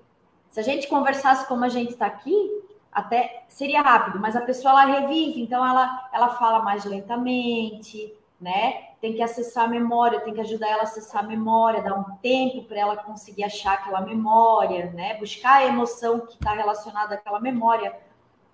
se 0.52 0.60
a 0.60 0.64
gente 0.64 0.88
conversasse 0.88 1.48
como 1.48 1.64
a 1.66 1.70
gente 1.70 1.94
está 1.94 2.06
aqui, 2.06 2.64
até 2.92 3.46
seria 3.50 3.82
rápido, 3.82 4.20
mas 4.20 4.36
a 4.36 4.42
pessoa 4.42 4.72
ela 4.72 5.00
revive, 5.00 5.42
então 5.42 5.66
ela, 5.66 6.10
ela 6.14 6.36
fala 6.36 6.60
mais 6.60 6.86
lentamente, 6.86 8.14
né? 8.40 8.90
Tem 9.02 9.14
que 9.14 9.22
acessar 9.22 9.66
a 9.66 9.68
memória, 9.68 10.20
tem 10.22 10.34
que 10.34 10.42
ajudar 10.42 10.70
ela 10.70 10.82
a 10.82 10.84
acessar 10.84 11.24
a 11.24 11.28
memória, 11.28 11.82
dar 11.82 11.96
um 11.96 12.16
tempo 12.18 12.64
para 12.64 12.80
ela 12.80 12.98
conseguir 12.98 13.44
achar 13.44 13.74
aquela 13.74 14.02
memória, 14.02 14.92
né? 14.92 15.16
Buscar 15.16 15.56
a 15.56 15.66
emoção 15.66 16.20
que 16.22 16.34
está 16.34 16.54
relacionada 16.54 17.16
àquela 17.16 17.40
memória. 17.40 17.96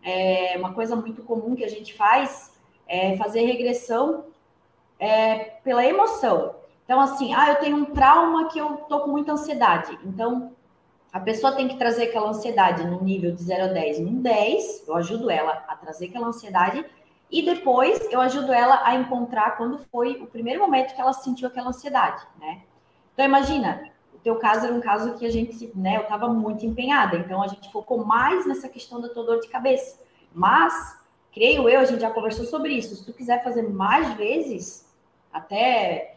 É 0.01 0.55
uma 0.57 0.73
coisa 0.73 0.95
muito 0.95 1.21
comum 1.23 1.55
que 1.55 1.65
a 1.65 1.69
gente 1.69 1.93
faz 1.93 2.57
é 2.89 3.15
fazer 3.17 3.41
regressão 3.41 4.25
é, 4.97 5.35
pela 5.63 5.85
emoção. 5.85 6.55
Então, 6.89 7.01
assim, 7.01 7.35
ah, 7.35 7.49
eu 7.49 7.55
tenho 7.57 7.77
um 7.77 7.85
trauma 7.85 8.49
que 8.49 8.57
eu 8.57 8.77
tô 8.89 9.01
com 9.01 9.11
muita 9.11 9.33
ansiedade. 9.33 9.95
Então, 10.03 10.53
a 11.13 11.19
pessoa 11.19 11.51
tem 11.51 11.67
que 11.67 11.77
trazer 11.77 12.05
aquela 12.05 12.31
ansiedade 12.31 12.83
no 12.83 13.03
nível 13.03 13.31
de 13.31 13.43
0 13.43 13.65
a 13.65 13.67
10. 13.67 13.99
No 13.99 14.09
10, 14.23 14.87
eu 14.87 14.95
ajudo 14.95 15.29
ela 15.29 15.63
a 15.67 15.75
trazer 15.75 16.07
aquela 16.07 16.25
ansiedade 16.25 16.83
e 17.29 17.43
depois 17.43 18.01
eu 18.09 18.19
ajudo 18.19 18.51
ela 18.51 18.81
a 18.83 18.95
encontrar 18.95 19.55
quando 19.55 19.77
foi 19.91 20.13
o 20.13 20.25
primeiro 20.25 20.61
momento 20.61 20.95
que 20.95 20.99
ela 20.99 21.13
sentiu 21.13 21.47
aquela 21.47 21.69
ansiedade, 21.69 22.23
né? 22.39 22.63
Então, 23.13 23.23
imagina, 23.23 23.87
o 24.11 24.17
teu 24.17 24.37
caso 24.37 24.65
era 24.65 24.73
um 24.73 24.81
caso 24.81 25.15
que 25.19 25.27
a 25.27 25.31
gente, 25.31 25.71
né, 25.75 25.97
eu 25.97 26.01
estava 26.01 26.27
muito 26.27 26.65
empenhada, 26.65 27.17
então 27.17 27.43
a 27.43 27.47
gente 27.47 27.71
focou 27.71 28.03
mais 28.03 28.47
nessa 28.47 28.67
questão 28.67 28.99
da 28.99 29.09
tua 29.09 29.23
dor 29.25 29.39
de 29.41 29.47
cabeça. 29.47 29.99
Mas, 30.33 30.73
creio 31.31 31.69
eu, 31.69 31.81
a 31.81 31.85
gente 31.85 32.01
já 32.01 32.09
conversou 32.09 32.45
sobre 32.45 32.73
isso. 32.73 32.95
Se 32.95 33.05
tu 33.05 33.13
quiser 33.13 33.43
fazer 33.43 33.61
mais 33.69 34.11
vezes, 34.15 34.89
até 35.31 36.15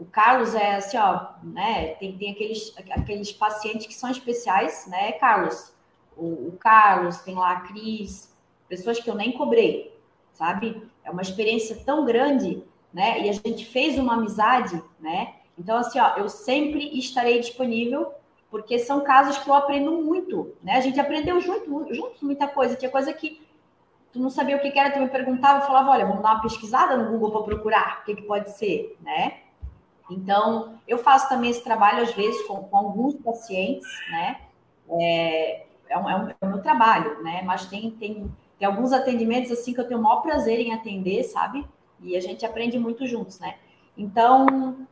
o 0.00 0.06
Carlos 0.06 0.54
é 0.54 0.76
assim, 0.76 0.96
ó, 0.96 1.26
né? 1.42 1.88
Tem, 1.96 2.16
tem 2.16 2.32
aqueles, 2.32 2.72
aqueles 2.90 3.30
pacientes 3.32 3.86
que 3.86 3.92
são 3.92 4.10
especiais, 4.10 4.86
né, 4.86 5.12
Carlos? 5.12 5.70
O, 6.16 6.48
o 6.48 6.56
Carlos, 6.58 7.18
tem 7.18 7.34
lá 7.34 7.52
a 7.52 7.60
Cris, 7.60 8.32
pessoas 8.66 8.98
que 8.98 9.10
eu 9.10 9.14
nem 9.14 9.32
cobrei, 9.32 9.94
sabe? 10.32 10.82
É 11.04 11.10
uma 11.10 11.20
experiência 11.20 11.76
tão 11.84 12.06
grande, 12.06 12.62
né? 12.94 13.20
E 13.20 13.28
a 13.28 13.32
gente 13.34 13.66
fez 13.66 13.98
uma 13.98 14.14
amizade, 14.14 14.82
né? 14.98 15.34
Então, 15.58 15.76
assim, 15.76 16.00
ó, 16.00 16.16
eu 16.16 16.30
sempre 16.30 16.98
estarei 16.98 17.38
disponível, 17.38 18.10
porque 18.50 18.78
são 18.78 19.04
casos 19.04 19.36
que 19.36 19.50
eu 19.50 19.54
aprendo 19.54 19.92
muito, 20.00 20.56
né? 20.62 20.76
A 20.76 20.80
gente 20.80 20.98
aprendeu 20.98 21.38
junto, 21.42 21.94
juntos 21.94 22.22
muita 22.22 22.48
coisa. 22.48 22.74
Tinha 22.74 22.90
coisa 22.90 23.12
que 23.12 23.46
tu 24.14 24.18
não 24.18 24.30
sabia 24.30 24.56
o 24.56 24.60
que 24.60 24.78
era, 24.78 24.90
tu 24.90 24.98
me 24.98 25.10
perguntava, 25.10 25.58
eu 25.58 25.66
falava, 25.66 25.90
olha, 25.90 26.06
vamos 26.06 26.22
dar 26.22 26.32
uma 26.32 26.42
pesquisada 26.42 26.96
no 26.96 27.10
Google 27.10 27.32
para 27.32 27.54
procurar 27.54 27.98
o 28.00 28.04
que, 28.06 28.16
que 28.16 28.22
pode 28.22 28.50
ser, 28.56 28.96
né? 29.02 29.49
Então, 30.10 30.74
eu 30.88 30.98
faço 30.98 31.28
também 31.28 31.50
esse 31.50 31.62
trabalho, 31.62 32.02
às 32.02 32.12
vezes, 32.12 32.42
com, 32.46 32.64
com 32.64 32.76
alguns 32.76 33.14
pacientes, 33.14 33.86
né? 34.10 34.40
É, 34.90 35.66
é, 35.88 35.98
um, 35.98 36.10
é, 36.10 36.16
um, 36.16 36.28
é 36.28 36.36
o 36.42 36.46
meu 36.46 36.62
trabalho, 36.62 37.22
né? 37.22 37.42
Mas 37.44 37.66
tem, 37.66 37.90
tem, 37.92 38.30
tem 38.58 38.68
alguns 38.68 38.92
atendimentos, 38.92 39.52
assim, 39.52 39.72
que 39.72 39.80
eu 39.80 39.86
tenho 39.86 40.00
o 40.00 40.02
maior 40.02 40.20
prazer 40.20 40.58
em 40.58 40.74
atender, 40.74 41.22
sabe? 41.24 41.64
E 42.00 42.16
a 42.16 42.20
gente 42.20 42.44
aprende 42.44 42.78
muito 42.78 43.06
juntos, 43.06 43.38
né? 43.38 43.54
Então, 43.96 44.86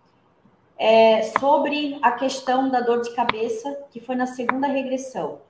é, 0.79 1.23
sobre 1.39 1.99
a 2.01 2.13
questão 2.13 2.69
da 2.69 2.81
dor 2.81 3.03
de 3.03 3.13
cabeça, 3.15 3.87
que 3.91 4.01
foi 4.01 4.15
na 4.15 4.27
segunda 4.27 4.69
regressão, 4.69 5.41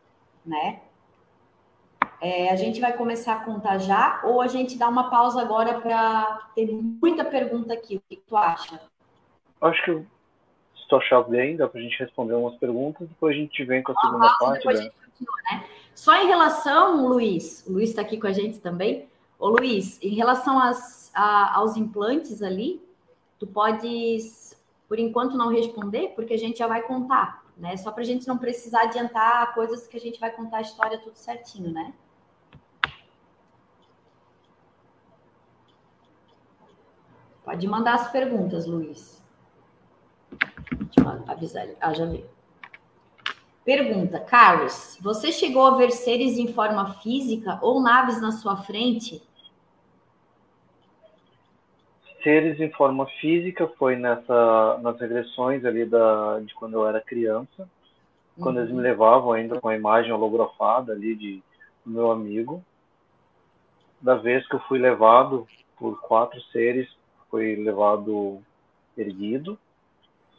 né? 0.45 0.81
É, 2.21 2.51
a 2.51 2.57
gente 2.57 2.81
vai 2.81 2.97
começar 2.97 3.35
a 3.35 3.45
contar 3.45 3.79
já, 3.79 4.21
ou 4.25 4.41
a 4.41 4.49
gente 4.49 4.77
dá 4.77 4.89
uma 4.89 5.11
pausa 5.11 5.41
agora 5.41 5.81
para 5.81 6.51
ter 6.55 6.73
muita 6.73 7.25
pergunta 7.25 7.75
aqui. 7.75 7.97
O 7.97 8.03
que 8.09 8.17
tu 8.17 8.37
acha? 8.37 8.81
Acho 9.61 9.85
que 9.85 9.93
se 9.95 10.89
tu 10.89 10.97
achar 10.97 11.23
bem, 11.23 11.57
dá 11.57 11.69
para 11.69 11.81
a 11.81 11.83
gente 11.83 11.99
responder 11.99 12.35
umas 12.35 12.57
perguntas, 12.57 13.09
depois 13.09 13.37
a 13.37 13.39
gente 13.39 13.65
vem 13.65 13.83
com 13.83 13.93
a 13.93 14.01
segunda 14.01 14.27
ah, 14.27 14.37
parte. 14.39 14.67
Né? 14.67 14.91
Continua, 15.05 15.37
né? 15.51 15.65
Só 15.95 16.15
em 16.15 16.29
relação, 16.29 17.09
Luiz, 17.09 17.67
o 17.67 17.73
Luiz 17.73 17.91
está 17.91 18.03
aqui 18.03 18.19
com 18.19 18.29
a 18.29 18.33
gente 18.33 18.61
também. 18.61 19.09
Ô 19.39 19.49
Luiz, 19.49 20.01
em 20.03 20.15
relação 20.15 20.59
às, 20.59 21.11
a, 21.15 21.57
aos 21.57 21.77
implantes 21.77 22.43
ali, 22.43 22.81
tu 23.39 23.47
podes 23.47 24.57
por 24.89 24.99
enquanto 24.99 25.37
não 25.37 25.49
responder, 25.49 26.13
porque 26.15 26.35
a 26.35 26.39
gente 26.39 26.59
já 26.59 26.67
vai 26.67 26.83
contar, 26.83 27.43
né? 27.57 27.77
Só 27.77 27.93
para 27.93 28.03
a 28.03 28.07
gente 28.07 28.27
não 28.27 28.39
precisar 28.39 28.85
adiantar 28.85 29.55
coisas 29.55 29.87
que 29.87 29.97
a 29.97 30.01
gente 30.01 30.19
vai 30.19 30.31
contar 30.31 30.59
a 30.59 30.63
história 30.63 30.99
tudo 30.99 31.15
certinho, 31.15 31.71
né? 31.71 31.93
Pode 37.45 37.67
mandar 37.67 37.95
as 37.95 38.11
perguntas, 38.11 38.67
Luiz. 38.67 39.18
Deixa 40.31 41.01
eu 41.01 41.33
avisar 41.33 41.65
ele. 41.65 41.77
Ah, 41.81 41.93
já 41.93 42.05
vi. 42.07 42.25
Pergunta, 43.65 44.19
Carlos, 44.21 44.97
você 45.01 45.31
chegou 45.31 45.67
a 45.67 45.77
ver 45.77 45.91
seres 45.91 46.39
em 46.39 46.53
forma 46.53 46.95
física 47.03 47.59
ou 47.61 47.83
naves 47.83 48.21
na 48.21 48.33
sua 48.33 48.57
frente 48.57 49.21
seres 52.23 52.61
em 52.61 52.71
forma 52.71 53.07
física 53.21 53.67
foi 53.79 53.97
nessa 53.97 54.79
nas 54.83 55.01
regressões 55.01 55.65
ali 55.65 55.85
da 55.85 56.41
de 56.41 56.55
quando 56.55 56.75
eu 56.75 56.87
era 56.87 57.01
criança, 57.01 57.69
quando 58.39 58.57
uhum. 58.57 58.63
eles 58.63 58.75
me 58.75 58.83
levavam 58.83 59.33
ainda 59.33 59.61
com 59.61 59.69
a 59.69 59.77
imagem 59.77 60.13
holografada 60.13 60.93
ali 60.93 61.15
de 61.15 61.43
do 61.85 61.91
meu 61.91 62.11
amigo. 62.11 62.63
Da 64.01 64.15
vez 64.15 64.47
que 64.47 64.55
eu 64.55 64.61
fui 64.61 64.79
levado 64.79 65.47
por 65.77 66.01
quatro 66.01 66.41
seres, 66.53 66.89
foi 67.31 67.57
levado 67.57 68.41
erguido. 68.97 69.59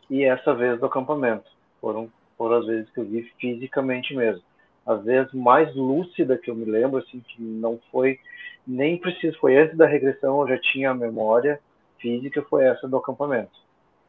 E 0.10 0.24
essa 0.24 0.54
vez 0.54 0.80
do 0.80 0.86
acampamento. 0.86 1.50
Foram, 1.80 2.10
foram 2.38 2.58
as 2.58 2.66
vezes 2.66 2.90
que 2.92 3.00
eu 3.00 3.06
vi 3.06 3.24
fisicamente 3.40 4.16
mesmo. 4.16 4.44
Às 4.86 5.04
vezes 5.04 5.34
mais 5.34 5.74
lúcida 5.76 6.38
que 6.38 6.50
eu 6.50 6.56
me 6.56 6.66
lembro, 6.66 6.98
assim, 6.98 7.20
que 7.20 7.42
não 7.42 7.80
foi 7.92 8.20
nem 8.66 8.98
preciso, 8.98 9.38
foi 9.40 9.58
antes 9.58 9.78
da 9.78 9.86
regressão, 9.86 10.42
eu 10.42 10.48
já 10.50 10.58
tinha 10.60 10.92
a 10.92 10.96
memória 10.96 11.60
física 12.00 12.42
foi 12.44 12.66
essa 12.66 12.88
do 12.88 12.98
acampamento. 12.98 13.52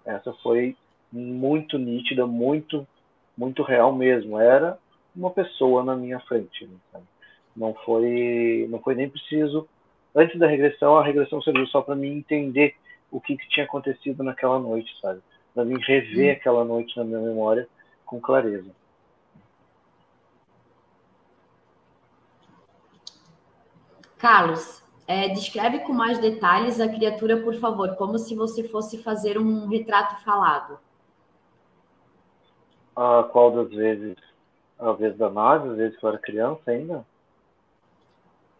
Essa 0.04 0.32
foi 0.34 0.76
muito 1.12 1.78
nítida, 1.78 2.26
muito 2.26 2.86
muito 3.36 3.62
real 3.62 3.94
mesmo. 3.94 4.38
Era 4.38 4.78
uma 5.14 5.30
pessoa 5.30 5.82
na 5.82 5.96
minha 5.96 6.20
frente. 6.20 6.66
Né? 6.66 7.00
Não 7.56 7.74
foi 7.74 8.66
não 8.70 8.78
foi 8.80 8.94
nem 8.94 9.08
preciso. 9.08 9.68
Antes 10.14 10.38
da 10.38 10.46
regressão, 10.46 10.96
a 10.96 11.04
regressão 11.04 11.40
serviu 11.42 11.66
só 11.66 11.80
para 11.82 11.94
mim 11.94 12.16
entender 12.16 12.74
o 13.10 13.20
que, 13.20 13.36
que, 13.36 13.48
tinha 13.48 13.66
acontecido 13.66 14.22
naquela 14.22 14.58
noite, 14.58 14.92
sabe? 15.00 15.20
Para 15.54 15.64
mim 15.64 15.78
rever 15.80 16.36
aquela 16.36 16.64
noite 16.64 16.96
na 16.96 17.04
minha 17.04 17.20
memória 17.20 17.68
com 18.04 18.20
clareza. 18.20 18.70
Carlos, 24.18 24.82
é, 25.06 25.28
descreve 25.28 25.80
com 25.80 25.92
mais 25.92 26.18
detalhes 26.18 26.78
a 26.78 26.88
criatura, 26.88 27.38
por 27.38 27.54
favor, 27.54 27.96
como 27.96 28.18
se 28.18 28.34
você 28.34 28.62
fosse 28.68 29.02
fazer 29.02 29.38
um 29.38 29.66
retrato 29.66 30.22
falado. 30.22 30.78
A 32.94 33.24
qual 33.32 33.50
das 33.50 33.70
vezes? 33.70 34.16
A 34.78 34.92
vez 34.92 35.16
da 35.16 35.30
nave, 35.30 35.70
às 35.70 35.76
vezes 35.76 35.98
que 35.98 36.04
eu 36.04 36.10
era 36.10 36.18
criança 36.18 36.70
ainda? 36.70 37.04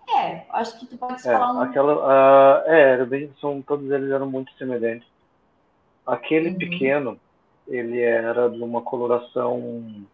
É, 0.08 0.44
acho 0.50 0.78
que 0.78 0.86
tu 0.86 0.96
pode 0.96 1.20
é, 1.20 1.32
falar 1.32 1.52
um. 1.52 1.60
Aquela, 1.60 1.94
uh, 1.94 2.62
é, 2.66 2.92
era 2.92 3.06
bem, 3.06 3.32
são, 3.40 3.60
todos 3.62 3.90
eles 3.90 4.10
eram 4.10 4.28
muito 4.30 4.52
semelhantes. 4.54 5.09
Aquele 6.10 6.50
uhum. 6.50 6.58
pequeno, 6.58 7.20
ele 7.68 8.00
era 8.00 8.48
de 8.48 8.62
uma 8.62 8.82
coloração 8.82 10.04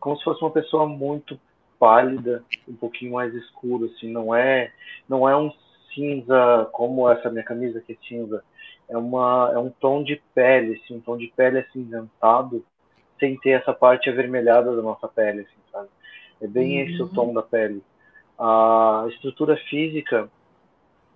como 0.00 0.18
se 0.18 0.24
fosse 0.24 0.42
uma 0.42 0.50
pessoa 0.50 0.86
muito 0.86 1.40
pálida, 1.78 2.44
um 2.68 2.74
pouquinho 2.74 3.12
mais 3.12 3.34
escuro, 3.34 3.86
assim, 3.86 4.10
não 4.10 4.34
é, 4.34 4.70
não 5.08 5.26
é 5.26 5.34
um 5.34 5.50
cinza 5.94 6.68
como 6.72 7.08
essa 7.08 7.30
minha 7.30 7.42
camisa 7.42 7.80
que 7.80 7.92
é 7.92 7.96
cinza, 8.06 8.44
é 8.88 8.98
uma, 8.98 9.50
é 9.54 9.58
um 9.58 9.70
tom 9.70 10.02
de 10.02 10.20
pele, 10.34 10.74
assim, 10.74 10.96
um 10.96 11.00
tom 11.00 11.16
de 11.16 11.28
pele 11.34 11.60
acinzentado, 11.60 12.62
sem 13.18 13.38
ter 13.38 13.50
essa 13.50 13.72
parte 13.72 14.10
avermelhada 14.10 14.76
da 14.76 14.82
nossa 14.82 15.08
pele, 15.08 15.40
assim, 15.40 15.70
sabe? 15.72 15.88
É 16.42 16.46
bem 16.46 16.82
uhum. 16.82 16.88
esse 16.88 17.02
o 17.02 17.08
tom 17.08 17.32
da 17.32 17.42
pele. 17.42 17.82
A 18.38 19.06
estrutura 19.08 19.56
física 19.56 20.28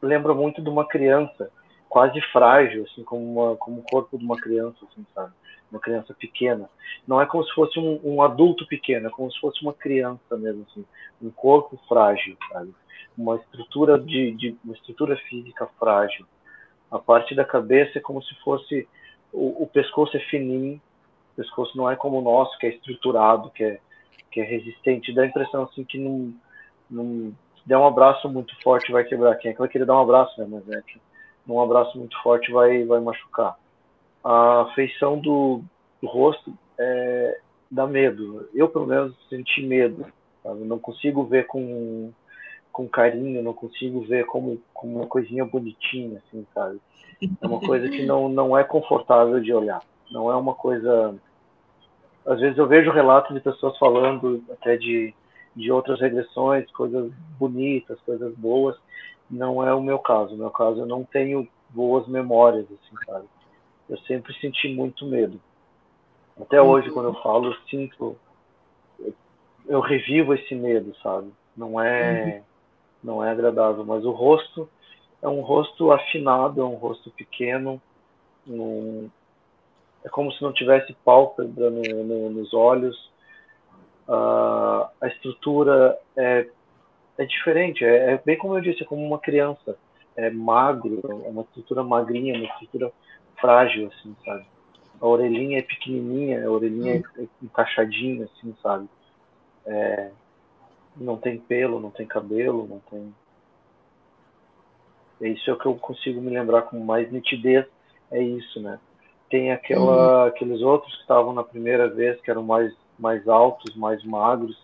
lembra 0.01 0.33
muito 0.33 0.63
de 0.63 0.69
uma 0.71 0.87
criança, 0.87 1.51
quase 1.89 2.21
frágil, 2.33 2.85
assim, 2.91 3.03
como, 3.03 3.25
uma, 3.25 3.57
como 3.57 3.81
o 3.81 3.85
corpo 3.85 4.19
de 4.19 4.25
uma 4.25 4.37
criança, 4.37 4.77
assim, 4.83 5.05
sabe? 5.15 5.33
uma 5.71 5.81
criança 5.81 6.15
pequena. 6.15 6.69
Não 7.07 7.21
é 7.21 7.27
como 7.27 7.45
se 7.45 7.53
fosse 7.53 7.79
um, 7.79 8.01
um, 8.03 8.23
adulto 8.23 8.67
pequeno, 8.67 9.09
é 9.09 9.11
como 9.11 9.31
se 9.31 9.39
fosse 9.39 9.61
uma 9.63 9.75
criança 9.75 10.37
mesmo, 10.37 10.67
assim, 10.71 10.85
um 11.21 11.31
corpo 11.31 11.79
frágil, 11.89 12.37
sabe? 12.51 12.75
Uma 13.17 13.37
estrutura 13.37 13.99
de, 13.99 14.33
de 14.33 14.57
uma 14.65 14.75
estrutura 14.75 15.17
física 15.17 15.69
frágil. 15.79 16.25
A 16.91 16.99
parte 16.99 17.35
da 17.35 17.45
cabeça 17.45 17.99
é 17.99 18.01
como 18.01 18.23
se 18.23 18.35
fosse 18.37 18.89
o, 19.33 19.65
o 19.65 19.67
pescoço 19.67 20.17
é 20.17 20.21
fininho, 20.21 20.81
o 21.33 21.37
pescoço 21.37 21.77
não 21.77 21.91
é 21.91 21.97
como 21.97 22.19
o 22.19 22.23
nosso 22.23 22.57
que 22.59 22.67
é 22.67 22.71
estruturado, 22.71 23.51
que 23.51 23.65
é 23.65 23.81
que 24.31 24.41
é 24.41 24.45
resistente. 24.45 25.13
Dá 25.13 25.23
a 25.23 25.27
impressão 25.27 25.63
assim 25.63 25.85
que 25.85 25.99
não, 25.99 26.35
não 26.91 27.33
der 27.65 27.79
um 27.79 27.87
abraço 27.87 28.29
muito 28.29 28.55
forte 28.63 28.93
vai 28.93 29.05
quebrar. 29.05 29.37
Quem 29.37 29.51
é 29.51 29.55
que 29.55 29.61
vai 29.61 29.69
querer 29.69 29.87
dar 29.87 29.97
um 29.97 30.03
abraço, 30.03 30.39
né? 30.41 30.47
Mas 30.51 30.69
é 30.71 30.83
que 30.83 31.01
um 31.49 31.61
abraço 31.61 31.99
muito 31.99 32.21
forte 32.23 32.53
vai 32.53 32.85
vai 32.85 33.01
machucar 33.01 33.57
a 34.25 34.71
feição 34.75 35.19
do, 35.19 35.63
do 36.03 36.09
rosto 36.09 36.53
é, 36.79 37.41
dá 37.71 37.87
medo. 37.87 38.49
Eu, 38.55 38.69
pelo 38.69 38.87
menos, 38.87 39.15
senti 39.29 39.63
medo. 39.63 40.07
Sabe? 40.43 40.65
Não 40.65 40.79
consigo 40.79 41.25
ver 41.25 41.47
com, 41.47 42.13
com 42.73 42.89
carinho, 42.89 43.43
não 43.43 43.53
consigo 43.53 44.01
ver 44.03 44.27
como, 44.27 44.61
como 44.73 44.97
uma 44.97 45.07
coisinha 45.07 45.45
bonitinha, 45.45 46.23
assim, 46.27 46.47
sabe? 46.55 46.79
É 47.21 47.47
uma 47.47 47.61
coisa 47.61 47.89
que 47.89 48.05
não, 48.07 48.29
não 48.29 48.57
é 48.57 48.63
confortável 48.63 49.41
de 49.41 49.53
olhar. 49.53 49.83
Não 50.11 50.31
é 50.31 50.37
uma 50.37 50.55
coisa. 50.55 51.15
Às 52.27 52.41
vezes 52.41 52.59
eu 52.59 52.67
vejo 52.67 52.91
relatos 52.91 53.35
de 53.35 53.41
pessoas 53.41 53.77
falando 53.79 54.43
até 54.51 54.77
de, 54.77 55.15
de 55.57 55.73
outras 55.73 56.01
regressões, 56.01 56.71
coisas 56.71 57.11
bonitas, 57.39 57.99
coisas 58.03 58.35
boas. 58.37 58.77
Não 59.31 59.67
é 59.67 59.75
o 59.75 59.81
meu 59.81 59.99
caso. 59.99 60.33
No 60.33 60.39
meu 60.39 60.51
caso, 60.51 60.81
eu 60.81 60.87
não 60.87 61.05
tenho 61.05 61.47
boas 61.71 62.07
memórias, 62.09 62.65
assim, 62.65 62.97
sabe? 63.07 63.27
eu 63.89 63.97
sempre 64.01 64.35
senti 64.39 64.69
muito 64.69 65.07
medo. 65.07 65.41
Até 66.41 66.61
uhum. 66.61 66.69
hoje, 66.69 66.91
quando 66.91 67.09
eu 67.09 67.15
falo, 67.15 67.47
eu 67.47 67.57
sinto. 67.69 68.17
Eu, 69.67 69.81
revivo 69.81 70.35
esse 70.35 70.55
medo, 70.55 70.95
sabe? 71.03 71.33
Não 71.57 71.81
é, 71.81 72.25
uhum. 72.25 72.43
não 73.03 73.25
é 73.25 73.31
agradável, 73.31 73.85
mas 73.85 74.05
o 74.05 74.11
rosto 74.11 74.69
é 75.21 75.29
um 75.29 75.41
rosto 75.41 75.91
afinado, 75.91 76.61
é 76.61 76.65
um 76.65 76.75
rosto 76.75 77.11
pequeno, 77.11 77.81
um, 78.47 79.11
é 80.05 80.09
como 80.09 80.33
se 80.33 80.41
não 80.43 80.53
tivesse 80.53 80.95
pálpebra 81.05 81.71
no, 81.71 81.83
no, 82.05 82.31
nos 82.31 82.55
olhos. 82.55 83.09
Uh, 84.09 84.89
a 85.03 85.07
estrutura 85.07 85.99
é, 86.17 86.49
é 87.19 87.25
diferente, 87.25 87.85
é, 87.85 88.13
é, 88.13 88.23
bem 88.25 88.39
como 88.39 88.57
eu 88.57 88.61
disse, 88.61 88.83
é 88.83 88.87
como 88.87 89.05
uma 89.05 89.19
criança. 89.19 89.77
É 90.17 90.31
magro, 90.31 91.01
é 91.25 91.29
uma 91.29 91.43
estrutura 91.43 91.83
magrinha, 91.83 92.35
uma 92.35 92.47
estrutura 92.47 92.93
frágil, 93.37 93.89
assim, 93.89 94.17
sabe? 94.25 94.47
A 95.01 95.07
orelhinha 95.07 95.59
é 95.59 95.63
pequenininha, 95.63 96.47
a 96.47 96.51
orelhinha 96.51 97.03
é 97.17 97.21
hum. 97.21 97.29
encaixadinha, 97.43 98.25
assim, 98.25 98.55
sabe? 98.63 98.89
É, 99.67 100.11
não 100.97 101.17
tem 101.17 101.39
pelo, 101.39 101.79
não 101.81 101.91
tem 101.91 102.07
cabelo, 102.07 102.67
não 102.67 102.81
tem. 102.91 103.15
Isso 105.33 105.51
é 105.51 105.53
o 105.53 105.59
que 105.59 105.67
eu 105.67 105.75
consigo 105.75 106.21
me 106.21 106.31
lembrar 106.31 106.63
com 106.63 106.79
mais 106.81 107.11
nitidez, 107.11 107.67
é 108.11 108.23
isso, 108.23 108.61
né? 108.61 108.79
Tem 109.29 109.53
aquela, 109.53 110.23
uhum. 110.23 110.29
aqueles 110.29 110.63
outros 110.63 110.95
que 110.95 111.03
estavam 111.03 111.33
na 111.33 111.45
primeira 111.45 111.89
vez, 111.89 112.21
que 112.21 112.31
eram 112.31 112.43
mais, 112.43 112.73
mais 112.99 113.29
altos, 113.29 113.77
mais 113.77 114.03
magros. 114.05 114.57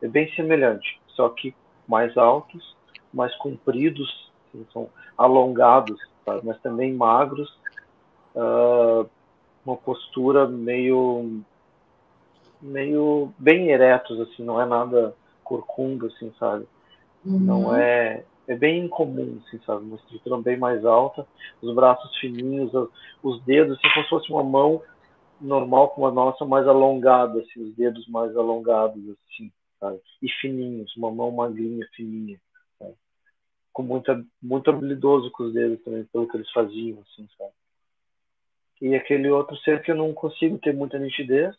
É 0.00 0.06
bem 0.06 0.32
semelhante, 0.34 1.00
só 1.08 1.28
que 1.30 1.54
mais 1.88 2.16
altos, 2.16 2.76
mais 3.12 3.34
compridos, 3.36 4.30
assim, 4.48 4.66
são 4.72 4.88
alongados, 5.16 5.98
mas 6.42 6.60
também 6.60 6.92
magros. 6.92 7.48
Uh, 8.34 9.08
uma 9.66 9.76
postura 9.76 10.46
meio 10.46 11.42
meio 12.62 13.32
bem 13.38 13.68
eretos 13.68 14.18
assim 14.20 14.44
não 14.44 14.60
é 14.60 14.64
nada 14.64 15.14
corcunda 15.42 16.06
assim 16.06 16.32
sabe 16.38 16.66
uhum. 17.24 17.38
não 17.38 17.76
é 17.76 18.24
é 18.46 18.54
bem 18.54 18.84
incomum 18.84 19.40
assim 19.44 19.60
sabe 19.66 19.84
uma 19.84 19.96
estrutura 19.96 20.40
bem 20.40 20.56
mais 20.56 20.84
alta 20.84 21.26
os 21.60 21.74
braços 21.74 22.16
fininhos 22.18 22.70
os 23.22 23.42
dedos 23.42 23.76
assim 23.76 23.88
como 23.92 24.04
se 24.04 24.10
fosse 24.10 24.30
uma 24.30 24.44
mão 24.44 24.80
normal 25.40 25.90
com 25.90 26.06
a 26.06 26.12
nossa 26.12 26.44
mais 26.44 26.66
alongada 26.66 27.40
assim 27.40 27.62
os 27.62 27.74
dedos 27.74 28.06
mais 28.08 28.34
alongados 28.36 29.02
assim 29.10 29.50
sabe 29.78 30.00
e 30.22 30.30
fininhos 30.40 30.94
uma 30.96 31.10
mão 31.10 31.30
magrinha 31.30 31.86
fininha 31.94 32.40
sabe? 32.78 32.94
com 33.72 33.82
muita 33.82 34.24
muito 34.42 34.70
habilidoso 34.70 35.30
com 35.30 35.44
os 35.44 35.54
dedos 35.54 35.82
também 35.82 36.04
pelo 36.04 36.28
que 36.28 36.36
eles 36.36 36.50
faziam 36.50 37.00
assim 37.00 37.28
sabe 37.36 37.52
e 38.80 38.94
aquele 38.94 39.28
outro 39.30 39.56
ser 39.58 39.82
que 39.82 39.90
eu 39.90 39.96
não 39.96 40.12
consigo 40.12 40.58
ter 40.58 40.74
muita 40.74 40.98
nitidez, 40.98 41.54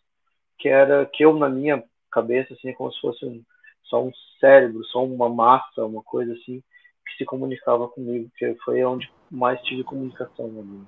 que 0.59 0.70
era 0.70 1.05
que 1.05 1.26
eu 1.26 1.36
na 1.36 1.49
minha 1.49 1.84
cabeça 2.11 2.53
assim 2.53 2.70
é 2.70 2.74
como 2.74 2.91
se 2.91 3.01
fosse 3.01 3.26
um, 3.26 3.43
só 3.84 4.03
um 4.03 4.11
cérebro, 4.39 4.84
só 4.86 5.03
uma 5.03 5.30
massa, 5.30 5.86
uma 5.86 6.03
coisa 6.03 6.34
assim 6.34 6.63
que 7.05 7.18
se 7.18 7.26
comunicava 7.26 7.88
comigo, 7.88 8.30
que 8.36 8.53
foi 8.63 8.84
onde 8.84 9.09
mais 9.32 9.61
tive 9.61 9.84
comunicação 9.84 10.47
na 10.49 10.61
minha. 10.61 10.88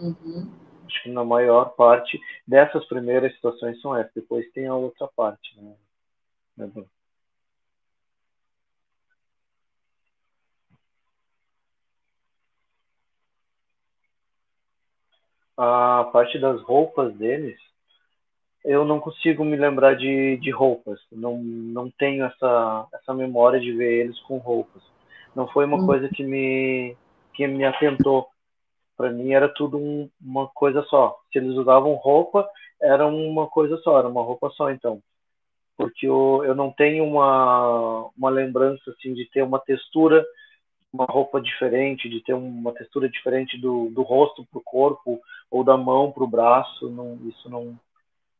Uhum. 0.00 0.63
Acho 0.94 1.02
que 1.02 1.10
na 1.10 1.24
maior 1.24 1.74
parte 1.74 2.20
dessas 2.46 2.84
primeiras 2.86 3.34
situações 3.34 3.80
são 3.80 3.96
essas, 3.96 4.14
depois 4.14 4.50
tem 4.52 4.66
a 4.66 4.74
outra 4.74 5.08
parte, 5.16 5.60
né? 5.60 5.74
a 15.56 16.04
parte 16.12 16.38
das 16.38 16.60
roupas 16.62 17.14
deles, 17.14 17.58
eu 18.64 18.84
não 18.84 18.98
consigo 18.98 19.44
me 19.44 19.56
lembrar 19.56 19.94
de, 19.94 20.36
de 20.38 20.50
roupas. 20.50 21.00
Não, 21.12 21.38
não 21.38 21.90
tenho 21.90 22.24
essa, 22.24 22.86
essa 22.94 23.12
memória 23.12 23.60
de 23.60 23.72
ver 23.72 24.04
eles 24.04 24.18
com 24.20 24.38
roupas. 24.38 24.82
Não 25.34 25.46
foi 25.48 25.66
uma 25.66 25.76
hum. 25.76 25.86
coisa 25.86 26.08
que 26.08 26.24
me, 26.24 26.96
que 27.34 27.46
me 27.46 27.64
atentou. 27.64 28.28
Para 28.96 29.10
mim 29.10 29.32
era 29.32 29.48
tudo 29.48 29.78
um, 29.78 30.08
uma 30.20 30.48
coisa 30.48 30.82
só. 30.84 31.18
Se 31.32 31.38
eles 31.38 31.56
usavam 31.56 31.94
roupa, 31.94 32.48
era 32.80 33.06
uma 33.06 33.46
coisa 33.48 33.76
só, 33.78 33.98
era 33.98 34.08
uma 34.08 34.22
roupa 34.22 34.50
só 34.50 34.70
então. 34.70 35.02
Porque 35.76 36.06
eu, 36.06 36.42
eu 36.44 36.54
não 36.54 36.70
tenho 36.70 37.04
uma, 37.04 38.08
uma 38.16 38.30
lembrança 38.30 38.90
assim 38.90 39.12
de 39.12 39.28
ter 39.30 39.42
uma 39.42 39.58
textura 39.58 40.24
uma 40.94 41.06
roupa 41.06 41.40
diferente, 41.40 42.08
de 42.08 42.22
ter 42.22 42.34
uma 42.34 42.72
textura 42.72 43.08
diferente 43.08 43.58
do, 43.60 43.90
do 43.90 44.02
rosto 44.02 44.46
para 44.46 44.58
o 44.60 44.62
corpo 44.62 45.20
ou 45.50 45.64
da 45.64 45.76
mão 45.76 46.12
para 46.12 46.22
o 46.22 46.28
braço. 46.28 46.88
Não, 46.88 47.18
isso 47.28 47.50
não, 47.50 47.76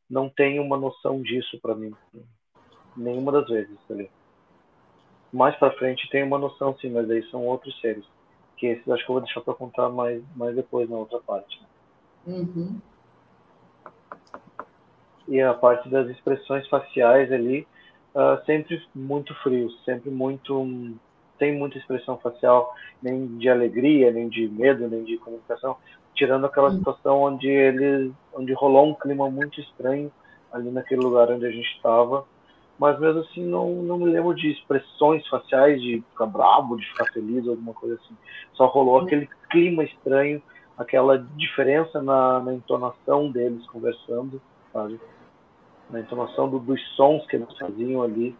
não 0.08 0.28
tem 0.28 0.60
uma 0.60 0.76
noção 0.76 1.20
disso 1.20 1.58
para 1.60 1.74
mim. 1.74 1.92
Nenhuma 2.96 3.32
das 3.32 3.48
vezes. 3.48 3.76
Ali. 3.90 4.08
Mais 5.32 5.56
para 5.56 5.72
frente 5.72 6.08
tem 6.10 6.22
uma 6.22 6.38
noção 6.38 6.76
sim, 6.78 6.90
mas 6.90 7.10
aí 7.10 7.28
são 7.28 7.44
outros 7.44 7.78
seres. 7.80 8.04
Que 8.56 8.66
esses 8.66 8.88
acho 8.88 9.04
que 9.04 9.10
eu 9.10 9.14
vou 9.14 9.22
deixar 9.22 9.40
para 9.40 9.54
contar 9.54 9.88
mais, 9.88 10.22
mais 10.36 10.54
depois 10.54 10.88
na 10.88 10.96
outra 10.96 11.18
parte. 11.20 11.60
Uhum. 12.26 12.78
E 15.26 15.40
a 15.40 15.54
parte 15.54 15.88
das 15.88 16.08
expressões 16.08 16.68
faciais 16.68 17.32
ali, 17.32 17.66
uh, 18.14 18.44
sempre 18.44 18.82
muito 18.94 19.34
frios, 19.42 19.82
sempre 19.84 20.10
muito 20.10 20.94
tem 21.38 21.56
muita 21.56 21.78
expressão 21.78 22.16
facial, 22.18 22.72
nem 23.02 23.26
de 23.38 23.48
alegria, 23.48 24.12
nem 24.12 24.28
de 24.28 24.48
medo, 24.48 24.88
nem 24.88 25.02
de 25.04 25.18
comunicação, 25.18 25.76
tirando 26.14 26.46
aquela 26.46 26.68
hum. 26.68 26.78
situação 26.78 27.22
onde 27.22 27.48
ele, 27.48 28.12
onde 28.32 28.52
rolou 28.52 28.88
um 28.88 28.94
clima 28.94 29.28
muito 29.30 29.60
estranho 29.60 30.12
ali 30.52 30.70
naquele 30.70 31.00
lugar 31.00 31.30
onde 31.30 31.44
a 31.44 31.50
gente 31.50 31.68
estava, 31.76 32.24
mas 32.78 32.98
mesmo 32.98 33.20
assim 33.20 33.44
não, 33.44 33.70
não 33.82 33.98
me 33.98 34.10
lembro 34.10 34.34
de 34.34 34.50
expressões 34.50 35.26
faciais 35.28 35.80
de 35.80 36.02
ficar 36.10 36.26
bravo, 36.26 36.76
de 36.76 36.86
ficar 36.86 37.06
feliz, 37.12 37.46
alguma 37.46 37.72
coisa 37.72 37.94
assim. 37.96 38.16
Só 38.54 38.66
rolou 38.66 38.98
aquele 38.98 39.28
clima 39.50 39.84
estranho, 39.84 40.42
aquela 40.76 41.18
diferença 41.18 42.02
na, 42.02 42.40
na 42.40 42.54
entonação 42.54 43.30
deles 43.30 43.66
conversando, 43.66 44.40
sabe? 44.72 45.00
Na 45.90 46.00
entonação 46.00 46.48
do, 46.48 46.58
dos 46.58 46.80
sons 46.96 47.26
que 47.26 47.36
eles 47.36 47.56
faziam 47.58 48.02
ali, 48.02 48.36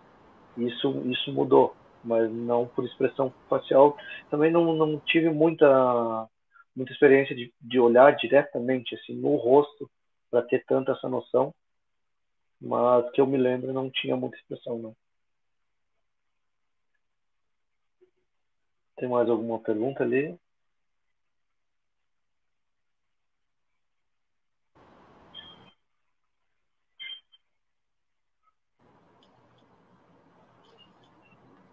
isso 0.57 1.03
isso 1.07 1.33
mudou 1.33 1.75
mas 2.05 2.31
não 2.31 2.67
por 2.67 2.85
expressão 2.85 3.33
facial. 3.49 3.97
Também 4.31 4.53
não, 4.53 4.75
não 4.75 5.01
tive 5.01 5.31
muita 5.31 6.29
muita 6.77 6.93
experiência 6.93 7.35
de, 7.37 7.53
de 7.61 7.79
olhar 7.79 8.17
diretamente 8.17 8.97
assim 8.97 9.15
no 9.15 9.37
rosto 9.37 9.89
para 10.29 10.43
ter 10.43 10.65
tanta 10.67 10.91
essa 10.91 11.09
noção, 11.09 11.55
mas 12.65 13.11
que 13.13 13.21
eu 13.21 13.27
me 13.27 13.37
lembro 13.37 13.73
não 13.73 13.91
tinha 13.91 14.17
muita 14.17 14.37
expressão 14.37 14.79
não. 14.79 14.97
Tem 18.97 19.09
mais 19.09 19.29
alguma 19.29 19.59
pergunta 19.59 20.03
ali? 20.03 20.39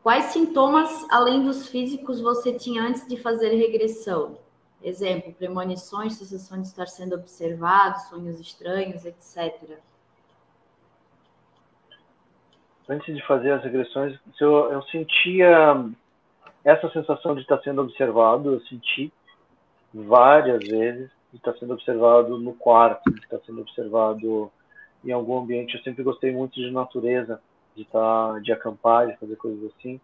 Quais 0.04 0.26
sintomas, 0.26 0.90
além 1.12 1.44
dos 1.44 1.68
físicos, 1.68 2.20
você 2.20 2.54
tinha 2.54 2.82
antes 2.84 3.08
de 3.08 3.18
fazer 3.18 3.56
regressão? 3.56 4.38
Exemplo, 4.82 5.32
premonições, 5.34 6.14
sensação 6.14 6.60
de 6.60 6.68
estar 6.68 6.88
sendo 6.88 7.14
observado, 7.16 8.10
sonhos 8.10 8.40
estranhos, 8.40 9.06
etc. 9.06 9.80
Antes 12.92 13.16
de 13.16 13.26
fazer 13.26 13.52
as 13.52 13.64
regressões, 13.64 14.20
eu, 14.38 14.70
eu 14.70 14.82
sentia 14.84 15.78
essa 16.62 16.90
sensação 16.90 17.34
de 17.34 17.40
estar 17.40 17.58
sendo 17.60 17.82
observado, 17.82 18.52
eu 18.52 18.60
senti 18.62 19.10
várias 19.94 20.60
vezes 20.68 21.10
de 21.32 21.38
estar 21.38 21.54
sendo 21.54 21.74
observado 21.74 22.38
no 22.38 22.54
quarto, 22.54 23.10
de 23.10 23.22
estar 23.22 23.40
sendo 23.46 23.62
observado 23.62 24.52
em 25.06 25.12
algum 25.14 25.40
ambiente. 25.40 25.76
Eu 25.76 25.84
sempre 25.84 26.04
gostei 26.04 26.34
muito 26.34 26.56
de 26.56 26.70
natureza 26.70 27.42
de 27.78 27.84
estar 27.84 28.42
de 28.42 28.52
acampar, 28.52 29.08
de 29.08 29.18
fazer 29.18 29.38
coisas 29.38 29.72
assim. 29.72 29.98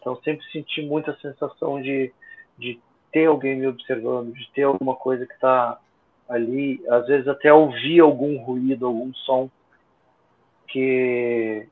Então 0.00 0.16
sempre 0.22 0.42
senti 0.50 0.80
muita 0.80 1.14
sensação 1.18 1.82
de, 1.82 2.10
de 2.58 2.80
ter 3.12 3.26
alguém 3.26 3.56
me 3.56 3.66
observando, 3.66 4.32
de 4.32 4.50
ter 4.52 4.62
alguma 4.62 4.96
coisa 4.96 5.26
que 5.26 5.34
está 5.34 5.78
ali, 6.26 6.82
às 6.88 7.06
vezes 7.06 7.28
até 7.28 7.52
ouvir 7.52 8.00
algum 8.00 8.42
ruído, 8.42 8.86
algum 8.86 9.12
som 9.12 9.50
que 10.66 11.68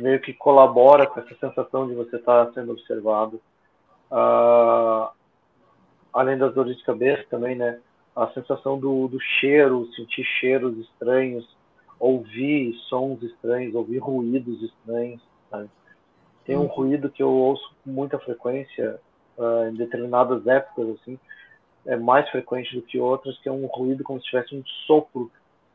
meio 0.00 0.20
que 0.20 0.32
colabora 0.32 1.06
com 1.06 1.20
essa 1.20 1.34
sensação 1.34 1.88
de 1.88 1.94
você 1.94 2.16
estar 2.16 2.46
tá 2.46 2.52
sendo 2.52 2.72
observado. 2.72 3.40
Uh, 4.10 5.08
além 6.12 6.38
das 6.38 6.54
dores 6.54 6.76
de 6.76 6.84
cabeça 6.84 7.24
também, 7.28 7.56
né? 7.56 7.78
A 8.14 8.28
sensação 8.28 8.78
do, 8.78 9.08
do 9.08 9.20
cheiro, 9.20 9.86
sentir 9.94 10.24
cheiros 10.24 10.78
estranhos, 10.78 11.46
ouvir 12.00 12.74
sons 12.88 13.22
estranhos, 13.22 13.74
ouvir 13.74 13.98
ruídos 13.98 14.62
estranhos. 14.62 15.20
Sabe? 15.50 15.68
Tem 16.44 16.56
um 16.56 16.60
uhum. 16.60 16.66
ruído 16.66 17.10
que 17.10 17.22
eu 17.22 17.30
ouço 17.30 17.74
com 17.84 17.90
muita 17.90 18.18
frequência 18.18 18.98
uh, 19.36 19.68
em 19.68 19.74
determinadas 19.74 20.46
épocas, 20.46 20.96
assim, 21.00 21.18
é 21.84 21.96
mais 21.96 22.28
frequente 22.30 22.74
do 22.74 22.82
que 22.82 22.98
outras, 22.98 23.38
que 23.38 23.48
é 23.48 23.52
um 23.52 23.66
ruído 23.66 24.02
como 24.02 24.20
se 24.20 24.26
tivesse 24.26 24.54
um 24.56 24.64
sopro 24.86 25.30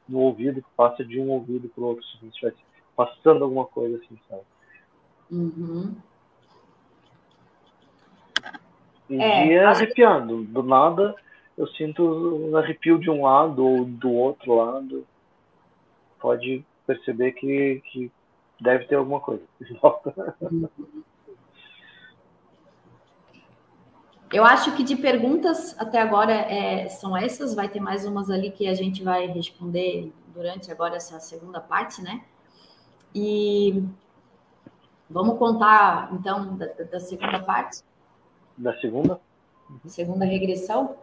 no 0.08 0.20
ouvido 0.20 0.62
que 0.62 0.68
passa 0.76 1.06
de 1.06 1.20
um 1.20 1.30
ouvido 1.30 1.70
para 1.70 1.84
o 1.84 1.88
outro, 1.88 2.04
se 2.04 2.26
estivesse 2.26 2.58
passando 3.06 3.44
alguma 3.44 3.66
coisa 3.66 3.98
assim, 3.98 4.20
sabe? 4.30 4.42
Uhum. 5.30 5.96
E 9.10 9.22
é, 9.22 9.66
arrepiando, 9.66 10.44
do 10.44 10.64
nada 10.64 11.16
eu 11.58 11.68
sinto 11.68 12.04
um 12.04 12.56
arrepio 12.58 12.98
de 12.98 13.10
um 13.10 13.24
lado 13.24 13.66
ou 13.66 13.86
do 13.86 14.12
outro 14.12 14.56
lado. 14.56 15.06
Pode 16.20 16.66
perceber 16.88 17.34
que, 17.34 17.82
que 17.92 18.12
deve 18.60 18.86
ter 18.86 18.96
alguma 18.96 19.20
coisa. 19.20 19.44
Eu 24.32 24.46
acho 24.46 24.74
que 24.78 24.84
de 24.84 24.96
perguntas 24.96 25.78
até 25.78 26.00
agora 26.00 26.32
é, 26.32 26.88
são 26.88 27.18
essas. 27.18 27.54
Vai 27.54 27.68
ter 27.68 27.82
mais 27.82 28.06
umas 28.06 28.30
ali 28.30 28.50
que 28.50 28.66
a 28.66 28.74
gente 28.74 29.04
vai 29.04 29.28
responder 29.28 30.10
durante 30.34 30.72
agora 30.72 30.96
essa 30.96 31.20
segunda 31.20 31.60
parte, 31.60 32.02
né? 32.02 32.24
E 33.14 33.84
vamos 35.10 35.38
contar 35.38 36.10
então 36.14 36.56
da, 36.56 36.66
da 36.68 37.00
segunda 37.00 37.40
parte. 37.40 37.82
Da 38.58 38.78
segunda? 38.80 39.20
Segunda 39.88 40.26
regressão. 40.26 40.96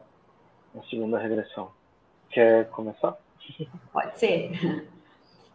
A 0.77 0.83
segunda 0.89 1.19
regressão. 1.19 1.71
Quer 2.31 2.69
começar? 2.71 3.19
Pode 3.93 4.19
ser. 4.19 4.87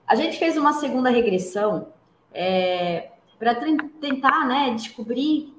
A 0.07 0.15
gente 0.15 0.37
fez 0.37 0.57
uma 0.57 0.73
segunda 0.73 1.09
regressão 1.09 1.87
é, 2.33 3.11
para 3.39 3.55
tentar 3.55 4.47
né, 4.47 4.73
descobrir 4.73 5.53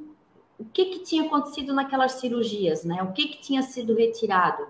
o 0.59 0.65
que, 0.65 0.85
que 0.87 0.99
tinha 1.01 1.25
acontecido 1.27 1.75
naquelas 1.75 2.13
cirurgias, 2.13 2.85
né? 2.85 3.03
O 3.03 3.13
que, 3.13 3.29
que 3.29 3.41
tinha 3.41 3.63
sido 3.63 3.95
retirado? 3.95 4.67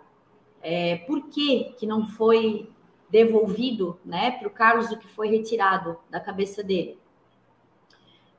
É, 0.63 0.97
por 0.99 1.29
que, 1.29 1.75
que 1.79 1.87
não 1.87 2.07
foi 2.09 2.71
devolvido 3.15 3.97
né, 4.05 4.33
para 4.33 4.49
o 4.49 4.51
Carlos 4.51 4.91
o 4.91 4.99
que 4.99 5.07
foi 5.07 5.29
retirado 5.29 5.97
da 6.11 6.19
cabeça 6.19 6.65
dele? 6.65 6.99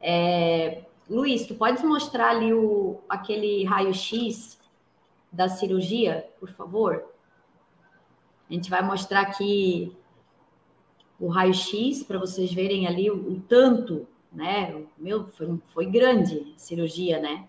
É, 0.02 0.84
Luiz, 1.10 1.48
tu 1.48 1.56
pode 1.56 1.82
mostrar 1.86 2.32
ali 2.32 2.54
o, 2.54 3.00
aquele 3.08 3.64
raio-x 3.64 4.60
da 5.32 5.48
cirurgia, 5.48 6.28
por 6.42 6.50
favor? 6.50 7.06
A 8.50 8.54
gente 8.54 8.70
vai 8.70 8.82
mostrar 8.82 9.22
aqui 9.22 9.96
o 11.18 11.30
raio-x 11.30 12.04
para 12.04 12.20
vocês 12.20 12.52
verem 12.52 12.86
ali 12.86 13.10
o, 13.10 13.16
o, 13.16 13.42
tanto, 13.48 14.06
né? 14.30 14.84
Meu, 14.98 15.26
foi, 15.28 15.58
foi 15.74 15.86
grande 15.86 16.54
a 16.54 16.60
cirurgia, 16.60 17.18
né? 17.22 17.48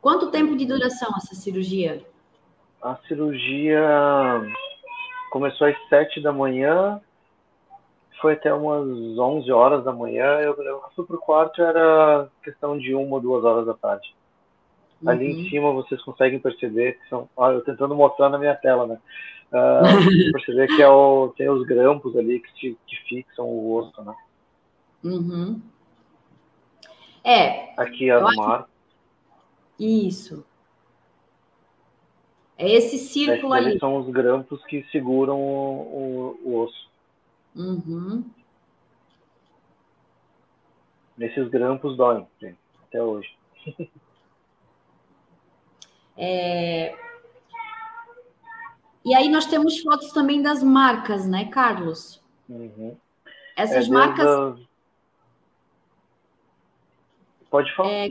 Quanto 0.00 0.30
tempo 0.30 0.56
de 0.56 0.66
duração 0.66 1.12
essa 1.16 1.34
cirurgia? 1.34 2.00
A 2.80 2.94
cirurgia 3.08 3.82
começou 5.32 5.66
às 5.66 5.88
sete 5.88 6.20
da 6.20 6.30
manhã, 6.30 7.00
foi 8.20 8.34
até 8.34 8.52
umas 8.52 8.86
11 9.18 9.50
horas 9.50 9.82
da 9.82 9.90
manhã. 9.90 10.26
Eu, 10.40 10.54
eu 10.62 10.82
fui 10.94 11.06
pro 11.06 11.18
quarto, 11.18 11.62
era 11.62 12.28
questão 12.44 12.78
de 12.78 12.94
uma 12.94 13.14
ou 13.14 13.20
duas 13.20 13.42
horas 13.42 13.64
da 13.64 13.72
tarde. 13.72 14.14
Uhum. 15.00 15.08
Ali 15.08 15.32
em 15.32 15.42
uhum. 15.42 15.48
cima 15.48 15.72
vocês 15.72 16.02
conseguem 16.02 16.38
perceber 16.38 16.98
que 16.98 17.08
são. 17.08 17.30
Olha, 17.34 17.54
eu 17.54 17.64
tentando 17.64 17.94
mostrar 17.94 18.28
na 18.28 18.38
minha 18.38 18.54
tela, 18.54 18.86
né? 18.86 18.98
Uh, 19.50 20.32
perceber 20.36 20.66
que 20.66 20.82
é 20.82 20.88
o, 20.88 21.32
tem 21.34 21.48
os 21.48 21.66
grampos 21.66 22.14
ali 22.14 22.38
que, 22.38 22.52
te, 22.52 22.78
que 22.86 22.96
fixam 23.08 23.46
o 23.46 23.74
osso, 23.74 24.02
né? 24.02 24.14
Uhum. 25.02 25.62
É. 27.24 27.72
Aqui 27.80 28.10
as 28.10 28.22
acho... 28.22 28.36
marcas. 28.36 28.70
Isso. 29.80 30.44
É 32.62 32.70
esse 32.70 32.96
círculo 32.96 33.52
ali. 33.52 33.76
São 33.80 33.96
os 33.96 34.08
grampos 34.08 34.64
que 34.66 34.84
seguram 34.92 35.36
o, 35.36 36.38
o, 36.44 36.48
o 36.48 36.60
osso. 36.60 36.88
Uhum. 37.56 38.24
Nesses 41.18 41.48
grampos 41.48 41.96
doem, 41.96 42.24
até 42.86 43.02
hoje. 43.02 43.28
É... 46.14 46.94
E 49.02 49.14
aí 49.14 49.30
nós 49.30 49.46
temos 49.46 49.80
fotos 49.80 50.12
também 50.12 50.42
das 50.42 50.62
marcas, 50.62 51.26
né, 51.26 51.46
Carlos? 51.46 52.20
Uhum. 52.46 52.94
Essas 53.56 53.86
é 53.86 53.90
marcas. 53.90 54.60
Pode 57.50 57.74
falar. 57.74 57.90
É, 57.90 58.10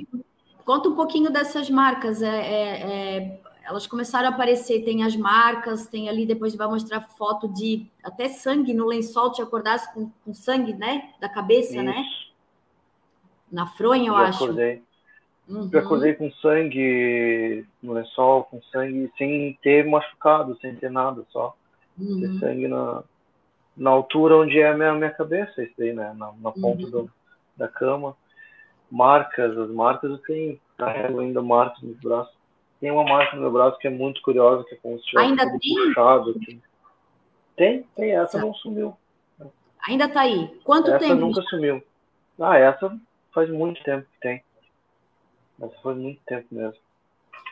conta 0.65 0.89
um 0.89 0.95
pouquinho 0.95 1.31
dessas 1.31 1.69
marcas. 1.69 2.23
É, 2.23 2.27
é, 2.27 3.17
é, 3.17 3.40
elas 3.71 3.87
começaram 3.87 4.27
a 4.27 4.31
aparecer, 4.31 4.83
tem 4.83 5.01
as 5.03 5.15
marcas, 5.15 5.87
tem 5.87 6.09
ali, 6.09 6.25
depois 6.25 6.53
vai 6.55 6.67
mostrar 6.67 6.99
foto 6.99 7.47
de 7.47 7.87
até 8.03 8.27
sangue 8.27 8.73
no 8.73 8.85
lençol, 8.85 9.31
te 9.31 9.41
acordasse 9.41 9.91
com, 9.93 10.11
com 10.25 10.33
sangue, 10.33 10.73
né? 10.73 11.13
Da 11.21 11.29
cabeça, 11.29 11.81
né? 11.81 11.91
Isso. 11.91 11.99
né? 12.01 12.31
Na 13.49 13.65
fronha, 13.65 14.09
eu 14.09 14.13
Já 14.13 14.23
acho. 14.23 14.43
Acordei. 14.43 14.83
Uhum. 15.47 15.69
Eu 15.71 15.79
acordei 15.79 16.13
com 16.15 16.29
sangue 16.33 17.65
no 17.81 17.93
lençol, 17.93 18.43
com 18.43 18.61
sangue 18.63 19.09
sem 19.17 19.57
ter 19.63 19.85
machucado, 19.85 20.57
sem 20.59 20.75
ter 20.75 20.91
nada, 20.91 21.25
só. 21.31 21.55
Uhum. 21.97 22.19
Ter 22.19 22.39
sangue 22.39 22.67
na, 22.67 23.03
na 23.77 23.89
altura 23.89 24.35
onde 24.35 24.59
é 24.59 24.69
a 24.69 24.75
minha, 24.75 24.93
minha 24.93 25.11
cabeça, 25.11 25.63
isso 25.63 25.81
aí, 25.81 25.93
né? 25.93 26.13
Na, 26.17 26.33
na 26.41 26.51
ponta 26.51 26.83
uhum. 26.83 26.91
do, 26.91 27.11
da 27.55 27.69
cama. 27.69 28.17
Marcas, 28.91 29.57
as 29.57 29.69
marcas 29.69 30.11
eu 30.11 30.17
tenho, 30.17 30.59
carrego 30.77 31.21
ainda 31.21 31.41
marcas 31.41 31.81
nos 31.81 31.97
braços. 32.01 32.40
Tem 32.81 32.89
uma 32.89 33.03
marca 33.03 33.35
no 33.35 33.43
meu 33.43 33.51
braço 33.51 33.77
que 33.77 33.87
é 33.87 33.91
muito 33.91 34.21
curiosa, 34.23 34.63
que 34.63 34.73
é 34.73 34.77
como 34.77 34.97
se 34.99 35.05
tivesse 35.05 35.29
ainda 35.29 35.45
tem? 35.59 35.75
puxado. 35.75 36.31
Assim. 36.31 36.61
Tem, 37.55 37.83
tem, 37.95 38.11
essa 38.15 38.39
não 38.39 38.53
sumiu. 38.55 38.97
Ainda 39.87 40.09
tá 40.09 40.21
aí. 40.21 40.47
Quanto 40.63 40.89
essa 40.89 40.97
tempo? 40.97 41.13
Essa 41.13 41.21
nunca 41.21 41.41
sumiu. 41.43 41.83
Ah, 42.39 42.57
essa 42.57 42.99
faz 43.31 43.49
muito 43.51 43.83
tempo 43.83 44.07
que 44.11 44.19
tem. 44.19 44.43
Mas 45.59 45.71
foi 45.81 45.93
muito 45.93 46.19
tempo 46.25 46.47
mesmo. 46.49 46.79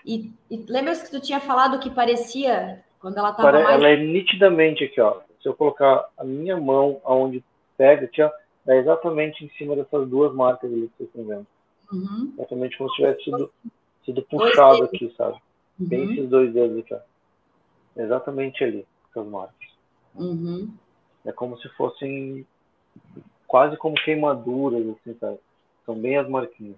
E, 0.04 0.32
e 0.50 0.66
lembra-se 0.68 1.06
que 1.06 1.12
tu 1.12 1.22
tinha 1.22 1.40
falado 1.40 1.80
que 1.80 1.92
parecia 1.92 2.84
quando 3.00 3.20
ela 3.20 3.30
estava 3.30 3.52
Pare... 3.52 3.64
mais... 3.64 3.76
Ela 3.76 3.90
é 3.90 3.98
nitidamente 3.98 4.84
aqui, 4.84 5.00
ó. 5.00 5.22
Se 5.44 5.48
eu 5.48 5.54
colocar 5.54 6.10
a 6.18 6.24
minha 6.24 6.58
mão 6.58 7.00
aonde 7.04 7.44
pega, 7.78 8.06
aqui, 8.06 8.22
ó, 8.24 8.32
é 8.68 8.78
exatamente 8.78 9.46
em 9.46 9.50
cima 9.58 9.76
dessas 9.76 10.10
duas 10.10 10.34
marcas 10.34 10.72
ali 10.72 10.88
que 10.88 10.98
vocês 10.98 11.10
estão 11.10 11.24
vendo. 11.24 11.48
Uhum. 11.92 12.34
Exatamente 12.36 12.78
como 12.78 12.90
se 12.90 12.96
tivesse 12.96 13.24
sido, 13.24 13.52
sido 14.06 14.22
puxado 14.24 14.84
aqui, 14.84 15.14
sabe? 15.18 15.38
Uhum. 15.80 15.88
Bem 15.88 16.12
esses 16.12 16.30
dois 16.30 16.54
dedos 16.54 16.80
aqui, 16.80 16.94
ó. 16.94 17.00
Exatamente 17.96 18.64
ali, 18.64 18.86
essas 19.10 19.28
marcas. 19.28 19.70
Uhum. 20.16 20.72
É 21.26 21.32
como 21.32 21.58
se 21.60 21.70
fossem 21.70 22.46
quase 23.48 23.78
como 23.78 23.96
queimaduras, 23.96 24.88
assim, 24.88 25.18
sabe? 25.20 25.40
São 25.86 25.96
bem 25.96 26.18
as 26.18 26.28
marquinhas 26.30 26.78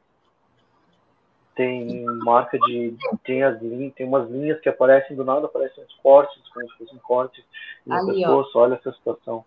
tem 1.56 2.04
marca 2.24 2.58
de 2.58 2.96
tem 3.24 3.44
as 3.44 3.62
linhas, 3.62 3.94
tem 3.94 4.08
umas 4.08 4.30
linhas 4.30 4.60
que 4.62 4.70
aparecem 4.70 5.16
do 5.16 5.24
nada, 5.24 5.46
aparecem 5.46 5.84
uns 5.84 5.94
cortes, 5.96 6.42
como 6.50 6.70
se 6.70 6.78
fosse 6.78 6.96
um 6.96 7.00
corte 7.00 7.46
no 7.86 7.96
Ali, 7.96 8.22
pescoço, 8.22 8.58
ó. 8.58 8.62
olha 8.62 8.76
essa 8.76 8.92
situação. 8.94 9.46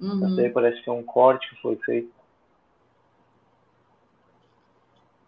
Uhum. 0.00 0.26
Essa 0.26 0.40
aí 0.40 0.50
parece 0.50 0.82
que 0.82 0.88
é 0.88 0.92
um 0.92 1.02
corte 1.02 1.48
que 1.50 1.60
foi 1.60 1.76
feito. 1.76 2.10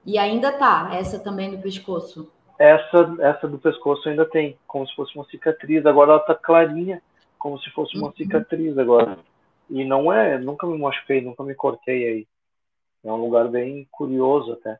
E 0.07 0.19
ainda 0.19 0.53
tá, 0.53 0.91
essa 0.93 1.19
também 1.19 1.51
no 1.51 1.63
pescoço. 1.63 2.31
Essa, 2.59 3.17
essa 3.21 3.49
do 3.49 3.59
pescoço 3.59 4.09
ainda 4.09 4.25
tem, 4.25 4.59
como 4.67 4.87
se 4.87 4.95
fosse 4.95 5.15
uma 5.17 5.25
cicatriz. 5.27 5.85
Agora 5.87 6.13
ela 6.13 6.21
tá 6.21 6.35
clarinha, 6.35 7.03
como 7.39 7.59
se 7.59 7.71
fosse 7.71 7.97
uma 7.97 8.09
uhum. 8.09 8.15
cicatriz 8.15 8.77
agora. 8.79 9.19
E 9.69 9.85
não 9.85 10.13
é, 10.13 10.39
nunca 10.39 10.67
me 10.67 10.79
machuquei, 10.79 11.21
nunca 11.21 11.43
me 11.43 11.55
cortei 11.55 12.07
aí. 12.07 12.29
É 13.03 13.13
um 13.13 13.17
lugar 13.17 13.49
bem 13.49 13.87
curioso 13.91 14.53
até. 14.53 14.79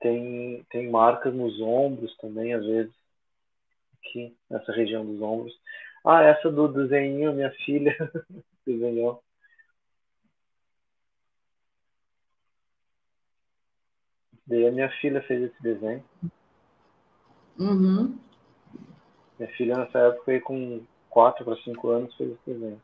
Tem, 0.00 0.64
tem 0.70 0.90
marcas 0.90 1.34
nos 1.34 1.60
ombros 1.60 2.16
também, 2.16 2.54
às 2.54 2.64
vezes, 2.64 2.92
aqui 3.98 4.34
nessa 4.48 4.72
região 4.72 5.04
dos 5.04 5.20
ombros. 5.20 5.52
Ah, 6.02 6.22
essa 6.22 6.50
do 6.50 6.68
desenho, 6.68 7.34
minha 7.34 7.50
filha 7.66 7.94
desenhou. 8.66 9.22
Daí 14.50 14.66
a 14.66 14.72
minha 14.72 14.90
filha 15.00 15.22
fez 15.22 15.44
esse 15.44 15.62
desenho. 15.62 16.02
Uhum. 17.56 18.18
Minha 19.38 19.52
filha 19.52 19.78
nessa 19.78 19.96
época 20.00 20.32
aí 20.32 20.40
com 20.40 20.80
4 21.08 21.44
para 21.44 21.54
5 21.54 21.88
anos 21.88 22.16
fez 22.16 22.32
esse 22.32 22.40
desenho. 22.46 22.82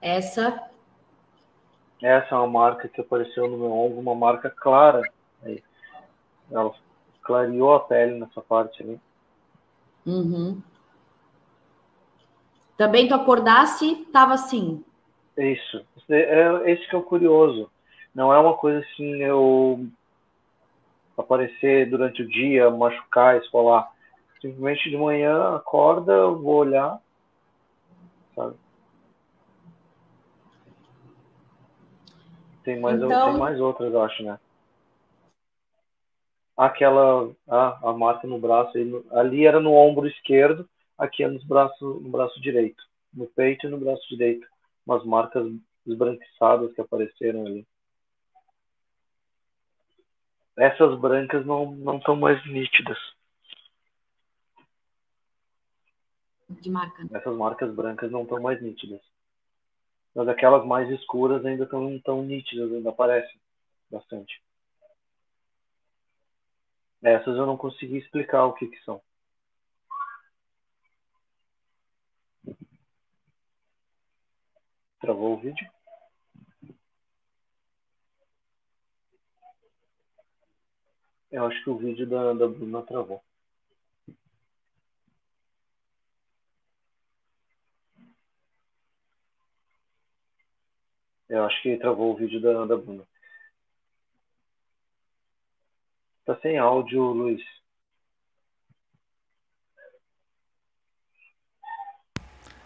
Essa? 0.00 0.70
Essa 2.02 2.34
é 2.34 2.38
uma 2.38 2.46
marca 2.46 2.88
que 2.88 3.02
apareceu 3.02 3.46
no 3.46 3.58
meu 3.58 3.70
ombro, 3.70 4.00
uma 4.00 4.14
marca 4.14 4.48
clara 4.48 5.02
Aí. 5.42 5.62
Ela 6.50 6.72
clareou 7.22 7.74
a 7.74 7.80
pele 7.80 8.18
nessa 8.18 8.40
parte 8.40 8.82
ali. 8.82 8.98
Uhum. 10.06 10.62
Também 12.78 13.06
tu 13.06 13.14
acordasse, 13.14 14.06
tava 14.10 14.32
assim. 14.32 14.82
Isso. 15.36 15.84
É, 16.08 16.72
esse 16.72 16.88
que 16.88 16.96
é 16.96 16.98
o 16.98 17.02
curioso. 17.02 17.70
Não 18.14 18.32
é 18.32 18.38
uma 18.38 18.56
coisa 18.56 18.78
assim, 18.80 19.16
eu 19.22 19.86
aparecer 21.16 21.88
durante 21.88 22.22
o 22.22 22.28
dia, 22.28 22.70
machucar, 22.70 23.36
esfolar. 23.38 23.90
Simplesmente 24.40 24.90
de 24.90 24.96
manhã, 24.96 25.56
acorda, 25.56 26.12
eu 26.12 26.40
vou 26.40 26.56
olhar, 26.56 27.00
sabe? 28.34 28.56
Tem 32.62 32.80
mais, 32.80 32.96
então... 32.96 33.30
tem 33.30 33.38
mais 33.38 33.60
outras, 33.60 33.92
eu 33.92 34.02
acho, 34.02 34.22
né? 34.22 34.38
aquela 36.56 37.30
a, 37.48 37.90
a 37.90 37.92
marca 37.92 38.26
no 38.26 38.38
braço, 38.38 38.72
ali 39.10 39.46
era 39.46 39.60
no 39.60 39.72
ombro 39.72 40.06
esquerdo, 40.06 40.68
aqui 40.96 41.22
é 41.24 41.28
no 41.28 41.42
braço, 41.44 42.00
no 42.00 42.08
braço 42.08 42.40
direito, 42.40 42.82
no 43.12 43.26
peito 43.26 43.66
e 43.66 43.70
no 43.70 43.78
braço 43.78 44.08
direito, 44.08 44.46
umas 44.86 45.04
marcas 45.04 45.46
esbranquiçadas 45.86 46.72
que 46.72 46.80
apareceram 46.80 47.46
ali. 47.46 47.66
Essas 50.56 50.98
brancas 51.00 51.44
não 51.44 51.72
não 51.72 51.98
estão 51.98 52.16
mais 52.16 52.44
nítidas. 52.46 52.98
De 56.48 56.70
marca. 56.70 57.02
Essas 57.12 57.36
marcas 57.36 57.74
brancas 57.74 58.10
não 58.10 58.22
estão 58.22 58.40
mais 58.40 58.62
nítidas. 58.62 59.00
Mas 60.14 60.28
aquelas 60.28 60.64
mais 60.64 60.88
escuras 60.90 61.44
ainda 61.44 61.64
estão 61.64 61.98
tão 62.00 62.22
nítidas, 62.22 62.72
ainda 62.72 62.90
aparecem 62.90 63.40
bastante. 63.90 64.40
Essas 67.02 67.36
eu 67.36 67.46
não 67.46 67.56
consegui 67.56 67.98
explicar 67.98 68.46
o 68.46 68.54
que, 68.54 68.66
que 68.66 68.82
são. 68.84 69.02
Travou 75.00 75.34
o 75.34 75.40
vídeo? 75.40 75.73
Eu 81.34 81.46
acho 81.46 81.64
que 81.64 81.70
o 81.70 81.76
vídeo 81.76 82.06
da, 82.06 82.32
da 82.32 82.46
Bruna 82.46 82.80
travou. 82.82 83.20
Eu 91.28 91.42
acho 91.44 91.60
que 91.60 91.76
travou 91.76 92.12
o 92.12 92.16
vídeo 92.16 92.40
da, 92.40 92.64
da 92.64 92.76
Bruna. 92.76 93.02
Tá 96.24 96.38
sem 96.40 96.56
áudio, 96.56 97.02
Luiz. 97.02 97.42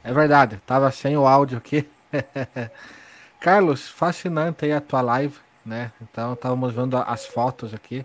É 0.04 0.12
verdade, 0.12 0.60
tava 0.66 0.90
sem 0.90 1.16
o 1.16 1.26
áudio 1.26 1.56
aqui. 1.56 1.88
Carlos, 3.40 3.88
fascinante 3.88 4.66
aí 4.66 4.72
a 4.72 4.80
tua 4.82 5.00
live, 5.00 5.40
né? 5.64 5.90
Então 6.02 6.34
estávamos 6.34 6.74
vendo 6.74 6.98
as 6.98 7.24
fotos 7.24 7.72
aqui. 7.72 8.04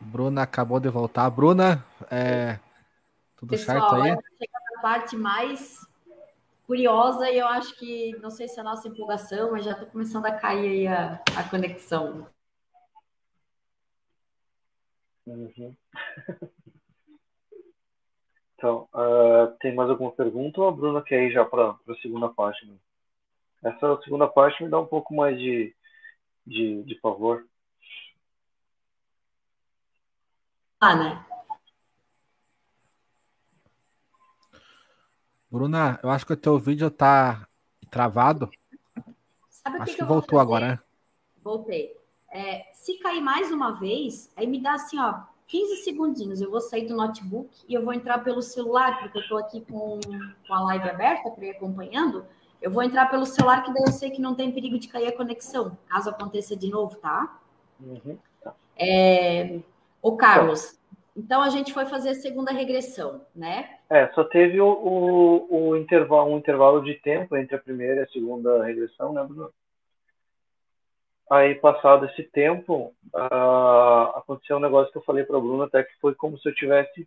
Bruna 0.00 0.42
acabou 0.42 0.80
de 0.80 0.88
voltar. 0.88 1.28
Bruna, 1.30 1.84
é... 2.10 2.58
tudo 3.36 3.50
Pessoal, 3.50 3.90
certo 3.90 3.94
aí? 4.02 4.16
Chega 4.38 4.58
na 4.74 4.82
parte 4.82 5.16
mais 5.16 5.78
curiosa 6.66 7.28
e 7.28 7.38
eu 7.38 7.46
acho 7.46 7.76
que, 7.76 8.16
não 8.22 8.30
sei 8.30 8.48
se 8.48 8.58
é 8.58 8.60
a 8.60 8.64
nossa 8.64 8.88
empolgação, 8.88 9.50
mas 9.50 9.64
já 9.64 9.72
está 9.72 9.86
começando 9.86 10.26
a 10.26 10.32
cair 10.32 10.68
aí 10.68 10.86
a, 10.86 11.20
a 11.36 11.48
conexão. 11.50 12.26
Uhum. 15.26 15.76
então, 18.54 18.88
uh, 18.94 19.52
tem 19.60 19.74
mais 19.74 19.90
alguma 19.90 20.12
pergunta 20.12 20.60
ou 20.60 20.68
a 20.68 20.72
Bruna 20.72 21.02
quer 21.02 21.24
ir 21.24 21.32
já 21.32 21.44
para 21.44 21.70
a 21.70 21.94
segunda 22.00 22.28
página? 22.28 22.74
Essa 23.62 24.00
segunda 24.02 24.26
parte 24.26 24.62
me 24.62 24.70
dá 24.70 24.78
um 24.78 24.86
pouco 24.86 25.12
mais 25.12 25.36
de, 25.38 25.74
de, 26.46 26.82
de 26.84 26.98
favor. 27.00 27.44
Ah, 30.80 30.96
né? 30.96 31.24
Bruna, 35.50 36.00
eu 36.02 36.08
acho 36.08 36.24
que 36.24 36.32
o 36.32 36.36
teu 36.36 36.58
vídeo 36.58 36.90
tá 36.90 37.46
travado. 37.90 38.48
Sabe 39.50 39.76
acho 39.76 39.86
que, 39.86 39.90
que, 39.92 39.98
que 39.98 40.04
voltou 40.04 40.40
agora, 40.40 40.68
né? 40.68 40.78
Voltei. 41.42 41.94
É, 42.30 42.70
se 42.72 42.94
cair 42.98 43.20
mais 43.20 43.50
uma 43.50 43.72
vez, 43.72 44.30
aí 44.34 44.46
me 44.46 44.58
dá 44.58 44.74
assim, 44.74 44.98
ó, 44.98 45.22
15 45.48 45.82
segundinhos. 45.82 46.40
Eu 46.40 46.50
vou 46.50 46.60
sair 46.60 46.86
do 46.86 46.96
notebook 46.96 47.50
e 47.68 47.74
eu 47.74 47.84
vou 47.84 47.92
entrar 47.92 48.24
pelo 48.24 48.40
celular, 48.40 49.00
porque 49.00 49.18
eu 49.18 49.28
tô 49.28 49.36
aqui 49.36 49.60
com, 49.62 50.00
com 50.46 50.54
a 50.54 50.62
live 50.62 50.88
aberta 50.88 51.28
para 51.30 51.44
ir 51.44 51.50
acompanhando. 51.50 52.24
Eu 52.62 52.70
vou 52.70 52.82
entrar 52.82 53.10
pelo 53.10 53.26
celular, 53.26 53.62
que 53.64 53.72
daí 53.72 53.82
eu 53.82 53.92
sei 53.92 54.10
que 54.10 54.20
não 54.20 54.34
tem 54.34 54.52
perigo 54.52 54.78
de 54.78 54.88
cair 54.88 55.08
a 55.08 55.16
conexão, 55.16 55.76
caso 55.88 56.08
aconteça 56.08 56.56
de 56.56 56.70
novo, 56.70 56.96
tá? 56.96 57.38
Uhum, 57.80 58.16
tá. 58.42 58.54
É... 58.76 59.60
O 60.02 60.16
Carlos, 60.16 60.80
então 61.16 61.42
a 61.42 61.50
gente 61.50 61.72
foi 61.72 61.86
fazer 61.86 62.10
a 62.10 62.14
segunda 62.14 62.52
regressão, 62.52 63.26
né? 63.34 63.78
É, 63.90 64.08
só 64.12 64.24
teve 64.24 64.60
o, 64.60 64.68
o, 64.68 65.70
o, 65.70 65.76
intervalo, 65.76 66.32
um 66.32 66.38
intervalo 66.38 66.82
de 66.82 66.94
tempo 66.94 67.36
entre 67.36 67.56
a 67.56 67.60
primeira 67.60 68.00
e 68.00 68.04
a 68.04 68.08
segunda 68.08 68.64
regressão, 68.64 69.12
né, 69.12 69.22
Bruno? 69.24 69.52
Aí, 71.30 71.54
passado 71.54 72.06
esse 72.06 72.24
tempo, 72.24 72.92
uh, 73.14 74.16
aconteceu 74.16 74.56
um 74.56 74.60
negócio 74.60 74.90
que 74.90 74.98
eu 74.98 75.04
falei 75.04 75.22
para 75.22 75.36
a 75.36 75.40
Bruna, 75.40 75.66
até 75.66 75.82
que 75.84 75.92
foi 76.00 76.14
como 76.14 76.38
se 76.38 76.48
eu 76.48 76.54
tivesse 76.54 77.06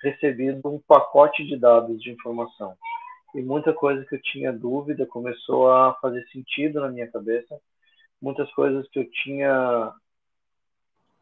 recebido 0.00 0.60
um 0.68 0.78
pacote 0.78 1.44
de 1.44 1.56
dados 1.56 2.00
de 2.00 2.10
informação. 2.10 2.76
E 3.34 3.42
muita 3.42 3.72
coisa 3.72 4.04
que 4.04 4.14
eu 4.14 4.22
tinha 4.22 4.52
dúvida 4.52 5.04
começou 5.06 5.70
a 5.70 5.94
fazer 5.94 6.24
sentido 6.28 6.80
na 6.80 6.88
minha 6.88 7.10
cabeça. 7.10 7.58
Muitas 8.22 8.50
coisas 8.52 8.88
que 8.88 9.00
eu 9.00 9.10
tinha 9.10 9.92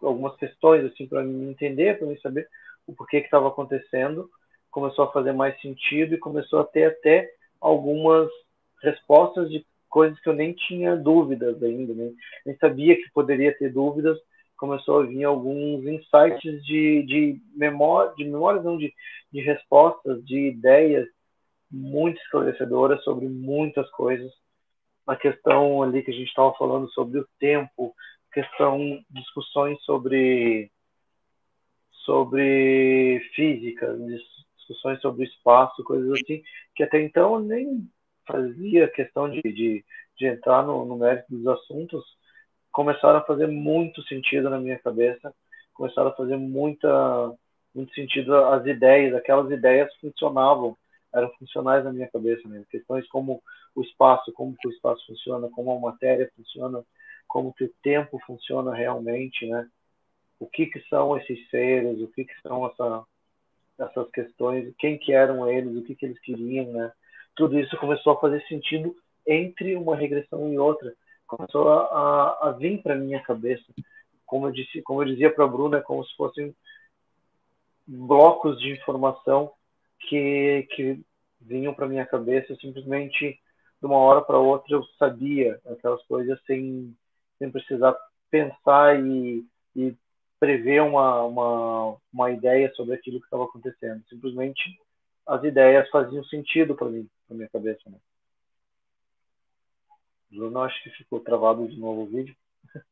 algumas 0.03 0.37
questões 0.37 0.85
assim 0.85 1.07
para 1.07 1.23
me 1.23 1.51
entender, 1.51 1.99
para 1.99 2.07
me 2.07 2.19
saber 2.21 2.49
o 2.87 2.95
porquê 2.95 3.21
que 3.21 3.27
estava 3.27 3.49
acontecendo, 3.49 4.29
começou 4.71 5.05
a 5.05 5.13
fazer 5.13 5.33
mais 5.33 5.59
sentido 5.61 6.15
e 6.15 6.19
começou 6.19 6.61
a 6.61 6.65
ter 6.65 6.85
até 6.85 7.31
algumas 7.61 8.29
respostas 8.83 9.49
de 9.49 9.65
coisas 9.89 10.19
que 10.19 10.29
eu 10.29 10.35
nem 10.35 10.53
tinha 10.53 10.97
dúvidas 10.97 11.63
ainda, 11.63 11.95
né? 11.95 12.13
nem 12.45 12.57
sabia 12.57 12.97
que 12.97 13.11
poderia 13.13 13.57
ter 13.57 13.73
dúvidas. 13.73 14.19
Começou 14.57 15.01
a 15.01 15.07
vir 15.07 15.25
alguns 15.25 15.85
insights 15.87 16.65
de, 16.65 17.03
de 17.05 17.41
memória, 17.55 18.13
de 18.17 18.25
memórias 18.25 18.65
não 18.65 18.77
de, 18.77 18.93
de 19.33 19.41
respostas, 19.41 20.25
de 20.25 20.49
ideias 20.49 21.07
muito 21.71 22.21
esclarecedoras 22.21 23.03
sobre 23.05 23.27
muitas 23.27 23.89
coisas. 23.91 24.33
A 25.07 25.15
questão 25.15 25.83
ali 25.83 26.03
que 26.03 26.11
a 26.11 26.15
gente 26.15 26.29
estava 26.29 26.53
falando 26.55 26.91
sobre 26.91 27.21
o 27.21 27.29
tempo, 27.39 27.95
questão 28.35 29.03
discussões 29.11 29.81
sobre 29.85 30.71
sobre 32.05 33.21
física, 33.35 33.97
discussões 34.59 35.01
sobre 35.01 35.25
espaço, 35.25 35.83
coisas 35.85 36.11
assim, 36.13 36.43
que 36.75 36.83
até 36.83 37.01
então 37.01 37.39
nem 37.39 37.89
fazia 38.27 38.89
questão 38.89 39.31
de, 39.31 39.41
de, 39.41 39.85
de 40.19 40.27
entrar 40.27 40.67
no, 40.67 40.85
no 40.85 40.99
mérito 40.99 41.27
dos 41.31 41.47
assuntos, 41.47 42.05
começaram 42.71 43.21
a 43.21 43.25
fazer 43.25 43.47
muito 43.47 44.03
sentido 44.03 44.51
na 44.51 44.59
minha 44.59 44.79
cabeça, 44.79 45.33
começaram 45.73 46.11
a 46.11 46.15
fazer 46.15 46.37
muita, 46.37 47.33
muito 47.75 47.95
sentido 47.95 48.35
as 48.35 48.67
ideias, 48.67 49.15
aquelas 49.15 49.51
ideias 49.51 49.95
funcionavam, 49.97 50.77
eram 51.15 51.31
funcionais 51.39 51.85
na 51.85 51.93
minha 51.93 52.11
cabeça, 52.11 52.47
né? 52.49 52.65
questões 52.71 53.07
como 53.09 53.43
o 53.75 53.83
espaço, 53.83 54.33
como 54.33 54.57
que 54.57 54.69
o 54.69 54.71
espaço 54.71 55.07
funciona, 55.07 55.49
como 55.51 55.73
a 55.73 55.81
matéria 55.81 56.31
funciona, 56.37 56.85
como 57.27 57.53
que 57.55 57.65
o 57.65 57.75
tempo 57.83 58.21
funciona 58.27 58.75
realmente, 58.75 59.47
né? 59.47 59.69
O 60.39 60.47
que 60.47 60.67
que 60.67 60.81
são 60.89 61.17
esses 61.17 61.49
seres, 61.51 62.01
o 62.01 62.09
que 62.09 62.25
que 62.25 62.41
são 62.43 62.67
essa, 62.67 63.05
essas 63.79 64.11
questões, 64.11 64.75
quem 64.79 64.99
que 64.99 65.13
eram 65.13 65.49
eles, 65.49 65.77
o 65.77 65.83
que 65.83 65.95
que 65.95 66.07
eles 66.07 66.19
queriam, 66.21 66.73
né? 66.73 66.93
Tudo 67.35 67.59
isso 67.59 67.77
começou 67.79 68.13
a 68.13 68.21
fazer 68.21 68.43
sentido 68.47 68.95
entre 69.27 69.75
uma 69.77 69.97
regressão 69.97 70.53
e 70.53 70.59
outra. 70.59 70.95
Começou 71.27 71.69
a, 71.69 71.85
a, 71.85 72.49
a 72.49 72.53
vir 72.53 72.83
para 72.83 72.95
minha 72.95 73.21
cabeça. 73.23 73.65
Como 74.27 74.47
eu 74.47 74.53
disse, 74.53 74.83
como 74.83 75.03
eu 75.03 75.07
dizia 75.07 75.33
para 75.33 75.45
a 75.45 75.49
Bruna, 75.49 75.79
é 75.79 75.81
como 75.81 76.05
se 76.05 76.15
fossem 76.17 76.55
blocos 77.87 78.59
de 78.59 78.73
informação 78.73 79.53
que 80.09 80.67
que 80.75 81.01
vinham 81.41 81.75
para 81.75 81.89
minha 81.89 82.07
cabeça 82.07 82.55
simplesmente 82.57 83.39
de 83.81 83.87
uma 83.87 83.99
hora 83.99 84.23
para 84.23 84.39
outra 84.39 84.75
eu 84.75 84.83
sabia 84.99 85.61
aquelas 85.67 86.03
coisas 86.07 86.41
sem 86.47 86.97
sem 87.39 87.51
precisar 87.51 87.97
pensar 88.31 88.99
e, 89.01 89.45
e 89.77 89.97
prever 90.39 90.83
uma, 90.83 91.23
uma, 91.23 91.97
uma 92.13 92.31
ideia 92.31 92.73
sobre 92.75 92.95
aquilo 92.95 93.21
que 93.21 93.27
estava 93.27 93.45
acontecendo. 93.45 94.03
Simplesmente 94.09 94.79
as 95.27 95.43
ideias 95.43 95.89
faziam 95.91 96.25
sentido 96.25 96.75
para 96.75 96.89
mim, 96.89 97.09
na 97.29 97.37
minha 97.37 97.49
cabeça. 97.49 97.81
Né? 97.89 97.97
Bruno, 100.31 100.61
acho 100.61 100.83
que 100.83 100.91
ficou 100.91 101.21
travado 101.21 101.67
de 101.69 101.79
novo 101.79 102.03
o 102.03 102.07
vídeo. 102.07 102.37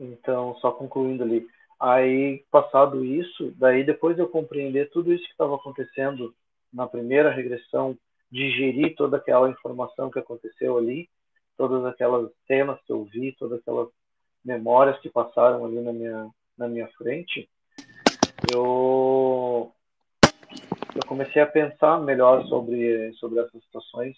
Então, 0.00 0.56
só 0.60 0.70
concluindo 0.70 1.24
ali. 1.24 1.44
Aí, 1.80 2.44
passado 2.52 3.04
isso, 3.04 3.52
daí 3.56 3.82
depois 3.82 4.14
de 4.14 4.22
eu 4.22 4.28
compreender 4.28 4.90
tudo 4.90 5.12
isso 5.12 5.24
que 5.24 5.32
estava 5.32 5.56
acontecendo 5.56 6.32
na 6.72 6.86
primeira 6.86 7.32
regressão 7.32 7.98
digerir 8.30 8.94
toda 8.94 9.16
aquela 9.16 9.48
informação 9.48 10.10
que 10.10 10.18
aconteceu 10.18 10.76
ali, 10.76 11.08
todas 11.56 11.84
aquelas 11.84 12.30
cenas 12.46 12.78
que 12.86 12.92
eu 12.92 13.04
vi, 13.04 13.32
todas 13.32 13.58
aquelas 13.60 13.88
memórias 14.44 14.98
que 15.00 15.08
passaram 15.08 15.64
ali 15.64 15.80
na 15.80 15.92
minha, 15.92 16.30
na 16.56 16.68
minha 16.68 16.88
frente, 16.96 17.48
eu, 18.52 19.72
eu 20.94 21.02
comecei 21.06 21.42
a 21.42 21.46
pensar 21.46 22.00
melhor 22.00 22.46
sobre, 22.46 23.12
sobre 23.14 23.40
essas 23.40 23.62
situações. 23.64 24.16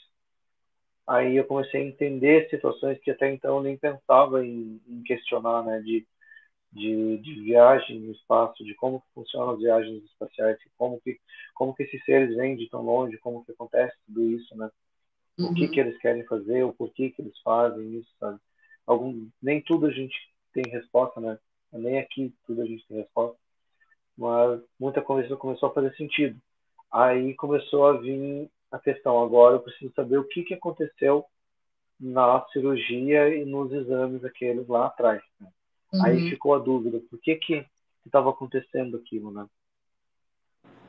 aí 1.06 1.36
eu 1.36 1.44
comecei 1.44 1.80
a 1.80 1.84
entender 1.84 2.48
situações 2.50 2.98
que 3.00 3.10
até 3.10 3.32
então 3.32 3.56
eu 3.56 3.62
nem 3.62 3.76
pensava 3.76 4.44
em, 4.44 4.80
em 4.86 5.02
questionar, 5.02 5.64
né, 5.64 5.80
de, 5.80 6.06
de, 6.72 7.18
de, 7.18 7.40
viagem 7.40 8.00
no 8.00 8.12
espaço, 8.12 8.64
de 8.64 8.74
como 8.74 9.02
funcionam 9.14 9.50
as 9.50 9.58
viagens 9.58 10.04
espaciais, 10.04 10.58
como 10.76 11.00
que, 11.00 11.18
como 11.54 11.74
que 11.74 11.82
esses 11.82 12.02
seres 12.04 12.36
vêm 12.36 12.56
de 12.56 12.68
tão 12.68 12.82
longe, 12.82 13.18
como 13.18 13.44
que 13.44 13.52
acontece 13.52 13.96
tudo 14.06 14.22
isso, 14.24 14.56
né, 14.56 14.70
uhum. 15.38 15.46
o 15.46 15.54
que 15.54 15.64
uhum. 15.64 15.70
que 15.70 15.80
eles 15.80 15.98
querem 15.98 16.24
fazer, 16.24 16.62
o 16.62 16.72
porquê 16.72 17.10
que 17.10 17.22
eles 17.22 17.38
fazem 17.40 17.98
isso, 17.98 18.10
sabe? 18.18 18.38
Algum, 18.86 19.28
nem 19.42 19.60
tudo 19.60 19.86
a 19.86 19.90
gente 19.90 20.16
tem 20.52 20.62
resposta, 20.70 21.20
né, 21.20 21.38
nem 21.72 21.98
aqui 21.98 22.32
tudo 22.46 22.62
a 22.62 22.66
gente 22.66 22.86
tem 22.86 22.98
resposta, 22.98 23.36
mas 24.16 24.60
muita 24.78 25.00
coisa 25.00 25.36
começou 25.36 25.70
a 25.70 25.72
fazer 25.74 25.94
sentido. 25.96 26.38
Aí 26.92 27.34
começou 27.34 27.86
a 27.86 27.92
vir 27.94 28.50
a 28.70 28.78
questão. 28.78 29.22
Agora 29.22 29.56
eu 29.56 29.60
preciso 29.60 29.92
saber 29.94 30.18
o 30.18 30.26
que, 30.26 30.42
que 30.42 30.54
aconteceu 30.54 31.24
na 31.98 32.44
cirurgia 32.52 33.34
e 33.34 33.44
nos 33.44 33.72
exames 33.72 34.24
aqueles 34.24 34.66
lá 34.68 34.86
atrás. 34.86 35.22
Né? 35.40 35.48
Uhum. 35.92 36.04
Aí 36.04 36.30
ficou 36.30 36.54
a 36.54 36.58
dúvida, 36.58 37.00
por 37.10 37.18
que 37.20 37.36
que 37.36 37.66
estava 38.04 38.30
acontecendo 38.30 38.96
aquilo, 38.96 39.30
né? 39.30 39.46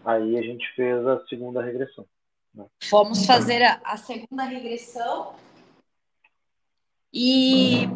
Aí 0.05 0.37
a 0.37 0.41
gente 0.41 0.65
fez 0.75 1.05
a 1.05 1.25
segunda 1.27 1.61
regressão. 1.61 2.05
Né? 2.53 2.65
Fomos 2.83 3.25
fazer 3.25 3.61
a, 3.63 3.79
a 3.83 3.97
segunda 3.97 4.43
regressão 4.43 5.35
e 7.13 7.87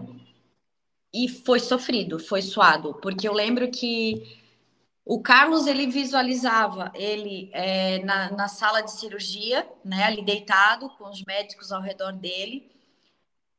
e 1.14 1.30
foi 1.30 1.62
sofrido, 1.62 2.20
foi 2.20 2.42
suado, 2.42 2.96
porque 2.96 3.26
eu 3.26 3.32
lembro 3.32 3.72
que 3.72 4.38
o 5.06 5.22
Carlos 5.22 5.66
ele 5.66 5.88
visualizava 5.88 6.92
ele 6.94 7.50
é, 7.54 8.04
na, 8.04 8.32
na, 8.32 8.48
sala 8.50 8.82
de 8.82 8.92
cirurgia, 8.92 9.66
né, 9.84 10.04
ali 10.04 10.22
deitado 10.26 10.90
com 10.98 11.08
os 11.10 11.24
médicos 11.24 11.72
ao 11.72 11.82
redor 11.82 12.12
dele, 12.12 12.70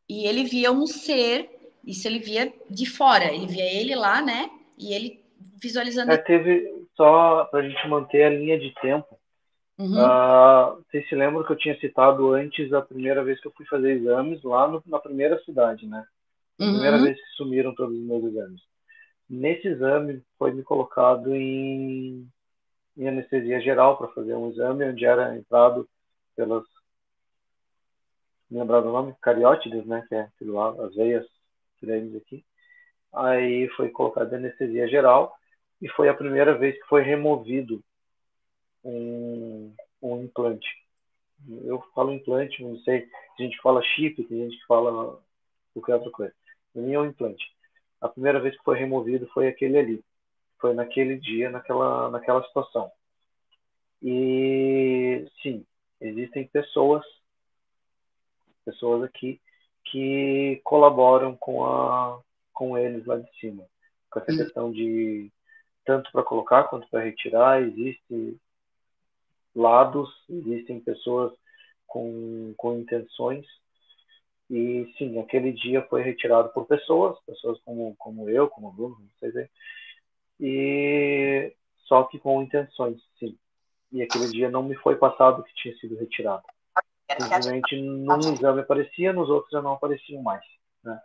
e 0.09 0.27
ele 0.27 0.45
via 0.45 0.71
um 0.71 0.87
ser. 0.87 1.56
Isso 1.87 2.09
ele 2.09 2.19
via 2.19 2.53
de 2.69 2.85
fora. 2.85 3.33
Ele 3.33 3.47
via 3.47 3.65
ele 3.65 3.95
lá, 3.95 4.21
né? 4.21 4.51
E 4.77 4.93
ele 4.93 5.25
visualizando. 5.63 6.11
É, 6.11 6.19
teve 6.19 6.85
só 6.97 7.45
para 7.45 7.61
a 7.61 7.69
gente 7.69 7.89
manter 7.89 8.25
a 8.25 8.31
linha 8.31 8.59
de 8.59 8.75
tempo. 8.75 9.17
Uhum. 9.79 9.93
Uh, 9.93 10.83
vocês 10.83 11.07
se 11.09 11.15
lembram 11.15 11.45
que 11.45 11.53
eu 11.53 11.57
tinha 11.57 11.79
citado 11.79 12.33
antes 12.33 12.73
a 12.73 12.81
primeira 12.81 13.23
vez 13.23 13.41
que 13.41 13.47
eu 13.47 13.53
fui 13.53 13.67
fazer 13.67 13.93
exames 13.93 14.43
lá 14.43 14.67
no, 14.67 14.83
na 14.87 14.99
primeira 14.99 15.39
cidade, 15.45 15.87
né? 15.87 16.05
Primeira 16.57 16.97
uhum. 16.97 17.05
vez 17.05 17.17
que 17.17 17.37
sumiram 17.37 17.75
todos 17.75 17.95
os 17.95 18.05
meus 18.05 18.25
exames. 18.25 18.63
Nesse 19.29 19.69
exame 19.69 20.23
foi 20.39 20.53
me 20.53 20.63
colocado 20.63 21.35
em, 21.35 22.27
em 22.97 23.09
anestesia 23.09 23.61
geral 23.61 23.99
para 23.99 24.09
fazer 24.09 24.35
um 24.35 24.51
exame 24.51 24.85
onde 24.85 25.05
era 25.05 25.37
entrado 25.37 25.87
pelas 26.35 26.65
lembrar 28.51 28.81
do 28.81 28.93
nome 28.93 29.15
cariótides, 29.21 29.85
né, 29.87 30.05
que 30.09 30.15
é 30.15 30.29
as 30.81 30.95
veias 30.95 31.27
grandes 31.81 32.15
aqui. 32.17 32.45
Aí 33.13 33.69
foi 33.71 33.91
colocado 33.91 34.35
anestesia 34.35 34.89
geral 34.89 35.35
e 35.81 35.89
foi 35.91 36.09
a 36.09 36.15
primeira 36.15 36.57
vez 36.57 36.77
que 36.77 36.89
foi 36.89 37.03
removido 37.03 37.83
um, 38.85 39.75
um 40.03 40.23
implante. 40.23 40.69
Eu 41.65 41.83
falo 41.95 42.13
implante, 42.13 42.63
não 42.63 42.79
sei, 42.81 43.09
a 43.39 43.43
gente 43.43 43.61
fala 43.61 43.83
chip, 43.83 44.23
tem 44.25 44.39
gente 44.45 44.59
que 44.59 44.67
fala 44.67 45.21
qualquer 45.75 45.95
outra 45.95 46.11
coisa. 46.11 46.35
Para 46.73 46.83
mim 46.83 46.93
é 46.93 47.01
um 47.01 47.07
implante 47.07 47.57
a 48.01 48.09
primeira 48.09 48.41
vez 48.41 48.57
que 48.57 48.65
foi 48.65 48.79
removido 48.79 49.27
foi 49.29 49.49
aquele 49.49 49.79
ali. 49.79 50.05
Foi 50.59 50.75
naquele 50.75 51.19
dia, 51.19 51.51
naquela, 51.51 52.11
naquela 52.11 52.43
situação. 52.45 52.91
E 54.03 55.27
sim, 55.43 55.67
existem 56.01 56.47
pessoas, 56.47 57.05
pessoas 58.65 59.03
aqui 59.03 59.41
que 59.91 60.61
colaboram 60.65 61.37
com 61.37 61.65
a 61.65 62.21
com 62.53 62.79
eles 62.79 63.05
lá 63.05 63.19
de 63.19 63.31
cima, 63.39 63.65
com 64.11 64.19
essa 64.19 64.35
questão 64.35 64.73
de 64.73 65.31
tanto 65.85 66.11
para 66.11 66.23
colocar 66.23 66.65
quanto 66.65 66.89
para 66.89 67.05
retirar, 67.05 67.63
existe 67.63 68.39
lados, 69.55 70.09
existem 70.29 70.81
pessoas 70.81 71.33
com, 71.87 72.55
com 72.57 72.79
intenções 72.79 73.47
e 74.51 74.93
sim, 74.97 75.19
aquele 75.19 75.53
dia 75.53 75.83
foi 75.89 76.03
retirado 76.03 76.51
por 76.51 76.67
pessoas, 76.67 77.19
pessoas 77.27 77.61
como, 77.65 77.95
como 77.97 78.29
eu, 78.31 78.49
como 78.49 78.69
o 78.69 78.73
Bruno, 78.73 78.97
não 79.01 79.31
sei. 79.33 79.49
E 80.39 81.53
só 81.87 82.05
que 82.05 82.19
com 82.19 82.43
intenções, 82.43 83.01
sim. 83.19 83.37
E 83.91 84.03
aquele 84.03 84.29
dia 84.29 84.51
não 84.51 84.63
me 84.63 84.77
foi 84.77 84.97
passado 84.97 85.43
que 85.43 85.55
tinha 85.55 85.77
sido 85.79 85.97
retirado. 85.97 86.45
Simplesmente 87.19 87.81
num 87.81 88.19
exame 88.19 88.61
aparecia, 88.61 89.13
nos 89.13 89.29
outros 89.29 89.51
já 89.51 89.63
não 89.63 89.73
apareciam 89.73 90.23
mais. 90.23 90.45
Né? 90.83 91.01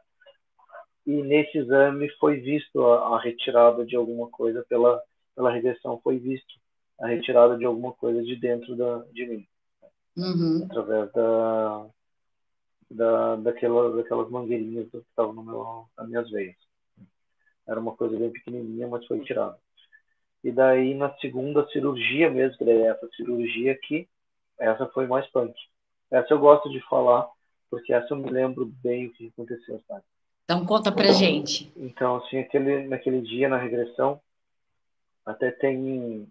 E 1.06 1.22
nesse 1.24 1.58
exame 1.58 2.10
foi 2.20 2.40
visto 2.40 2.86
a, 2.86 3.16
a, 3.16 3.22
retirada 3.22 3.86
de 3.86 3.96
alguma 3.96 4.30
coisa 4.30 4.66
pela, 4.70 5.02
pela 5.36 5.52
regressão, 5.52 6.00
foi 6.04 6.18
visto 6.20 6.54
a 7.00 7.08
retirada 7.08 7.58
de 7.58 7.66
alguma 7.66 7.94
coisa 7.94 8.22
de 8.24 8.36
dentro 8.36 8.76
da, 8.76 9.00
de 9.12 9.26
mim. 9.26 9.48
Uhum. 10.16 10.66
Através 10.66 11.12
da, 11.14 11.88
da, 12.92 13.36
daquelas, 13.38 13.96
daquelas 13.96 14.30
mangueirinhas 14.30 14.90
que 14.90 14.98
estavam 14.98 15.34
no 15.34 15.44
meu, 15.44 15.86
nas 15.98 16.08
minhas 16.08 16.30
veias. 16.30 16.58
Era 17.68 17.80
uma 17.80 17.96
coisa 17.96 18.18
bem 18.18 18.32
pequenininha, 18.32 18.88
mas 18.88 19.06
foi 19.08 19.22
tirada. 19.22 19.58
E 20.44 20.52
daí, 20.52 20.94
na 20.94 21.14
segunda 21.18 21.68
cirurgia 21.68 22.30
mesmo, 22.30 22.66
daí 22.66 22.82
essa 22.82 23.08
cirurgia 23.16 23.72
aqui, 23.72 24.08
essa 24.60 24.88
foi 24.88 25.08
mais 25.08 25.26
punk. 25.28 25.54
Essa 26.12 26.34
eu 26.34 26.40
gosto 26.40 26.70
de 26.70 26.82
falar, 26.82 27.28
porque 27.70 27.94
essa 27.94 28.14
eu 28.14 28.18
me 28.18 28.30
lembro 28.30 28.66
bem 28.84 29.08
o 29.08 29.14
que 29.14 29.28
aconteceu, 29.28 29.82
sabe? 29.88 30.04
Então, 30.44 30.66
conta 30.66 30.92
pra 30.92 31.14
gente. 31.14 31.72
Então, 31.78 32.18
assim, 32.18 32.40
aquele, 32.40 32.88
naquele 32.88 33.22
dia, 33.22 33.48
na 33.48 33.58
regressão, 33.58 34.20
até 35.26 35.50
tem... 35.50 36.28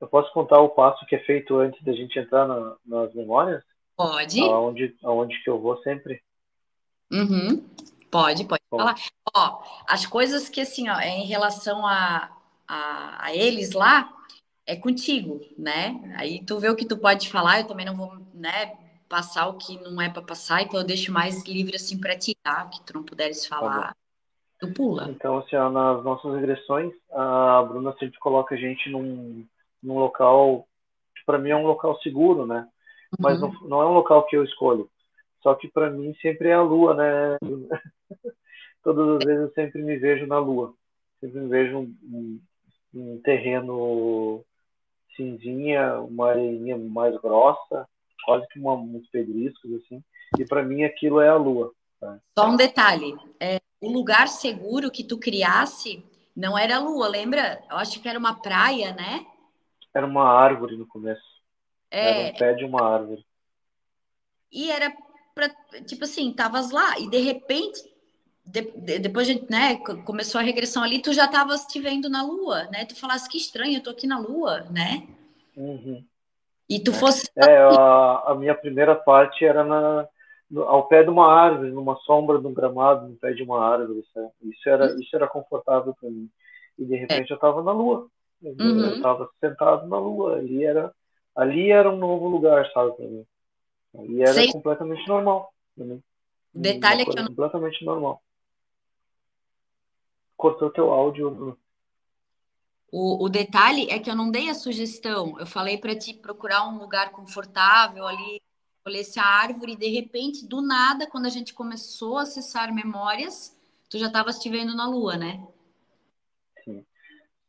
Eu 0.00 0.06
posso 0.06 0.32
contar 0.32 0.60
o 0.60 0.68
passo 0.68 1.04
que 1.06 1.16
é 1.16 1.20
feito 1.20 1.56
antes 1.56 1.82
da 1.82 1.92
gente 1.92 2.18
entrar 2.18 2.46
na, 2.46 2.76
nas 2.86 3.12
memórias? 3.14 3.64
Pode. 3.96 4.40
Aonde, 4.40 4.94
aonde 5.02 5.42
que 5.42 5.50
eu 5.50 5.58
vou 5.58 5.82
sempre. 5.82 6.22
Uhum. 7.10 7.66
Pode, 8.10 8.44
pode 8.44 8.62
Bom. 8.70 8.78
falar. 8.78 8.94
Ó, 9.34 9.62
as 9.88 10.06
coisas 10.06 10.48
que, 10.48 10.60
assim, 10.60 10.88
ó, 10.88 11.00
em 11.00 11.24
relação 11.24 11.84
a, 11.84 12.30
a, 12.68 13.24
a, 13.24 13.34
eles 13.34 13.72
lá, 13.72 14.12
é 14.66 14.76
contigo, 14.76 15.40
né? 15.58 16.14
Aí 16.16 16.44
tu 16.44 16.58
vê 16.58 16.68
o 16.68 16.76
que 16.76 16.86
tu 16.86 16.96
pode 16.96 17.28
falar, 17.28 17.60
eu 17.60 17.66
também 17.66 17.86
não 17.86 17.96
vou, 17.96 18.16
né, 18.34 18.76
passar 19.08 19.48
o 19.48 19.54
que 19.54 19.78
não 19.80 20.00
é 20.00 20.08
para 20.08 20.22
passar, 20.22 20.62
então 20.62 20.80
eu 20.80 20.86
deixo 20.86 21.12
mais 21.12 21.44
livre, 21.44 21.76
assim, 21.76 21.98
para 21.98 22.16
ti, 22.16 22.36
tá? 22.42 22.64
O 22.64 22.70
que 22.70 22.84
tu 22.84 22.94
não 22.94 23.02
puderes 23.02 23.46
tá 23.46 23.56
falar, 23.56 23.88
tá 23.88 23.96
tu 24.58 24.72
pula. 24.72 25.08
Então, 25.10 25.38
assim, 25.38 25.56
ó, 25.56 25.70
nas 25.70 26.02
nossas 26.04 26.34
regressões, 26.34 26.92
a 27.12 27.62
Bruna 27.62 27.94
sempre 27.98 28.18
coloca 28.18 28.54
a 28.54 28.58
gente 28.58 28.90
num, 28.90 29.46
num 29.82 29.98
local, 29.98 30.66
que 31.14 31.24
para 31.24 31.38
mim 31.38 31.50
é 31.50 31.56
um 31.56 31.66
local 31.66 31.98
seguro, 32.00 32.46
né? 32.46 32.68
mas 33.18 33.40
uhum. 33.40 33.52
não, 33.62 33.68
não, 33.68 33.82
é 33.82 33.86
um 33.86 33.94
local 33.94 34.26
que 34.26 34.36
eu 34.36 34.44
escolho. 34.44 34.90
Só 35.42 35.54
que 35.54 35.68
para 35.68 35.90
mim 35.90 36.14
sempre 36.20 36.48
é 36.48 36.54
a 36.54 36.62
lua, 36.62 36.94
né? 36.94 37.38
Todas 38.82 39.16
as 39.16 39.24
vezes 39.24 39.42
eu 39.42 39.52
sempre 39.52 39.82
me 39.82 39.96
vejo 39.96 40.26
na 40.26 40.38
lua. 40.38 40.74
Sempre 41.20 41.40
me 41.40 41.48
vejo 41.48 41.78
um, 41.78 42.40
um 42.94 43.20
terreno 43.22 44.44
cinzinha, 45.16 46.00
uma 46.00 46.30
areinha 46.30 46.76
mais 46.76 47.16
grossa, 47.20 47.88
quase 48.26 48.46
que 48.48 48.58
uma, 48.58 48.74
uns 48.74 49.08
pedriscos 49.08 49.72
assim. 49.74 50.02
E 50.38 50.44
para 50.44 50.62
mim 50.62 50.82
aquilo 50.82 51.20
é 51.20 51.28
a 51.28 51.36
lua. 51.36 51.72
Tá? 52.00 52.18
Só 52.38 52.50
um 52.50 52.56
detalhe, 52.56 53.16
é, 53.40 53.60
o 53.80 53.88
lugar 53.88 54.28
seguro 54.28 54.90
que 54.90 55.04
tu 55.04 55.16
criasse 55.16 56.04
não 56.36 56.58
era 56.58 56.76
a 56.76 56.80
lua, 56.80 57.08
lembra? 57.08 57.62
Eu 57.70 57.76
acho 57.76 58.02
que 58.02 58.08
era 58.08 58.18
uma 58.18 58.34
praia, 58.34 58.92
né? 58.92 59.24
Era 59.94 60.04
uma 60.04 60.28
árvore 60.28 60.76
no 60.76 60.86
começo. 60.86 61.22
É... 61.90 62.10
Era 62.10 62.34
um 62.34 62.38
pé 62.38 62.54
de 62.54 62.64
uma 62.64 62.82
árvore. 62.82 63.24
E 64.52 64.70
era 64.70 64.94
pra, 65.34 65.48
tipo 65.86 66.04
assim, 66.04 66.32
tavas 66.32 66.70
lá 66.70 66.98
e 66.98 67.08
de 67.08 67.18
repente, 67.18 67.80
de, 68.44 68.62
de, 68.62 68.98
depois 68.98 69.26
de, 69.26 69.44
né, 69.50 69.76
começou 69.76 70.40
a 70.40 70.44
regressão 70.44 70.82
ali, 70.82 71.00
tu 71.00 71.12
já 71.12 71.26
tavas 71.28 71.66
te 71.66 71.80
vendo 71.80 72.08
na 72.08 72.22
lua, 72.22 72.64
né? 72.64 72.84
Tu 72.84 72.96
falasse 72.96 73.28
que 73.28 73.38
estranho, 73.38 73.78
eu 73.78 73.82
tô 73.82 73.90
aqui 73.90 74.06
na 74.06 74.18
lua, 74.18 74.60
né? 74.70 75.06
Uhum. 75.56 76.04
E 76.68 76.80
tu 76.80 76.92
fosse. 76.92 77.30
É, 77.36 77.58
a, 77.58 78.22
a 78.26 78.34
minha 78.34 78.54
primeira 78.54 78.94
parte 78.94 79.44
era 79.44 79.62
na, 79.62 80.08
no, 80.50 80.62
ao 80.64 80.86
pé 80.88 81.02
de 81.02 81.10
uma 81.10 81.32
árvore, 81.32 81.70
numa 81.70 81.96
sombra 81.98 82.38
de 82.38 82.46
um 82.46 82.54
gramado, 82.54 83.08
no 83.08 83.16
pé 83.16 83.32
de 83.32 83.42
uma 83.42 83.64
árvore. 83.64 84.04
Sabe? 84.12 84.28
Isso 84.42 84.68
era, 84.68 84.92
uhum. 84.92 85.00
isso 85.00 85.14
era 85.14 85.28
confortável 85.28 85.94
para 86.00 86.10
mim. 86.10 86.28
E 86.78 86.84
de 86.84 86.96
repente 86.96 87.30
é. 87.30 87.32
eu 87.32 87.36
estava 87.36 87.62
na 87.62 87.72
lua. 87.72 88.08
Uhum. 88.42 88.80
Eu 88.80 88.96
estava 88.96 89.30
sentado 89.40 89.86
na 89.88 89.98
lua. 89.98 90.36
Ali 90.36 90.64
era 90.64 90.92
ali 91.36 91.70
era 91.70 91.90
um 91.90 91.96
novo 91.96 92.28
lugar, 92.28 92.68
sabe, 92.72 92.92
pra 92.96 93.06
mim. 93.06 93.26
E 94.08 94.22
era 94.22 94.32
Sei. 94.32 94.52
completamente 94.52 95.06
normal. 95.06 95.52
Né? 95.76 95.98
Detalhe 96.52 97.02
é 97.02 97.04
que 97.04 97.10
eu 97.10 97.22
não... 97.22 97.28
completamente 97.28 97.84
normal. 97.84 98.22
Cortou 100.36 100.70
teu 100.70 100.90
áudio. 100.92 101.56
O, 102.90 103.24
o 103.24 103.28
detalhe 103.28 103.88
é 103.90 103.98
que 103.98 104.10
eu 104.10 104.14
não 104.14 104.30
dei 104.30 104.48
a 104.48 104.54
sugestão. 104.54 105.38
Eu 105.38 105.46
falei 105.46 105.76
para 105.78 105.96
ti 105.96 106.14
procurar 106.14 106.68
um 106.68 106.78
lugar 106.78 107.10
confortável 107.10 108.06
ali, 108.06 108.40
escolhesse 108.78 109.18
a 109.18 109.24
árvore 109.24 109.72
e 109.72 109.76
de 109.76 109.88
repente, 109.88 110.46
do 110.46 110.62
nada, 110.62 111.06
quando 111.06 111.26
a 111.26 111.30
gente 111.30 111.52
começou 111.52 112.18
a 112.18 112.22
acessar 112.22 112.72
memórias, 112.72 113.56
tu 113.90 113.98
já 113.98 114.06
estavas 114.06 114.38
te 114.38 114.48
vendo 114.48 114.76
na 114.76 114.88
lua, 114.88 115.16
né? 115.16 115.44
Sim. 116.64 116.84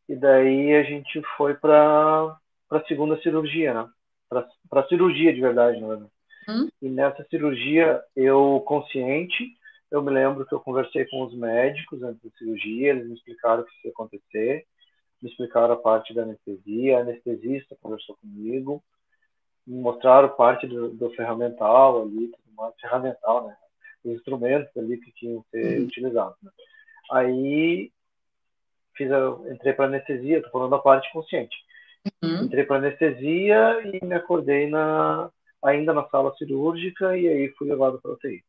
E 0.09 0.15
daí 0.15 0.73
a 0.73 0.84
gente 0.84 1.22
foi 1.38 1.53
para 1.53 2.38
a 2.72 2.84
segunda 2.88 3.22
cirurgia, 3.22 3.73
né? 3.73 3.89
Para 4.27 4.81
a 4.81 4.88
cirurgia 4.88 5.34
de 5.34 5.39
verdade, 5.39 5.80
né? 5.80 6.07
Hum? 6.49 6.68
E 6.81 6.89
nessa 6.89 7.26
cirurgia, 7.30 8.01
eu 8.15 8.64
consciente, 8.65 9.55
eu 9.91 10.01
me 10.01 10.11
lembro 10.11 10.45
que 10.45 10.53
eu 10.53 10.59
conversei 10.59 11.05
com 11.05 11.23
os 11.23 11.34
médicos 11.35 12.01
antes 12.01 12.22
da 12.23 12.30
cirurgia, 12.38 12.89
eles 12.89 13.07
me 13.07 13.14
explicaram 13.14 13.61
o 13.61 13.65
que 13.65 13.88
ia 13.88 13.91
acontecer, 13.91 14.65
me 15.22 15.30
explicaram 15.30 15.73
a 15.73 15.77
parte 15.77 16.14
da 16.14 16.23
anestesia, 16.23 16.98
a 16.98 17.02
anestesista 17.02 17.77
conversou 17.81 18.15
comigo, 18.18 18.84
me 19.65 19.80
mostraram 19.80 20.30
parte 20.30 20.68
do, 20.68 20.89
do 20.89 21.10
ferramental 21.11 22.03
ali, 22.03 22.31
ferramental, 22.80 23.48
né? 23.48 23.57
Os 24.03 24.14
instrumentos 24.14 24.76
ali 24.77 24.98
que 24.98 25.11
tinham 25.11 25.44
que 25.44 25.49
ser 25.49 25.80
uhum. 25.80 25.85
utilizados. 25.85 26.38
Né? 26.41 26.52
Aí 27.11 27.91
fiz 28.95 29.11
a, 29.11 29.38
entrei 29.52 29.73
para 29.73 29.85
anestesia, 29.85 30.41
tô 30.41 30.49
falando 30.49 30.72
da 30.72 30.80
parte 30.80 31.11
consciente. 31.11 31.56
Uhum. 32.23 32.45
Entrei 32.45 32.64
para 32.64 32.77
anestesia 32.77 33.81
e 33.84 34.06
me 34.06 34.14
acordei 34.14 34.69
na 34.69 35.30
ainda 35.64 35.94
na 35.94 36.07
sala 36.10 36.34
cirúrgica 36.35 37.18
e 37.18 37.27
aí 37.27 37.49
fui 37.57 37.68
levado 37.68 37.99
para 37.99 38.11
UTI. 38.11 38.44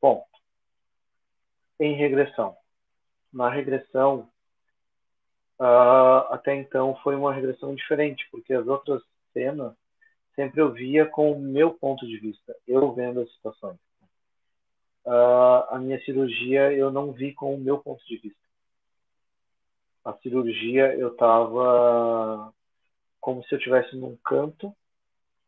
Bom, 0.00 0.24
em 1.80 1.94
regressão. 1.94 2.56
Na 3.32 3.48
regressão, 3.48 4.28
uh, 5.60 6.32
até 6.32 6.54
então 6.54 6.96
foi 7.02 7.14
uma 7.16 7.32
regressão 7.32 7.74
diferente, 7.74 8.26
porque 8.30 8.52
as 8.52 8.66
outras 8.66 9.02
cenas 9.32 9.74
sempre 10.34 10.60
eu 10.60 10.72
via 10.72 11.06
com 11.06 11.32
o 11.32 11.40
meu 11.40 11.72
ponto 11.74 12.06
de 12.06 12.18
vista, 12.18 12.54
eu 12.66 12.92
vendo 12.92 13.20
as 13.20 13.32
situações. 13.32 13.78
Uh, 15.04 15.66
a 15.70 15.78
minha 15.80 16.00
cirurgia 16.04 16.72
eu 16.72 16.90
não 16.90 17.12
vi 17.12 17.32
com 17.34 17.54
o 17.54 17.58
meu 17.58 17.78
ponto 17.78 18.04
de 18.06 18.18
vista. 18.18 18.40
A 20.04 20.12
cirurgia 20.14 20.94
eu 20.94 21.12
estava 21.12 22.52
como 23.20 23.42
se 23.44 23.54
eu 23.54 23.58
estivesse 23.58 23.96
num 23.96 24.16
canto 24.24 24.74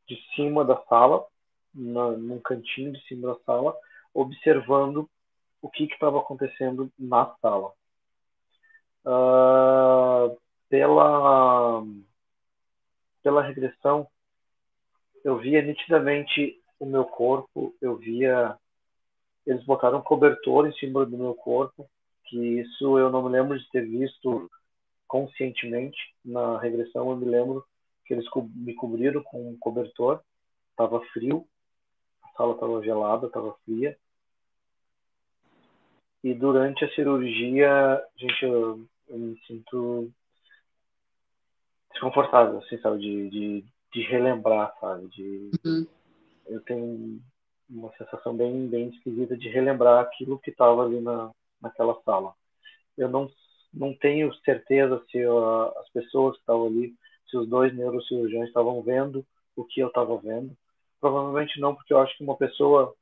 de 0.06 0.16
cima 0.34 0.64
da 0.64 0.80
sala, 0.84 1.26
na, 1.74 2.10
num 2.12 2.40
cantinho 2.40 2.92
de 2.92 3.00
cima 3.06 3.34
da 3.34 3.40
sala, 3.44 3.76
observando 4.12 5.08
o 5.60 5.68
que 5.68 5.84
estava 5.84 6.18
acontecendo 6.18 6.90
na 6.98 7.34
sala. 7.40 7.72
Uh, 9.04 10.36
pela, 10.68 11.84
pela 13.22 13.42
regressão, 13.42 14.08
eu 15.24 15.38
via 15.38 15.62
nitidamente 15.62 16.60
o 16.78 16.86
meu 16.86 17.04
corpo, 17.04 17.74
eu 17.80 17.96
via. 17.96 18.56
Eles 19.46 19.64
botaram 19.64 19.98
um 19.98 20.02
cobertor 20.02 20.66
em 20.66 20.72
cima 20.74 21.04
do 21.04 21.18
meu 21.18 21.34
corpo, 21.34 21.88
que 22.24 22.60
isso 22.60 22.98
eu 22.98 23.10
não 23.10 23.22
me 23.22 23.30
lembro 23.30 23.58
de 23.58 23.68
ter 23.70 23.86
visto 23.86 24.50
conscientemente 25.06 25.98
na 26.24 26.58
regressão. 26.58 27.10
Eu 27.10 27.16
me 27.16 27.26
lembro 27.26 27.64
que 28.04 28.14
eles 28.14 28.26
me 28.54 28.74
cobriram 28.74 29.22
com 29.22 29.50
um 29.50 29.56
cobertor, 29.58 30.20
estava 30.70 31.00
frio, 31.12 31.46
a 32.22 32.28
sala 32.36 32.54
estava 32.54 32.82
gelada, 32.82 33.26
estava 33.26 33.54
fria. 33.64 33.96
E 36.22 36.32
durante 36.32 36.84
a 36.84 36.94
cirurgia, 36.94 38.02
gente, 38.16 38.46
eu, 39.08 39.18
me 39.18 39.38
sinto 39.46 40.10
desconfortável, 41.92 42.58
assim, 42.58 42.78
sabe, 42.78 42.98
de, 42.98 43.30
de, 43.30 43.64
de 43.92 44.02
relembrar, 44.02 44.74
sabe, 44.80 45.06
de... 45.08 45.50
Uhum. 45.64 45.86
Eu 46.46 46.60
tenho 46.62 47.20
uma 47.70 47.90
sensação 47.96 48.36
bem, 48.36 48.68
bem 48.68 48.88
esquisita 48.88 49.36
de 49.36 49.48
relembrar 49.48 50.02
aquilo 50.02 50.38
que 50.38 50.50
estava 50.50 50.84
ali 50.84 51.00
na, 51.00 51.30
naquela 51.60 51.98
sala. 52.02 52.34
Eu 52.98 53.08
não, 53.08 53.30
não 53.72 53.94
tenho 53.94 54.34
certeza 54.44 55.02
se 55.10 55.18
as 55.22 55.88
pessoas 55.90 56.34
que 56.34 56.40
estavam 56.40 56.66
ali 56.66 56.94
se 57.28 57.36
os 57.36 57.48
dois 57.48 57.74
neurocirurgiões 57.74 58.48
estavam 58.48 58.80
vendo 58.82 59.26
o 59.56 59.64
que 59.64 59.80
eu 59.80 59.88
estava 59.88 60.16
vendo. 60.18 60.56
Provavelmente 61.00 61.60
não, 61.60 61.74
porque 61.74 61.92
eu 61.92 61.98
acho 61.98 62.16
que 62.16 62.24
uma 62.24 62.36
pessoa 62.36 62.94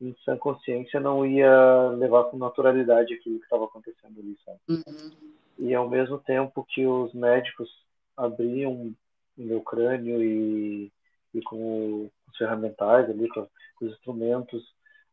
em 0.00 0.14
sã 0.24 0.36
consciência 0.36 1.00
não 1.00 1.26
ia 1.26 1.88
levar 1.90 2.24
com 2.24 2.38
naturalidade 2.38 3.14
aquilo 3.14 3.38
que 3.38 3.44
estava 3.44 3.64
acontecendo 3.64 4.18
ali, 4.18 4.36
sabe? 4.44 4.58
Uhum. 4.68 5.32
E 5.60 5.74
ao 5.74 5.88
mesmo 5.88 6.18
tempo 6.18 6.64
que 6.64 6.86
os 6.86 7.12
médicos 7.12 7.68
abriam 8.16 8.94
meu 9.36 9.60
crânio 9.60 10.22
e, 10.22 10.90
e 11.34 11.42
com 11.42 12.10
os 12.28 12.36
ferramentais 12.36 13.08
ali, 13.10 13.28
com 13.28 13.46
os 13.82 13.92
instrumentos, 13.92 14.64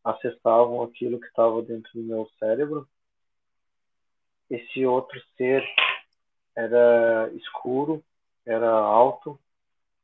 acessavam 0.02 0.82
aquilo 0.82 1.20
que 1.20 1.26
estava 1.26 1.60
dentro 1.62 1.90
do 1.92 2.02
meu 2.02 2.28
cérebro, 2.38 2.88
esse 4.48 4.86
outro 4.86 5.20
ser 5.36 5.62
era 6.56 7.30
escuro, 7.34 8.02
era 8.46 8.70
alto, 8.70 9.38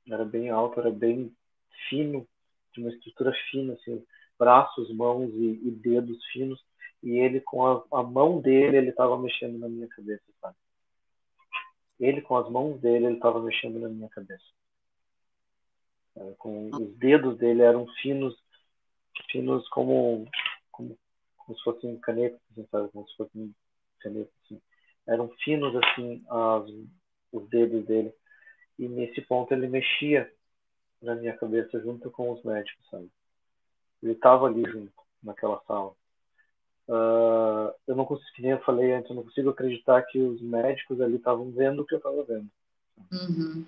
era 0.06 0.24
bem 0.24 0.50
alto, 0.50 0.78
era 0.78 0.90
bem 0.90 1.34
fino, 1.88 2.26
de 2.72 2.80
uma 2.80 2.90
estrutura 2.90 3.32
fina, 3.50 3.72
assim, 3.72 4.04
braços, 4.38 4.94
mãos 4.94 5.30
e, 5.32 5.60
e 5.64 5.70
dedos 5.70 6.22
finos, 6.26 6.62
e 7.02 7.18
ele 7.18 7.40
com 7.40 7.66
a, 7.66 7.84
a 7.92 8.02
mão 8.02 8.40
dele, 8.40 8.76
ele 8.78 8.90
estava 8.90 9.18
mexendo 9.18 9.58
na 9.58 9.68
minha 9.68 9.88
cabeça, 9.88 10.24
sabe? 10.40 10.56
Ele 12.00 12.22
com 12.22 12.36
as 12.36 12.50
mãos 12.50 12.80
dele, 12.80 13.06
ele 13.06 13.16
estava 13.16 13.40
mexendo 13.40 13.78
na 13.78 13.88
minha 13.88 14.08
cabeça. 14.08 14.44
Com 16.38 16.70
os 16.72 16.96
dedos 16.96 17.36
dele 17.38 17.62
eram 17.62 17.86
finos, 18.00 18.36
finos 19.30 19.68
como, 19.68 20.26
como, 20.70 20.96
como 21.36 21.58
se 21.58 21.64
fossem 21.64 21.98
canetas, 21.98 22.40
assim, 22.50 22.66
sabe? 22.70 22.88
Como 22.90 23.08
se 23.08 23.16
fossem 23.16 23.54
canetas, 24.00 24.32
assim. 24.44 24.60
Eram 25.06 25.28
finos, 25.44 25.74
assim, 25.76 26.24
as, 26.28 26.70
os 27.32 27.48
dedos 27.48 27.84
dele. 27.84 28.14
E 28.78 28.88
nesse 28.88 29.20
ponto 29.22 29.52
ele 29.52 29.68
mexia 29.68 30.32
na 31.02 31.14
minha 31.14 31.36
cabeça 31.36 31.80
junto 31.80 32.10
com 32.10 32.30
os 32.32 32.42
médicos, 32.42 32.88
sabe? 32.90 33.10
Ele 34.02 34.12
estava 34.12 34.46
ali 34.46 34.64
junto, 34.70 34.92
naquela 35.22 35.60
sala. 35.66 35.94
Uh, 36.88 37.72
eu 37.86 37.96
não 37.96 38.04
consigo, 38.04 38.30
nem 38.38 38.50
eu 38.52 38.60
falei 38.60 38.92
antes, 38.92 39.08
eu 39.10 39.16
não 39.16 39.22
consigo 39.24 39.50
acreditar 39.50 40.02
que 40.02 40.20
os 40.20 40.40
médicos 40.42 41.00
ali 41.00 41.16
estavam 41.16 41.50
vendo 41.50 41.80
o 41.80 41.86
que 41.86 41.94
eu 41.94 41.98
estava 41.98 42.22
vendo. 42.24 42.48
Uhum. 43.12 43.64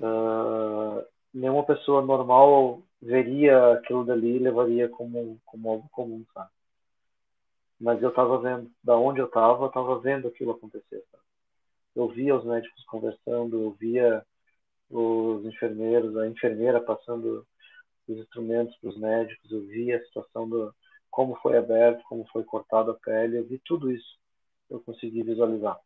Uh, 0.00 1.04
nenhuma 1.32 1.64
pessoa 1.64 2.02
normal 2.02 2.82
veria 3.00 3.72
aquilo 3.74 4.04
dali 4.04 4.36
e 4.36 4.38
levaria 4.38 4.88
como, 4.88 5.40
como 5.44 5.70
algo 5.70 5.88
comum, 5.90 6.24
sabe? 6.34 6.50
Mas 7.80 8.02
eu 8.02 8.10
estava 8.10 8.38
vendo, 8.38 8.70
da 8.84 8.96
onde 8.96 9.20
eu 9.20 9.26
estava, 9.26 9.64
eu 9.64 9.68
estava 9.68 9.98
vendo 9.98 10.28
aquilo 10.28 10.52
acontecer, 10.52 11.02
sabe? 11.10 11.22
eu 11.94 12.08
via 12.08 12.34
os 12.34 12.44
médicos 12.44 12.84
conversando, 12.84 13.60
eu 13.60 13.70
via 13.72 14.24
os 14.90 15.44
enfermeiros, 15.44 16.16
a 16.16 16.26
enfermeira 16.26 16.80
passando 16.80 17.46
os 18.08 18.18
instrumentos 18.18 18.76
para 18.78 18.90
os 18.90 18.98
médicos, 18.98 19.50
eu 19.50 19.62
via 19.66 19.96
a 19.96 20.04
situação 20.04 20.48
do 20.48 20.74
como 21.12 21.36
foi 21.36 21.56
aberto, 21.56 22.02
como 22.08 22.26
foi 22.32 22.42
cortada 22.42 22.90
a 22.90 22.94
pele, 22.94 23.38
eu 23.38 23.44
vi 23.44 23.60
tudo 23.64 23.92
isso, 23.92 24.18
eu 24.68 24.80
consegui 24.80 25.22
visualizar. 25.22 25.78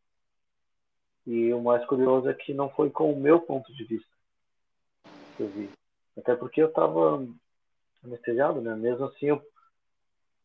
E 1.26 1.52
o 1.52 1.60
mais 1.60 1.84
curioso 1.84 2.30
é 2.30 2.34
que 2.34 2.54
não 2.54 2.70
foi 2.70 2.88
com 2.88 3.12
o 3.12 3.20
meu 3.20 3.40
ponto 3.40 3.70
de 3.74 3.84
vista 3.84 4.08
que 5.36 5.42
eu 5.42 5.48
vi, 5.48 5.68
até 6.16 6.34
porque 6.34 6.62
eu 6.62 6.68
estava 6.68 7.22
anestesiado, 8.02 8.62
né? 8.62 8.74
Mesmo 8.74 9.04
assim, 9.04 9.26
eu 9.26 9.42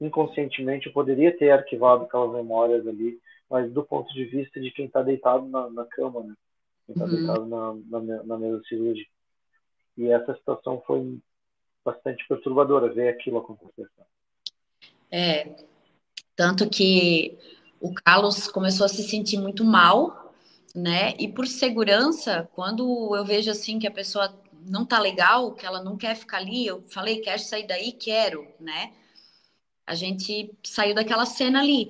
inconscientemente 0.02 0.88
eu 0.88 0.94
poderia 0.94 1.38
ter 1.38 1.52
arquivado 1.52 2.04
aquelas 2.04 2.34
memórias 2.34 2.86
ali 2.86 3.22
mas 3.52 3.70
do 3.74 3.84
ponto 3.84 4.12
de 4.14 4.24
vista 4.24 4.62
de 4.62 4.72
quem 4.72 4.86
está 4.86 5.04
deitado 5.04 5.46
na, 5.50 5.70
na, 5.70 5.86
cama, 5.86 6.24
né? 6.24 6.34
Quem 6.86 6.96
está 6.96 7.04
uhum. 7.04 7.12
deitado 7.12 7.46
na, 7.46 8.00
na, 8.00 8.24
na 8.24 8.38
mesa 8.38 8.64
cirúrgica. 8.64 9.12
E 9.98 10.08
essa 10.08 10.34
situação 10.36 10.82
foi 10.88 11.20
bastante 11.84 12.26
perturbadora, 12.30 12.94
ver 12.94 13.10
aquilo 13.10 13.40
acontecer. 13.40 13.90
É, 15.12 15.56
tanto 16.36 16.70
que 16.70 17.38
o 17.80 17.94
Carlos 17.94 18.48
começou 18.48 18.86
a 18.86 18.90
se 18.90 19.04
sentir 19.04 19.38
muito 19.38 19.64
mal, 19.66 20.34
né? 20.74 21.14
E 21.20 21.28
por 21.28 21.48
segurança, 21.48 22.50
quando 22.54 23.16
eu 23.16 23.26
vejo 23.26 23.52
assim 23.52 23.78
que 23.78 23.88
a 23.88 23.92
pessoa 23.92 24.34
não 24.66 24.86
tá 24.86 25.00
legal, 25.00 25.54
que 25.54 25.66
ela 25.66 25.84
não 25.84 25.98
quer 25.98 26.16
ficar 26.16 26.38
ali, 26.38 26.66
eu 26.66 26.84
falei, 26.90 27.20
quer 27.20 27.40
sair 27.40 27.68
daí? 27.68 27.92
Quero, 27.92 28.48
né? 28.60 28.94
A 29.86 29.96
gente 29.96 30.52
saiu 30.64 30.96
daquela 30.96 31.26
cena 31.26 31.60
ali. 31.60 31.90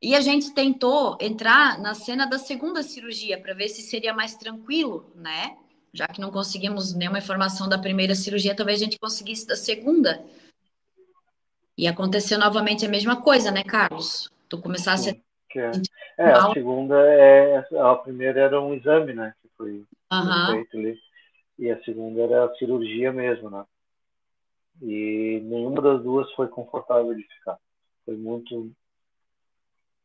E 0.00 0.14
a 0.14 0.20
gente 0.20 0.52
tentou 0.52 1.16
entrar 1.20 1.78
na 1.80 1.94
cena 1.94 2.26
da 2.26 2.38
segunda 2.38 2.82
cirurgia 2.82 3.40
para 3.40 3.54
ver 3.54 3.68
se 3.68 3.82
seria 3.82 4.12
mais 4.14 4.36
tranquilo, 4.36 5.10
né? 5.14 5.56
Já 5.92 6.06
que 6.06 6.20
não 6.20 6.30
conseguimos 6.30 6.94
nenhuma 6.94 7.18
informação 7.18 7.68
da 7.68 7.78
primeira 7.78 8.14
cirurgia, 8.14 8.54
talvez 8.54 8.80
a 8.80 8.84
gente 8.84 8.98
conseguisse 8.98 9.46
da 9.46 9.56
segunda. 9.56 10.24
E 11.78 11.86
aconteceu 11.86 12.40
novamente 12.40 12.84
a 12.84 12.88
mesma 12.88 13.22
coisa, 13.22 13.52
né, 13.52 13.62
Carlos? 13.62 14.28
Tu 14.48 14.60
começasse 14.60 15.10
Sim, 15.10 15.22
a. 15.60 15.60
É. 15.60 16.30
é, 16.30 16.32
a 16.32 16.52
segunda 16.52 16.96
é. 17.06 17.64
A 17.78 17.94
primeira 17.94 18.40
era 18.40 18.60
um 18.60 18.74
exame, 18.74 19.14
né? 19.14 19.32
Que 19.40 19.48
foi, 19.56 19.84
uhum. 20.12 20.50
feito 20.50 20.76
ali. 20.76 20.98
E 21.56 21.70
a 21.70 21.80
segunda 21.84 22.22
era 22.22 22.46
a 22.46 22.54
cirurgia 22.56 23.12
mesmo, 23.12 23.48
né? 23.48 23.64
E 24.82 25.40
nenhuma 25.44 25.80
das 25.80 26.02
duas 26.02 26.28
foi 26.32 26.48
confortável 26.48 27.14
de 27.14 27.22
ficar. 27.22 27.56
Foi 28.04 28.16
muito 28.16 28.72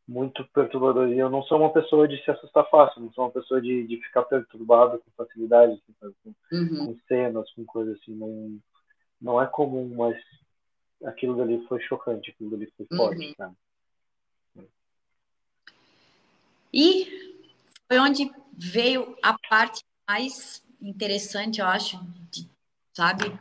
muito 0.07 0.45
perturbador. 0.53 1.09
E 1.09 1.17
eu 1.17 1.29
não 1.29 1.41
sou 1.43 1.57
uma 1.57 1.73
pessoa 1.73 2.07
de 2.07 2.23
se 2.23 2.29
assustar 2.29 2.69
fácil, 2.69 3.01
não 3.01 3.11
sou 3.13 3.23
uma 3.25 3.31
pessoa 3.31 3.59
de, 3.59 3.87
de 3.87 3.97
ficar 3.97 4.23
perturbado 4.23 4.99
com 4.99 5.25
facilidade, 5.25 5.73
assim, 5.73 6.13
com, 6.23 6.55
uhum. 6.55 6.85
com, 6.87 6.99
cenas, 7.07 7.51
com 7.53 7.65
coisas 7.65 7.97
assim. 7.99 8.13
Não, 8.13 8.59
não 9.19 9.41
é 9.41 9.47
comum, 9.47 9.91
mas 9.95 10.17
aquilo 11.05 11.35
dali 11.35 11.65
foi 11.67 11.80
chocante, 11.81 12.31
aquilo 12.31 12.51
dali 12.51 12.71
foi 12.77 12.85
forte. 12.95 13.35
Uhum. 13.39 14.65
E 16.73 17.38
foi 17.88 17.99
onde 17.99 18.31
veio 18.57 19.15
a 19.21 19.38
parte 19.49 19.84
mais 20.07 20.63
interessante, 20.81 21.61
eu 21.61 21.67
acho, 21.67 21.99
de, 22.31 22.49
sabe? 22.93 23.38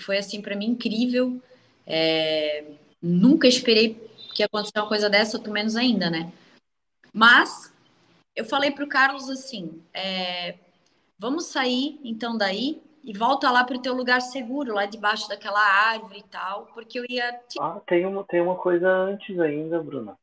Foi 0.00 0.18
assim 0.18 0.42
para 0.42 0.56
mim 0.56 0.66
incrível. 0.66 1.42
É, 1.86 2.64
nunca 3.00 3.48
esperei 3.48 3.94
que 4.34 4.42
acontecer 4.42 4.78
uma 4.78 4.88
coisa 4.88 5.08
dessa, 5.08 5.38
muito 5.38 5.50
menos 5.50 5.76
ainda, 5.76 6.10
né? 6.10 6.32
Mas 7.12 7.72
eu 8.36 8.44
falei 8.44 8.70
para 8.70 8.84
o 8.84 8.88
Carlos 8.88 9.28
assim: 9.28 9.82
é, 9.92 10.58
vamos 11.18 11.46
sair 11.46 11.98
então 12.04 12.36
daí 12.36 12.80
e 13.02 13.16
volta 13.16 13.50
lá 13.50 13.64
para 13.64 13.76
o 13.76 13.82
teu 13.82 13.94
lugar 13.94 14.20
seguro, 14.20 14.74
lá 14.74 14.86
debaixo 14.86 15.28
daquela 15.28 15.60
árvore 15.60 16.20
e 16.20 16.28
tal, 16.28 16.66
porque 16.74 16.98
eu 16.98 17.04
ia. 17.08 17.40
Ah, 17.58 17.80
tem 17.86 18.06
uma, 18.06 18.24
tem 18.24 18.40
uma 18.40 18.56
coisa 18.56 18.88
antes 18.88 19.38
ainda, 19.38 19.82
Bruna. 19.82 20.16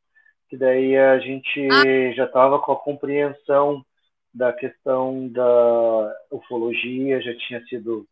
Que 0.48 0.56
daí 0.56 0.96
a 0.96 1.18
gente 1.18 1.68
ah. 1.70 2.12
já 2.14 2.24
estava 2.24 2.58
com 2.58 2.72
a 2.72 2.76
compreensão 2.76 3.84
da 4.32 4.52
questão 4.52 5.28
da 5.28 6.14
ufologia, 6.30 7.20
já 7.20 7.34
tinha 7.36 7.62
sido 7.64 8.06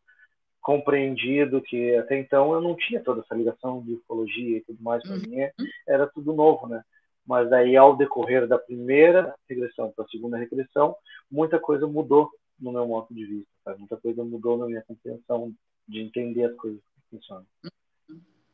compreendido 0.67 1.63
que 1.63 1.95
até 1.95 2.19
então 2.19 2.53
eu 2.53 2.61
não 2.61 2.75
tinha 2.75 3.01
toda 3.01 3.21
essa 3.21 3.37
ligação 3.37 3.81
de 3.83 3.95
ufologia 3.95 4.59
e 4.59 4.61
tudo 4.63 4.83
mais 4.83 5.01
para 5.01 5.13
uhum. 5.13 5.21
mim 5.21 5.49
era 5.87 6.09
tudo 6.09 6.33
novo 6.33 6.67
né 6.67 6.83
mas 7.25 7.49
daí 7.49 7.77
ao 7.77 7.97
decorrer 7.97 8.49
da 8.49 8.59
primeira 8.59 9.33
regressão 9.49 9.93
para 9.95 10.05
a 10.05 10.09
segunda 10.09 10.37
regressão 10.37 10.97
muita 11.31 11.61
coisa 11.61 11.87
mudou 11.87 12.29
no 12.59 12.73
meu 12.73 12.87
modo 12.87 13.15
de 13.15 13.25
vista 13.25 13.51
sabe? 13.65 13.79
muita 13.81 13.97
coisa 13.97 14.25
mudou 14.25 14.59
na 14.59 14.67
minha 14.67 14.83
compreensão 14.83 15.53
de 15.89 16.01
entender 16.01 16.45
as 16.45 16.57
coisas 16.57 16.81
que 16.81 17.17
funcionam 17.17 17.47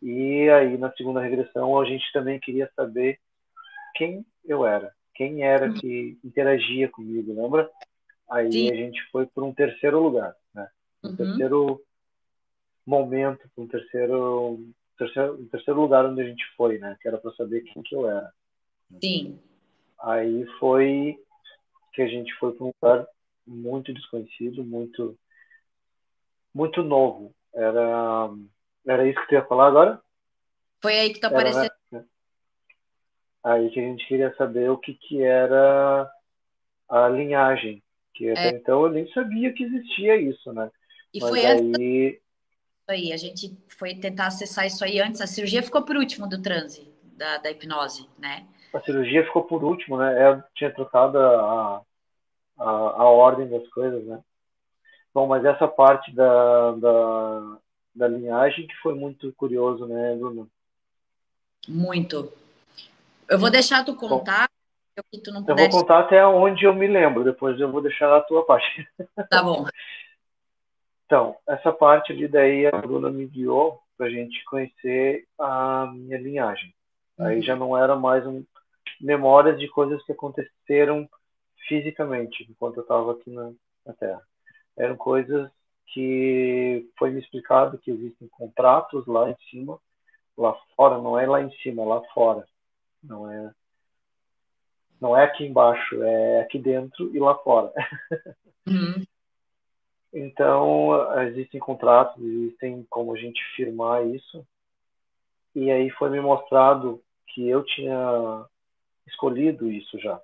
e 0.01 0.49
aí 0.51 0.77
na 0.77 0.93
segunda 0.93 1.21
regressão 1.21 1.79
a 1.81 1.85
gente 1.85 2.05
também 2.13 2.41
queria 2.41 2.71
saber 2.75 3.19
quem 3.95 4.25
eu 4.45 4.67
era 4.67 4.93
quem 5.15 5.43
era 5.43 5.73
que 5.73 6.19
interagia 6.25 6.89
comigo 6.89 7.35
lembra 7.35 7.71
aí 8.31 8.53
Sim. 8.53 8.71
a 8.71 8.75
gente 8.75 9.01
foi 9.11 9.27
para 9.27 9.45
um 9.45 9.55
terceiro 9.55 10.03
lugar 10.03 10.35
né 10.55 10.69
um 11.05 11.09
uhum. 11.09 11.17
terceiro 11.17 11.83
momento, 12.87 13.49
um 13.57 13.67
terceiro, 13.67 14.61
terceiro, 14.99 15.35
um 15.35 15.49
terceiro 15.49 15.81
lugar 15.81 16.05
onde 16.07 16.21
a 16.21 16.25
gente 16.25 16.45
foi, 16.57 16.79
né? 16.79 16.97
Que 17.01 17.09
era 17.09 17.19
para 17.19 17.33
saber 17.33 17.63
quem 17.63 17.83
que 17.83 17.95
eu 17.95 18.09
era. 18.09 18.33
Sim. 19.03 19.39
Aí 20.01 20.45
foi 20.59 21.19
que 21.95 22.03
a 22.03 22.09
gente 22.09 22.33
foi 22.35 22.53
para 22.53 22.65
um 22.65 22.73
lugar 22.83 23.07
muito 23.47 23.93
desconhecido, 23.93 24.65
muito 24.65 25.19
muito 26.55 26.83
novo. 26.83 27.35
Era 27.55 28.31
era 28.87 29.07
isso 29.09 29.21
que 29.21 29.29
tu 29.29 29.35
ia 29.35 29.45
falar 29.47 29.69
agora? 29.69 30.01
Foi 30.81 30.99
aí 30.99 31.13
que 31.13 31.21
tá 31.21 31.29
aparecendo. 31.29 31.73
Era, 31.93 32.05
aí 33.45 33.71
que 33.71 33.81
a 33.81 33.83
gente 33.83 34.07
queria 34.07 34.35
saber 34.37 34.71
o 34.71 34.79
que 34.79 34.95
que 34.95 35.23
era 35.23 36.11
a 36.89 37.09
linhagem, 37.09 37.83
que 38.15 38.31
até 38.31 38.49
é. 38.49 38.57
então 38.57 38.85
eu 38.85 38.93
nem 38.93 39.11
sabia 39.13 39.53
que 39.53 39.65
existia 39.65 40.17
isso, 40.17 40.53
né? 40.53 40.71
E 41.15 41.21
Mas 41.21 41.29
foi 41.29 41.47
aí 41.47 42.21
aí. 42.93 43.13
A 43.13 43.17
gente 43.17 43.57
foi 43.67 43.95
tentar 43.95 44.27
acessar 44.27 44.67
isso 44.67 44.85
aí 44.85 45.01
antes. 45.01 45.21
A 45.21 45.27
cirurgia 45.27 45.63
ficou 45.63 45.83
por 45.83 45.97
último 45.97 46.29
do 46.29 46.41
transe, 46.41 46.89
da, 47.17 47.39
da 47.39 47.51
hipnose, 47.51 48.09
né? 48.19 48.47
A 48.73 48.81
cirurgia 48.81 49.25
ficou 49.25 49.45
por 49.45 49.63
último, 49.65 49.99
né? 49.99 50.31
Eu 50.31 50.43
tinha 50.55 50.73
trocado 50.73 51.19
a, 51.19 51.83
a, 52.59 52.65
a 52.65 53.05
ordem 53.05 53.49
das 53.49 53.67
coisas, 53.69 54.05
né? 54.05 54.21
Bom, 55.15 55.27
mas 55.27 55.45
essa 55.45 55.69
parte 55.69 56.15
da, 56.15 56.73
da, 56.73 57.59
da 57.95 58.09
linhagem 58.09 58.67
que 58.67 58.75
foi 58.77 58.95
muito 58.95 59.33
curioso, 59.35 59.87
né, 59.87 60.17
Bruno? 60.17 60.49
Muito. 61.69 62.33
Eu 63.29 63.39
vou 63.39 63.51
deixar 63.51 63.85
tu 63.85 63.95
contar. 63.95 64.49
Bom, 64.97 65.21
tu 65.23 65.33
não 65.33 65.45
eu 65.47 65.57
vou 65.57 65.71
contar 65.71 66.01
até 66.01 66.27
onde 66.27 66.65
eu 66.65 66.75
me 66.75 66.87
lembro, 66.87 67.25
depois 67.25 67.59
eu 67.59 67.71
vou 67.71 67.81
deixar 67.81 68.15
a 68.15 68.21
tua 68.21 68.45
parte. 68.45 68.87
Tá 69.31 69.43
bom. 69.43 69.67
Então, 71.07 71.37
essa 71.47 71.71
parte 71.71 72.13
ali 72.13 72.27
daí 72.27 72.67
a 72.67 72.71
Bruna 72.73 73.11
me 73.11 73.27
guiou 73.27 73.83
para 73.99 74.07
a 74.07 74.11
gente 74.11 74.43
conhecer 74.45 75.27
a 75.39 75.87
minha 75.93 76.19
linhagem. 76.19 76.75
Uhum. 77.19 77.27
Aí 77.27 77.43
já 77.43 77.55
não 77.55 77.77
era 77.77 77.95
mais 77.95 78.27
um, 78.27 78.43
memórias 79.01 79.59
de 79.59 79.69
coisas 79.69 80.03
que 80.05 80.13
aconteceram 80.13 81.09
fisicamente 81.67 82.47
enquanto 82.49 82.79
eu 82.79 82.83
estava 82.83 83.13
aqui 83.13 83.31
na, 83.31 83.53
na, 83.87 83.93
Terra. 83.95 84.23
Eram 84.77 84.97
coisas 84.97 85.51
que 85.87 86.89
foi 86.99 87.11
me 87.11 87.21
explicado 87.21 87.79
que 87.79 87.91
existem 87.91 88.29
contratos 88.29 89.07
lá 89.07 89.31
em 89.31 89.37
cima, 89.51 89.79
lá 90.37 90.55
fora, 90.77 90.99
não 90.99 91.19
é 91.19 91.27
lá 91.27 91.43
em 91.43 91.51
cima, 91.59 91.83
é 91.83 91.87
lá 91.87 92.03
fora. 92.15 92.47
Não 93.03 93.31
é 93.31 93.53
não 95.01 95.17
é 95.17 95.25
aqui 95.25 95.45
embaixo, 95.45 96.01
é 96.01 96.43
aqui 96.43 96.61
dentro 96.61 97.15
e 97.15 97.19
lá 97.19 97.35
fora. 97.39 97.73
Uhum. 98.65 99.03
Então, 100.15 101.21
existem 101.23 101.59
contratos, 101.59 102.23
existem 102.23 102.87
como 102.89 103.13
a 103.13 103.19
gente 103.19 103.43
firmar 103.57 104.07
isso. 104.07 104.47
E 105.53 105.69
aí 105.71 105.91
foi 105.91 106.11
me 106.11 106.21
mostrado 106.21 107.03
que 107.27 107.49
eu 107.49 107.65
tinha 107.65 108.47
escolhido 109.07 109.71
isso 109.71 109.99
já, 109.99 110.21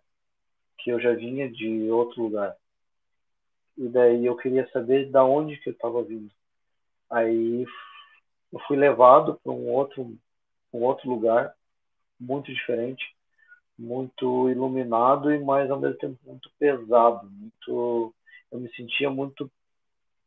que 0.79 0.91
eu 0.91 1.01
já 1.01 1.13
vinha 1.13 1.51
de 1.51 1.91
outro 1.91 2.23
lugar. 2.23 2.57
E 3.77 3.89
daí 3.89 4.27
eu 4.27 4.37
queria 4.37 4.69
saber 4.71 5.11
da 5.11 5.25
onde 5.25 5.57
que 5.59 5.69
eu 5.69 5.73
estava 5.73 6.03
vindo. 6.03 6.31
Aí 7.11 7.67
eu 8.53 8.61
fui 8.67 8.77
levado 8.77 9.39
para 9.43 9.53
um 9.53 9.69
outro 9.69 10.17
um 10.73 10.83
outro 10.83 11.09
lugar 11.09 11.55
muito 12.21 12.53
diferente, 12.53 13.05
muito 13.79 14.51
iluminado 14.51 15.33
e 15.33 15.39
mais 15.39 15.71
ao 15.71 15.81
mesmo 15.81 15.97
tempo 15.99 16.19
muito 16.27 16.51
pesado, 16.59 17.31
muito 17.31 18.15
eu 18.51 18.59
me 18.59 18.69
sentia 18.75 19.11
muito 19.11 19.51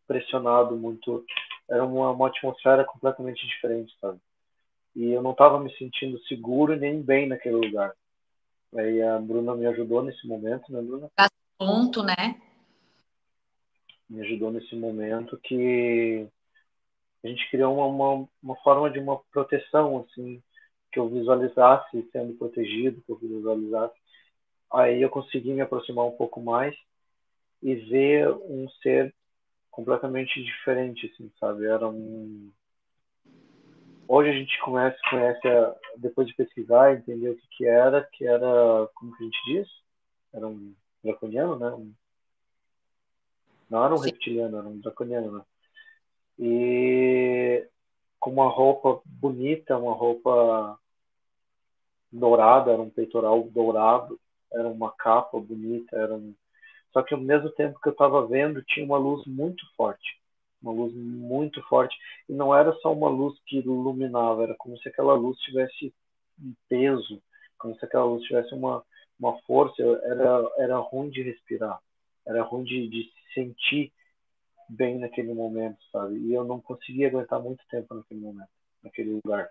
pressionado, 0.07 0.75
muito. 0.77 1.25
Era 1.69 1.83
uma, 1.85 2.11
uma 2.11 2.27
atmosfera 2.27 2.83
completamente 2.83 3.45
diferente, 3.47 3.95
sabe? 3.99 4.19
E 4.95 5.11
eu 5.11 5.21
não 5.21 5.31
estava 5.31 5.59
me 5.59 5.73
sentindo 5.77 6.21
seguro 6.23 6.75
nem 6.75 7.01
bem 7.01 7.27
naquele 7.27 7.55
lugar. 7.55 7.93
Aí 8.75 9.01
a 9.01 9.19
Bruna 9.19 9.55
me 9.55 9.65
ajudou 9.67 10.03
nesse 10.03 10.25
momento, 10.27 10.71
né, 10.71 10.81
Bruna? 10.81 11.09
Ponto, 11.57 12.03
né? 12.03 12.41
Me 14.09 14.21
ajudou 14.21 14.51
nesse 14.51 14.75
momento 14.75 15.37
que 15.43 16.27
a 17.23 17.27
gente 17.27 17.49
criou 17.51 17.75
uma, 17.75 17.85
uma, 17.85 18.27
uma 18.41 18.55
forma 18.57 18.89
de 18.89 18.99
uma 18.99 19.19
proteção, 19.31 19.99
assim, 19.99 20.41
que 20.91 20.99
eu 20.99 21.07
visualizasse 21.07 22.09
sendo 22.11 22.33
protegido, 22.33 23.01
que 23.01 23.11
eu 23.11 23.17
visualizasse. 23.17 23.95
Aí 24.73 25.01
eu 25.01 25.09
consegui 25.09 25.53
me 25.53 25.61
aproximar 25.61 26.05
um 26.05 26.11
pouco 26.11 26.41
mais 26.41 26.75
e 27.61 27.75
ver 27.75 28.27
um 28.29 28.67
ser 28.81 29.13
completamente 29.69 30.43
diferente, 30.43 31.11
assim, 31.13 31.31
sabe? 31.39 31.65
Era 31.65 31.87
um. 31.87 32.51
Hoje 34.13 34.29
a 34.29 34.33
gente 34.33 34.59
conhece, 34.59 34.99
conhece 35.09 35.47
a, 35.47 35.73
depois 35.95 36.27
de 36.27 36.33
pesquisar, 36.33 36.93
entender 36.93 37.29
o 37.29 37.37
que, 37.37 37.47
que 37.55 37.65
era, 37.65 38.03
que 38.11 38.27
era, 38.27 38.89
como 38.93 39.15
que 39.15 39.23
a 39.23 39.25
gente 39.25 39.45
diz? 39.45 39.69
Era 40.33 40.45
um 40.49 40.75
draconiano, 41.01 41.57
né? 41.57 41.69
Um... 41.69 41.93
Não 43.69 43.85
era 43.85 43.93
um 43.93 43.99
Sim. 43.99 44.09
reptiliano, 44.09 44.57
era 44.57 44.67
um 44.67 44.81
draconiano, 44.81 45.31
né? 45.31 45.41
E 46.37 47.65
com 48.19 48.31
uma 48.31 48.49
roupa 48.49 49.01
bonita, 49.05 49.77
uma 49.77 49.93
roupa 49.93 50.77
dourada, 52.11 52.73
era 52.73 52.81
um 52.81 52.89
peitoral 52.89 53.43
dourado, 53.43 54.19
era 54.51 54.67
uma 54.67 54.91
capa 54.91 55.39
bonita, 55.39 55.95
era 55.95 56.13
um 56.13 56.35
só 56.91 57.01
que 57.01 57.13
ao 57.13 57.21
mesmo 57.21 57.49
tempo 57.51 57.79
que 57.79 57.87
eu 57.87 57.93
estava 57.93 58.27
vendo, 58.27 58.61
tinha 58.63 58.85
uma 58.85 58.97
luz 58.97 59.25
muito 59.25 59.65
forte. 59.77 60.20
Uma 60.61 60.71
luz 60.71 60.93
muito 60.93 61.61
forte. 61.63 61.97
E 62.29 62.33
não 62.33 62.55
era 62.55 62.73
só 62.81 62.93
uma 62.93 63.09
luz 63.09 63.37
que 63.45 63.57
iluminava, 63.57 64.43
era 64.43 64.55
como 64.55 64.77
se 64.77 64.87
aquela 64.89 65.13
luz 65.13 65.37
tivesse 65.39 65.93
um 66.39 66.53
peso, 66.69 67.21
como 67.57 67.75
se 67.77 67.85
aquela 67.85 68.05
luz 68.05 68.23
tivesse 68.23 68.53
uma, 68.53 68.83
uma 69.19 69.39
força. 69.41 69.81
Era, 69.81 70.51
era 70.57 70.77
ruim 70.77 71.09
de 71.09 71.23
respirar, 71.23 71.79
era 72.25 72.43
ruim 72.43 72.63
de, 72.63 72.87
de 72.87 73.03
se 73.03 73.33
sentir 73.33 73.91
bem 74.69 74.99
naquele 74.99 75.33
momento, 75.33 75.77
sabe? 75.91 76.17
E 76.17 76.33
eu 76.33 76.43
não 76.43 76.61
conseguia 76.61 77.07
aguentar 77.07 77.41
muito 77.41 77.63
tempo 77.69 77.93
naquele 77.93 78.21
momento, 78.21 78.49
naquele 78.83 79.19
lugar. 79.23 79.49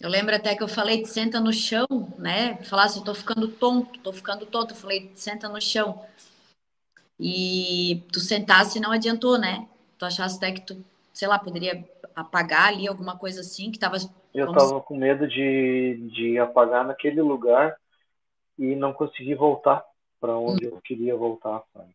Eu 0.00 0.08
lembro 0.08 0.34
até 0.34 0.56
que 0.56 0.62
eu 0.62 0.68
falei, 0.68 1.04
senta 1.04 1.38
no 1.38 1.52
chão, 1.52 1.86
né? 2.18 2.56
Falasse, 2.64 2.98
eu 2.98 3.04
tô 3.04 3.14
ficando 3.14 3.46
tonto, 3.48 4.00
tô 4.00 4.10
ficando 4.14 4.46
tonto. 4.46 4.72
Eu 4.72 4.78
falei, 4.78 5.12
senta 5.14 5.46
no 5.46 5.60
chão. 5.60 6.02
E 7.20 8.02
tu 8.12 8.18
sentasse 8.18 8.80
não 8.80 8.92
adiantou, 8.92 9.38
né? 9.38 9.68
Tu 9.98 10.04
achasse 10.04 10.36
até 10.36 10.52
que 10.52 10.62
tu 10.62 10.84
sei 11.20 11.28
lá, 11.28 11.38
poderia 11.38 11.84
apagar 12.16 12.68
ali 12.68 12.88
alguma 12.88 13.16
coisa 13.16 13.40
assim 13.40 13.70
que 13.70 13.76
estava. 13.76 13.96
Eu 14.32 14.48
estava 14.50 14.80
com 14.80 14.96
medo 14.96 15.28
de, 15.28 16.08
de 16.14 16.38
apagar 16.38 16.86
naquele 16.86 17.20
lugar 17.20 17.76
e 18.58 18.74
não 18.74 18.92
conseguir 18.92 19.34
voltar 19.34 19.84
para 20.18 20.38
onde 20.38 20.66
uhum. 20.66 20.76
eu 20.76 20.80
queria 20.80 21.14
voltar, 21.14 21.62
sabe? 21.74 21.94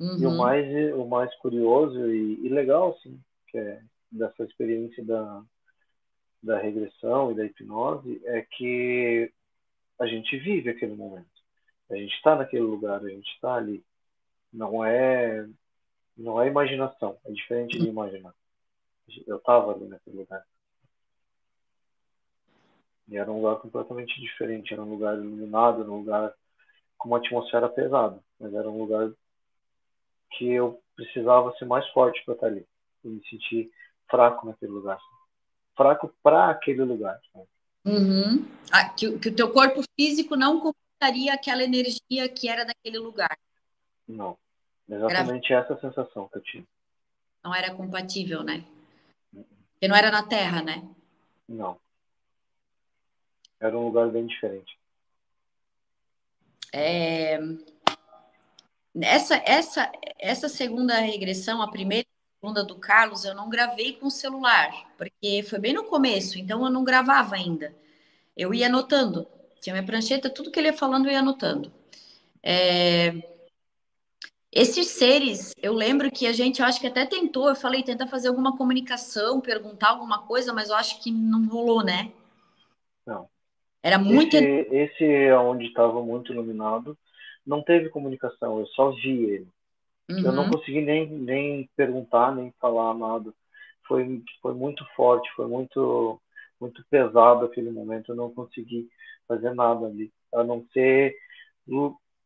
Uhum. 0.00 0.18
E 0.18 0.26
o 0.26 0.30
uhum. 0.30 0.36
mais, 0.36 0.94
o 0.94 1.04
mais 1.06 1.34
curioso 1.36 2.06
e, 2.06 2.46
e 2.46 2.48
legal, 2.48 2.96
assim, 2.96 3.20
que 3.48 3.58
é 3.58 3.82
dessa 4.10 4.44
experiência 4.44 5.04
da, 5.04 5.42
da 6.42 6.58
regressão 6.58 7.32
e 7.32 7.34
da 7.34 7.44
hipnose 7.44 8.22
é 8.24 8.42
que 8.42 9.30
a 9.98 10.06
gente 10.06 10.38
vive 10.38 10.70
aquele 10.70 10.94
momento. 10.94 11.26
A 11.90 11.96
gente 11.96 12.14
está 12.14 12.36
naquele 12.36 12.62
lugar, 12.62 13.04
a 13.04 13.08
gente 13.08 13.28
está 13.32 13.54
ali. 13.54 13.82
Não 14.52 14.84
é 14.84 15.46
não 16.16 16.42
é 16.42 16.48
imaginação, 16.48 17.16
é 17.24 17.32
diferente 17.32 17.78
de 17.78 17.86
imaginar. 17.86 18.34
Eu 19.26 19.36
estava 19.36 19.72
ali 19.72 19.86
naquele 19.86 20.18
lugar. 20.18 20.44
E 23.06 23.16
era 23.16 23.30
um 23.30 23.36
lugar 23.36 23.56
completamente 23.60 24.20
diferente, 24.20 24.72
era 24.72 24.82
um 24.82 24.90
lugar 24.90 25.16
iluminado, 25.16 25.82
um 25.82 25.98
lugar 25.98 26.34
com 26.98 27.08
uma 27.08 27.18
atmosfera 27.18 27.68
pesada, 27.68 28.20
mas 28.38 28.52
era 28.52 28.68
um 28.68 28.78
lugar 28.78 29.10
que 30.32 30.50
eu 30.50 30.82
precisava 30.94 31.54
ser 31.56 31.64
mais 31.64 31.88
forte 31.90 32.22
para 32.24 32.34
estar 32.34 32.46
ali. 32.48 32.66
Eu 33.04 33.12
me 33.12 33.22
senti 33.30 33.70
fraco 34.10 34.46
naquele 34.46 34.72
lugar. 34.72 34.98
Fraco 35.76 36.12
para 36.22 36.50
aquele 36.50 36.82
lugar. 36.82 37.18
Uhum. 37.84 38.44
Ah, 38.70 38.90
que, 38.90 39.18
que, 39.18 39.28
o 39.28 39.34
teu 39.34 39.50
corpo 39.52 39.82
físico 39.98 40.36
não 40.36 40.60
comportaria 40.60 41.32
aquela 41.32 41.62
energia 41.62 42.28
que 42.28 42.48
era 42.48 42.64
daquele 42.64 42.98
lugar. 42.98 43.38
Não. 44.08 44.36
Exatamente 44.88 45.52
era... 45.52 45.62
essa 45.62 45.78
sensação 45.78 46.28
que 46.28 46.38
eu 46.38 46.42
tinha. 46.42 46.64
Não 47.44 47.54
era 47.54 47.74
compatível, 47.74 48.42
né? 48.42 48.64
Porque 49.32 49.86
não 49.86 49.94
era 49.94 50.10
na 50.10 50.22
Terra, 50.22 50.62
né? 50.62 50.82
Não. 51.46 51.78
Era 53.60 53.76
um 53.76 53.84
lugar 53.84 54.08
bem 54.08 54.26
diferente. 54.26 54.78
É... 56.72 57.38
Essa, 59.00 59.36
essa, 59.44 59.92
essa 60.18 60.48
segunda 60.48 60.94
regressão, 60.98 61.62
a 61.62 61.70
primeira 61.70 62.04
e 62.04 62.10
a 62.10 62.40
segunda 62.40 62.64
do 62.64 62.76
Carlos, 62.76 63.24
eu 63.24 63.34
não 63.34 63.48
gravei 63.48 63.92
com 63.92 64.06
o 64.06 64.10
celular, 64.10 64.72
porque 64.96 65.44
foi 65.48 65.58
bem 65.60 65.72
no 65.72 65.84
começo, 65.84 66.38
então 66.38 66.64
eu 66.64 66.70
não 66.70 66.82
gravava 66.82 67.36
ainda. 67.36 67.72
Eu 68.36 68.52
ia 68.52 68.66
anotando. 68.66 69.28
Tinha 69.60 69.74
minha 69.74 69.86
prancheta, 69.86 70.30
tudo 70.30 70.50
que 70.50 70.58
ele 70.58 70.68
ia 70.68 70.76
falando 70.76 71.06
eu 71.06 71.12
ia 71.12 71.20
anotando. 71.20 71.72
É... 72.42 73.37
Esses 74.50 74.88
seres, 74.88 75.52
eu 75.62 75.74
lembro 75.74 76.10
que 76.10 76.26
a 76.26 76.32
gente, 76.32 76.60
eu 76.60 76.66
acho 76.66 76.80
que 76.80 76.86
até 76.86 77.04
tentou, 77.04 77.48
eu 77.48 77.54
falei, 77.54 77.82
tentar 77.82 78.06
fazer 78.06 78.28
alguma 78.28 78.56
comunicação, 78.56 79.40
perguntar 79.40 79.90
alguma 79.90 80.26
coisa, 80.26 80.52
mas 80.54 80.70
eu 80.70 80.76
acho 80.76 81.02
que 81.02 81.10
não 81.10 81.46
rolou, 81.46 81.84
né? 81.84 82.12
Não. 83.06 83.28
Era 83.82 83.98
muito. 83.98 84.36
Esse, 84.36 84.74
esse 84.74 85.04
é 85.04 85.36
onde 85.36 85.66
estava 85.66 86.02
muito 86.02 86.32
iluminado, 86.32 86.96
não 87.46 87.62
teve 87.62 87.90
comunicação, 87.90 88.58
eu 88.58 88.66
só 88.68 88.90
vi 88.90 89.24
ele. 89.24 89.48
Uhum. 90.10 90.18
Eu 90.24 90.32
não 90.32 90.44
uhum. 90.44 90.50
consegui 90.50 90.80
nem, 90.80 91.06
nem 91.06 91.68
perguntar, 91.76 92.34
nem 92.34 92.52
falar 92.58 92.94
nada. 92.94 93.32
Foi, 93.86 94.22
foi 94.40 94.54
muito 94.54 94.84
forte, 94.96 95.30
foi 95.36 95.46
muito, 95.46 96.20
muito 96.58 96.82
pesado 96.90 97.44
aquele 97.44 97.70
momento. 97.70 98.12
Eu 98.12 98.16
não 98.16 98.30
consegui 98.30 98.88
fazer 99.26 99.54
nada 99.54 99.86
ali, 99.86 100.10
a 100.34 100.42
não 100.42 100.64
ser 100.72 101.14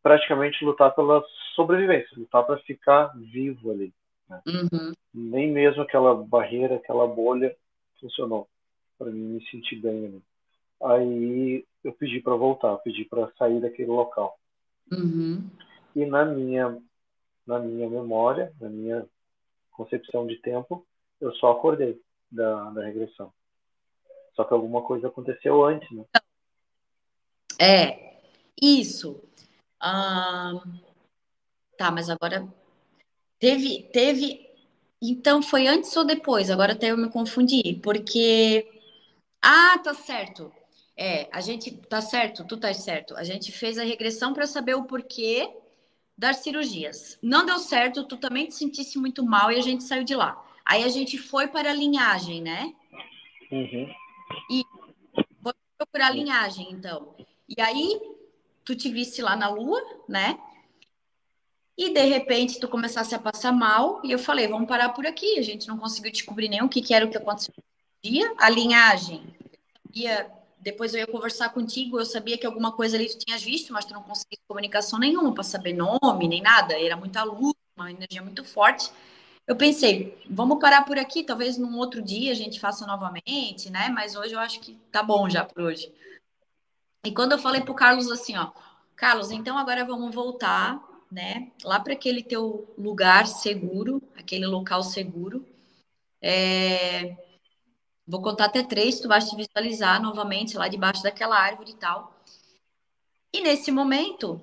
praticamente 0.03 0.65
lutar 0.65 0.95
pela 0.95 1.25
sobrevivência, 1.55 2.19
lutar 2.19 2.45
para 2.45 2.59
ficar 2.59 3.13
vivo 3.17 3.71
ali. 3.71 3.93
Né? 4.29 4.43
Uhum. 4.47 4.93
Nem 5.15 5.51
mesmo 5.51 5.83
aquela 5.83 6.15
barreira, 6.15 6.77
aquela 6.77 7.07
bolha 7.07 7.55
funcionou 8.01 8.49
para 8.99 9.11
mim 9.11 9.35
me 9.35 9.51
sentir 9.51 9.77
bem 9.77 10.07
ali. 10.07 10.23
Aí 10.85 11.65
eu 11.85 11.93
pedi 11.93 12.21
para 12.21 12.35
voltar, 12.35 12.77
pedi 12.79 13.05
para 13.05 13.31
sair 13.39 13.61
daquele 13.61 13.91
local. 13.91 14.39
Uhum. 14.91 15.49
E 15.95 16.05
na 16.07 16.25
minha 16.25 16.79
na 17.47 17.59
minha 17.59 17.89
memória, 17.89 18.53
na 18.61 18.69
minha 18.69 19.07
concepção 19.73 20.27
de 20.27 20.37
tempo, 20.37 20.87
eu 21.21 21.33
só 21.35 21.53
acordei 21.53 22.01
da, 22.31 22.71
da 22.71 22.85
regressão. 22.85 23.33
Só 24.35 24.45
que 24.45 24.55
alguma 24.55 24.83
coisa 24.83 25.09
aconteceu 25.09 25.65
antes, 25.65 25.91
né? 25.91 26.05
É, 27.61 28.21
isso. 28.61 29.23
Ah, 29.85 30.63
tá, 31.77 31.91
mas 31.91 32.09
agora 32.09 32.47
teve, 33.41 33.83
teve. 33.93 34.49
Então 35.03 35.43
foi 35.43 35.67
antes 35.67 35.97
ou 35.97 36.05
depois? 36.05 36.51
Agora 36.51 36.75
até 36.75 36.93
eu 36.93 36.97
me 36.97 37.11
confundi, 37.11 37.81
porque. 37.83 38.65
Ah, 39.43 39.77
tá 39.79 39.93
certo. 39.93 40.53
É, 40.97 41.29
a 41.33 41.41
gente 41.41 41.73
tá 41.73 42.01
certo, 42.01 42.47
tu 42.47 42.57
tá 42.57 42.73
certo. 42.73 43.17
A 43.17 43.25
gente 43.25 43.51
fez 43.51 43.77
a 43.77 43.83
regressão 43.83 44.33
para 44.33 44.47
saber 44.47 44.75
o 44.77 44.85
porquê 44.85 45.53
das 46.17 46.37
cirurgias. 46.37 47.19
Não 47.21 47.45
deu 47.45 47.59
certo, 47.59 48.05
tu 48.05 48.17
também 48.17 48.47
te 48.47 48.55
sentisse 48.55 48.97
muito 48.99 49.25
mal 49.25 49.51
e 49.51 49.57
a 49.57 49.63
gente 49.63 49.83
saiu 49.83 50.05
de 50.05 50.15
lá. 50.15 50.41
Aí 50.65 50.85
a 50.85 50.89
gente 50.89 51.19
foi 51.19 51.49
para 51.49 51.71
a 51.71 51.75
linhagem, 51.75 52.41
né? 52.41 52.73
Uhum. 53.51 53.93
E 54.49 54.63
foi 55.43 55.53
procurar 55.77 56.07
a 56.07 56.11
linhagem, 56.11 56.71
então. 56.71 57.17
E 57.49 57.61
aí 57.61 57.99
tu 58.65 58.75
te 58.75 58.91
visse 58.91 59.23
lá 59.23 59.37
na 59.37 59.49
lua, 59.49 59.81
né? 60.09 60.39
E 61.77 61.91
de 61.91 62.05
repente 62.05 62.61
tu 62.61 62.69
começasse 62.69 63.15
a 63.15 63.19
passar 63.19 63.53
mal 63.53 64.01
e 64.05 64.13
eu 64.13 64.19
falei, 64.19 64.47
vamos 64.47 64.69
parar 64.69 64.91
por 64.91 65.07
aqui. 65.07 65.39
A 65.39 65.43
gente 65.43 65.67
não 65.67 65.79
conseguiu 65.79 66.13
descobrir 66.13 66.49
nem 66.49 66.63
o 66.63 66.69
que, 66.69 66.83
que 66.83 66.95
era 66.95 67.05
o 67.05 67.11
que 67.11 67.17
aconteceu 67.17 67.55
no 67.57 68.11
dia. 68.11 68.33
A 68.39 68.51
linhagem 68.51 69.25
ia 69.95 70.31
depois 70.63 70.95
eu 70.95 71.01
ia 71.01 71.07
conversar 71.09 71.49
contigo, 71.49 71.99
eu 71.99 72.07
sabia 72.07 72.39
que 72.39 72.47
alguma 72.47 72.71
coisa 72.71 72.97
ali 72.97 73.09
tu 73.09 73.19
tinhas 73.19 73.43
visto, 73.43 73.73
mas 73.73 73.85
tu 73.85 73.93
não 73.93 74.03
conseguia 74.03 74.39
comunicação 74.47 74.97
nenhuma 74.97 75.35
para 75.35 75.43
saber 75.43 75.73
nome, 75.73 76.29
nem 76.29 76.41
nada. 76.41 76.81
Era 76.81 76.97
muita 76.97 77.25
luz, 77.25 77.55
uma 77.77 77.91
energia 77.91 78.23
muito 78.23 78.45
forte. 78.45 78.89
Eu 79.45 79.57
pensei, 79.57 80.17
vamos 80.31 80.61
parar 80.61 80.85
por 80.85 80.97
aqui, 80.97 81.25
talvez 81.25 81.59
num 81.59 81.77
outro 81.79 82.01
dia 82.01 82.31
a 82.31 82.35
gente 82.35 82.61
faça 82.61 82.87
novamente, 82.87 83.71
né? 83.71 83.89
Mas 83.89 84.15
hoje 84.15 84.35
eu 84.35 84.39
acho 84.39 84.61
que 84.61 84.75
tá 84.93 85.03
bom 85.03 85.29
já 85.29 85.45
por 85.45 85.65
hoje. 85.65 85.93
E 87.05 87.13
quando 87.13 87.33
eu 87.33 87.39
falei 87.39 87.61
pro 87.63 87.75
Carlos 87.75 88.11
assim, 88.11 88.37
ó, 88.37 88.51
Carlos, 88.95 89.31
então 89.31 89.59
agora 89.59 89.85
vamos 89.85 90.15
voltar, 90.15 90.81
né? 91.11 91.51
Lá 91.65 91.81
para 91.81 91.93
aquele 91.93 92.23
teu 92.23 92.73
lugar 92.79 93.27
seguro, 93.27 94.03
aquele 94.17 94.47
local 94.47 94.83
seguro. 94.83 95.45
É 96.21 97.17
Vou 98.07 98.21
contar 98.21 98.47
até 98.47 98.63
três, 98.63 99.01
tu 99.01 99.09
vais 99.09 99.29
te 99.29 99.37
visualizar 99.37 100.03
novamente 100.03 100.57
lá 100.57 100.67
debaixo 100.67 101.03
daquela 101.03 101.39
árvore 101.39 101.71
e 101.71 101.77
tal. 101.77 102.13
E 103.33 103.41
nesse 103.41 103.71
momento, 103.71 104.41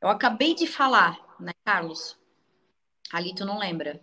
eu 0.00 0.08
acabei 0.08 0.54
de 0.54 0.66
falar, 0.66 1.18
né, 1.38 1.52
Carlos? 1.64 2.18
Ali 3.12 3.34
tu 3.34 3.44
não 3.44 3.58
lembra. 3.58 4.00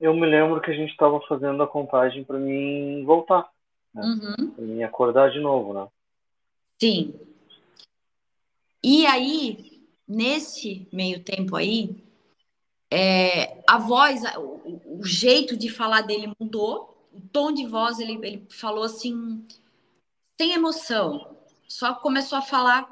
Eu 0.00 0.14
me 0.14 0.26
lembro 0.26 0.60
que 0.60 0.70
a 0.70 0.74
gente 0.74 0.90
estava 0.90 1.20
fazendo 1.28 1.62
a 1.62 1.66
contagem 1.66 2.22
para 2.24 2.38
mim 2.38 3.04
voltar, 3.04 3.48
né? 3.92 4.02
Uhum. 4.02 4.50
Para 4.52 4.64
mim 4.64 4.82
acordar 4.82 5.30
de 5.30 5.40
novo, 5.40 5.74
né? 5.74 5.86
Sim. 6.80 7.14
E 8.82 9.06
aí, 9.06 9.82
nesse 10.06 10.86
meio 10.92 11.22
tempo 11.22 11.56
aí, 11.56 12.04
é, 12.90 13.62
a 13.66 13.78
voz, 13.78 14.22
o, 14.36 15.00
o 15.00 15.04
jeito 15.04 15.56
de 15.56 15.68
falar 15.68 16.02
dele 16.02 16.32
mudou, 16.38 17.08
o 17.12 17.20
tom 17.20 17.52
de 17.52 17.66
voz, 17.66 17.98
ele, 17.98 18.14
ele 18.22 18.46
falou 18.50 18.84
assim, 18.84 19.44
sem 20.38 20.52
emoção, 20.52 21.36
só 21.66 21.94
começou 21.94 22.38
a 22.38 22.42
falar 22.42 22.86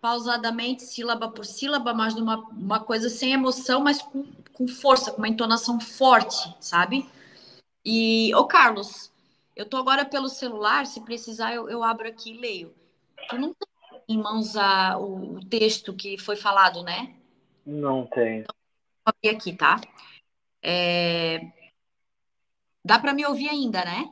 pausadamente, 0.00 0.82
sílaba 0.82 1.28
por 1.28 1.44
sílaba, 1.44 1.94
mas 1.94 2.14
numa 2.14 2.38
uma 2.50 2.80
coisa 2.80 3.08
sem 3.08 3.32
emoção, 3.32 3.80
mas 3.80 4.02
com, 4.02 4.26
com 4.52 4.68
força, 4.68 5.10
com 5.10 5.18
uma 5.18 5.28
entonação 5.28 5.80
forte, 5.80 6.54
sabe? 6.60 7.08
E, 7.84 8.34
ô 8.34 8.44
Carlos, 8.44 9.10
eu 9.56 9.64
tô 9.64 9.76
agora 9.76 10.04
pelo 10.04 10.28
celular, 10.28 10.86
se 10.86 11.00
precisar 11.00 11.54
eu, 11.54 11.68
eu 11.68 11.82
abro 11.82 12.06
aqui 12.06 12.32
e 12.32 12.38
leio. 12.38 12.74
Tu 13.28 13.38
não 13.38 13.54
tem 13.54 13.68
em 14.08 14.18
mãos 14.18 14.56
a, 14.56 14.98
o, 14.98 15.40
texto 15.46 15.94
que 15.94 16.16
foi 16.16 16.36
falado, 16.36 16.82
né? 16.82 17.14
Não 17.66 18.06
tem. 18.06 18.40
Então, 18.40 18.54
vou 19.04 19.14
abrir 19.14 19.36
aqui, 19.36 19.54
tá? 19.54 19.80
É, 20.62 21.40
Dá 22.88 22.98
para 22.98 23.12
me 23.12 23.26
ouvir 23.26 23.50
ainda, 23.50 23.84
né? 23.84 24.10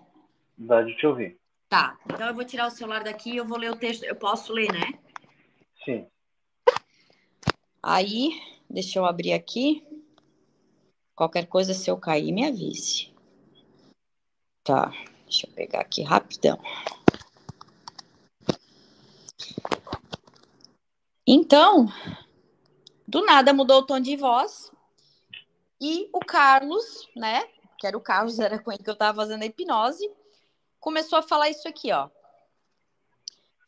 Dá 0.59 0.83
de 0.83 0.95
te 0.99 1.07
ouvir. 1.07 1.39
Tá. 1.67 1.99
Então 2.05 2.27
eu 2.27 2.35
vou 2.35 2.45
tirar 2.45 2.67
o 2.67 2.71
celular 2.71 3.03
daqui 3.03 3.31
e 3.31 3.37
eu 3.39 3.47
vou 3.47 3.57
ler 3.57 3.71
o 3.71 3.77
texto. 3.77 4.05
Eu 4.05 4.15
posso 4.15 4.53
ler, 4.53 4.71
né? 4.71 4.93
Sim. 5.83 6.07
Aí, 7.83 8.39
deixa 8.69 8.99
eu 8.99 9.07
abrir 9.07 9.33
aqui. 9.33 9.83
Qualquer 11.15 11.47
coisa, 11.47 11.73
se 11.73 11.91
eu 11.91 11.97
cair, 11.97 12.33
me 12.33 12.47
avise. 12.47 13.15
Tá. 14.63 14.93
Deixa 15.25 15.47
eu 15.47 15.53
pegar 15.55 15.81
aqui 15.81 16.03
rapidão. 16.03 16.61
Então, 21.27 21.87
do 23.07 23.25
nada 23.25 23.53
mudou 23.53 23.81
o 23.81 23.87
tom 23.87 24.01
de 24.01 24.17
voz 24.17 24.71
e 25.81 26.09
o 26.13 26.21
Carlos, 26.21 27.09
né, 27.17 27.45
que 27.79 27.87
era 27.87 27.97
o 27.97 28.01
Carlos, 28.01 28.39
era 28.39 28.59
com 28.59 28.73
ele 28.73 28.83
que 28.83 28.89
eu 28.89 28.95
estava 28.95 29.23
fazendo 29.23 29.43
a 29.43 29.47
hipnose, 29.47 30.11
começou 30.81 31.19
a 31.19 31.23
falar 31.23 31.51
isso 31.51 31.69
aqui, 31.69 31.93
ó. 31.93 32.09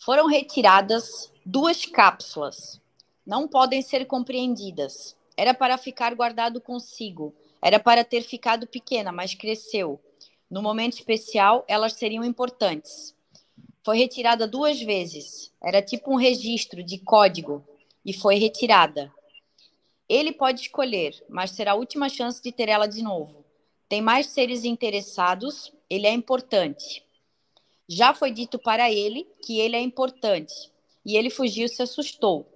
Foram 0.00 0.26
retiradas 0.26 1.32
duas 1.44 1.84
cápsulas. 1.84 2.80
Não 3.26 3.48
podem 3.48 3.82
ser 3.82 4.06
compreendidas. 4.06 5.16
Era 5.36 5.52
para 5.52 5.76
ficar 5.76 6.14
guardado 6.14 6.60
consigo. 6.60 7.34
Era 7.60 7.78
para 7.78 8.04
ter 8.04 8.22
ficado 8.22 8.66
pequena, 8.66 9.12
mas 9.12 9.34
cresceu. 9.34 10.00
No 10.48 10.62
momento 10.62 10.94
especial, 10.94 11.64
elas 11.68 11.92
seriam 11.92 12.24
importantes. 12.24 13.14
Foi 13.88 13.96
retirada 13.96 14.46
duas 14.46 14.78
vezes. 14.82 15.50
Era 15.62 15.80
tipo 15.80 16.12
um 16.12 16.16
registro 16.16 16.82
de 16.82 16.98
código 16.98 17.66
e 18.04 18.12
foi 18.12 18.34
retirada. 18.34 19.10
Ele 20.06 20.30
pode 20.30 20.60
escolher, 20.60 21.14
mas 21.26 21.52
será 21.52 21.72
a 21.72 21.74
última 21.74 22.10
chance 22.10 22.42
de 22.42 22.52
ter 22.52 22.68
ela 22.68 22.86
de 22.86 23.02
novo. 23.02 23.46
Tem 23.88 24.02
mais 24.02 24.26
seres 24.26 24.62
interessados, 24.62 25.72
ele 25.88 26.06
é 26.06 26.12
importante. 26.12 27.02
Já 27.88 28.12
foi 28.12 28.30
dito 28.30 28.58
para 28.58 28.92
ele 28.92 29.26
que 29.42 29.58
ele 29.58 29.74
é 29.74 29.80
importante 29.80 30.70
e 31.02 31.16
ele 31.16 31.30
fugiu 31.30 31.66
se 31.66 31.80
assustou. 31.80 32.46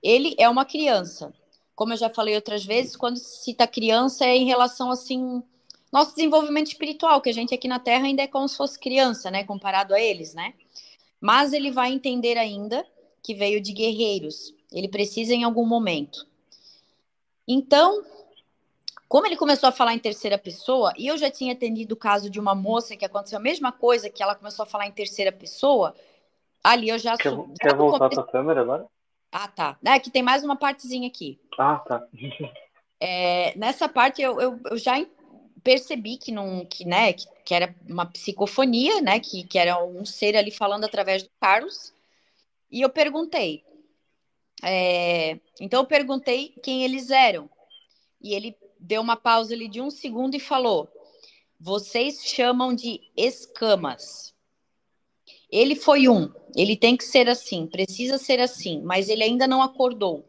Ele 0.00 0.36
é 0.38 0.48
uma 0.48 0.64
criança. 0.64 1.34
Como 1.74 1.92
eu 1.92 1.96
já 1.96 2.08
falei 2.08 2.36
outras 2.36 2.64
vezes, 2.64 2.94
quando 2.94 3.16
se 3.16 3.42
cita 3.46 3.66
criança 3.66 4.24
é 4.24 4.36
em 4.36 4.46
relação 4.46 4.92
assim 4.92 5.42
nosso 5.90 6.14
desenvolvimento 6.14 6.68
espiritual, 6.68 7.20
que 7.20 7.30
a 7.30 7.34
gente 7.34 7.54
aqui 7.54 7.66
na 7.66 7.78
Terra 7.78 8.04
ainda 8.04 8.22
é 8.22 8.26
como 8.26 8.46
se 8.46 8.56
fosse 8.56 8.78
criança, 8.78 9.30
né, 9.30 9.42
comparado 9.44 9.94
a 9.94 10.00
eles, 10.00 10.34
né? 10.34 10.54
Mas 11.20 11.52
ele 11.52 11.70
vai 11.70 11.92
entender 11.92 12.36
ainda 12.38 12.86
que 13.22 13.34
veio 13.34 13.60
de 13.60 13.72
guerreiros. 13.72 14.54
Ele 14.72 14.88
precisa 14.88 15.34
em 15.34 15.44
algum 15.44 15.66
momento. 15.66 16.26
Então, 17.46 18.04
como 19.08 19.26
ele 19.26 19.36
começou 19.36 19.68
a 19.68 19.72
falar 19.72 19.94
em 19.94 19.98
terceira 19.98 20.36
pessoa, 20.36 20.92
e 20.96 21.06
eu 21.06 21.16
já 21.16 21.30
tinha 21.30 21.54
atendido 21.54 21.94
o 21.94 21.98
caso 21.98 22.28
de 22.28 22.38
uma 22.38 22.54
moça 22.54 22.96
que 22.96 23.04
aconteceu 23.04 23.38
a 23.38 23.42
mesma 23.42 23.72
coisa, 23.72 24.10
que 24.10 24.22
ela 24.22 24.34
começou 24.34 24.62
a 24.62 24.66
falar 24.66 24.86
em 24.86 24.92
terceira 24.92 25.32
pessoa, 25.32 25.94
ali 26.62 26.90
eu 26.90 26.98
já... 26.98 27.16
Quer, 27.16 27.32
quer 27.58 27.74
voltar 27.74 28.10
para 28.10 28.20
a 28.20 28.26
câmera 28.26 28.60
agora? 28.60 28.86
Ah, 29.32 29.48
tá. 29.48 29.78
É 29.84 29.98
que 29.98 30.10
tem 30.10 30.22
mais 30.22 30.44
uma 30.44 30.56
partezinha 30.56 31.08
aqui. 31.08 31.40
Ah, 31.58 31.76
tá. 31.78 32.06
é, 33.00 33.56
nessa 33.56 33.88
parte 33.88 34.20
eu, 34.20 34.40
eu, 34.40 34.60
eu, 34.70 34.76
já 34.76 34.94
percebi 35.62 36.16
que 36.16 36.32
não 36.32 36.64
que, 36.64 36.84
né, 36.84 37.12
que, 37.12 37.26
que, 37.44 37.54
era 37.54 37.74
uma 37.88 38.06
psicofonia, 38.06 39.00
né, 39.00 39.20
que, 39.20 39.44
que 39.44 39.58
era 39.58 39.82
um 39.84 40.04
ser 40.04 40.36
ali 40.36 40.50
falando 40.50 40.84
através 40.84 41.22
do 41.22 41.30
Carlos. 41.40 41.92
E 42.70 42.80
eu 42.80 42.90
perguntei. 42.90 43.64
É, 44.62 45.38
então 45.60 45.80
eu 45.82 45.86
perguntei 45.86 46.54
quem 46.62 46.84
eles 46.84 47.10
eram. 47.10 47.48
E 48.20 48.34
ele 48.34 48.56
deu 48.78 49.00
uma 49.00 49.16
pausa 49.16 49.54
ali 49.54 49.68
de 49.68 49.80
um 49.80 49.90
segundo 49.90 50.34
e 50.34 50.40
falou: 50.40 50.88
Vocês 51.58 52.24
chamam 52.24 52.74
de 52.74 53.00
escamas. 53.16 54.34
Ele 55.50 55.74
foi 55.74 56.08
um, 56.08 56.30
ele 56.54 56.76
tem 56.76 56.96
que 56.96 57.04
ser 57.04 57.28
assim, 57.28 57.66
precisa 57.66 58.18
ser 58.18 58.38
assim, 58.38 58.82
mas 58.82 59.08
ele 59.08 59.22
ainda 59.22 59.46
não 59.46 59.62
acordou. 59.62 60.26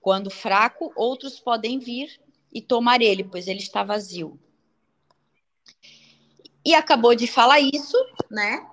Quando 0.00 0.30
fraco, 0.30 0.92
outros 0.96 1.40
podem 1.40 1.78
vir 1.78 2.20
e 2.52 2.60
tomar 2.60 3.00
ele, 3.00 3.24
pois 3.24 3.48
ele 3.48 3.60
está 3.60 3.82
vazio. 3.82 4.38
E 6.64 6.74
acabou 6.74 7.14
de 7.14 7.26
falar 7.26 7.60
isso, 7.60 7.96
né? 8.30 8.66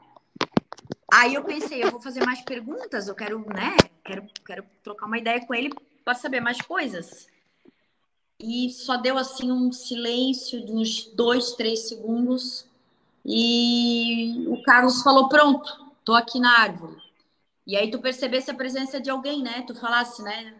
Aí 1.11 1.35
eu 1.35 1.43
pensei, 1.43 1.83
eu 1.83 1.91
vou 1.91 2.01
fazer 2.01 2.25
mais 2.25 2.41
perguntas, 2.41 3.07
eu 3.07 3.15
quero, 3.15 3.39
né? 3.39 3.75
Quero, 4.03 4.25
quero 4.45 4.63
trocar 4.83 5.05
uma 5.05 5.17
ideia 5.17 5.45
com 5.45 5.53
ele 5.53 5.69
para 6.03 6.13
saber 6.13 6.41
mais 6.41 6.61
coisas 6.61 7.27
e 8.39 8.69
só 8.69 8.97
deu 8.97 9.17
assim 9.17 9.51
um 9.51 9.71
silêncio 9.71 10.63
de 10.63 10.71
uns 10.71 11.05
dois, 11.13 11.53
três 11.53 11.87
segundos 11.87 12.67
e 13.25 14.45
o 14.47 14.61
Carlos 14.63 15.01
falou 15.01 15.27
pronto, 15.27 15.69
tô 16.05 16.13
aqui 16.13 16.39
na 16.39 16.61
árvore. 16.61 16.95
E 17.65 17.75
aí 17.75 17.91
tu 17.91 17.99
percebesse 17.99 18.49
a 18.49 18.55
presença 18.55 19.01
de 19.01 19.09
alguém, 19.09 19.43
né? 19.43 19.63
Tu 19.67 19.75
falasse, 19.75 20.23
né? 20.23 20.53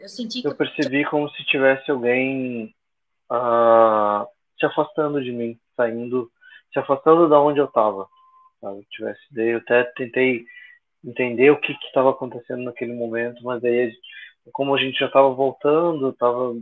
Eu 0.00 0.08
senti 0.08 0.40
que... 0.40 0.48
Eu 0.48 0.54
percebi 0.54 1.04
como 1.04 1.28
se 1.30 1.44
tivesse 1.44 1.90
alguém 1.90 2.74
uh, 3.30 4.26
se 4.58 4.64
afastando 4.64 5.22
de 5.22 5.30
mim, 5.30 5.58
saindo, 5.76 6.30
se 6.74 6.78
afastando 6.78 7.28
da 7.28 7.40
onde 7.40 7.60
eu 7.60 7.64
estava. 7.64 8.06
Tivesse, 8.90 9.20
eu 9.36 9.58
até 9.58 9.84
tentei 9.96 10.44
entender 11.02 11.50
o 11.50 11.60
que 11.60 11.72
estava 11.72 12.10
acontecendo 12.10 12.64
naquele 12.64 12.92
momento, 12.92 13.42
mas 13.44 13.62
aí 13.64 13.94
como 14.52 14.74
a 14.74 14.78
gente 14.78 14.98
já 14.98 15.06
estava 15.06 15.30
voltando, 15.30 16.10
estava 16.10 16.54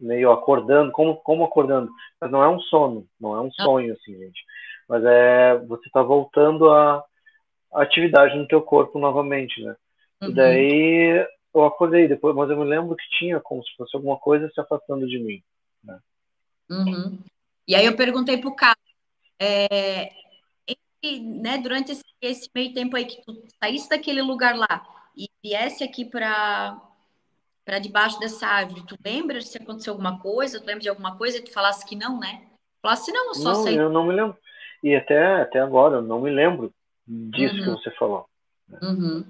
meio 0.00 0.32
acordando, 0.32 0.90
como, 0.92 1.16
como 1.16 1.44
acordando, 1.44 1.90
mas 2.20 2.30
não 2.30 2.42
é 2.42 2.48
um 2.48 2.60
sono, 2.60 3.06
não 3.20 3.36
é 3.36 3.40
um 3.40 3.50
sonho, 3.52 3.92
assim, 3.94 4.16
gente. 4.16 4.40
Mas 4.88 5.04
é, 5.04 5.58
você 5.66 5.88
tá 5.90 6.02
voltando 6.02 6.70
à 6.70 7.04
atividade 7.72 8.36
no 8.36 8.46
teu 8.46 8.62
corpo 8.62 8.98
novamente, 8.98 9.62
né? 9.62 9.76
Uhum. 10.22 10.30
E 10.30 10.34
daí 10.34 11.26
eu 11.54 11.64
acordei 11.64 12.08
depois, 12.08 12.34
mas 12.34 12.50
eu 12.50 12.56
me 12.56 12.64
lembro 12.64 12.96
que 12.96 13.18
tinha 13.18 13.40
como 13.40 13.64
se 13.64 13.74
fosse 13.76 13.96
alguma 13.96 14.18
coisa 14.18 14.50
se 14.50 14.60
afastando 14.60 15.06
de 15.06 15.18
mim, 15.18 15.42
né? 15.82 15.98
Uhum. 16.70 17.18
E 17.66 17.74
aí 17.74 17.86
eu 17.86 17.96
perguntei 17.96 18.36
pro 18.36 18.54
Carlos, 18.54 18.83
é, 19.44 20.10
né, 21.20 21.58
durante 21.58 21.92
esse, 21.92 22.02
esse 22.20 22.50
meio 22.54 22.72
tempo 22.72 22.96
aí 22.96 23.04
que 23.04 23.22
tu 23.24 23.42
saísse 23.62 23.88
daquele 23.88 24.22
lugar 24.22 24.56
lá 24.56 24.84
e 25.16 25.28
viesse 25.42 25.84
aqui 25.84 26.04
para 26.04 26.80
para 27.64 27.78
debaixo 27.78 28.20
dessa 28.20 28.46
árvore. 28.46 28.84
Tu 28.86 28.94
lembra 29.02 29.40
se 29.40 29.56
aconteceu 29.56 29.94
alguma 29.94 30.20
coisa? 30.20 30.60
Tu 30.60 30.66
lembra 30.66 30.82
de 30.82 30.88
alguma 30.90 31.16
coisa 31.16 31.38
e 31.38 31.42
tu 31.42 31.50
falasse 31.50 31.86
que 31.86 31.96
não, 31.96 32.20
né? 32.20 32.42
Falasse 32.82 33.10
não, 33.10 33.32
só 33.32 33.54
não, 33.54 33.62
sei. 33.62 33.78
Eu 33.78 33.88
não 33.88 34.06
me 34.06 34.14
lembro. 34.14 34.36
E 34.82 34.94
até, 34.94 35.40
até 35.40 35.60
agora, 35.60 35.96
eu 35.96 36.02
não 36.02 36.20
me 36.20 36.30
lembro 36.30 36.70
disso 37.06 37.54
uhum. 37.54 37.64
que 37.64 37.70
você 37.70 37.90
falou. 37.92 38.26
Uhum. 38.82 39.24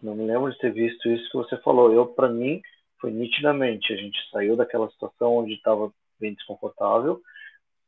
Não 0.00 0.14
me 0.14 0.24
lembro 0.26 0.52
de 0.52 0.58
ter 0.58 0.72
visto 0.72 1.08
isso 1.08 1.28
que 1.28 1.36
você 1.36 1.56
falou. 1.58 1.92
Eu, 1.92 2.06
para 2.06 2.28
mim, 2.28 2.62
foi 3.00 3.10
nitidamente. 3.10 3.92
A 3.92 3.96
gente 3.96 4.16
saiu 4.30 4.54
daquela 4.56 4.88
situação 4.90 5.38
onde 5.38 5.54
estava 5.54 5.92
bem 6.20 6.34
desconfortável 6.34 7.20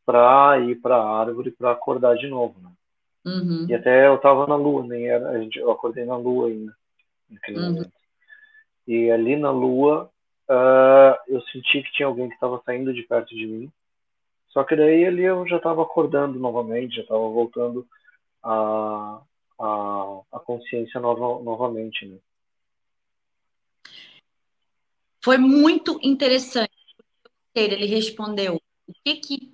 para 0.05 0.59
ir 0.61 0.77
para 0.77 0.97
a 0.97 1.19
árvore 1.21 1.51
para 1.51 1.73
acordar 1.73 2.17
de 2.17 2.29
novo, 2.29 2.59
né? 2.61 2.71
Uhum. 3.25 3.67
E 3.69 3.75
até 3.75 4.07
eu 4.07 4.17
estava 4.17 4.47
na 4.47 4.57
lua, 4.57 4.87
nem 4.87 5.09
era, 5.09 5.31
a 5.31 5.39
gente, 5.39 5.59
eu 5.59 5.71
acordei 5.71 6.05
na 6.05 6.17
lua 6.17 6.49
ainda, 6.49 6.77
naquele 7.31 7.59
uhum. 7.59 7.73
momento. 7.73 7.93
E 8.87 9.11
ali 9.11 9.37
na 9.37 9.51
lua, 9.51 10.11
uh, 10.49 11.17
eu 11.27 11.41
senti 11.53 11.83
que 11.83 11.93
tinha 11.93 12.07
alguém 12.07 12.29
que 12.29 12.35
estava 12.35 12.61
saindo 12.67 12.93
de 12.93 13.03
perto 13.03 13.35
de 13.35 13.47
mim. 13.47 13.73
Só 14.49 14.63
que 14.63 14.77
daí 14.77 15.05
ali 15.07 15.23
eu 15.23 15.47
já 15.49 15.57
estava 15.57 15.83
acordando 15.83 16.39
novamente, 16.39 16.97
já 16.97 17.03
estava 17.03 17.21
voltando 17.21 17.87
a, 18.43 19.21
a, 19.59 20.21
a 20.33 20.39
consciência 20.41 21.01
nova, 21.01 21.43
novamente. 21.43 22.07
Né? 22.07 22.19
Foi 25.25 25.39
muito 25.39 25.99
interessante. 26.03 26.71
Ele 27.55 27.87
respondeu 27.87 28.61
o 28.87 28.93
que 29.05 29.17
que, 29.17 29.54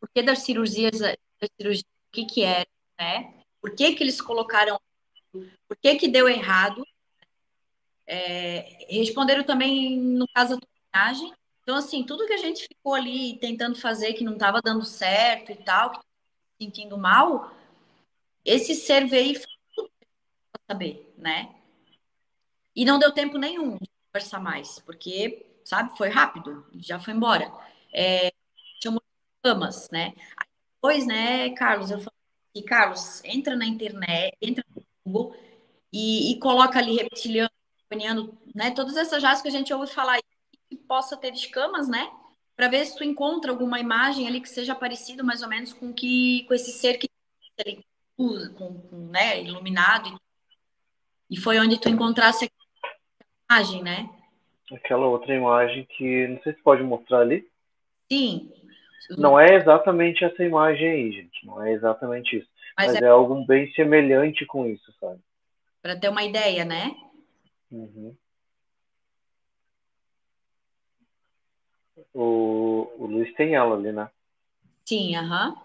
por 0.00 0.08
que 0.10 0.22
das 0.22 0.40
cirurgias, 0.40 0.98
das 0.98 1.16
cirurgias 1.56 1.84
o 1.84 2.10
que 2.12 2.24
que 2.24 2.42
era, 2.42 2.66
né? 2.98 3.34
Por 3.60 3.74
que 3.74 3.94
que 3.94 4.02
eles 4.02 4.20
colocaram, 4.20 4.80
por 5.32 5.76
que 5.80 5.96
que 5.96 6.08
deu 6.08 6.28
errado 6.28 6.84
é, 8.08 8.86
responderam 8.88 9.44
também 9.44 10.00
no 10.00 10.26
caso 10.28 10.56
da 10.56 10.66
viagem. 10.92 11.32
Então, 11.62 11.76
assim, 11.76 12.02
tudo 12.02 12.26
que 12.26 12.32
a 12.32 12.38
gente 12.38 12.66
ficou 12.66 12.94
ali 12.94 13.38
tentando 13.38 13.76
fazer 13.76 14.14
que 14.14 14.24
não 14.24 14.32
estava 14.32 14.62
dando 14.62 14.84
certo 14.84 15.52
e 15.52 15.56
tal, 15.56 15.90
que 15.90 16.00
sentindo 16.60 16.96
mal, 16.96 17.54
esse 18.44 18.74
ser 18.74 19.06
veio 19.06 19.38
para 19.78 20.62
saber, 20.70 21.12
né? 21.18 21.54
E 22.74 22.84
não 22.84 22.98
deu 22.98 23.12
tempo 23.12 23.36
nenhum 23.36 23.76
de 23.76 23.90
conversar 24.06 24.40
mais, 24.40 24.78
porque, 24.80 25.46
sabe, 25.62 25.96
foi 25.98 26.08
rápido, 26.08 26.66
já 26.76 26.98
foi 26.98 27.12
embora. 27.12 27.52
É, 27.92 28.32
camas, 29.42 29.88
né? 29.90 30.14
Aí 30.36 30.46
depois, 30.74 31.06
né, 31.06 31.50
Carlos, 31.50 31.90
eu 31.90 31.98
falei, 31.98 32.64
Carlos, 32.66 33.22
entra 33.24 33.56
na 33.56 33.66
internet, 33.66 34.36
entra 34.40 34.64
no 34.74 34.84
Google 35.04 35.36
e, 35.92 36.32
e 36.32 36.38
coloca 36.38 36.78
ali 36.78 36.96
reptiliano 36.96 37.50
né? 38.54 38.70
Todas 38.70 38.96
essas 38.96 39.22
jatos 39.22 39.40
que 39.40 39.48
a 39.48 39.52
gente 39.52 39.72
ouve 39.72 39.90
falar 39.92 40.18
que 40.68 40.76
possa 40.76 41.16
ter 41.16 41.32
escamas, 41.32 41.88
né? 41.88 42.10
Para 42.54 42.68
ver 42.68 42.84
se 42.84 42.96
tu 42.96 43.04
encontra 43.04 43.50
alguma 43.50 43.80
imagem 43.80 44.26
ali 44.26 44.40
que 44.40 44.48
seja 44.48 44.74
parecido 44.74 45.24
mais 45.24 45.42
ou 45.42 45.48
menos 45.48 45.72
com 45.72 45.92
que 45.92 46.44
com 46.46 46.54
esse 46.54 46.72
ser 46.72 46.98
que 46.98 47.08
ele 47.64 47.84
usa, 48.16 48.50
com, 48.50 48.80
com, 48.82 48.96
né, 49.06 49.42
iluminado. 49.42 50.20
E 51.30 51.36
foi 51.36 51.58
onde 51.58 51.80
tu 51.80 51.88
encontrasse 51.88 52.50
a 53.48 53.54
imagem, 53.54 53.82
né? 53.82 54.10
Aquela 54.72 55.06
outra 55.06 55.34
imagem 55.34 55.86
que 55.96 56.28
não 56.28 56.42
sei 56.42 56.52
se 56.52 56.62
pode 56.62 56.82
mostrar 56.82 57.20
ali. 57.20 57.48
Sim. 58.10 58.52
Não 59.16 59.38
é 59.38 59.54
exatamente 59.54 60.24
essa 60.24 60.42
imagem 60.42 60.88
aí, 60.88 61.12
gente. 61.12 61.46
Não 61.46 61.62
é 61.62 61.72
exatamente 61.72 62.36
isso. 62.38 62.48
Mas, 62.76 62.92
Mas 62.92 63.02
é... 63.02 63.04
é 63.04 63.08
algo 63.08 63.44
bem 63.46 63.72
semelhante 63.72 64.44
com 64.46 64.66
isso, 64.66 64.92
sabe? 65.00 65.20
Para 65.80 65.98
ter 65.98 66.08
uma 66.08 66.24
ideia, 66.24 66.64
né? 66.64 66.94
Uhum. 67.70 68.14
O, 72.12 72.90
o 72.98 73.06
Luiz 73.06 73.32
tem 73.34 73.54
ela 73.54 73.76
ali, 73.76 73.92
né? 73.92 74.10
Sim, 74.84 75.16
aham. 75.16 75.56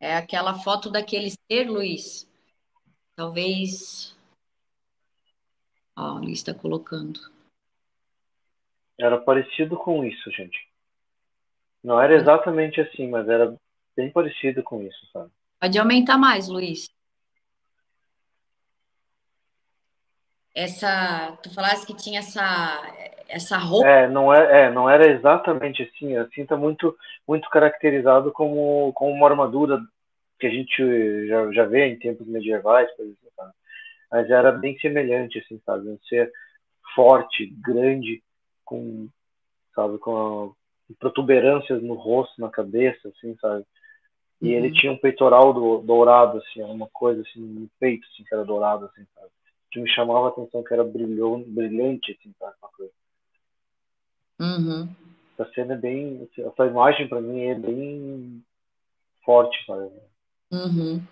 É 0.00 0.16
aquela 0.16 0.54
foto 0.54 0.90
daquele 0.90 1.30
ser, 1.30 1.68
Luiz. 1.68 2.28
Talvez. 3.16 4.16
Ó, 5.96 6.14
o 6.14 6.18
Luiz 6.18 6.38
está 6.38 6.54
colocando. 6.54 7.20
Era 8.98 9.18
parecido 9.18 9.76
com 9.76 10.04
isso, 10.04 10.30
gente. 10.30 10.67
Não 11.82 12.00
era 12.00 12.14
exatamente 12.14 12.80
assim, 12.80 13.08
mas 13.08 13.28
era 13.28 13.54
bem 13.96 14.10
parecido 14.10 14.62
com 14.62 14.82
isso, 14.82 15.06
sabe? 15.12 15.30
Pode 15.60 15.78
aumentar 15.78 16.18
mais, 16.18 16.48
Luiz. 16.48 16.88
Essa, 20.54 21.36
tu 21.42 21.52
falaste 21.54 21.86
que 21.86 21.94
tinha 21.94 22.20
essa 22.20 22.82
essa 23.28 23.58
roupa. 23.58 23.86
É, 23.86 24.08
não 24.08 24.32
é, 24.32 24.62
é, 24.62 24.70
não 24.70 24.88
era 24.88 25.06
exatamente 25.06 25.82
assim. 25.82 26.16
Assim 26.16 26.46
tá 26.46 26.56
muito 26.56 26.96
muito 27.26 27.48
caracterizado 27.50 28.32
como 28.32 28.92
como 28.94 29.12
uma 29.12 29.28
armadura 29.28 29.80
que 30.40 30.46
a 30.46 30.50
gente 30.50 31.28
já, 31.28 31.52
já 31.52 31.64
vê 31.64 31.86
em 31.86 31.98
tempos 31.98 32.26
medievais, 32.26 32.90
por 32.96 33.04
exemplo, 33.04 33.32
sabe? 33.36 33.52
Mas 34.10 34.30
era 34.30 34.52
bem 34.52 34.78
semelhante 34.78 35.38
assim, 35.38 35.60
sabe? 35.64 35.88
Um 35.88 35.98
ser 36.08 36.32
forte, 36.94 37.46
grande, 37.60 38.22
com 38.64 39.08
sabe, 39.74 39.98
com 39.98 40.54
protuberâncias 40.94 41.82
no 41.82 41.94
rosto, 41.94 42.40
na 42.40 42.48
cabeça, 42.48 43.08
assim, 43.08 43.36
sabe? 43.40 43.64
E 44.40 44.48
uhum. 44.48 44.54
ele 44.54 44.72
tinha 44.72 44.92
um 44.92 44.96
peitoral 44.96 45.52
do, 45.52 45.78
dourado, 45.78 46.38
assim, 46.38 46.62
uma 46.62 46.88
coisa 46.88 47.22
assim, 47.22 47.40
no 47.40 47.68
peito, 47.80 48.06
assim, 48.12 48.24
que 48.24 48.34
era 48.34 48.44
dourado, 48.44 48.86
assim, 48.86 49.04
sabe? 49.14 49.28
Que 49.70 49.80
me 49.80 49.90
chamava 49.90 50.26
a 50.26 50.28
atenção, 50.28 50.62
que 50.62 50.72
era 50.72 50.84
brilhou, 50.84 51.44
brilhante, 51.46 52.12
assim, 52.12 52.32
sabe? 52.38 52.54
Uma 52.62 52.70
coisa. 52.70 52.92
Uhum. 54.40 54.88
Essa 55.38 55.52
cena 55.52 55.74
é 55.74 55.76
bem, 55.76 56.28
assim, 56.30 56.42
essa 56.46 56.66
imagem 56.66 57.08
para 57.08 57.20
mim 57.20 57.42
é 57.42 57.54
bem 57.54 58.42
forte, 59.24 59.58
sabe? 59.66 59.90
Uhum. 60.50 61.02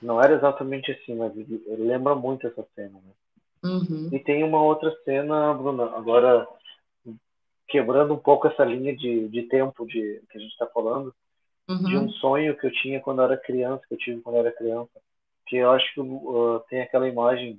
Não 0.00 0.20
era 0.20 0.34
exatamente 0.34 0.90
assim, 0.92 1.14
mas 1.14 1.32
lembra 1.66 2.14
muito 2.14 2.46
essa 2.46 2.66
cena, 2.74 2.98
né? 2.98 3.12
Uhum. 3.64 4.08
E 4.12 4.18
tem 4.18 4.42
uma 4.42 4.62
outra 4.62 4.92
cena, 5.04 5.54
Bruna, 5.54 5.84
agora 5.96 6.46
quebrando 7.72 8.12
um 8.12 8.18
pouco 8.18 8.46
essa 8.46 8.62
linha 8.62 8.94
de, 8.94 9.28
de 9.28 9.44
tempo 9.44 9.86
de 9.86 10.22
que 10.30 10.36
a 10.36 10.40
gente 10.40 10.52
está 10.52 10.66
falando, 10.66 11.12
uhum. 11.66 11.84
de 11.84 11.96
um 11.96 12.10
sonho 12.10 12.54
que 12.58 12.66
eu 12.66 12.70
tinha 12.70 13.00
quando 13.00 13.20
eu 13.20 13.24
era 13.24 13.36
criança, 13.38 13.82
que 13.88 13.94
eu 13.94 13.98
tive 13.98 14.20
quando 14.20 14.36
eu 14.36 14.42
era 14.42 14.52
criança, 14.52 14.90
que 15.46 15.56
eu 15.56 15.70
acho 15.70 15.94
que 15.94 16.00
uh, 16.00 16.62
tem 16.68 16.82
aquela 16.82 17.08
imagem 17.08 17.58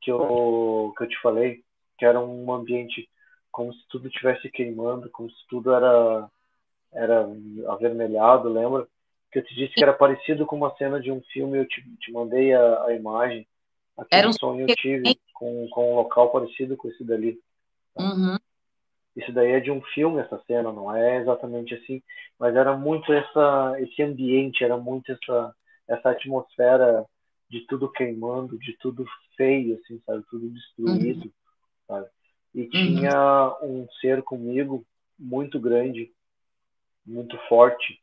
que 0.00 0.12
eu, 0.12 0.94
que 0.96 1.02
eu 1.02 1.08
te 1.08 1.20
falei, 1.20 1.64
que 1.98 2.04
era 2.04 2.20
um 2.20 2.52
ambiente 2.52 3.08
como 3.50 3.74
se 3.74 3.80
tudo 3.88 4.06
estivesse 4.06 4.48
queimando, 4.50 5.10
como 5.10 5.28
se 5.28 5.48
tudo 5.48 5.72
era, 5.72 6.30
era 6.92 7.28
avermelhado, 7.66 8.48
lembra? 8.48 8.86
Que 9.32 9.40
eu 9.40 9.44
te 9.44 9.52
disse 9.52 9.74
que 9.74 9.82
era 9.82 9.92
parecido 9.92 10.46
com 10.46 10.54
uma 10.54 10.74
cena 10.76 11.00
de 11.00 11.10
um 11.10 11.20
filme, 11.32 11.58
eu 11.58 11.66
te, 11.66 11.82
te 11.98 12.12
mandei 12.12 12.54
a, 12.54 12.84
a 12.84 12.94
imagem. 12.94 13.48
Aquele 13.96 14.20
era 14.20 14.28
um 14.28 14.32
sonho 14.32 14.64
eu 14.68 14.76
tive 14.76 15.18
com, 15.34 15.68
com 15.70 15.92
um 15.92 15.96
local 15.96 16.30
parecido 16.30 16.76
com 16.76 16.88
esse 16.88 17.02
dali. 17.02 17.40
Uhum. 17.96 18.38
Isso 19.18 19.32
daí 19.32 19.50
é 19.50 19.60
de 19.60 19.70
um 19.70 19.82
filme 19.82 20.20
essa 20.20 20.40
cena, 20.46 20.72
não 20.72 20.94
é 20.94 21.18
exatamente 21.18 21.74
assim, 21.74 22.00
mas 22.38 22.54
era 22.54 22.76
muito 22.76 23.12
essa 23.12 23.74
esse 23.80 24.00
ambiente, 24.00 24.62
era 24.62 24.76
muito 24.76 25.10
essa 25.10 25.54
essa 25.88 26.10
atmosfera 26.10 27.04
de 27.50 27.66
tudo 27.66 27.90
queimando, 27.90 28.58
de 28.58 28.76
tudo 28.78 29.04
feio, 29.36 29.76
assim, 29.76 30.00
sabe, 30.06 30.22
tudo 30.30 30.48
destruído, 30.50 31.24
uhum. 31.24 31.32
sabe? 31.86 32.06
E 32.54 32.62
uhum. 32.62 32.70
tinha 32.70 33.56
um 33.62 33.88
ser 34.00 34.22
comigo 34.22 34.84
muito 35.18 35.58
grande, 35.58 36.12
muito 37.04 37.36
forte, 37.48 37.98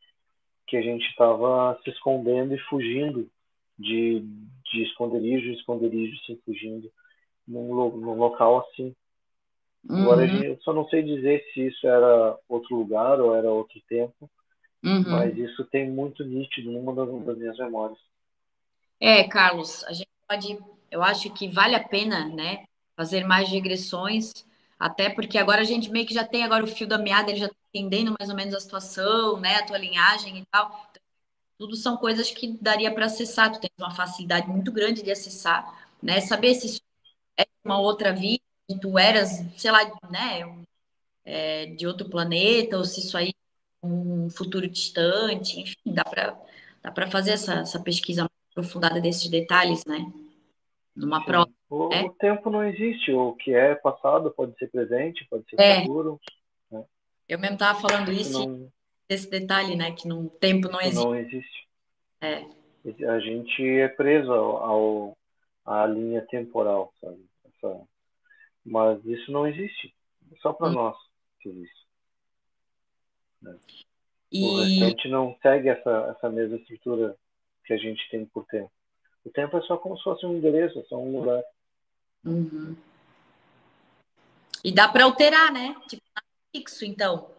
que 0.67 0.75
a 0.75 0.81
gente 0.81 1.05
estava 1.09 1.79
se 1.83 1.91
escondendo 1.91 2.55
e 2.55 2.59
fugindo 2.59 3.29
de, 3.77 4.19
de 4.19 4.83
esconderijo 4.83 5.51
esconderijo, 5.51 6.19
assim, 6.23 6.39
fugindo 6.43 6.91
num, 7.47 7.97
num 7.97 8.15
local 8.15 8.67
assim. 8.67 8.95
Uhum. 9.89 10.01
Agora 10.01 10.25
eu 10.25 10.59
só 10.61 10.73
não 10.73 10.87
sei 10.89 11.03
dizer 11.03 11.43
se 11.53 11.67
isso 11.67 11.87
era 11.87 12.37
outro 12.49 12.75
lugar 12.75 13.21
ou 13.21 13.35
era 13.35 13.49
outro 13.49 13.79
tempo, 13.87 14.29
uhum. 14.83 15.03
mas 15.07 15.37
isso 15.37 15.63
tem 15.65 15.89
muito 15.89 16.23
nítido 16.23 16.71
numa 16.71 16.93
das, 16.93 17.23
das, 17.23 17.37
minhas 17.37 17.57
memórias. 17.57 17.99
É, 18.99 19.23
Carlos, 19.25 19.83
a 19.83 19.93
gente 19.93 20.09
pode, 20.27 20.57
eu 20.89 21.03
acho 21.03 21.31
que 21.31 21.47
vale 21.47 21.75
a 21.75 21.83
pena, 21.83 22.27
né, 22.29 22.65
fazer 22.95 23.25
mais 23.25 23.47
regressões, 23.47 24.33
até 24.79 25.09
porque 25.09 25.37
agora 25.37 25.61
a 25.61 25.65
gente 25.65 25.91
meio 25.91 26.07
que 26.07 26.13
já 26.13 26.25
tem 26.25 26.43
agora 26.43 26.63
o 26.63 26.67
fio 26.67 26.87
da 26.87 26.97
meada, 26.97 27.29
ele 27.29 27.39
já 27.39 27.45
está 27.45 27.57
entendendo 27.73 28.15
mais 28.17 28.29
ou 28.29 28.35
menos 28.35 28.55
a 28.55 28.59
situação, 28.59 29.39
né, 29.39 29.57
a 29.57 29.65
tua 29.65 29.77
linhagem 29.77 30.39
e 30.39 30.45
tal. 30.45 30.67
Então, 30.89 31.01
tudo 31.59 31.75
são 31.75 31.95
coisas 31.95 32.31
que 32.31 32.57
daria 32.59 32.91
para 32.91 33.05
acessar, 33.05 33.51
tu 33.51 33.59
tem 33.59 33.69
uma 33.77 33.91
facilidade 33.91 34.47
muito 34.47 34.71
grande 34.71 35.03
de 35.03 35.11
acessar, 35.11 35.87
né, 36.01 36.21
saber 36.21 36.55
se 36.55 36.65
isso 36.65 36.81
é 37.37 37.45
uma 37.63 37.79
outra 37.79 38.11
vida 38.11 38.41
tu 38.81 38.97
eras, 38.97 39.43
sei 39.57 39.71
lá, 39.71 39.79
né, 40.09 40.45
um, 40.45 40.63
é, 41.23 41.67
de 41.67 41.85
outro 41.85 42.09
planeta, 42.09 42.77
ou 42.77 42.85
se 42.85 42.99
isso 42.99 43.17
aí 43.17 43.29
é 43.83 43.85
um 43.85 44.29
futuro 44.29 44.67
distante, 44.67 45.59
enfim, 45.59 45.93
dá 45.93 46.03
para 46.03 46.39
dá 46.81 46.91
para 46.91 47.09
fazer 47.09 47.31
essa, 47.31 47.55
essa 47.61 47.81
pesquisa 47.81 48.21
mais 48.21 48.31
aprofundada 48.51 49.01
desses 49.01 49.27
detalhes, 49.27 49.83
né? 49.85 50.11
Numa 50.95 51.25
prova. 51.25 51.49
O, 51.69 51.89
né? 51.89 52.03
o, 52.03 52.09
tempo 52.11 52.49
não 52.49 52.63
existe, 52.63 53.11
o 53.11 53.33
que 53.33 53.53
é 53.53 53.73
passado 53.75 54.31
pode 54.31 54.55
ser 54.57 54.67
presente, 54.69 55.27
pode 55.29 55.43
ser 55.49 55.59
é. 55.59 55.81
futuro. 55.81 56.19
Né? 56.71 56.85
Eu 57.27 57.39
mesmo 57.39 57.55
estava 57.55 57.79
falando 57.81 58.11
isso, 58.11 58.47
não... 58.47 58.71
desse 59.09 59.29
detalhe, 59.29 59.75
né? 59.75 59.91
Que 59.91 60.07
no 60.07 60.29
tempo 60.29 60.69
não 60.69 60.79
existe. 60.79 61.03
Não 61.03 61.15
existe. 61.15 61.67
É. 62.21 62.45
A 63.07 63.19
gente 63.19 63.67
é 63.67 63.87
preso 63.87 64.31
ao, 64.31 64.57
ao 64.57 65.17
à 65.65 65.85
linha 65.87 66.21
temporal, 66.21 66.93
sabe? 67.01 67.25
Essa, 67.45 67.81
mas 68.65 69.03
isso 69.05 69.31
não 69.31 69.47
existe. 69.47 69.93
É 70.31 70.35
só 70.37 70.51
para 70.51 70.67
hum. 70.67 70.73
nós 70.73 70.97
que 71.39 71.49
existe. 71.49 71.85
Né? 73.41 73.57
E... 74.31 74.43
O 74.43 74.57
restante 74.57 75.07
não 75.07 75.37
segue 75.41 75.69
essa, 75.69 76.15
essa 76.17 76.29
mesma 76.29 76.57
estrutura 76.57 77.15
que 77.63 77.73
a 77.73 77.77
gente 77.77 78.09
tem 78.09 78.25
por 78.25 78.45
tempo. 78.45 78.71
O 79.23 79.29
tempo 79.29 79.57
é 79.57 79.61
só 79.61 79.77
como 79.77 79.97
se 79.97 80.03
fosse 80.03 80.25
um 80.25 80.35
endereço, 80.35 80.79
é 80.79 80.83
só 80.83 80.97
um 80.97 81.19
lugar. 81.19 81.43
Uhum. 82.23 82.75
E 84.63 84.71
dá 84.71 84.87
para 84.87 85.03
alterar, 85.03 85.51
né? 85.51 85.75
Tipo, 85.87 86.03
fixo, 86.51 86.85
então. 86.85 87.29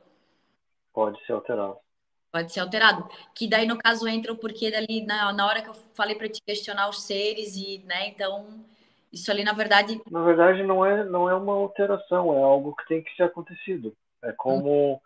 Pode 0.93 1.25
ser 1.27 1.33
alterado. 1.33 1.77
Pode 2.31 2.53
ser 2.53 2.61
alterado. 2.61 3.09
Que 3.35 3.49
daí, 3.49 3.67
no 3.67 3.79
caso, 3.79 4.07
entra 4.07 4.33
o 4.33 4.37
porquê 4.37 4.71
dali, 4.71 5.05
na, 5.05 5.33
na 5.33 5.47
hora 5.47 5.63
que 5.63 5.69
eu 5.69 5.75
falei 5.95 6.15
para 6.17 6.29
te 6.29 6.41
questionar 6.43 6.89
os 6.89 7.03
seres, 7.03 7.57
e, 7.57 7.79
né, 7.85 8.09
então 8.09 8.65
isso 9.17 9.31
ali, 9.31 9.43
na 9.43 9.53
verdade. 9.53 10.01
Na 10.11 10.23
verdade, 10.23 10.63
não 10.63 10.85
é, 10.85 11.05
não 11.05 11.29
é 11.29 11.35
uma 11.35 11.55
alteração, 11.55 12.35
é 12.35 12.43
algo 12.43 12.77
que 12.77 12.87
tem 12.87 13.03
que 13.03 13.15
ser 13.17 13.25
acontecido. 13.25 13.97
É 14.23 14.33
como 14.33 15.01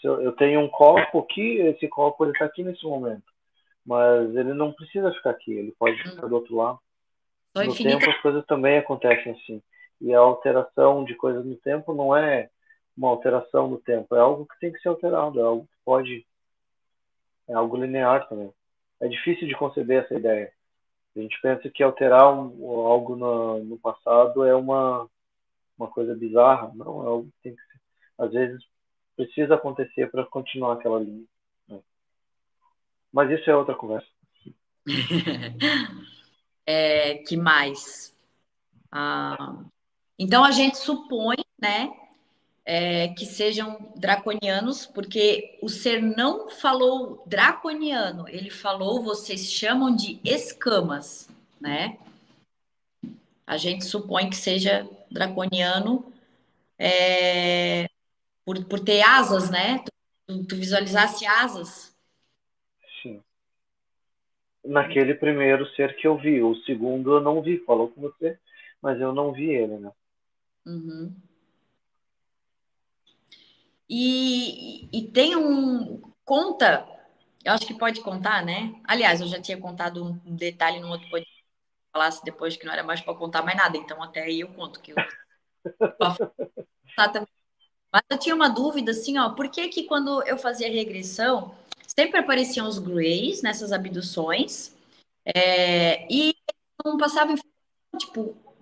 se 0.00 0.06
eu, 0.06 0.20
eu 0.20 0.32
tenho 0.32 0.60
um 0.60 0.68
copo 0.68 1.20
aqui, 1.20 1.58
esse 1.58 1.88
copo 1.88 2.24
ele 2.24 2.32
está 2.32 2.44
aqui 2.44 2.62
nesse 2.62 2.84
momento, 2.84 3.24
mas 3.86 4.34
ele 4.34 4.52
não 4.52 4.72
precisa 4.72 5.12
ficar 5.12 5.30
aqui, 5.30 5.52
ele 5.52 5.74
pode 5.78 5.96
ficar 6.02 6.26
do 6.26 6.34
outro 6.34 6.56
lado. 6.56 6.78
no 7.54 7.64
infinita... 7.64 7.98
tempo, 7.98 8.10
as 8.10 8.20
coisas 8.20 8.44
também 8.46 8.78
acontecem 8.78 9.32
assim. 9.32 9.62
E 10.00 10.12
a 10.12 10.18
alteração 10.18 11.04
de 11.04 11.14
coisas 11.14 11.44
no 11.44 11.56
tempo 11.56 11.94
não 11.94 12.16
é 12.16 12.50
uma 12.96 13.08
alteração 13.08 13.68
no 13.68 13.78
tempo, 13.78 14.14
é 14.14 14.20
algo 14.20 14.46
que 14.46 14.58
tem 14.58 14.72
que 14.72 14.80
ser 14.80 14.88
alterado, 14.88 15.38
é 15.38 15.42
algo 15.42 15.64
que 15.64 15.78
pode. 15.84 16.26
É 17.48 17.54
algo 17.54 17.76
linear 17.76 18.28
também. 18.28 18.52
É 19.00 19.08
difícil 19.08 19.46
de 19.46 19.54
conceber 19.54 20.04
essa 20.04 20.14
ideia. 20.14 20.52
A 21.16 21.20
gente 21.20 21.40
pensa 21.40 21.68
que 21.68 21.82
alterar 21.82 22.32
um, 22.32 22.70
algo 22.86 23.16
no, 23.16 23.64
no, 23.64 23.78
passado 23.78 24.44
é 24.44 24.54
uma, 24.54 25.08
uma 25.76 25.88
coisa 25.88 26.14
bizarra. 26.14 26.70
Não, 26.74 27.02
é 27.02 27.06
algo 27.06 27.26
que 27.26 27.42
tem 27.42 27.56
que 27.56 27.62
ser, 27.62 27.80
às 28.18 28.32
vezes 28.32 28.64
precisa 29.16 29.56
acontecer 29.56 30.10
para 30.10 30.24
continuar 30.24 30.74
aquela 30.74 31.00
linha. 31.00 31.24
Né? 31.66 31.80
Mas 33.12 33.30
isso 33.30 33.50
é 33.50 33.56
outra 33.56 33.74
conversa. 33.74 34.06
é, 36.64 37.14
que 37.18 37.36
mais? 37.36 38.16
Ah, 38.92 39.64
então 40.18 40.44
a 40.44 40.52
gente 40.52 40.78
supõe, 40.78 41.36
né, 41.60 41.90
é, 42.70 43.08
que 43.08 43.24
sejam 43.24 43.90
draconianos, 43.96 44.84
porque 44.84 45.58
o 45.62 45.70
ser 45.70 46.02
não 46.02 46.50
falou 46.50 47.24
draconiano, 47.26 48.28
ele 48.28 48.50
falou, 48.50 49.02
vocês 49.02 49.50
chamam 49.50 49.96
de 49.96 50.20
escamas, 50.22 51.30
né? 51.58 51.96
A 53.46 53.56
gente 53.56 53.86
supõe 53.86 54.28
que 54.28 54.36
seja 54.36 54.86
draconiano 55.10 56.12
é, 56.78 57.88
por, 58.44 58.62
por 58.66 58.80
ter 58.80 59.00
asas, 59.00 59.48
né? 59.48 59.82
Tu, 60.26 60.44
tu 60.44 60.54
visualizasse 60.54 61.24
asas. 61.24 61.96
Sim. 63.02 63.22
Naquele 64.62 65.14
primeiro 65.14 65.66
ser 65.74 65.96
que 65.96 66.06
eu 66.06 66.18
vi, 66.18 66.42
o 66.42 66.54
segundo 66.66 67.14
eu 67.14 67.20
não 67.22 67.40
vi, 67.40 67.64
falou 67.64 67.88
com 67.88 68.02
você, 68.02 68.38
mas 68.82 69.00
eu 69.00 69.14
não 69.14 69.32
vi 69.32 69.48
ele, 69.48 69.78
né? 69.78 69.90
Uhum. 70.66 71.16
E, 73.88 74.88
e 74.92 75.08
tem 75.10 75.36
um. 75.36 76.02
conta, 76.24 76.86
eu 77.44 77.52
acho 77.52 77.66
que 77.66 77.74
pode 77.74 78.00
contar, 78.02 78.44
né? 78.44 78.74
Aliás, 78.84 79.20
eu 79.20 79.26
já 79.26 79.40
tinha 79.40 79.58
contado 79.58 80.04
um 80.04 80.36
detalhe 80.36 80.80
no 80.80 80.88
outro 80.88 81.08
podcast, 81.08 81.44
falasse 81.92 82.24
depois 82.24 82.56
que 82.56 82.66
não 82.66 82.72
era 82.72 82.84
mais 82.84 83.00
para 83.00 83.14
contar 83.14 83.42
mais 83.42 83.56
nada, 83.56 83.76
então 83.76 84.02
até 84.02 84.22
aí 84.22 84.40
eu 84.40 84.48
conto 84.48 84.80
que 84.80 84.92
eu 84.92 84.96
Mas 87.90 88.02
eu 88.10 88.18
tinha 88.18 88.34
uma 88.34 88.50
dúvida 88.50 88.90
assim, 88.90 89.18
ó, 89.18 89.30
por 89.30 89.48
que 89.50 89.68
que 89.68 89.84
quando 89.84 90.22
eu 90.26 90.36
fazia 90.36 90.70
regressão, 90.70 91.54
sempre 91.86 92.20
apareciam 92.20 92.68
os 92.68 92.78
greys 92.78 93.40
nessas 93.40 93.72
abduções, 93.72 94.76
é, 95.24 96.06
e 96.12 96.34
não 96.84 96.98
passava 96.98 97.32
informação, 97.32 97.98
tipo, 97.98 98.20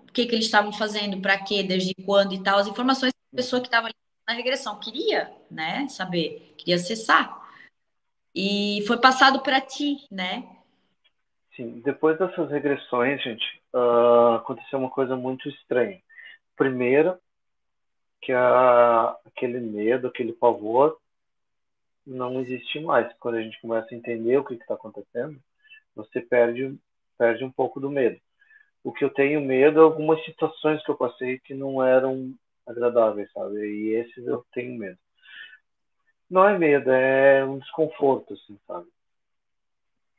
o 0.09 0.13
que 0.13 0.27
que 0.27 0.35
eles 0.35 0.45
estavam 0.45 0.73
fazendo, 0.73 1.21
para 1.21 1.43
quê, 1.43 1.63
desde 1.63 1.95
quando 2.05 2.35
e 2.35 2.43
tal, 2.43 2.59
as 2.59 2.69
informações 2.69 3.13
da 3.33 3.37
pessoa 3.37 3.61
que 3.61 3.67
estava 3.67 3.91
na 4.27 4.35
regressão 4.35 4.79
queria, 4.81 5.33
né, 5.51 5.87
saber, 5.89 6.55
queria 6.59 6.77
acessar. 6.77 7.45
E 8.35 8.85
foi 8.87 8.99
passado 8.99 9.41
para 9.41 9.61
ti, 9.61 10.07
né? 10.11 10.47
Sim, 11.55 11.81
depois 11.83 12.19
dessas 12.19 12.51
regressões, 12.51 13.23
gente, 13.23 13.63
uh, 13.73 14.35
aconteceu 14.35 14.79
uma 14.79 14.91
coisa 14.91 15.17
muito 15.17 15.49
estranha. 15.49 15.99
Primeiro, 16.55 17.19
que 18.21 18.33
a, 18.33 19.17
aquele 19.25 19.61
medo, 19.61 20.09
aquele 20.09 20.33
pavor 20.33 20.99
não 22.07 22.41
existe 22.41 22.81
mais. 22.81 23.11
Quando 23.19 23.37
a 23.37 23.43
gente 23.43 23.61
começa 23.61 23.89
a 23.91 23.97
entender 23.97 24.37
o 24.37 24.45
que 24.45 24.55
está 24.55 24.75
acontecendo, 24.75 25.39
você 25.95 26.21
perde, 26.21 26.79
perde 27.17 27.43
um 27.43 27.51
pouco 27.51 27.81
do 27.81 27.89
medo. 27.89 28.21
O 28.85 28.93
que 28.93 29.05
eu 29.05 29.11
tenho 29.11 29.41
medo 29.41 29.81
é 29.81 29.83
algumas 29.83 30.23
situações 30.25 30.85
que 30.85 30.91
eu 30.91 30.97
passei 30.97 31.39
que 31.39 31.55
não 31.55 31.83
eram 31.83 32.35
agradáveis, 32.67 33.31
sabe? 33.33 33.59
E 33.59 33.95
esses 33.95 34.27
eu 34.27 34.45
tenho 34.53 34.79
medo. 34.79 34.99
Não 36.29 36.49
é 36.49 36.59
medo, 36.59 36.91
é 36.91 37.45
um 37.45 37.59
desconforto, 37.59 38.35
assim, 38.35 38.59
sabe? 38.67 38.89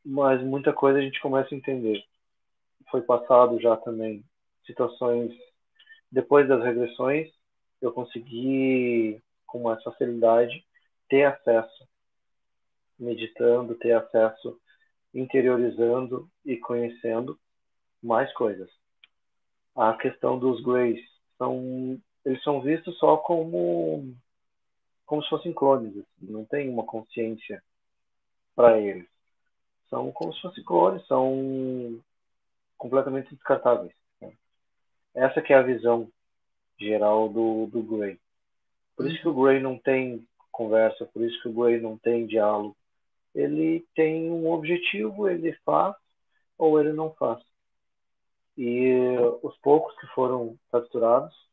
Mas 0.05 0.41
muita 0.41 0.71
coisa 0.71 0.99
a 0.99 1.01
gente 1.01 1.19
começa 1.19 1.53
a 1.53 1.57
entender. 1.57 2.01
Foi 2.89 3.01
passado 3.01 3.59
já 3.59 3.75
também 3.75 4.23
situações 4.65 5.33
depois 6.11 6.47
das 6.47 6.63
regressões, 6.63 7.29
eu 7.81 7.91
consegui 7.91 9.21
com 9.45 9.63
mais 9.63 9.81
facilidade 9.83 10.65
ter 11.09 11.23
acesso 11.25 11.87
meditando, 12.97 13.75
ter 13.75 13.91
acesso 13.91 14.59
interiorizando 15.13 16.29
e 16.45 16.57
conhecendo 16.57 17.37
mais 18.01 18.31
coisas. 18.33 18.69
A 19.75 19.93
questão 19.93 20.39
dos 20.39 20.61
greys 20.63 20.99
são 21.37 22.01
eles 22.27 22.43
são 22.43 22.59
vistos 22.59 22.97
só 22.97 23.15
como 23.15 24.13
como 25.05 25.23
se 25.23 25.29
fossem 25.29 25.53
clones, 25.53 25.95
assim, 25.95 26.05
não 26.29 26.43
tem 26.43 26.67
uma 26.67 26.85
consciência 26.85 27.63
para 28.53 28.77
eles. 28.77 29.07
São 29.89 30.11
como 30.11 30.33
se 30.33 30.41
fossem 30.41 30.61
clones, 30.65 31.07
são 31.07 31.97
completamente 32.77 33.33
descartáveis. 33.33 33.93
Né? 34.19 34.33
Essa 35.15 35.41
que 35.41 35.53
é 35.53 35.55
a 35.55 35.61
visão 35.61 36.11
geral 36.77 37.29
do, 37.29 37.67
do 37.67 37.81
Gray. 37.81 38.19
Por 38.97 39.09
isso 39.09 39.21
que 39.21 39.29
o 39.29 39.33
Gray 39.33 39.61
não 39.61 39.79
tem 39.79 40.27
conversa, 40.51 41.05
por 41.05 41.23
isso 41.23 41.41
que 41.41 41.47
o 41.47 41.53
Gray 41.53 41.79
não 41.79 41.97
tem 41.97 42.27
diálogo. 42.27 42.75
Ele 43.33 43.87
tem 43.95 44.29
um 44.29 44.51
objetivo, 44.51 45.29
ele 45.29 45.53
faz 45.63 45.95
ou 46.57 46.77
ele 46.81 46.91
não 46.91 47.13
faz. 47.13 47.41
E 48.57 49.15
os 49.41 49.55
poucos 49.59 49.97
que 49.97 50.07
foram 50.07 50.57
capturados, 50.69 51.46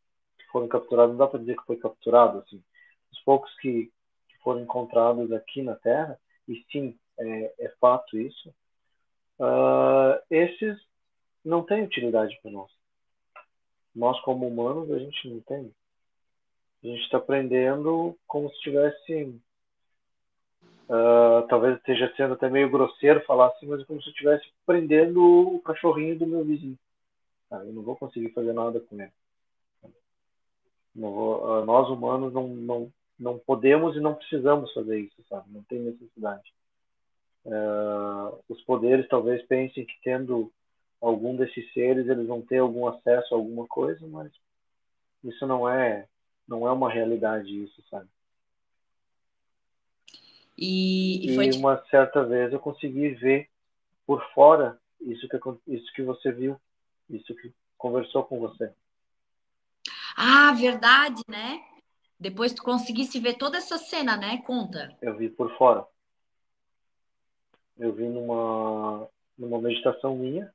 foram 0.54 0.68
capturados, 0.68 1.18
dá 1.18 1.26
para 1.26 1.40
dizer 1.40 1.56
que 1.56 1.66
foi 1.66 1.76
capturado, 1.76 2.38
assim, 2.38 2.62
os 3.10 3.18
poucos 3.24 3.52
que, 3.56 3.90
que 4.28 4.38
foram 4.38 4.60
encontrados 4.60 5.32
aqui 5.32 5.62
na 5.62 5.74
Terra, 5.74 6.16
e 6.46 6.64
sim, 6.70 6.96
é, 7.18 7.54
é 7.58 7.68
fato 7.80 8.16
isso, 8.16 8.54
uh, 9.40 10.22
esses 10.30 10.78
não 11.44 11.64
têm 11.64 11.82
utilidade 11.82 12.38
para 12.40 12.52
nós. 12.52 12.70
Nós, 13.92 14.20
como 14.20 14.46
humanos, 14.46 14.92
a 14.92 14.98
gente 15.00 15.28
não 15.28 15.40
tem. 15.40 15.74
A 16.84 16.86
gente 16.86 17.02
está 17.02 17.18
aprendendo 17.18 18.16
como 18.24 18.48
se 18.50 18.54
estivesse. 18.56 19.40
Uh, 20.84 21.48
talvez 21.48 21.78
esteja 21.78 22.12
sendo 22.16 22.34
até 22.34 22.48
meio 22.48 22.70
grosseiro 22.70 23.24
falar 23.24 23.48
assim, 23.48 23.66
mas 23.66 23.80
é 23.80 23.84
como 23.84 24.00
se 24.00 24.08
eu 24.08 24.12
estivesse 24.12 24.52
prendendo 24.64 25.56
o 25.56 25.60
cachorrinho 25.62 26.16
do 26.16 26.26
meu 26.26 26.44
vizinho. 26.44 26.78
Ah, 27.50 27.64
eu 27.64 27.72
não 27.72 27.82
vou 27.82 27.96
conseguir 27.96 28.28
fazer 28.30 28.52
nada 28.52 28.78
com 28.80 29.00
ele. 29.00 29.10
Uh, 30.96 31.64
nós 31.64 31.88
humanos 31.88 32.32
não, 32.32 32.48
não, 32.48 32.92
não 33.18 33.38
podemos 33.38 33.96
e 33.96 34.00
não 34.00 34.14
precisamos 34.14 34.72
fazer 34.72 35.00
isso, 35.00 35.22
sabe? 35.28 35.50
Não 35.50 35.62
tem 35.64 35.80
necessidade. 35.80 36.52
Uh, 37.44 38.38
os 38.48 38.62
poderes 38.62 39.06
talvez 39.08 39.42
pensem 39.46 39.84
que 39.84 39.94
tendo 40.02 40.52
algum 41.00 41.36
desses 41.36 41.70
seres 41.72 42.08
eles 42.08 42.26
vão 42.26 42.40
ter 42.40 42.58
algum 42.58 42.86
acesso 42.86 43.34
a 43.34 43.36
alguma 43.36 43.66
coisa, 43.66 44.06
mas 44.06 44.32
isso 45.22 45.46
não 45.46 45.68
é 45.68 46.06
não 46.46 46.66
é 46.68 46.72
uma 46.72 46.90
realidade 46.90 47.62
isso, 47.62 47.82
sabe? 47.90 48.08
E, 50.56 51.32
e, 51.32 51.34
foi... 51.34 51.48
e 51.48 51.56
uma 51.56 51.82
certa 51.90 52.24
vez 52.24 52.52
eu 52.52 52.60
consegui 52.60 53.10
ver 53.10 53.48
por 54.06 54.24
fora 54.32 54.78
isso 55.00 55.28
que 55.28 55.36
isso 55.66 55.92
que 55.92 56.02
você 56.02 56.32
viu, 56.32 56.58
isso 57.10 57.34
que 57.34 57.52
conversou 57.76 58.24
com 58.24 58.38
você. 58.38 58.72
Ah, 60.16 60.52
verdade, 60.52 61.22
né? 61.28 61.62
Depois 62.18 62.52
tu 62.52 62.62
conseguisse 62.62 63.18
ver 63.18 63.34
toda 63.34 63.58
essa 63.58 63.78
cena, 63.78 64.16
né? 64.16 64.42
Conta. 64.46 64.96
Eu 65.02 65.16
vi 65.16 65.28
por 65.28 65.56
fora. 65.56 65.84
Eu 67.76 67.92
vi 67.92 68.04
numa 68.04 69.08
numa 69.36 69.60
meditação 69.60 70.16
minha 70.16 70.52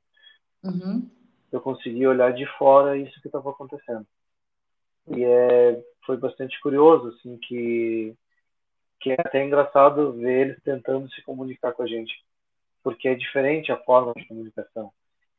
Uhum. 0.62 1.10
Eu 1.50 1.60
consegui 1.60 2.06
olhar 2.06 2.32
de 2.32 2.46
fora 2.56 2.96
isso 2.96 3.20
que 3.20 3.28
estava 3.28 3.50
acontecendo. 3.50 4.06
E 5.08 5.24
é, 5.24 5.82
foi 6.04 6.16
bastante 6.16 6.60
curioso, 6.60 7.08
assim, 7.08 7.36
que, 7.38 8.14
que 9.00 9.10
é 9.10 9.16
até 9.18 9.44
engraçado 9.44 10.12
ver 10.12 10.48
eles 10.48 10.62
tentando 10.62 11.10
se 11.10 11.22
comunicar 11.22 11.72
com 11.72 11.82
a 11.82 11.86
gente. 11.86 12.12
Porque 12.82 13.08
é 13.08 13.14
diferente 13.14 13.72
a 13.72 13.78
forma 13.78 14.12
de 14.14 14.26
comunicação, 14.26 14.92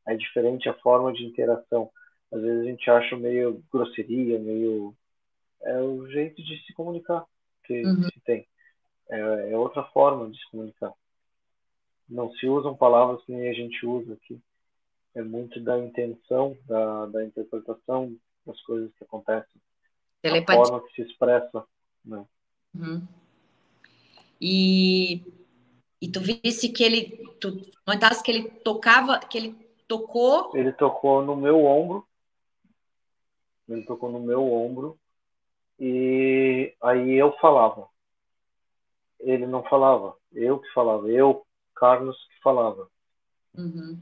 é 0.08 0.16
diferente 0.16 0.68
a 0.68 0.74
forma 0.74 1.14
de 1.14 1.24
interação. 1.24 1.90
Às 2.32 2.42
vezes 2.42 2.62
a 2.62 2.66
gente 2.66 2.90
acha 2.90 3.18
meio 3.18 3.64
grosseria, 3.72 4.40
meio. 4.40 4.96
É 5.64 5.80
o 5.80 6.08
jeito 6.08 6.42
de 6.44 6.58
se 6.66 6.74
comunicar 6.74 7.26
que 7.66 7.86
uhum. 7.86 8.04
se 8.04 8.20
tem. 8.22 8.48
É, 9.10 9.52
é 9.52 9.58
outra 9.58 9.84
forma 9.86 10.30
de 10.30 10.38
se 10.38 10.50
comunicar. 10.50 10.94
Não 12.10 12.32
se 12.34 12.48
usam 12.48 12.76
palavras 12.76 13.24
que 13.24 13.32
nem 13.32 13.50
a 13.50 13.54
gente 13.54 13.86
usa 13.86 14.14
aqui 14.14 14.42
é 15.16 15.22
muito 15.22 15.60
da 15.60 15.78
intenção, 15.78 16.58
da, 16.66 17.06
da 17.08 17.24
interpretação 17.24 18.16
das 18.46 18.60
coisas 18.62 18.92
que 18.98 19.04
acontecem, 19.04 19.62
Telepatia. 20.22 20.60
da 20.60 20.66
forma 20.66 20.88
que 20.88 20.96
se 20.96 21.02
expressa, 21.10 21.64
né? 22.04 22.26
Uhum. 22.74 23.08
E, 24.40 25.22
e 26.02 26.08
tu 26.10 26.20
visse 26.22 26.70
que 26.70 26.84
ele, 26.84 27.30
tu 27.40 27.62
comentasse 27.86 28.24
que 28.24 28.32
ele 28.32 28.50
tocava, 28.50 29.20
que 29.20 29.38
ele 29.38 29.56
tocou... 29.88 30.56
Ele 30.56 30.72
tocou 30.72 31.24
no 31.24 31.36
meu 31.36 31.64
ombro, 31.66 32.08
ele 33.68 33.84
tocou 33.84 34.12
no 34.12 34.20
meu 34.20 34.52
ombro, 34.52 34.98
e 35.80 36.74
aí 36.82 37.14
eu 37.14 37.32
falava. 37.38 37.88
Ele 39.20 39.46
não 39.46 39.64
falava, 39.64 40.16
eu 40.34 40.60
que 40.60 40.72
falava, 40.74 41.08
eu, 41.10 41.46
Carlos, 41.76 42.18
que 42.18 42.42
falava. 42.42 42.90
Uhum 43.56 44.00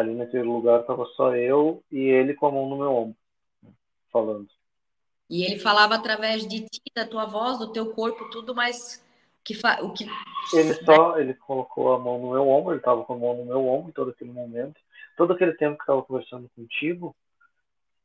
ali 0.00 0.14
naquele 0.14 0.44
lugar 0.44 0.80
estava 0.80 1.04
só 1.16 1.34
eu 1.36 1.82
e 1.90 1.98
ele 1.98 2.34
com 2.34 2.46
a 2.46 2.52
mão 2.52 2.68
no 2.68 2.78
meu 2.78 2.94
ombro, 2.94 3.16
falando. 4.12 4.48
E 5.28 5.44
ele 5.44 5.58
falava 5.58 5.94
através 5.94 6.46
de 6.46 6.62
ti, 6.62 6.80
da 6.94 7.06
tua 7.06 7.24
voz, 7.24 7.58
do 7.58 7.72
teu 7.72 7.92
corpo, 7.92 8.28
tudo, 8.30 8.54
mas 8.54 9.04
que 9.44 9.54
fa... 9.54 9.80
o 9.82 9.92
que 9.92 10.06
ele 10.52 10.74
só 10.84 11.18
ele 11.18 11.34
colocou 11.34 11.92
a 11.92 11.98
mão 11.98 12.18
no 12.18 12.30
meu 12.32 12.48
ombro, 12.48 12.72
ele 12.72 12.80
estava 12.80 13.04
com 13.04 13.14
a 13.14 13.18
mão 13.18 13.36
no 13.36 13.44
meu 13.44 13.66
ombro 13.66 13.92
todo 13.92 14.10
aquele 14.10 14.32
momento, 14.32 14.80
todo 15.16 15.32
aquele 15.32 15.52
tempo 15.54 15.76
que 15.76 15.82
estava 15.82 16.02
conversando 16.02 16.50
contigo, 16.56 17.14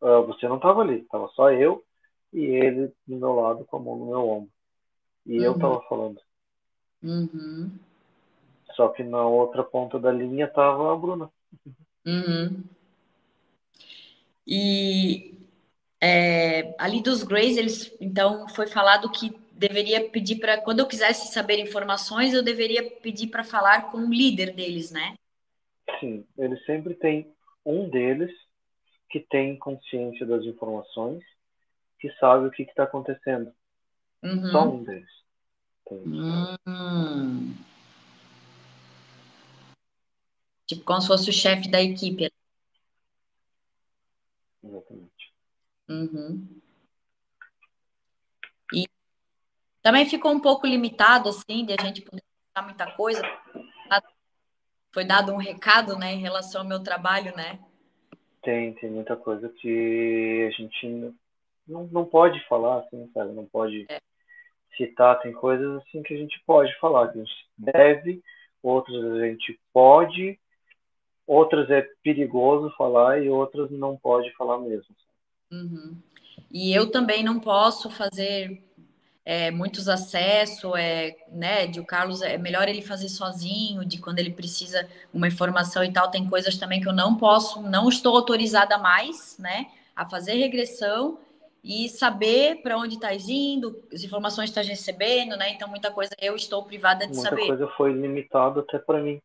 uh, 0.05 0.25
você 0.25 0.47
não 0.47 0.57
estava 0.57 0.81
ali, 0.81 0.99
estava 0.99 1.27
só 1.29 1.51
eu 1.51 1.83
e 2.31 2.43
ele 2.43 2.91
do 3.07 3.17
meu 3.17 3.33
lado 3.33 3.65
com 3.65 3.77
a 3.77 3.79
mão 3.79 3.95
no 3.97 4.05
meu 4.05 4.29
ombro 4.29 4.51
e 5.25 5.39
uhum. 5.39 5.45
eu 5.45 5.51
estava 5.53 5.81
falando. 5.89 6.21
Uhum. 7.01 7.71
Só 8.73 8.89
que 8.89 9.03
na 9.03 9.25
outra 9.25 9.63
ponta 9.63 9.99
da 9.99 10.11
linha 10.11 10.45
estava 10.45 10.93
a 10.93 10.95
Bruna. 10.95 11.29
Uhum. 12.05 12.63
E 14.45 15.33
é, 15.99 16.75
ali 16.77 17.01
dos 17.01 17.23
Greys, 17.23 17.57
eles 17.57 17.95
então 17.99 18.47
foi 18.49 18.67
falado 18.67 19.09
que 19.09 19.35
deveria 19.51 20.09
pedir 20.09 20.35
para 20.35 20.61
quando 20.61 20.81
eu 20.81 20.87
quisesse 20.87 21.33
saber 21.33 21.59
informações, 21.59 22.33
eu 22.33 22.43
deveria 22.43 22.83
pedir 22.83 23.27
para 23.27 23.43
falar 23.43 23.89
com 23.89 23.99
o 23.99 24.13
líder 24.13 24.53
deles, 24.53 24.91
né? 24.91 25.15
Sim, 25.99 26.25
eles 26.37 26.63
sempre 26.65 26.93
tem 26.93 27.33
um 27.65 27.89
deles 27.89 28.31
que 29.09 29.19
tem 29.19 29.57
consciência 29.57 30.25
das 30.25 30.43
informações, 30.43 31.23
que 31.99 32.11
sabe 32.13 32.47
o 32.47 32.51
que 32.51 32.63
está 32.63 32.83
acontecendo. 32.83 33.53
Uhum. 34.23 34.51
Só 34.51 34.69
um 34.69 34.83
deles. 34.83 35.09
Hum. 35.91 37.55
Tipo, 40.65 40.83
como 40.83 41.01
se 41.01 41.07
fosse 41.07 41.29
o 41.29 41.33
chefe 41.33 41.69
da 41.69 41.81
equipe. 41.81 42.31
Exatamente. 44.63 45.33
Uhum. 45.87 46.61
E 48.73 48.87
também 49.83 50.09
ficou 50.09 50.31
um 50.31 50.39
pouco 50.39 50.65
limitado, 50.65 51.29
assim, 51.29 51.63
de 51.63 51.73
a 51.73 51.81
gente 51.81 52.01
poder 52.01 52.23
falar 52.53 52.67
muita 52.67 52.91
coisa. 52.93 53.21
Foi 54.91 55.05
dado 55.05 55.31
um 55.33 55.37
recado, 55.37 55.97
né, 55.97 56.13
em 56.13 56.21
relação 56.21 56.61
ao 56.61 56.67
meu 56.67 56.81
trabalho, 56.81 57.35
né? 57.35 57.59
Tem, 58.45 58.73
tem 58.75 58.91
muita 58.91 59.17
coisa 59.17 59.49
que 59.49 60.47
a 60.47 60.51
gente 60.51 61.15
não, 61.67 61.87
não 61.87 62.05
pode 62.05 62.39
falar, 62.47 62.79
assim, 62.81 63.09
sabe? 63.11 63.33
Não 63.33 63.45
pode 63.45 63.87
é. 63.89 63.99
citar. 64.77 65.19
Tem 65.19 65.33
coisas, 65.33 65.81
assim, 65.81 66.03
que 66.03 66.13
a 66.13 66.17
gente 66.17 66.39
pode 66.45 66.73
falar, 66.79 67.07
que 67.07 67.17
a 67.17 67.23
gente 67.23 67.47
deve, 67.57 68.21
outras 68.61 69.03
a 69.03 69.25
gente 69.25 69.59
pode, 69.73 70.39
outras 71.25 71.69
é 71.71 71.81
perigoso 72.03 72.71
falar 72.77 73.19
e 73.23 73.29
outras 73.29 73.71
não 73.71 73.97
pode 73.97 74.31
falar 74.35 74.59
mesmo. 74.59 74.95
Uhum. 75.51 75.97
E 76.51 76.71
eu 76.71 76.91
também 76.91 77.23
não 77.23 77.39
posso 77.39 77.89
fazer 77.89 78.63
é, 79.25 79.49
muitos 79.49 79.89
acessos, 79.89 80.71
é, 80.77 81.15
né, 81.31 81.65
de 81.65 81.79
o 81.79 81.85
Carlos 81.85 82.21
é 82.21 82.37
melhor 82.37 82.69
ele 82.69 82.81
fazer 82.81 83.09
sozinho, 83.09 83.83
de 83.83 83.99
quando 83.99 84.19
ele 84.19 84.31
precisa 84.31 84.87
uma 85.11 85.27
informação 85.27 85.83
e 85.83 85.91
tal, 85.91 86.11
tem 86.11 86.29
coisas 86.29 86.55
também 86.57 86.79
que 86.79 86.87
eu 86.87 86.93
não 86.93 87.17
posso, 87.17 87.61
não 87.63 87.89
estou 87.89 88.15
autorizada 88.15 88.77
mais, 88.77 89.35
né, 89.39 89.71
a 89.95 90.07
fazer 90.07 90.33
regressão 90.33 91.17
e 91.63 91.89
saber 91.89 92.61
para 92.61 92.77
onde 92.77 92.95
está 92.95 93.11
indo, 93.15 93.83
as 93.91 94.03
informações 94.03 94.51
que 94.51 94.59
está 94.59 94.69
recebendo, 94.69 95.35
né, 95.35 95.49
então 95.49 95.67
muita 95.67 95.89
coisa 95.89 96.15
eu 96.21 96.35
estou 96.35 96.63
privada 96.63 97.07
de 97.07 97.13
muita 97.13 97.29
saber. 97.29 97.47
Muita 97.47 97.57
coisa 97.57 97.73
foi 97.75 97.93
limitada 97.93 98.59
até 98.59 98.77
para 98.77 99.01
mim. 99.01 99.19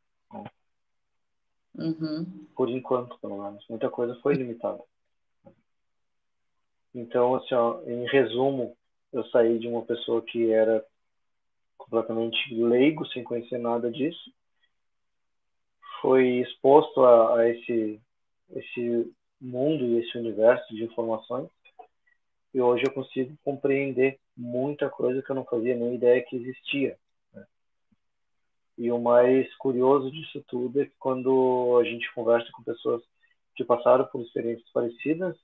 Uhum. 1.75 2.47
Por 2.57 2.69
enquanto, 2.69 3.19
pelo 3.21 3.43
menos. 3.43 3.65
Muita 3.69 3.89
coisa 3.89 4.19
foi 4.23 4.35
limitada. 4.35 4.83
Então, 6.95 7.37
assim, 7.37 7.55
ó, 7.55 7.81
em 7.87 8.05
resumo, 8.09 8.77
eu 9.13 9.25
saí 9.27 9.59
de 9.59 9.69
uma 9.69 9.83
pessoa 9.83 10.23
que 10.23 10.53
era 10.53 10.85
completamente 11.77 12.55
leigo, 12.55 13.07
sem 13.09 13.25
conhecer 13.25 13.59
nada 13.59 13.91
disso, 13.91 14.33
foi 16.01 16.41
exposto 16.41 17.05
a, 17.05 17.39
a 17.39 17.49
esse, 17.49 18.01
esse 18.51 19.13
mundo 19.41 19.85
e 19.85 19.99
esse 19.99 20.17
universo 20.17 20.75
de 20.75 20.85
informações, 20.85 21.49
e 22.53 22.61
hoje 22.61 22.85
eu 22.85 22.93
consigo 22.93 23.37
compreender 23.45 24.19
muita 24.37 24.89
coisa 24.89 25.23
que 25.23 25.31
eu 25.31 25.37
não 25.37 25.45
fazia 25.45 25.77
nem 25.77 25.95
ideia 25.95 26.25
que 26.25 26.37
existia. 26.37 26.99
E 28.77 28.91
o 28.91 28.99
mais 28.99 29.55
curioso 29.57 30.11
disso 30.11 30.43
tudo 30.49 30.81
é 30.81 30.87
que 30.87 30.95
quando 30.99 31.79
a 31.81 31.85
gente 31.85 32.13
conversa 32.15 32.51
com 32.53 32.63
pessoas 32.63 33.03
que 33.55 33.63
passaram 33.63 34.07
por 34.07 34.23
experiências 34.23 34.69
parecidas, 34.73 35.37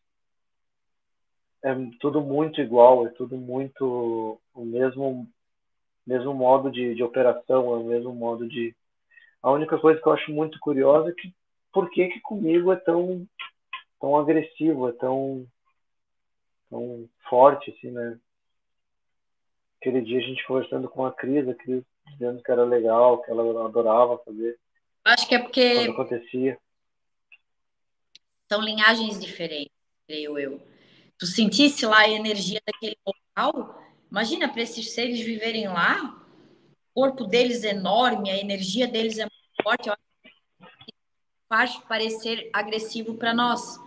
é 1.63 1.75
tudo 2.01 2.21
muito 2.21 2.61
igual, 2.61 3.07
é 3.07 3.11
tudo 3.11 3.37
muito 3.37 4.41
o 4.55 4.65
mesmo 4.65 5.29
mesmo 6.07 6.33
modo 6.33 6.71
de, 6.71 6.95
de 6.95 7.03
operação, 7.03 7.75
é 7.75 7.79
o 7.79 7.85
mesmo 7.85 8.15
modo 8.15 8.49
de 8.49 8.75
a 9.43 9.51
única 9.51 9.79
coisa 9.79 10.01
que 10.01 10.07
eu 10.07 10.13
acho 10.13 10.31
muito 10.31 10.59
curiosa 10.61 11.11
é 11.11 11.13
que 11.13 11.35
por 11.73 11.91
que 11.91 12.09
que 12.09 12.21
comigo 12.21 12.73
é 12.73 12.77
tão 12.77 13.27
tão 14.01 14.17
agressivo, 14.17 14.89
é 14.89 14.93
tão 14.93 15.47
tão 16.71 17.09
forte 17.29 17.71
assim, 17.71 17.91
né? 17.91 18.19
Aquele 19.81 20.01
dia 20.01 20.19
a 20.19 20.23
gente 20.23 20.47
conversando 20.47 20.89
com 20.89 21.05
a 21.05 21.13
Cris, 21.13 21.49
a 21.49 21.55
Cris 21.55 21.85
dizendo 22.13 22.43
que 22.43 22.51
era 22.51 22.65
legal, 22.65 23.23
que 23.23 23.31
ela 23.31 23.67
adorava 23.67 24.19
fazer. 24.19 24.59
Acho 25.05 25.29
que 25.29 25.35
é 25.35 25.39
porque. 25.39 25.75
Quando 25.75 25.91
acontecia. 25.93 26.59
São 28.49 28.63
linhagens 28.63 29.21
diferentes, 29.21 29.75
creio 30.07 30.39
eu. 30.39 30.61
Tu 31.19 31.27
sentisse 31.27 31.87
lá 31.87 32.01
a 32.01 32.09
energia 32.09 32.61
daquele 32.67 32.97
local, 33.07 33.83
imagina 34.11 34.49
para 34.49 34.63
esses 34.63 34.93
seres 34.93 35.21
viverem 35.21 35.67
lá, 35.69 36.23
o 36.95 37.01
corpo 37.01 37.25
deles 37.25 37.65
é 37.65 37.71
enorme, 37.71 38.31
a 38.31 38.37
energia 38.37 38.87
deles 38.87 39.19
é 39.19 39.23
muito 39.23 39.63
forte, 39.63 39.91
faz 41.49 41.77
parecer 41.89 42.51
agressivo 42.53 43.15
para 43.15 43.33
nós, 43.33 43.79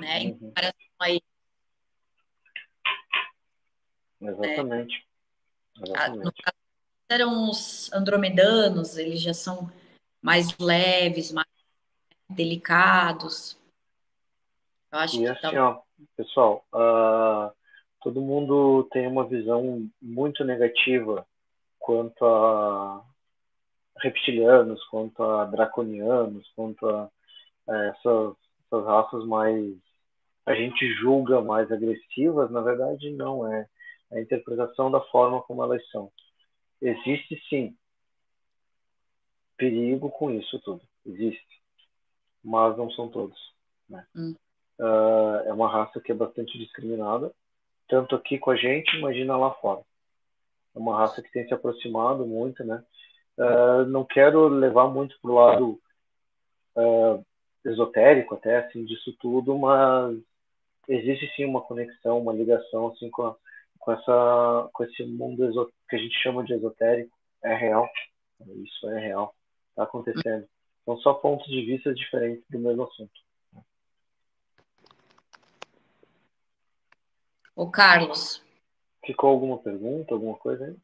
né? 0.00 0.20
Em 0.20 0.32
uhum. 0.32 0.38
comparação 0.38 0.74
aí. 1.00 1.20
Exatamente. 4.20 5.06
Exatamente. 5.80 6.24
No 6.24 6.32
caso 6.32 6.56
eram 7.10 7.48
os 7.48 7.90
andromedanos, 7.92 8.98
eles 8.98 9.22
já 9.22 9.32
são 9.32 9.72
mais 10.20 10.56
leves, 10.58 11.32
mais 11.32 11.48
delicados. 12.28 13.56
Eu 14.92 14.98
acho 14.98 15.16
e 15.16 15.18
que 15.20 15.26
assim, 15.26 15.54
tá... 15.54 15.68
ó, 15.70 15.82
pessoal, 16.16 16.64
uh, 16.72 17.52
todo 18.02 18.20
mundo 18.20 18.88
tem 18.92 19.06
uma 19.06 19.26
visão 19.26 19.88
muito 20.00 20.44
negativa 20.44 21.26
quanto 21.78 22.24
a 22.24 23.04
reptilianos, 23.98 24.82
quanto 24.88 25.22
a 25.22 25.44
draconianos, 25.46 26.48
quanto 26.54 26.86
a, 26.88 27.10
a 27.68 27.76
essas, 27.86 28.36
essas 28.66 28.84
raças 28.84 29.24
mais 29.26 29.76
a 30.46 30.54
gente 30.54 30.90
julga 30.94 31.42
mais 31.42 31.70
agressivas, 31.70 32.50
na 32.50 32.62
verdade 32.62 33.10
não 33.10 33.46
é. 33.52 33.68
é 34.10 34.18
a 34.18 34.22
interpretação 34.22 34.90
da 34.90 35.00
forma 35.02 35.42
como 35.42 35.62
elas 35.62 35.86
são. 35.90 36.10
Existe 36.80 37.38
sim 37.50 37.76
perigo 39.58 40.08
com 40.10 40.30
isso 40.30 40.58
tudo. 40.60 40.80
Existe. 41.04 41.60
Mas 42.42 42.78
não 42.78 42.90
são 42.92 43.10
todos. 43.10 43.36
Né? 43.88 44.06
Hum. 44.16 44.34
Uh, 44.78 45.42
é 45.46 45.52
uma 45.52 45.68
raça 45.68 46.00
que 46.00 46.12
é 46.12 46.14
bastante 46.14 46.56
discriminada, 46.56 47.32
tanto 47.88 48.14
aqui 48.14 48.38
com 48.38 48.50
a 48.50 48.56
gente, 48.56 48.96
imagina 48.96 49.36
lá 49.36 49.52
fora. 49.54 49.82
É 50.74 50.78
uma 50.78 50.96
raça 50.96 51.20
que 51.20 51.32
tem 51.32 51.46
se 51.48 51.52
aproximado 51.52 52.24
muito, 52.24 52.62
né? 52.64 52.84
Uh, 53.36 53.84
não 53.86 54.04
quero 54.04 54.46
levar 54.46 54.88
muito 54.88 55.18
pro 55.20 55.34
lado 55.34 55.80
uh, 56.76 57.24
esotérico 57.64 58.36
até 58.36 58.58
assim 58.58 58.84
disso 58.84 59.12
tudo, 59.18 59.58
mas 59.58 60.16
existe 60.88 61.28
sim 61.34 61.44
uma 61.44 61.60
conexão, 61.60 62.20
uma 62.20 62.32
ligação 62.32 62.88
assim 62.88 63.10
com 63.10 63.26
a, 63.26 63.36
com 63.80 63.92
essa 63.92 64.70
com 64.72 64.84
esse 64.84 65.04
mundo 65.04 65.72
que 65.88 65.96
a 65.96 65.98
gente 65.98 66.14
chama 66.22 66.44
de 66.44 66.52
esotérico. 66.52 67.16
É 67.42 67.54
real. 67.54 67.88
Isso 68.64 68.88
é 68.90 69.00
real. 69.00 69.34
Está 69.70 69.84
acontecendo. 69.84 70.46
São 70.84 70.96
só 70.98 71.14
pontos 71.14 71.46
de 71.48 71.62
vista 71.62 71.92
diferentes 71.92 72.44
do 72.48 72.58
mesmo 72.58 72.84
assunto 72.84 73.27
o 77.58 77.70
Carlos 77.70 78.42
ficou 79.04 79.30
alguma 79.30 79.58
pergunta 79.58 80.14
alguma 80.14 80.36
coisa 80.36 80.64
aí 80.64 80.76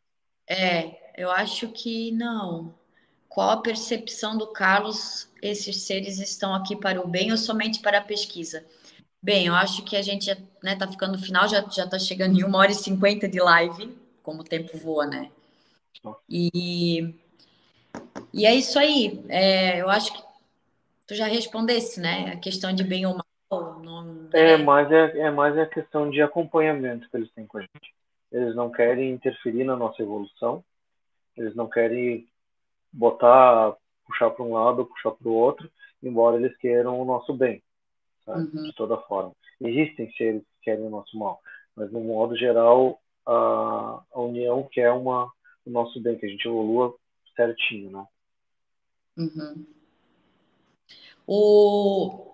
é 0.49 1.13
eu 1.17 1.31
acho 1.31 1.69
que 1.69 2.11
não 2.13 2.75
qual 3.29 3.51
a 3.51 3.63
percepção 3.63 4.37
do 4.37 4.49
Carlos 4.49 5.29
esses 5.41 5.83
seres 5.83 6.19
estão 6.19 6.55
aqui 6.55 6.77
para 6.77 7.01
o 7.01 7.09
bem 7.09 7.31
ou 7.31 7.39
somente 7.39 7.81
para 7.81 7.99
a 7.99 8.03
pesquisa 8.03 8.65
Bem, 9.25 9.47
eu 9.47 9.55
acho 9.55 9.83
que 9.85 9.97
a 9.97 10.03
gente 10.03 10.27
já 10.27 10.37
né, 10.63 10.77
tá 10.77 10.87
ficando 10.87 11.13
no 11.13 11.19
final, 11.19 11.49
já, 11.49 11.67
já 11.71 11.89
tá 11.89 11.99
chegando 11.99 12.39
em 12.39 12.45
uma 12.45 12.59
hora 12.59 12.73
e 12.73 12.75
cinquenta 12.75 13.27
de 13.27 13.41
live, 13.41 13.97
como 14.23 14.43
o 14.43 14.45
tempo 14.45 14.77
voa, 14.77 15.07
né? 15.07 15.31
E, 16.29 17.15
e 18.31 18.45
é 18.45 18.55
isso 18.55 18.79
aí. 18.79 19.25
É, 19.31 19.81
eu 19.81 19.89
acho 19.89 20.13
que 20.13 20.23
tu 21.07 21.15
já 21.15 21.27
respondesse, 21.27 22.01
né? 22.01 22.33
A 22.33 22.37
questão 22.37 22.71
de 22.71 22.85
bem 22.85 23.07
ou 23.07 23.15
mal. 23.15 23.25
É, 24.33 24.57
mais 24.57 24.91
é, 24.91 25.19
é 25.21 25.31
mais 25.31 25.57
a 25.59 25.67
questão 25.67 26.11
de 26.11 26.21
acompanhamento 26.23 27.09
que 27.09 27.17
eles 27.17 27.31
têm 27.33 27.47
com 27.47 27.59
a 27.59 27.61
gente. 27.61 27.95
Eles 28.33 28.55
não 28.57 28.71
querem 28.71 29.13
interferir 29.13 29.65
na 29.65 29.77
nossa 29.77 30.03
evolução, 30.03 30.65
eles 31.37 31.55
não 31.55 31.69
querem 31.69 32.29
botar, 32.93 33.77
puxar 34.07 34.31
para 34.31 34.45
um 34.45 34.55
lado 34.55 34.81
ou 34.81 34.87
puxar 34.87 35.13
para 35.13 35.29
o 35.29 35.33
outro, 35.33 35.71
embora 36.03 36.37
eles 36.37 36.57
queiram 36.57 37.01
o 37.01 37.05
nosso 37.05 37.33
bem 37.33 37.63
uhum. 38.27 38.65
de 38.65 38.73
toda 38.75 38.97
forma. 39.03 39.33
Existem 39.61 40.11
seres 40.13 40.43
que 40.43 40.65
querem 40.65 40.85
o 40.85 40.91
nosso 40.91 41.17
mal, 41.17 41.41
mas 41.77 41.93
no 41.93 42.01
modo 42.01 42.37
geral 42.37 43.01
a, 43.27 44.03
a 44.13 44.21
união 44.21 44.69
quer 44.71 44.91
uma, 44.93 45.31
o 45.65 45.71
nosso 45.71 46.01
bem, 46.01 46.19
que 46.19 46.27
a 46.27 46.29
gente 46.29 46.47
evolua 46.47 46.95
certinho, 47.37 47.91
né? 47.91 48.07
Uhum. 49.17 49.67
O, 51.27 52.34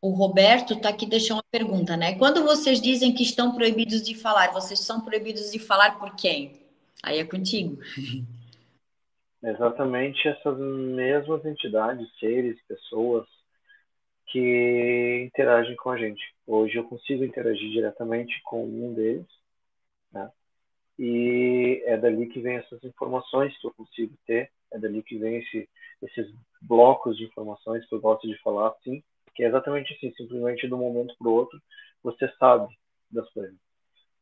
o 0.00 0.10
Roberto 0.10 0.74
está 0.74 0.88
aqui 0.90 1.06
deixando 1.06 1.38
uma 1.38 1.44
pergunta, 1.50 1.96
né? 1.96 2.16
Quando 2.16 2.44
vocês 2.44 2.80
dizem 2.80 3.14
que 3.14 3.22
estão 3.22 3.54
proibidos 3.54 4.02
de 4.02 4.14
falar, 4.14 4.52
vocês 4.52 4.80
são 4.80 5.00
proibidos 5.00 5.50
de 5.50 5.58
falar 5.58 5.98
por 5.98 6.14
quem? 6.14 6.52
Aí 7.02 7.18
é 7.18 7.24
contigo. 7.24 7.78
Exatamente 9.42 10.26
essas 10.26 10.58
mesmas 10.58 11.44
entidades, 11.44 12.08
seres, 12.18 12.60
pessoas, 12.66 13.26
que 14.26 15.24
interagem 15.26 15.76
com 15.76 15.90
a 15.90 15.96
gente. 15.96 16.22
Hoje 16.46 16.76
eu 16.76 16.84
consigo 16.84 17.24
interagir 17.24 17.70
diretamente 17.70 18.40
com 18.42 18.64
um 18.64 18.92
deles, 18.92 19.26
né? 20.12 20.30
e 20.98 21.82
é 21.86 21.96
dali 21.96 22.26
que 22.26 22.40
vem 22.40 22.56
essas 22.56 22.82
informações 22.82 23.56
que 23.58 23.66
eu 23.66 23.72
consigo 23.74 24.12
ter, 24.26 24.50
é 24.72 24.78
dali 24.78 25.02
que 25.02 25.16
vem 25.16 25.36
esse, 25.36 25.68
esses 26.02 26.34
blocos 26.60 27.16
de 27.16 27.24
informações 27.24 27.86
que 27.86 27.94
eu 27.94 28.00
gosto 28.00 28.26
de 28.26 28.36
falar, 28.42 28.68
assim, 28.68 29.02
que 29.38 29.44
é 29.44 29.46
exatamente 29.46 29.94
assim, 29.94 30.12
simplesmente 30.16 30.66
de 30.66 30.74
um 30.74 30.78
momento 30.78 31.14
para 31.16 31.28
o 31.28 31.32
outro, 31.32 31.62
você 32.02 32.28
sabe 32.40 32.76
das 33.08 33.30
coisas. 33.30 33.54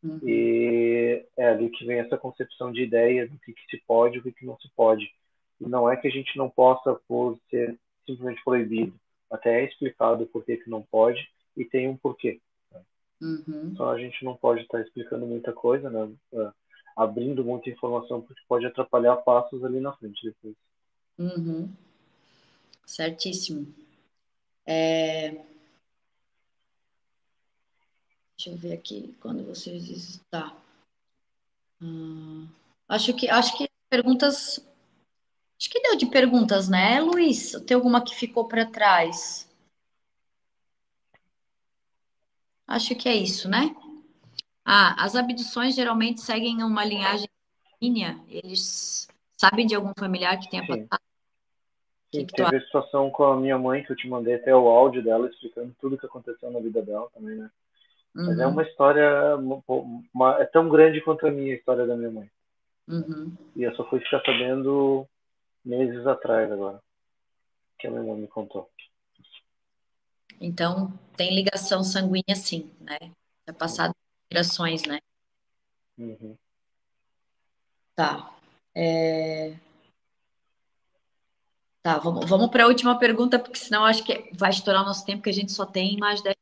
Uhum. 0.05 0.20
E 0.22 1.24
é 1.38 1.48
ali 1.48 1.70
que 1.70 1.86
vem 1.86 2.01
essa 2.01 2.18
concepção 2.18 2.70
de 2.70 2.82
ideia 2.82 3.26
do 3.26 3.38
que, 3.38 3.55
que 3.55 3.66
se 3.70 3.82
pode 3.86 4.16
e 4.16 4.18
o 4.18 4.22
que, 4.22 4.30
que 4.30 4.44
não 4.44 4.59
se 4.59 4.68
pode. 4.76 5.10
E 5.59 5.66
não 5.66 5.90
é 5.90 5.97
que 5.97 6.06
a 6.06 6.10
gente 6.10 6.36
não 6.36 6.51
possa 6.51 7.01
por 7.09 7.40
ser 7.48 7.78
simplesmente 8.05 8.44
proibido, 8.44 8.93
até 9.30 9.62
é 9.62 9.64
explicado 9.64 10.26
por 10.26 10.44
que, 10.44 10.59
que 10.59 10.68
não 10.68 10.82
pode 10.82 11.26
e 11.56 11.64
tem 11.64 11.88
um 11.88 11.97
porquê. 11.97 12.38
Uhum. 13.18 13.70
Então 13.72 13.88
a 13.88 13.98
gente 13.98 14.22
não 14.22 14.36
pode 14.36 14.60
estar 14.60 14.82
explicando 14.82 15.24
muita 15.24 15.51
coisa, 15.51 15.88
né? 15.88 16.12
É, 16.34 16.51
abrindo 16.94 17.43
muita 17.43 17.70
informação, 17.70 18.20
porque 18.20 18.43
pode 18.47 18.66
atrapalhar 18.66 19.16
passos 19.16 19.64
ali 19.64 19.80
na 19.80 19.94
frente 19.94 20.22
depois. 20.22 20.55
Uhum. 21.18 21.70
Certíssimo. 22.84 23.85
É... 24.66 25.30
Deixa 28.36 28.51
eu 28.51 28.56
ver 28.56 28.74
aqui 28.74 29.14
quando 29.20 29.44
vocês 29.44 29.84
dizem. 29.84 30.20
Tá. 30.30 30.55
Hum, 31.80 32.48
acho 32.88 33.14
que 33.14 33.30
acho 33.30 33.56
que 33.56 33.68
perguntas. 33.88 34.60
Acho 35.59 35.70
que 35.70 35.80
deu 35.80 35.97
de 35.97 36.06
perguntas, 36.06 36.68
né, 36.68 37.01
Luiz? 37.01 37.52
Tem 37.66 37.74
alguma 37.74 38.05
que 38.05 38.14
ficou 38.14 38.47
para 38.47 38.66
trás? 38.66 39.48
Acho 42.66 42.94
que 42.94 43.09
é 43.09 43.14
isso, 43.14 43.48
né? 43.48 43.74
Ah, 44.64 45.02
as 45.05 45.14
abduções 45.14 45.74
geralmente 45.74 46.20
seguem 46.20 46.62
uma 46.62 46.84
linhagem 46.84 47.28
linha. 47.80 48.22
Eles 48.28 49.09
sabem 49.36 49.66
de 49.66 49.74
algum 49.74 49.93
familiar 49.97 50.38
que 50.38 50.51
tenha 50.51 50.66
passado? 50.66 51.01
Sim, 52.15 52.24
que 52.24 52.35
teve 52.35 52.57
a 52.57 52.61
situação 52.61 53.11
com 53.11 53.24
a 53.24 53.37
minha 53.37 53.59
mãe, 53.59 53.83
que 53.83 53.93
eu 53.93 53.97
te 53.97 54.09
mandei 54.09 54.35
até 54.35 54.55
o 54.55 54.69
áudio 54.69 55.03
dela 55.03 55.28
explicando 55.28 55.74
tudo 55.81 55.97
o 55.97 55.99
que 55.99 56.07
aconteceu 56.07 56.51
na 56.51 56.61
vida 56.61 56.81
dela 56.83 57.09
também, 57.12 57.37
né? 57.37 57.51
Uhum. 58.15 58.27
Mas 58.27 58.39
é 58.39 58.47
uhum. 58.47 58.53
uma 58.53 58.62
história 58.62 59.37
uma, 59.37 60.41
é 60.41 60.45
tão 60.47 60.69
grande 60.69 61.01
quanto 61.03 61.27
a 61.27 61.31
minha 61.31 61.55
história 61.55 61.87
da 61.87 61.97
minha 61.97 62.11
mãe. 62.11 62.31
Uhum. 62.89 63.37
E 63.55 63.62
eu 63.62 63.74
só 63.74 63.89
fui 63.89 64.01
ficar 64.01 64.23
sabendo 64.24 65.07
meses 65.65 66.07
atrás 66.07 66.51
agora, 66.51 66.81
que 67.78 67.87
a 67.87 67.91
minha 67.91 68.03
mãe 68.03 68.16
me 68.16 68.28
contou. 68.28 68.70
Então, 70.41 70.93
tem 71.16 71.35
ligação 71.35 71.83
sanguínea 71.83 72.37
sim, 72.37 72.70
né? 72.81 72.99
É 73.47 73.53
passado 73.53 73.95
gerações, 74.31 74.85
né? 74.85 74.99
Uhum. 75.99 76.37
Tá. 77.95 78.35
É... 78.74 79.55
Tá, 81.86 81.98
vamos, 81.98 82.28
vamos 82.28 82.48
para 82.48 82.64
a 82.64 82.66
última 82.66 82.98
pergunta, 82.98 83.38
porque 83.38 83.60
senão 83.60 83.84
acho 83.84 84.02
que 84.02 84.28
vai 84.32 84.50
estourar 84.50 84.82
o 84.82 84.84
nosso 84.84 85.06
tempo, 85.06 85.22
que 85.22 85.30
a 85.30 85.32
gente 85.32 85.52
só 85.52 85.64
tem 85.64 85.96
mais 85.98 86.20
10 86.20 86.34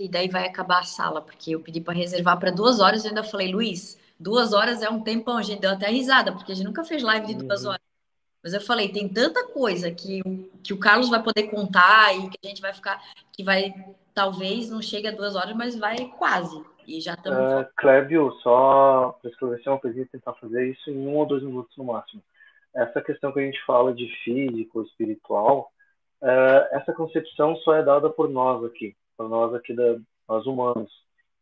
e 0.00 0.08
daí 0.08 0.28
vai 0.28 0.44
acabar 0.44 0.80
a 0.80 0.82
sala, 0.82 1.22
porque 1.22 1.54
eu 1.54 1.60
pedi 1.60 1.80
para 1.80 1.94
reservar 1.94 2.36
para 2.40 2.50
duas 2.50 2.80
horas 2.80 3.04
e 3.04 3.06
ainda 3.06 3.22
falei, 3.22 3.52
Luiz, 3.52 3.96
duas 4.18 4.52
horas 4.52 4.82
é 4.82 4.90
um 4.90 5.00
tempão, 5.00 5.36
a 5.36 5.42
gente 5.42 5.60
deu 5.60 5.70
até 5.70 5.88
risada, 5.88 6.32
porque 6.32 6.50
a 6.50 6.56
gente 6.56 6.66
nunca 6.66 6.82
fez 6.82 7.04
live 7.04 7.24
de 7.24 7.34
duas 7.34 7.62
uhum. 7.62 7.70
horas. 7.70 7.82
Mas 8.42 8.52
eu 8.52 8.60
falei, 8.60 8.88
tem 8.88 9.08
tanta 9.08 9.46
coisa 9.46 9.92
que, 9.92 10.22
que 10.60 10.72
o 10.72 10.78
Carlos 10.78 11.08
vai 11.08 11.22
poder 11.22 11.44
contar 11.44 12.12
e 12.16 12.28
que 12.28 12.38
a 12.44 12.48
gente 12.48 12.60
vai 12.60 12.74
ficar, 12.74 13.00
que 13.32 13.44
vai, 13.44 13.72
talvez 14.12 14.70
não 14.70 14.82
chegue 14.82 15.06
a 15.06 15.12
duas 15.12 15.36
horas, 15.36 15.54
mas 15.54 15.76
vai 15.78 16.06
quase. 16.18 16.60
E 16.84 17.00
já 17.00 17.14
estamos. 17.14 17.38
Uh, 17.38 17.68
Clébio, 17.76 18.32
só 18.42 19.16
para 19.22 19.30
esclarecer 19.30 19.72
uma 19.72 19.78
coisinha, 19.78 20.08
tentar 20.10 20.34
fazer 20.34 20.68
isso 20.68 20.90
em 20.90 21.06
um 21.06 21.14
ou 21.14 21.26
dois 21.26 21.44
minutos 21.44 21.76
no 21.76 21.84
máximo. 21.84 22.20
Essa 22.74 23.00
questão 23.02 23.32
que 23.32 23.40
a 23.40 23.44
gente 23.44 23.62
fala 23.64 23.94
de 23.94 24.06
físico, 24.22 24.82
espiritual, 24.82 25.70
uh, 26.22 26.76
essa 26.76 26.92
concepção 26.92 27.56
só 27.56 27.74
é 27.74 27.82
dada 27.82 28.08
por 28.10 28.28
nós 28.28 28.64
aqui 28.64 28.94
para 29.20 29.28
nós 29.28 29.54
aqui 29.54 29.74
da 29.74 29.98
nós 30.26 30.46
humanos. 30.46 30.90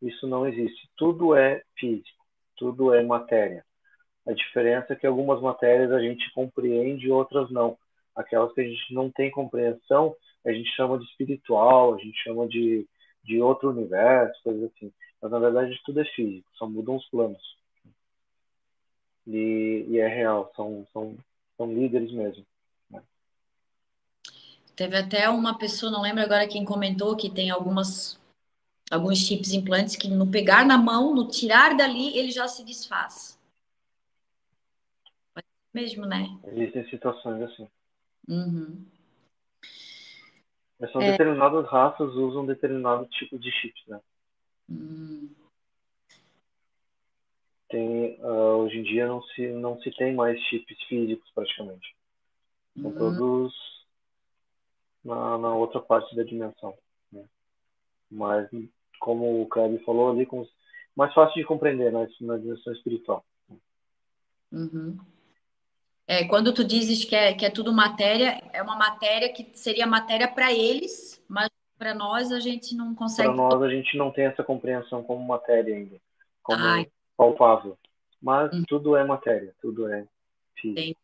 Isso 0.01 0.27
não 0.27 0.45
existe. 0.45 0.89
Tudo 0.97 1.33
é 1.33 1.63
físico, 1.77 2.25
tudo 2.57 2.93
é 2.93 3.01
matéria. 3.03 3.63
A 4.27 4.33
diferença 4.33 4.91
é 4.91 4.95
que 4.97 5.07
algumas 5.07 5.41
matérias 5.41 5.91
a 5.91 5.99
gente 6.01 6.29
compreende 6.33 7.09
outras 7.09 7.49
não. 7.49 7.77
Aquelas 8.13 8.51
que 8.53 8.59
a 8.59 8.65
gente 8.65 8.93
não 8.93 9.09
tem 9.09 9.31
compreensão, 9.31 10.13
a 10.45 10.51
gente 10.51 10.69
chama 10.75 10.99
de 10.99 11.05
espiritual, 11.05 11.95
a 11.95 11.97
gente 11.99 12.21
chama 12.21 12.47
de, 12.49 12.85
de 13.23 13.41
outro 13.41 13.69
universo, 13.69 14.43
coisas 14.43 14.63
assim. 14.63 14.91
Mas 15.21 15.31
na 15.31 15.39
verdade 15.39 15.79
tudo 15.85 16.01
é 16.01 16.05
físico, 16.05 16.49
só 16.55 16.67
mudam 16.67 16.97
os 16.97 17.09
planos. 17.09 17.41
E, 19.29 19.85
e 19.87 19.99
é 19.99 20.07
real, 20.07 20.51
são, 20.55 20.87
são, 20.91 21.15
são 21.55 21.71
líderes 21.71 22.11
mesmo. 22.11 22.43
Teve 24.75 24.97
até 24.97 25.29
uma 25.29 25.55
pessoa, 25.57 25.91
não 25.91 26.01
lembro 26.01 26.23
agora 26.23 26.47
quem 26.47 26.65
comentou, 26.65 27.15
que 27.15 27.29
tem 27.29 27.51
algumas 27.51 28.19
alguns 28.89 29.19
chips 29.19 29.53
implantes 29.53 29.95
que 29.95 30.07
no 30.07 30.31
pegar 30.31 30.65
na 30.65 30.77
mão, 30.77 31.13
no 31.13 31.27
tirar 31.27 31.77
dali, 31.77 32.17
ele 32.17 32.31
já 32.31 32.47
se 32.47 32.63
desfaz. 32.65 33.37
Mesmo, 35.71 36.07
né? 36.07 36.35
Existem 36.45 36.89
situações 36.89 37.43
assim. 37.43 37.67
Uhum. 38.27 38.83
Mas 40.79 40.91
são 40.91 41.01
é... 41.01 41.11
determinadas 41.11 41.69
raças 41.69 42.15
usam 42.15 42.45
determinado 42.45 43.05
tipo 43.07 43.37
de 43.37 43.51
chips, 43.51 43.83
né? 43.85 43.99
Uhum. 44.67 45.29
Tem, 47.69 48.19
uh, 48.21 48.57
hoje 48.57 48.79
em 48.79 48.83
dia 48.83 49.07
não 49.07 49.21
se, 49.21 49.47
não 49.49 49.79
se 49.79 49.91
tem 49.91 50.13
mais 50.13 50.39
chips 50.45 50.81
físicos 50.87 51.29
praticamente. 51.33 51.95
São 52.81 52.91
uhum. 52.91 52.97
todos 52.97 53.53
na, 55.03 55.37
na 55.37 55.53
outra 55.53 55.79
parte 55.79 56.15
da 56.15 56.23
dimensão. 56.23 56.75
Né? 57.11 57.23
Mas, 58.09 58.49
como 58.99 59.41
o 59.41 59.47
Kleber 59.47 59.83
falou 59.83 60.11
ali, 60.11 60.25
com, 60.25 60.47
mais 60.95 61.13
fácil 61.13 61.35
de 61.35 61.45
compreender 61.45 61.91
né? 61.91 62.07
na 62.21 62.37
dimensão 62.37 62.73
espiritual. 62.73 63.23
Uhum. 64.51 64.97
É, 66.07 66.25
quando 66.27 66.51
tu 66.51 66.63
dizes 66.63 67.05
que 67.05 67.15
é, 67.15 67.33
que 67.35 67.45
é 67.45 67.51
tudo 67.51 67.71
matéria, 67.71 68.41
é 68.51 68.63
uma 68.63 68.75
matéria 68.75 69.31
que 69.31 69.51
seria 69.53 69.85
matéria 69.85 70.27
para 70.27 70.51
eles, 70.51 71.23
mas 71.29 71.49
para 71.77 71.93
nós 71.93 72.31
a 72.31 72.39
gente 72.39 72.75
não 72.75 72.95
consegue. 72.95 73.27
Para 73.27 73.37
nós 73.37 73.61
a 73.61 73.69
gente 73.69 73.95
não 73.95 74.11
tem 74.11 74.25
essa 74.25 74.43
compreensão 74.43 75.03
como 75.03 75.23
matéria 75.23 75.75
ainda, 75.75 76.01
como 76.41 76.63
Ai. 76.63 76.91
Palpável. 77.19 77.77
Mas 78.21 78.53
uhum. 78.53 78.63
tudo 78.65 78.95
é 78.95 79.03
matéria, 79.03 79.53
tudo 79.61 79.91
é 79.91 80.07
físico. 80.55 80.99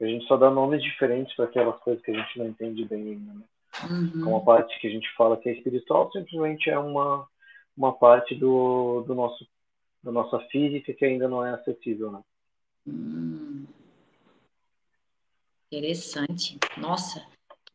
A 0.00 0.06
gente 0.06 0.26
só 0.26 0.36
dá 0.36 0.48
nomes 0.48 0.82
diferentes 0.82 1.34
para 1.34 1.44
aquelas 1.44 1.78
coisas 1.80 2.02
que 2.02 2.12
a 2.12 2.14
gente 2.14 2.38
não 2.38 2.46
entende 2.46 2.84
bem 2.84 3.02
ainda. 3.02 3.34
Né? 3.34 3.42
Uhum. 3.90 4.24
Como 4.24 4.36
a 4.36 4.40
parte 4.40 4.80
que 4.80 4.86
a 4.86 4.90
gente 4.90 5.12
fala 5.14 5.36
que 5.36 5.48
é 5.48 5.52
espiritual, 5.52 6.10
simplesmente 6.12 6.70
é 6.70 6.78
uma, 6.78 7.28
uma 7.76 7.92
parte 7.92 8.34
do, 8.34 9.02
do 9.06 9.14
nosso, 9.14 9.46
da 10.02 10.12
nossa 10.12 10.38
física 10.50 10.94
que 10.94 11.04
ainda 11.04 11.28
não 11.28 11.44
é 11.44 11.52
acessível. 11.52 12.12
Né? 12.12 12.22
Hum. 12.86 13.66
Interessante. 15.66 16.58
Nossa, 16.76 17.26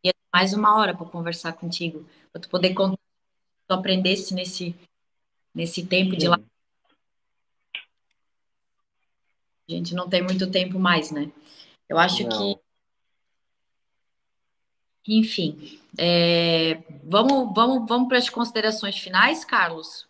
ia 0.04 0.14
mais 0.34 0.54
uma 0.54 0.78
hora 0.78 0.96
para 0.96 1.06
conversar 1.06 1.54
contigo, 1.54 2.06
para 2.32 2.42
tu 2.42 2.50
poder 2.50 2.74
contar 2.74 2.98
tu 3.68 3.74
aprendesse 3.74 4.34
nesse, 4.34 4.76
nesse 5.54 5.86
tempo 5.86 6.12
Sim. 6.12 6.18
de 6.18 6.28
lá. 6.28 6.40
A 9.68 9.72
gente 9.72 9.96
não 9.96 10.10
tem 10.10 10.22
muito 10.22 10.50
tempo 10.52 10.78
mais, 10.78 11.12
né? 11.12 11.32
Eu 11.88 11.98
acho 11.98 12.28
Não. 12.28 12.56
que, 15.06 15.14
enfim, 15.20 15.80
é, 15.98 16.82
vamos, 17.04 17.54
vamos, 17.54 17.88
vamos 17.88 18.08
para 18.08 18.18
as 18.18 18.30
considerações 18.30 18.98
finais, 18.98 19.46
Carlos. 19.46 20.08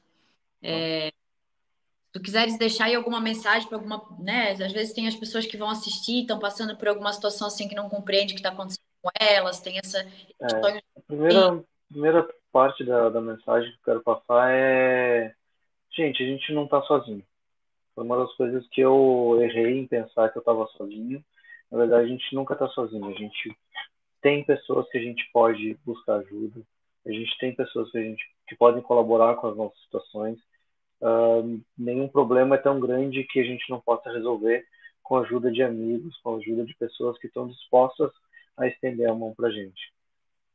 É, 0.61 1.07
se 1.07 2.11
tu 2.13 2.21
quiseres 2.21 2.57
deixar 2.57 2.85
aí 2.85 2.95
alguma 2.95 3.19
mensagem 3.19 3.67
para 3.67 3.77
alguma, 3.77 4.03
né? 4.19 4.51
Às 4.51 4.71
vezes 4.71 4.93
tem 4.93 5.07
as 5.07 5.15
pessoas 5.15 5.45
que 5.45 5.57
vão 5.57 5.69
assistir, 5.69 6.21
estão 6.21 6.39
passando 6.39 6.75
por 6.77 6.87
alguma 6.87 7.11
situação 7.11 7.47
assim 7.47 7.67
que 7.67 7.75
não 7.75 7.89
compreende 7.89 8.33
o 8.33 8.35
que 8.35 8.39
está 8.39 8.49
acontecendo 8.49 8.83
com 9.01 9.09
elas, 9.19 9.59
tem 9.59 9.77
essa. 9.77 9.99
É, 9.99 10.45
a 10.97 11.01
primeira, 11.05 11.63
primeira 11.89 12.27
parte 12.51 12.83
da, 12.83 13.09
da 13.09 13.19
mensagem 13.19 13.71
que 13.71 13.77
eu 13.77 13.83
quero 13.83 14.03
passar 14.03 14.49
é, 14.51 15.35
gente, 15.91 16.23
a 16.23 16.25
gente 16.25 16.53
não 16.53 16.65
está 16.65 16.81
sozinho. 16.83 17.23
Foi 17.95 18.03
uma 18.03 18.17
das 18.17 18.33
coisas 18.35 18.67
que 18.69 18.81
eu 18.81 19.39
errei 19.41 19.79
em 19.79 19.87
pensar 19.87 20.29
que 20.29 20.37
eu 20.37 20.41
estava 20.41 20.65
sozinho. 20.77 21.23
Na 21.71 21.77
verdade, 21.79 22.05
a 22.05 22.07
gente 22.07 22.35
nunca 22.35 22.53
está 22.53 22.67
sozinho. 22.69 23.07
A 23.07 23.13
gente 23.13 23.55
tem 24.21 24.43
pessoas 24.43 24.89
que 24.89 24.97
a 24.97 25.01
gente 25.01 25.29
pode 25.31 25.77
buscar 25.85 26.15
ajuda. 26.15 26.61
A 27.05 27.11
gente 27.11 27.37
tem 27.37 27.53
pessoas 27.53 27.91
que 27.91 27.97
a 27.97 28.01
gente 28.01 28.23
que 28.47 28.55
podem 28.55 28.81
colaborar 28.81 29.35
com 29.35 29.47
as 29.47 29.57
nossas 29.57 29.79
situações. 29.83 30.37
Uh, 31.01 31.61
nenhum 31.77 32.07
problema 32.07 32.55
é 32.55 32.59
tão 32.59 32.79
grande 32.79 33.23
que 33.25 33.39
a 33.39 33.43
gente 33.43 33.69
não 33.69 33.79
possa 33.79 34.11
resolver 34.11 34.65
com 35.01 35.17
a 35.17 35.21
ajuda 35.21 35.51
de 35.51 35.61
amigos, 35.61 36.17
com 36.19 36.33
a 36.33 36.37
ajuda 36.37 36.65
de 36.65 36.73
pessoas 36.75 37.17
que 37.19 37.27
estão 37.27 37.47
dispostas 37.47 38.11
a 38.57 38.67
estender 38.67 39.09
a 39.09 39.13
mão 39.13 39.33
para 39.33 39.47
a 39.47 39.51
gente. 39.51 39.91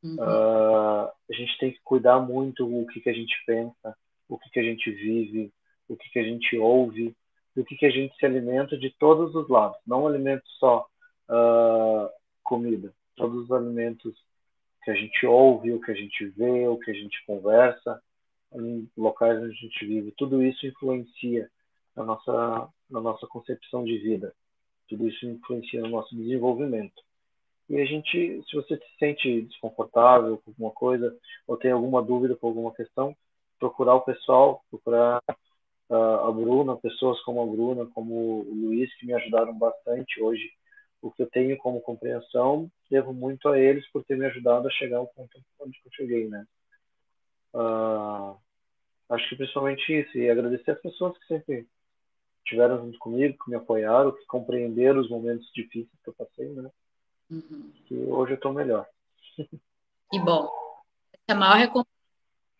Uhum. 0.03 0.15
Uh, 0.15 1.11
a 1.31 1.35
gente 1.35 1.59
tem 1.59 1.73
que 1.73 1.81
cuidar 1.85 2.21
muito 2.21 2.67
o 2.67 2.87
que, 2.87 3.01
que 3.01 3.11
a 3.11 3.13
gente 3.13 3.35
pensa, 3.47 3.97
o 4.29 4.39
que, 4.39 4.51
que 4.51 4.61
a 4.61 4.63
gente 4.63 4.91
vive, 4.91 5.53
o 5.89 5.97
que, 5.97 6.09
que 6.11 6.19
a 6.19 6.25
gente 6.25 6.57
ouve, 6.57 7.15
do 7.59 7.65
que, 7.65 7.75
que 7.75 7.87
a 7.87 7.91
gente 7.91 8.17
se 8.17 8.25
alimenta 8.25 8.79
de 8.79 8.89
todos 9.01 9.35
os 9.35 9.49
lados, 9.49 9.77
não 9.85 10.07
alimento 10.07 10.45
só 10.61 10.87
uh, 11.29 12.09
comida, 12.45 12.95
todos 13.17 13.47
os 13.47 13.51
alimentos 13.51 14.15
que 14.85 14.93
a 14.93 14.95
gente 14.95 15.27
ouve, 15.27 15.73
o 15.73 15.81
que 15.81 15.91
a 15.91 15.95
gente 15.95 16.25
vê, 16.37 16.69
o 16.69 16.79
que 16.79 16.93
a 16.93 16.95
gente 16.95 17.21
conversa, 17.27 18.01
em 18.55 18.89
locais 18.97 19.43
onde 19.43 19.51
a 19.51 19.55
gente 19.55 19.85
vive, 19.85 20.15
tudo 20.17 20.41
isso 20.41 20.69
influencia 20.69 21.51
na 21.97 22.05
nossa, 22.05 22.69
na 22.89 23.01
nossa 23.01 23.27
concepção 23.27 23.83
de 23.85 23.99
vida, 23.99 24.33
tudo 24.89 25.09
isso 25.09 25.27
influencia 25.27 25.81
no 25.81 25.89
nosso 25.89 26.15
desenvolvimento. 26.15 27.03
E 27.69 27.81
a 27.81 27.85
gente, 27.85 28.41
se 28.49 28.55
você 28.55 28.77
se 28.77 28.99
sente 29.01 29.43
desconfortável 29.43 30.39
com 30.39 30.53
alguma 30.53 30.71
coisa, 30.71 31.13
ou 31.45 31.57
tem 31.57 31.73
alguma 31.73 32.01
dúvida 32.01 32.37
com 32.37 32.47
alguma 32.47 32.73
questão, 32.73 33.17
procurar 33.59 33.97
o 33.97 34.03
pessoal, 34.03 34.63
procurar 34.71 35.21
a 35.91 36.31
Bruna, 36.31 36.77
pessoas 36.77 37.21
como 37.23 37.43
a 37.43 37.47
Bruna, 37.47 37.87
como 37.87 38.43
o 38.43 38.55
Luiz, 38.55 38.95
que 38.97 39.07
me 39.07 39.15
ajudaram 39.15 39.57
bastante 39.59 40.21
hoje. 40.23 40.51
O 41.01 41.11
que 41.11 41.23
eu 41.23 41.31
tenho 41.31 41.57
como 41.59 41.81
compreensão, 41.81 42.71
devo 42.91 43.13
muito 43.13 43.49
a 43.49 43.59
eles 43.59 43.89
por 43.91 44.05
ter 44.05 44.17
me 44.17 44.27
ajudado 44.27 44.67
a 44.67 44.71
chegar 44.73 44.99
ao 44.99 45.07
ponto 45.07 45.31
onde 45.61 45.79
eu 45.85 45.93
cheguei, 45.93 46.29
né? 46.29 46.45
Uh, 47.55 48.37
acho 49.09 49.29
que 49.29 49.37
principalmente 49.37 49.93
isso, 49.93 50.19
e 50.19 50.29
agradecer 50.29 50.73
as 50.73 50.81
pessoas 50.81 51.17
que 51.19 51.27
sempre 51.27 51.67
estiveram 52.45 52.79
junto 52.79 52.99
comigo, 52.99 53.39
que 53.43 53.51
me 53.51 53.57
apoiaram, 53.57 54.13
que 54.13 54.27
compreenderam 54.27 55.01
os 55.01 55.09
momentos 55.09 55.51
difíceis 55.55 56.01
que 56.03 56.11
eu 56.11 56.15
passei, 56.15 56.49
né? 56.49 56.71
Uhum. 57.31 57.73
Que 57.87 57.95
hoje 57.95 58.33
eu 58.33 58.37
estou 58.37 58.53
melhor. 58.53 58.87
Que 60.11 60.19
bom. 60.19 60.51
Essa 61.13 61.25
é 61.29 61.33
a 61.33 61.37
maior 61.37 61.57
recompensa 61.57 61.98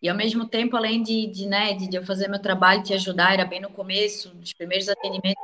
e 0.01 0.07
ao 0.07 0.15
mesmo 0.15 0.47
tempo, 0.47 0.77
além 0.77 1.03
de, 1.03 1.27
de, 1.27 1.45
né, 1.45 1.73
de, 1.73 1.93
eu 1.93 2.03
fazer 2.05 2.29
meu 2.29 2.41
trabalho, 2.41 2.83
te 2.83 2.93
ajudar, 2.93 3.33
era 3.33 3.45
bem 3.45 3.59
no 3.59 3.69
começo, 3.69 4.29
dos 4.29 4.53
primeiros 4.53 4.87
atendimentos 4.87 5.43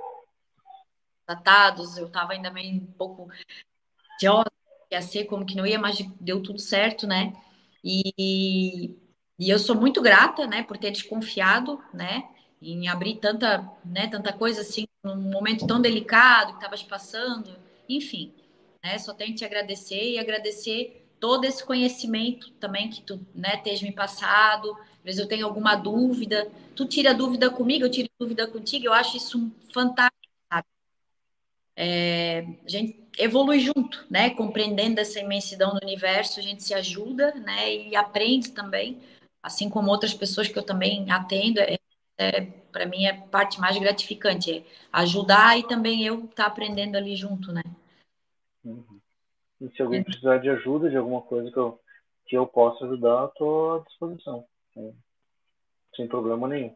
tratados, 1.25 1.97
eu 1.97 2.07
estava 2.07 2.33
ainda 2.33 2.51
meio 2.51 2.75
um 2.75 2.85
pouco 2.85 3.29
ansiosa, 4.13 4.51
ia 4.91 5.01
ser 5.01 5.25
como 5.25 5.45
que 5.45 5.55
não 5.55 5.65
ia, 5.65 5.79
mas 5.79 5.97
deu 6.21 6.41
tudo 6.41 6.59
certo, 6.59 7.05
né? 7.07 7.33
E, 7.83 8.95
e 9.37 9.49
eu 9.49 9.59
sou 9.59 9.75
muito 9.75 10.01
grata, 10.01 10.47
né, 10.47 10.63
por 10.63 10.77
ter 10.77 10.91
desconfiado, 10.91 11.81
né, 11.93 12.29
em 12.61 12.87
abrir 12.87 13.15
tanta, 13.15 13.69
né, 13.83 14.07
tanta 14.07 14.31
coisa 14.31 14.61
assim, 14.61 14.87
num 15.03 15.17
momento 15.17 15.67
tão 15.67 15.81
delicado 15.81 16.53
que 16.53 16.57
estavas 16.57 16.81
passando, 16.81 17.55
enfim, 17.89 18.33
né, 18.83 18.97
só 18.97 19.13
tenho 19.13 19.31
que 19.31 19.39
te 19.39 19.45
agradecer 19.45 20.11
e 20.11 20.19
agradecer 20.19 21.04
todo 21.25 21.43
esse 21.43 21.65
conhecimento 21.65 22.51
também 22.59 22.87
que 22.87 23.01
tu, 23.01 23.19
né, 23.33 23.57
tens 23.57 23.81
me 23.81 23.91
passado. 23.91 24.77
Às 24.97 25.03
vezes 25.03 25.19
eu 25.19 25.27
tenho 25.27 25.47
alguma 25.47 25.75
dúvida, 25.75 26.47
tu 26.75 26.85
tira 26.85 27.15
dúvida 27.15 27.49
comigo, 27.49 27.83
eu 27.83 27.89
tiro 27.89 28.07
dúvida 28.19 28.45
contigo. 28.45 28.85
Eu 28.85 28.93
acho 28.93 29.17
isso 29.17 29.51
fantástico. 29.73 30.13
É, 31.75 32.45
a 32.63 32.69
gente 32.69 33.03
evolui 33.17 33.59
junto, 33.59 34.05
né? 34.07 34.29
Compreendendo 34.29 34.99
essa 34.99 35.19
imensidão 35.19 35.71
do 35.71 35.79
universo, 35.83 36.39
a 36.39 36.43
gente 36.43 36.63
se 36.63 36.75
ajuda, 36.75 37.33
né? 37.33 37.75
E 37.75 37.95
aprende 37.95 38.51
também, 38.51 39.01
assim 39.41 39.67
como 39.67 39.89
outras 39.89 40.13
pessoas 40.13 40.47
que 40.47 40.59
eu 40.59 40.63
também 40.63 41.09
atendo. 41.09 41.59
É, 41.59 41.79
é 42.19 42.41
para 42.71 42.85
mim 42.85 43.05
é 43.05 43.09
a 43.09 43.21
parte 43.21 43.59
mais 43.59 43.75
gratificante, 43.79 44.59
é 44.59 44.63
ajudar 44.93 45.57
e 45.57 45.67
também 45.67 46.05
eu 46.05 46.25
estar 46.25 46.43
tá 46.43 46.45
aprendendo 46.45 46.95
ali 46.95 47.15
junto, 47.15 47.51
né? 47.51 47.63
Uhum. 48.63 48.94
E 49.61 49.69
se 49.69 49.81
alguém 49.81 50.03
precisar 50.03 50.37
de 50.37 50.49
ajuda, 50.49 50.89
de 50.89 50.97
alguma 50.97 51.21
coisa 51.21 51.49
que 51.49 51.57
eu, 51.57 51.79
que 52.25 52.37
eu 52.37 52.45
possa 52.45 52.85
ajudar, 52.85 53.27
estou 53.27 53.75
à 53.75 53.83
disposição. 53.83 54.45
Sem 55.95 56.07
problema 56.07 56.47
nenhum. 56.47 56.75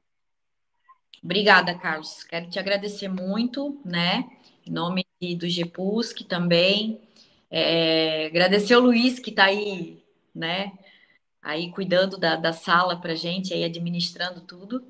Obrigada, 1.22 1.78
Carlos. 1.78 2.24
Quero 2.24 2.50
te 2.50 2.58
agradecer 2.58 3.10
muito, 3.10 3.80
né? 3.84 4.30
Em 4.66 4.72
nome 4.72 5.06
do 5.38 5.48
GPUSC 5.48 6.24
também. 6.24 7.02
É, 7.52 8.28
agradecer 8.28 8.76
o 8.76 8.80
Luiz, 8.80 9.20
que 9.20 9.32
está 9.32 9.46
aí, 9.46 10.02
né? 10.34 10.72
Aí 11.42 11.72
cuidando 11.72 12.18
da, 12.18 12.36
da 12.36 12.54
sala 12.54 13.00
para 13.00 13.16
gente, 13.16 13.54
aí 13.54 13.64
administrando 13.64 14.42
tudo. 14.42 14.86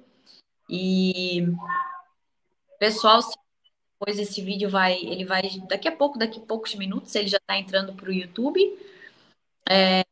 E 0.70 1.48
pessoal, 2.78 3.22
se 3.22 3.36
depois 4.00 4.18
esse 4.18 4.42
vídeo 4.42 4.70
vai, 4.70 4.94
ele 4.94 5.26
vai, 5.26 5.42
daqui 5.68 5.88
a 5.88 5.92
pouco, 5.92 6.18
daqui 6.18 6.40
a 6.40 6.42
poucos 6.42 6.74
minutos, 6.76 7.14
ele 7.16 7.28
já 7.28 7.38
está 7.38 7.58
entrando 7.58 7.94
para 7.94 8.10
o 8.10 8.14
YouTube. 8.14 8.62
É, 9.70 10.04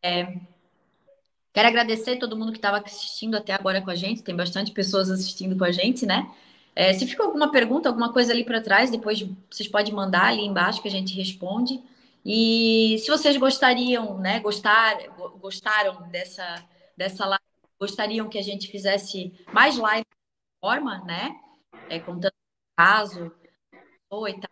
quero 1.54 1.68
agradecer 1.70 2.18
todo 2.18 2.36
mundo 2.36 2.52
que 2.52 2.58
estava 2.58 2.80
assistindo 2.80 3.38
até 3.38 3.54
agora 3.54 3.82
com 3.82 3.90
a 3.90 3.96
gente, 3.96 4.22
tem 4.24 4.36
bastante 4.36 4.72
pessoas 4.72 5.10
assistindo 5.10 5.58
com 5.58 5.64
a 5.64 5.72
gente, 5.72 6.06
né? 6.06 6.30
É, 6.76 6.94
se 6.94 7.08
ficou 7.08 7.28
alguma 7.28 7.50
pergunta, 7.50 7.88
alguma 7.88 8.12
coisa 8.12 8.34
ali 8.34 8.44
para 8.44 8.62
trás, 8.62 8.92
depois 8.92 9.26
vocês 9.50 9.70
podem 9.70 9.94
mandar 9.94 10.26
ali 10.26 10.46
embaixo 10.46 10.82
que 10.82 10.88
a 10.88 10.92
gente 10.92 11.16
responde. 11.16 11.82
E 12.26 12.98
se 13.00 13.08
vocês 13.10 13.38
gostariam, 13.38 14.18
né, 14.20 14.40
gostar, 14.42 14.98
gostaram 15.40 16.10
dessa, 16.10 16.64
dessa 16.96 17.26
live, 17.26 17.44
gostariam 17.80 18.28
que 18.28 18.38
a 18.38 18.44
gente 18.44 18.68
fizesse 18.68 19.34
mais 19.54 19.78
live 19.78 20.04
de 20.04 20.60
forma, 20.60 21.00
né, 21.06 21.40
é, 21.90 22.00
contando 22.00 22.34
caso, 22.76 23.32
e 24.10 24.40
tal. 24.40 24.52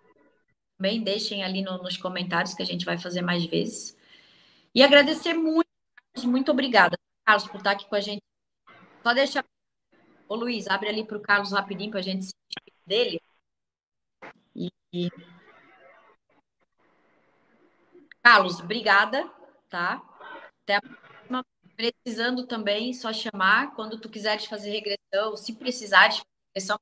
Também 0.77 1.02
deixem 1.03 1.44
ali 1.44 1.61
no, 1.61 1.77
nos 1.77 1.98
comentários 1.98 2.53
que 2.53 2.61
a 2.61 2.65
gente 2.65 2.86
vai 2.86 2.98
fazer 2.98 3.22
mais 3.22 3.45
vezes. 3.45 3.98
E 4.73 4.84
agradecer 4.84 5.34
muito, 5.34 5.69
muito 6.26 6.52
obrigada, 6.52 6.98
Carlos, 7.26 7.48
por 7.48 7.57
estar 7.57 7.72
aqui 7.72 7.88
com 7.88 7.95
a 7.95 8.02
gente. 8.02 8.22
Só 9.02 9.14
deixa. 9.14 9.45
Ô 10.27 10.36
Luiz, 10.36 10.68
abre 10.68 10.90
ali 10.90 11.06
para 11.06 11.18
o 11.18 11.22
Carlos 11.22 11.52
rapidinho 11.52 11.91
para 11.91 11.99
a 11.99 12.03
gente 12.03 12.26
se 12.26 12.34
dele. 12.86 13.22
E... 14.56 15.10
Carlos, 18.22 18.60
obrigada, 18.60 19.32
tá? 19.69 20.02
Até 20.64 20.76
a 20.76 20.82
próxima. 20.82 21.45
Precisando 21.76 22.48
também, 22.48 22.94
só 22.94 23.11
chamar 23.11 23.76
quando 23.76 23.99
tu 23.99 24.10
quiseres 24.10 24.45
fazer 24.45 24.72
regressão, 24.72 25.36
se 25.36 25.53
precisares 25.53 26.18
fazer 26.18 26.27
regressão, 26.56 26.80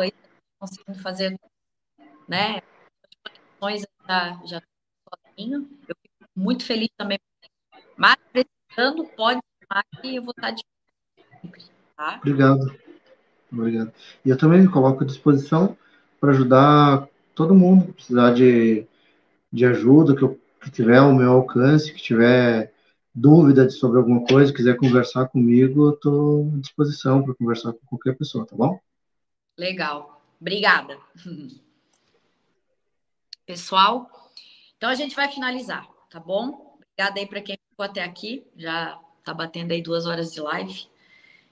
aí 0.00 0.12
conseguindo 0.62 0.98
fazer, 1.00 1.36
né? 2.28 2.60
As 3.60 3.84
já, 4.06 4.40
já 4.44 4.62
sozinho. 5.08 5.68
Eu 5.88 5.96
fico 6.00 6.30
muito 6.36 6.64
feliz 6.64 6.88
também. 6.96 7.18
Mas 7.96 8.16
precisando, 8.32 9.04
pode 9.16 9.40
chamar 9.60 9.84
que 10.00 10.16
eu 10.16 10.22
vou 10.22 10.30
estar 10.36 10.52
de 10.52 10.62
sempre, 11.40 11.64
tá? 11.96 12.18
Obrigado. 12.18 12.78
Obrigado. 13.50 13.92
E 14.24 14.30
eu 14.30 14.38
também 14.38 14.60
me 14.62 14.70
coloco 14.70 15.02
à 15.02 15.06
disposição 15.06 15.76
para 16.20 16.30
ajudar 16.30 17.08
todo 17.34 17.54
mundo 17.54 17.86
que 17.86 17.92
precisar 17.92 18.32
de, 18.32 18.86
de 19.52 19.66
ajuda, 19.66 20.14
que, 20.14 20.22
eu, 20.22 20.40
que 20.62 20.70
tiver 20.70 20.98
ao 20.98 21.12
meu 21.12 21.32
alcance, 21.32 21.92
que 21.92 22.00
tiver 22.00 22.72
dúvida 23.12 23.68
sobre 23.68 23.98
alguma 23.98 24.24
coisa, 24.24 24.52
quiser 24.52 24.76
conversar 24.76 25.28
comigo, 25.28 25.88
eu 25.88 25.94
estou 25.94 26.52
à 26.54 26.60
disposição 26.60 27.22
para 27.22 27.34
conversar 27.34 27.72
com 27.72 27.86
qualquer 27.86 28.16
pessoa, 28.16 28.46
tá 28.46 28.56
bom? 28.56 28.80
Legal. 29.58 30.21
Obrigada. 30.42 30.98
Pessoal, 33.46 34.10
então 34.76 34.90
a 34.90 34.94
gente 34.96 35.14
vai 35.14 35.28
finalizar, 35.28 35.86
tá 36.10 36.18
bom? 36.18 36.76
Obrigada 36.82 37.20
aí 37.20 37.26
para 37.28 37.40
quem 37.40 37.56
ficou 37.70 37.86
até 37.86 38.02
aqui. 38.02 38.44
Já 38.56 39.00
tá 39.22 39.32
batendo 39.32 39.70
aí 39.70 39.80
duas 39.80 40.04
horas 40.04 40.32
de 40.34 40.40
live. 40.40 40.88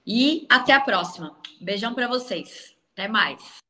E 0.05 0.45
até 0.49 0.73
a 0.73 0.81
próxima. 0.81 1.37
Beijão 1.61 1.93
para 1.93 2.09
vocês. 2.09 2.75
Até 2.91 3.07
mais. 3.07 3.61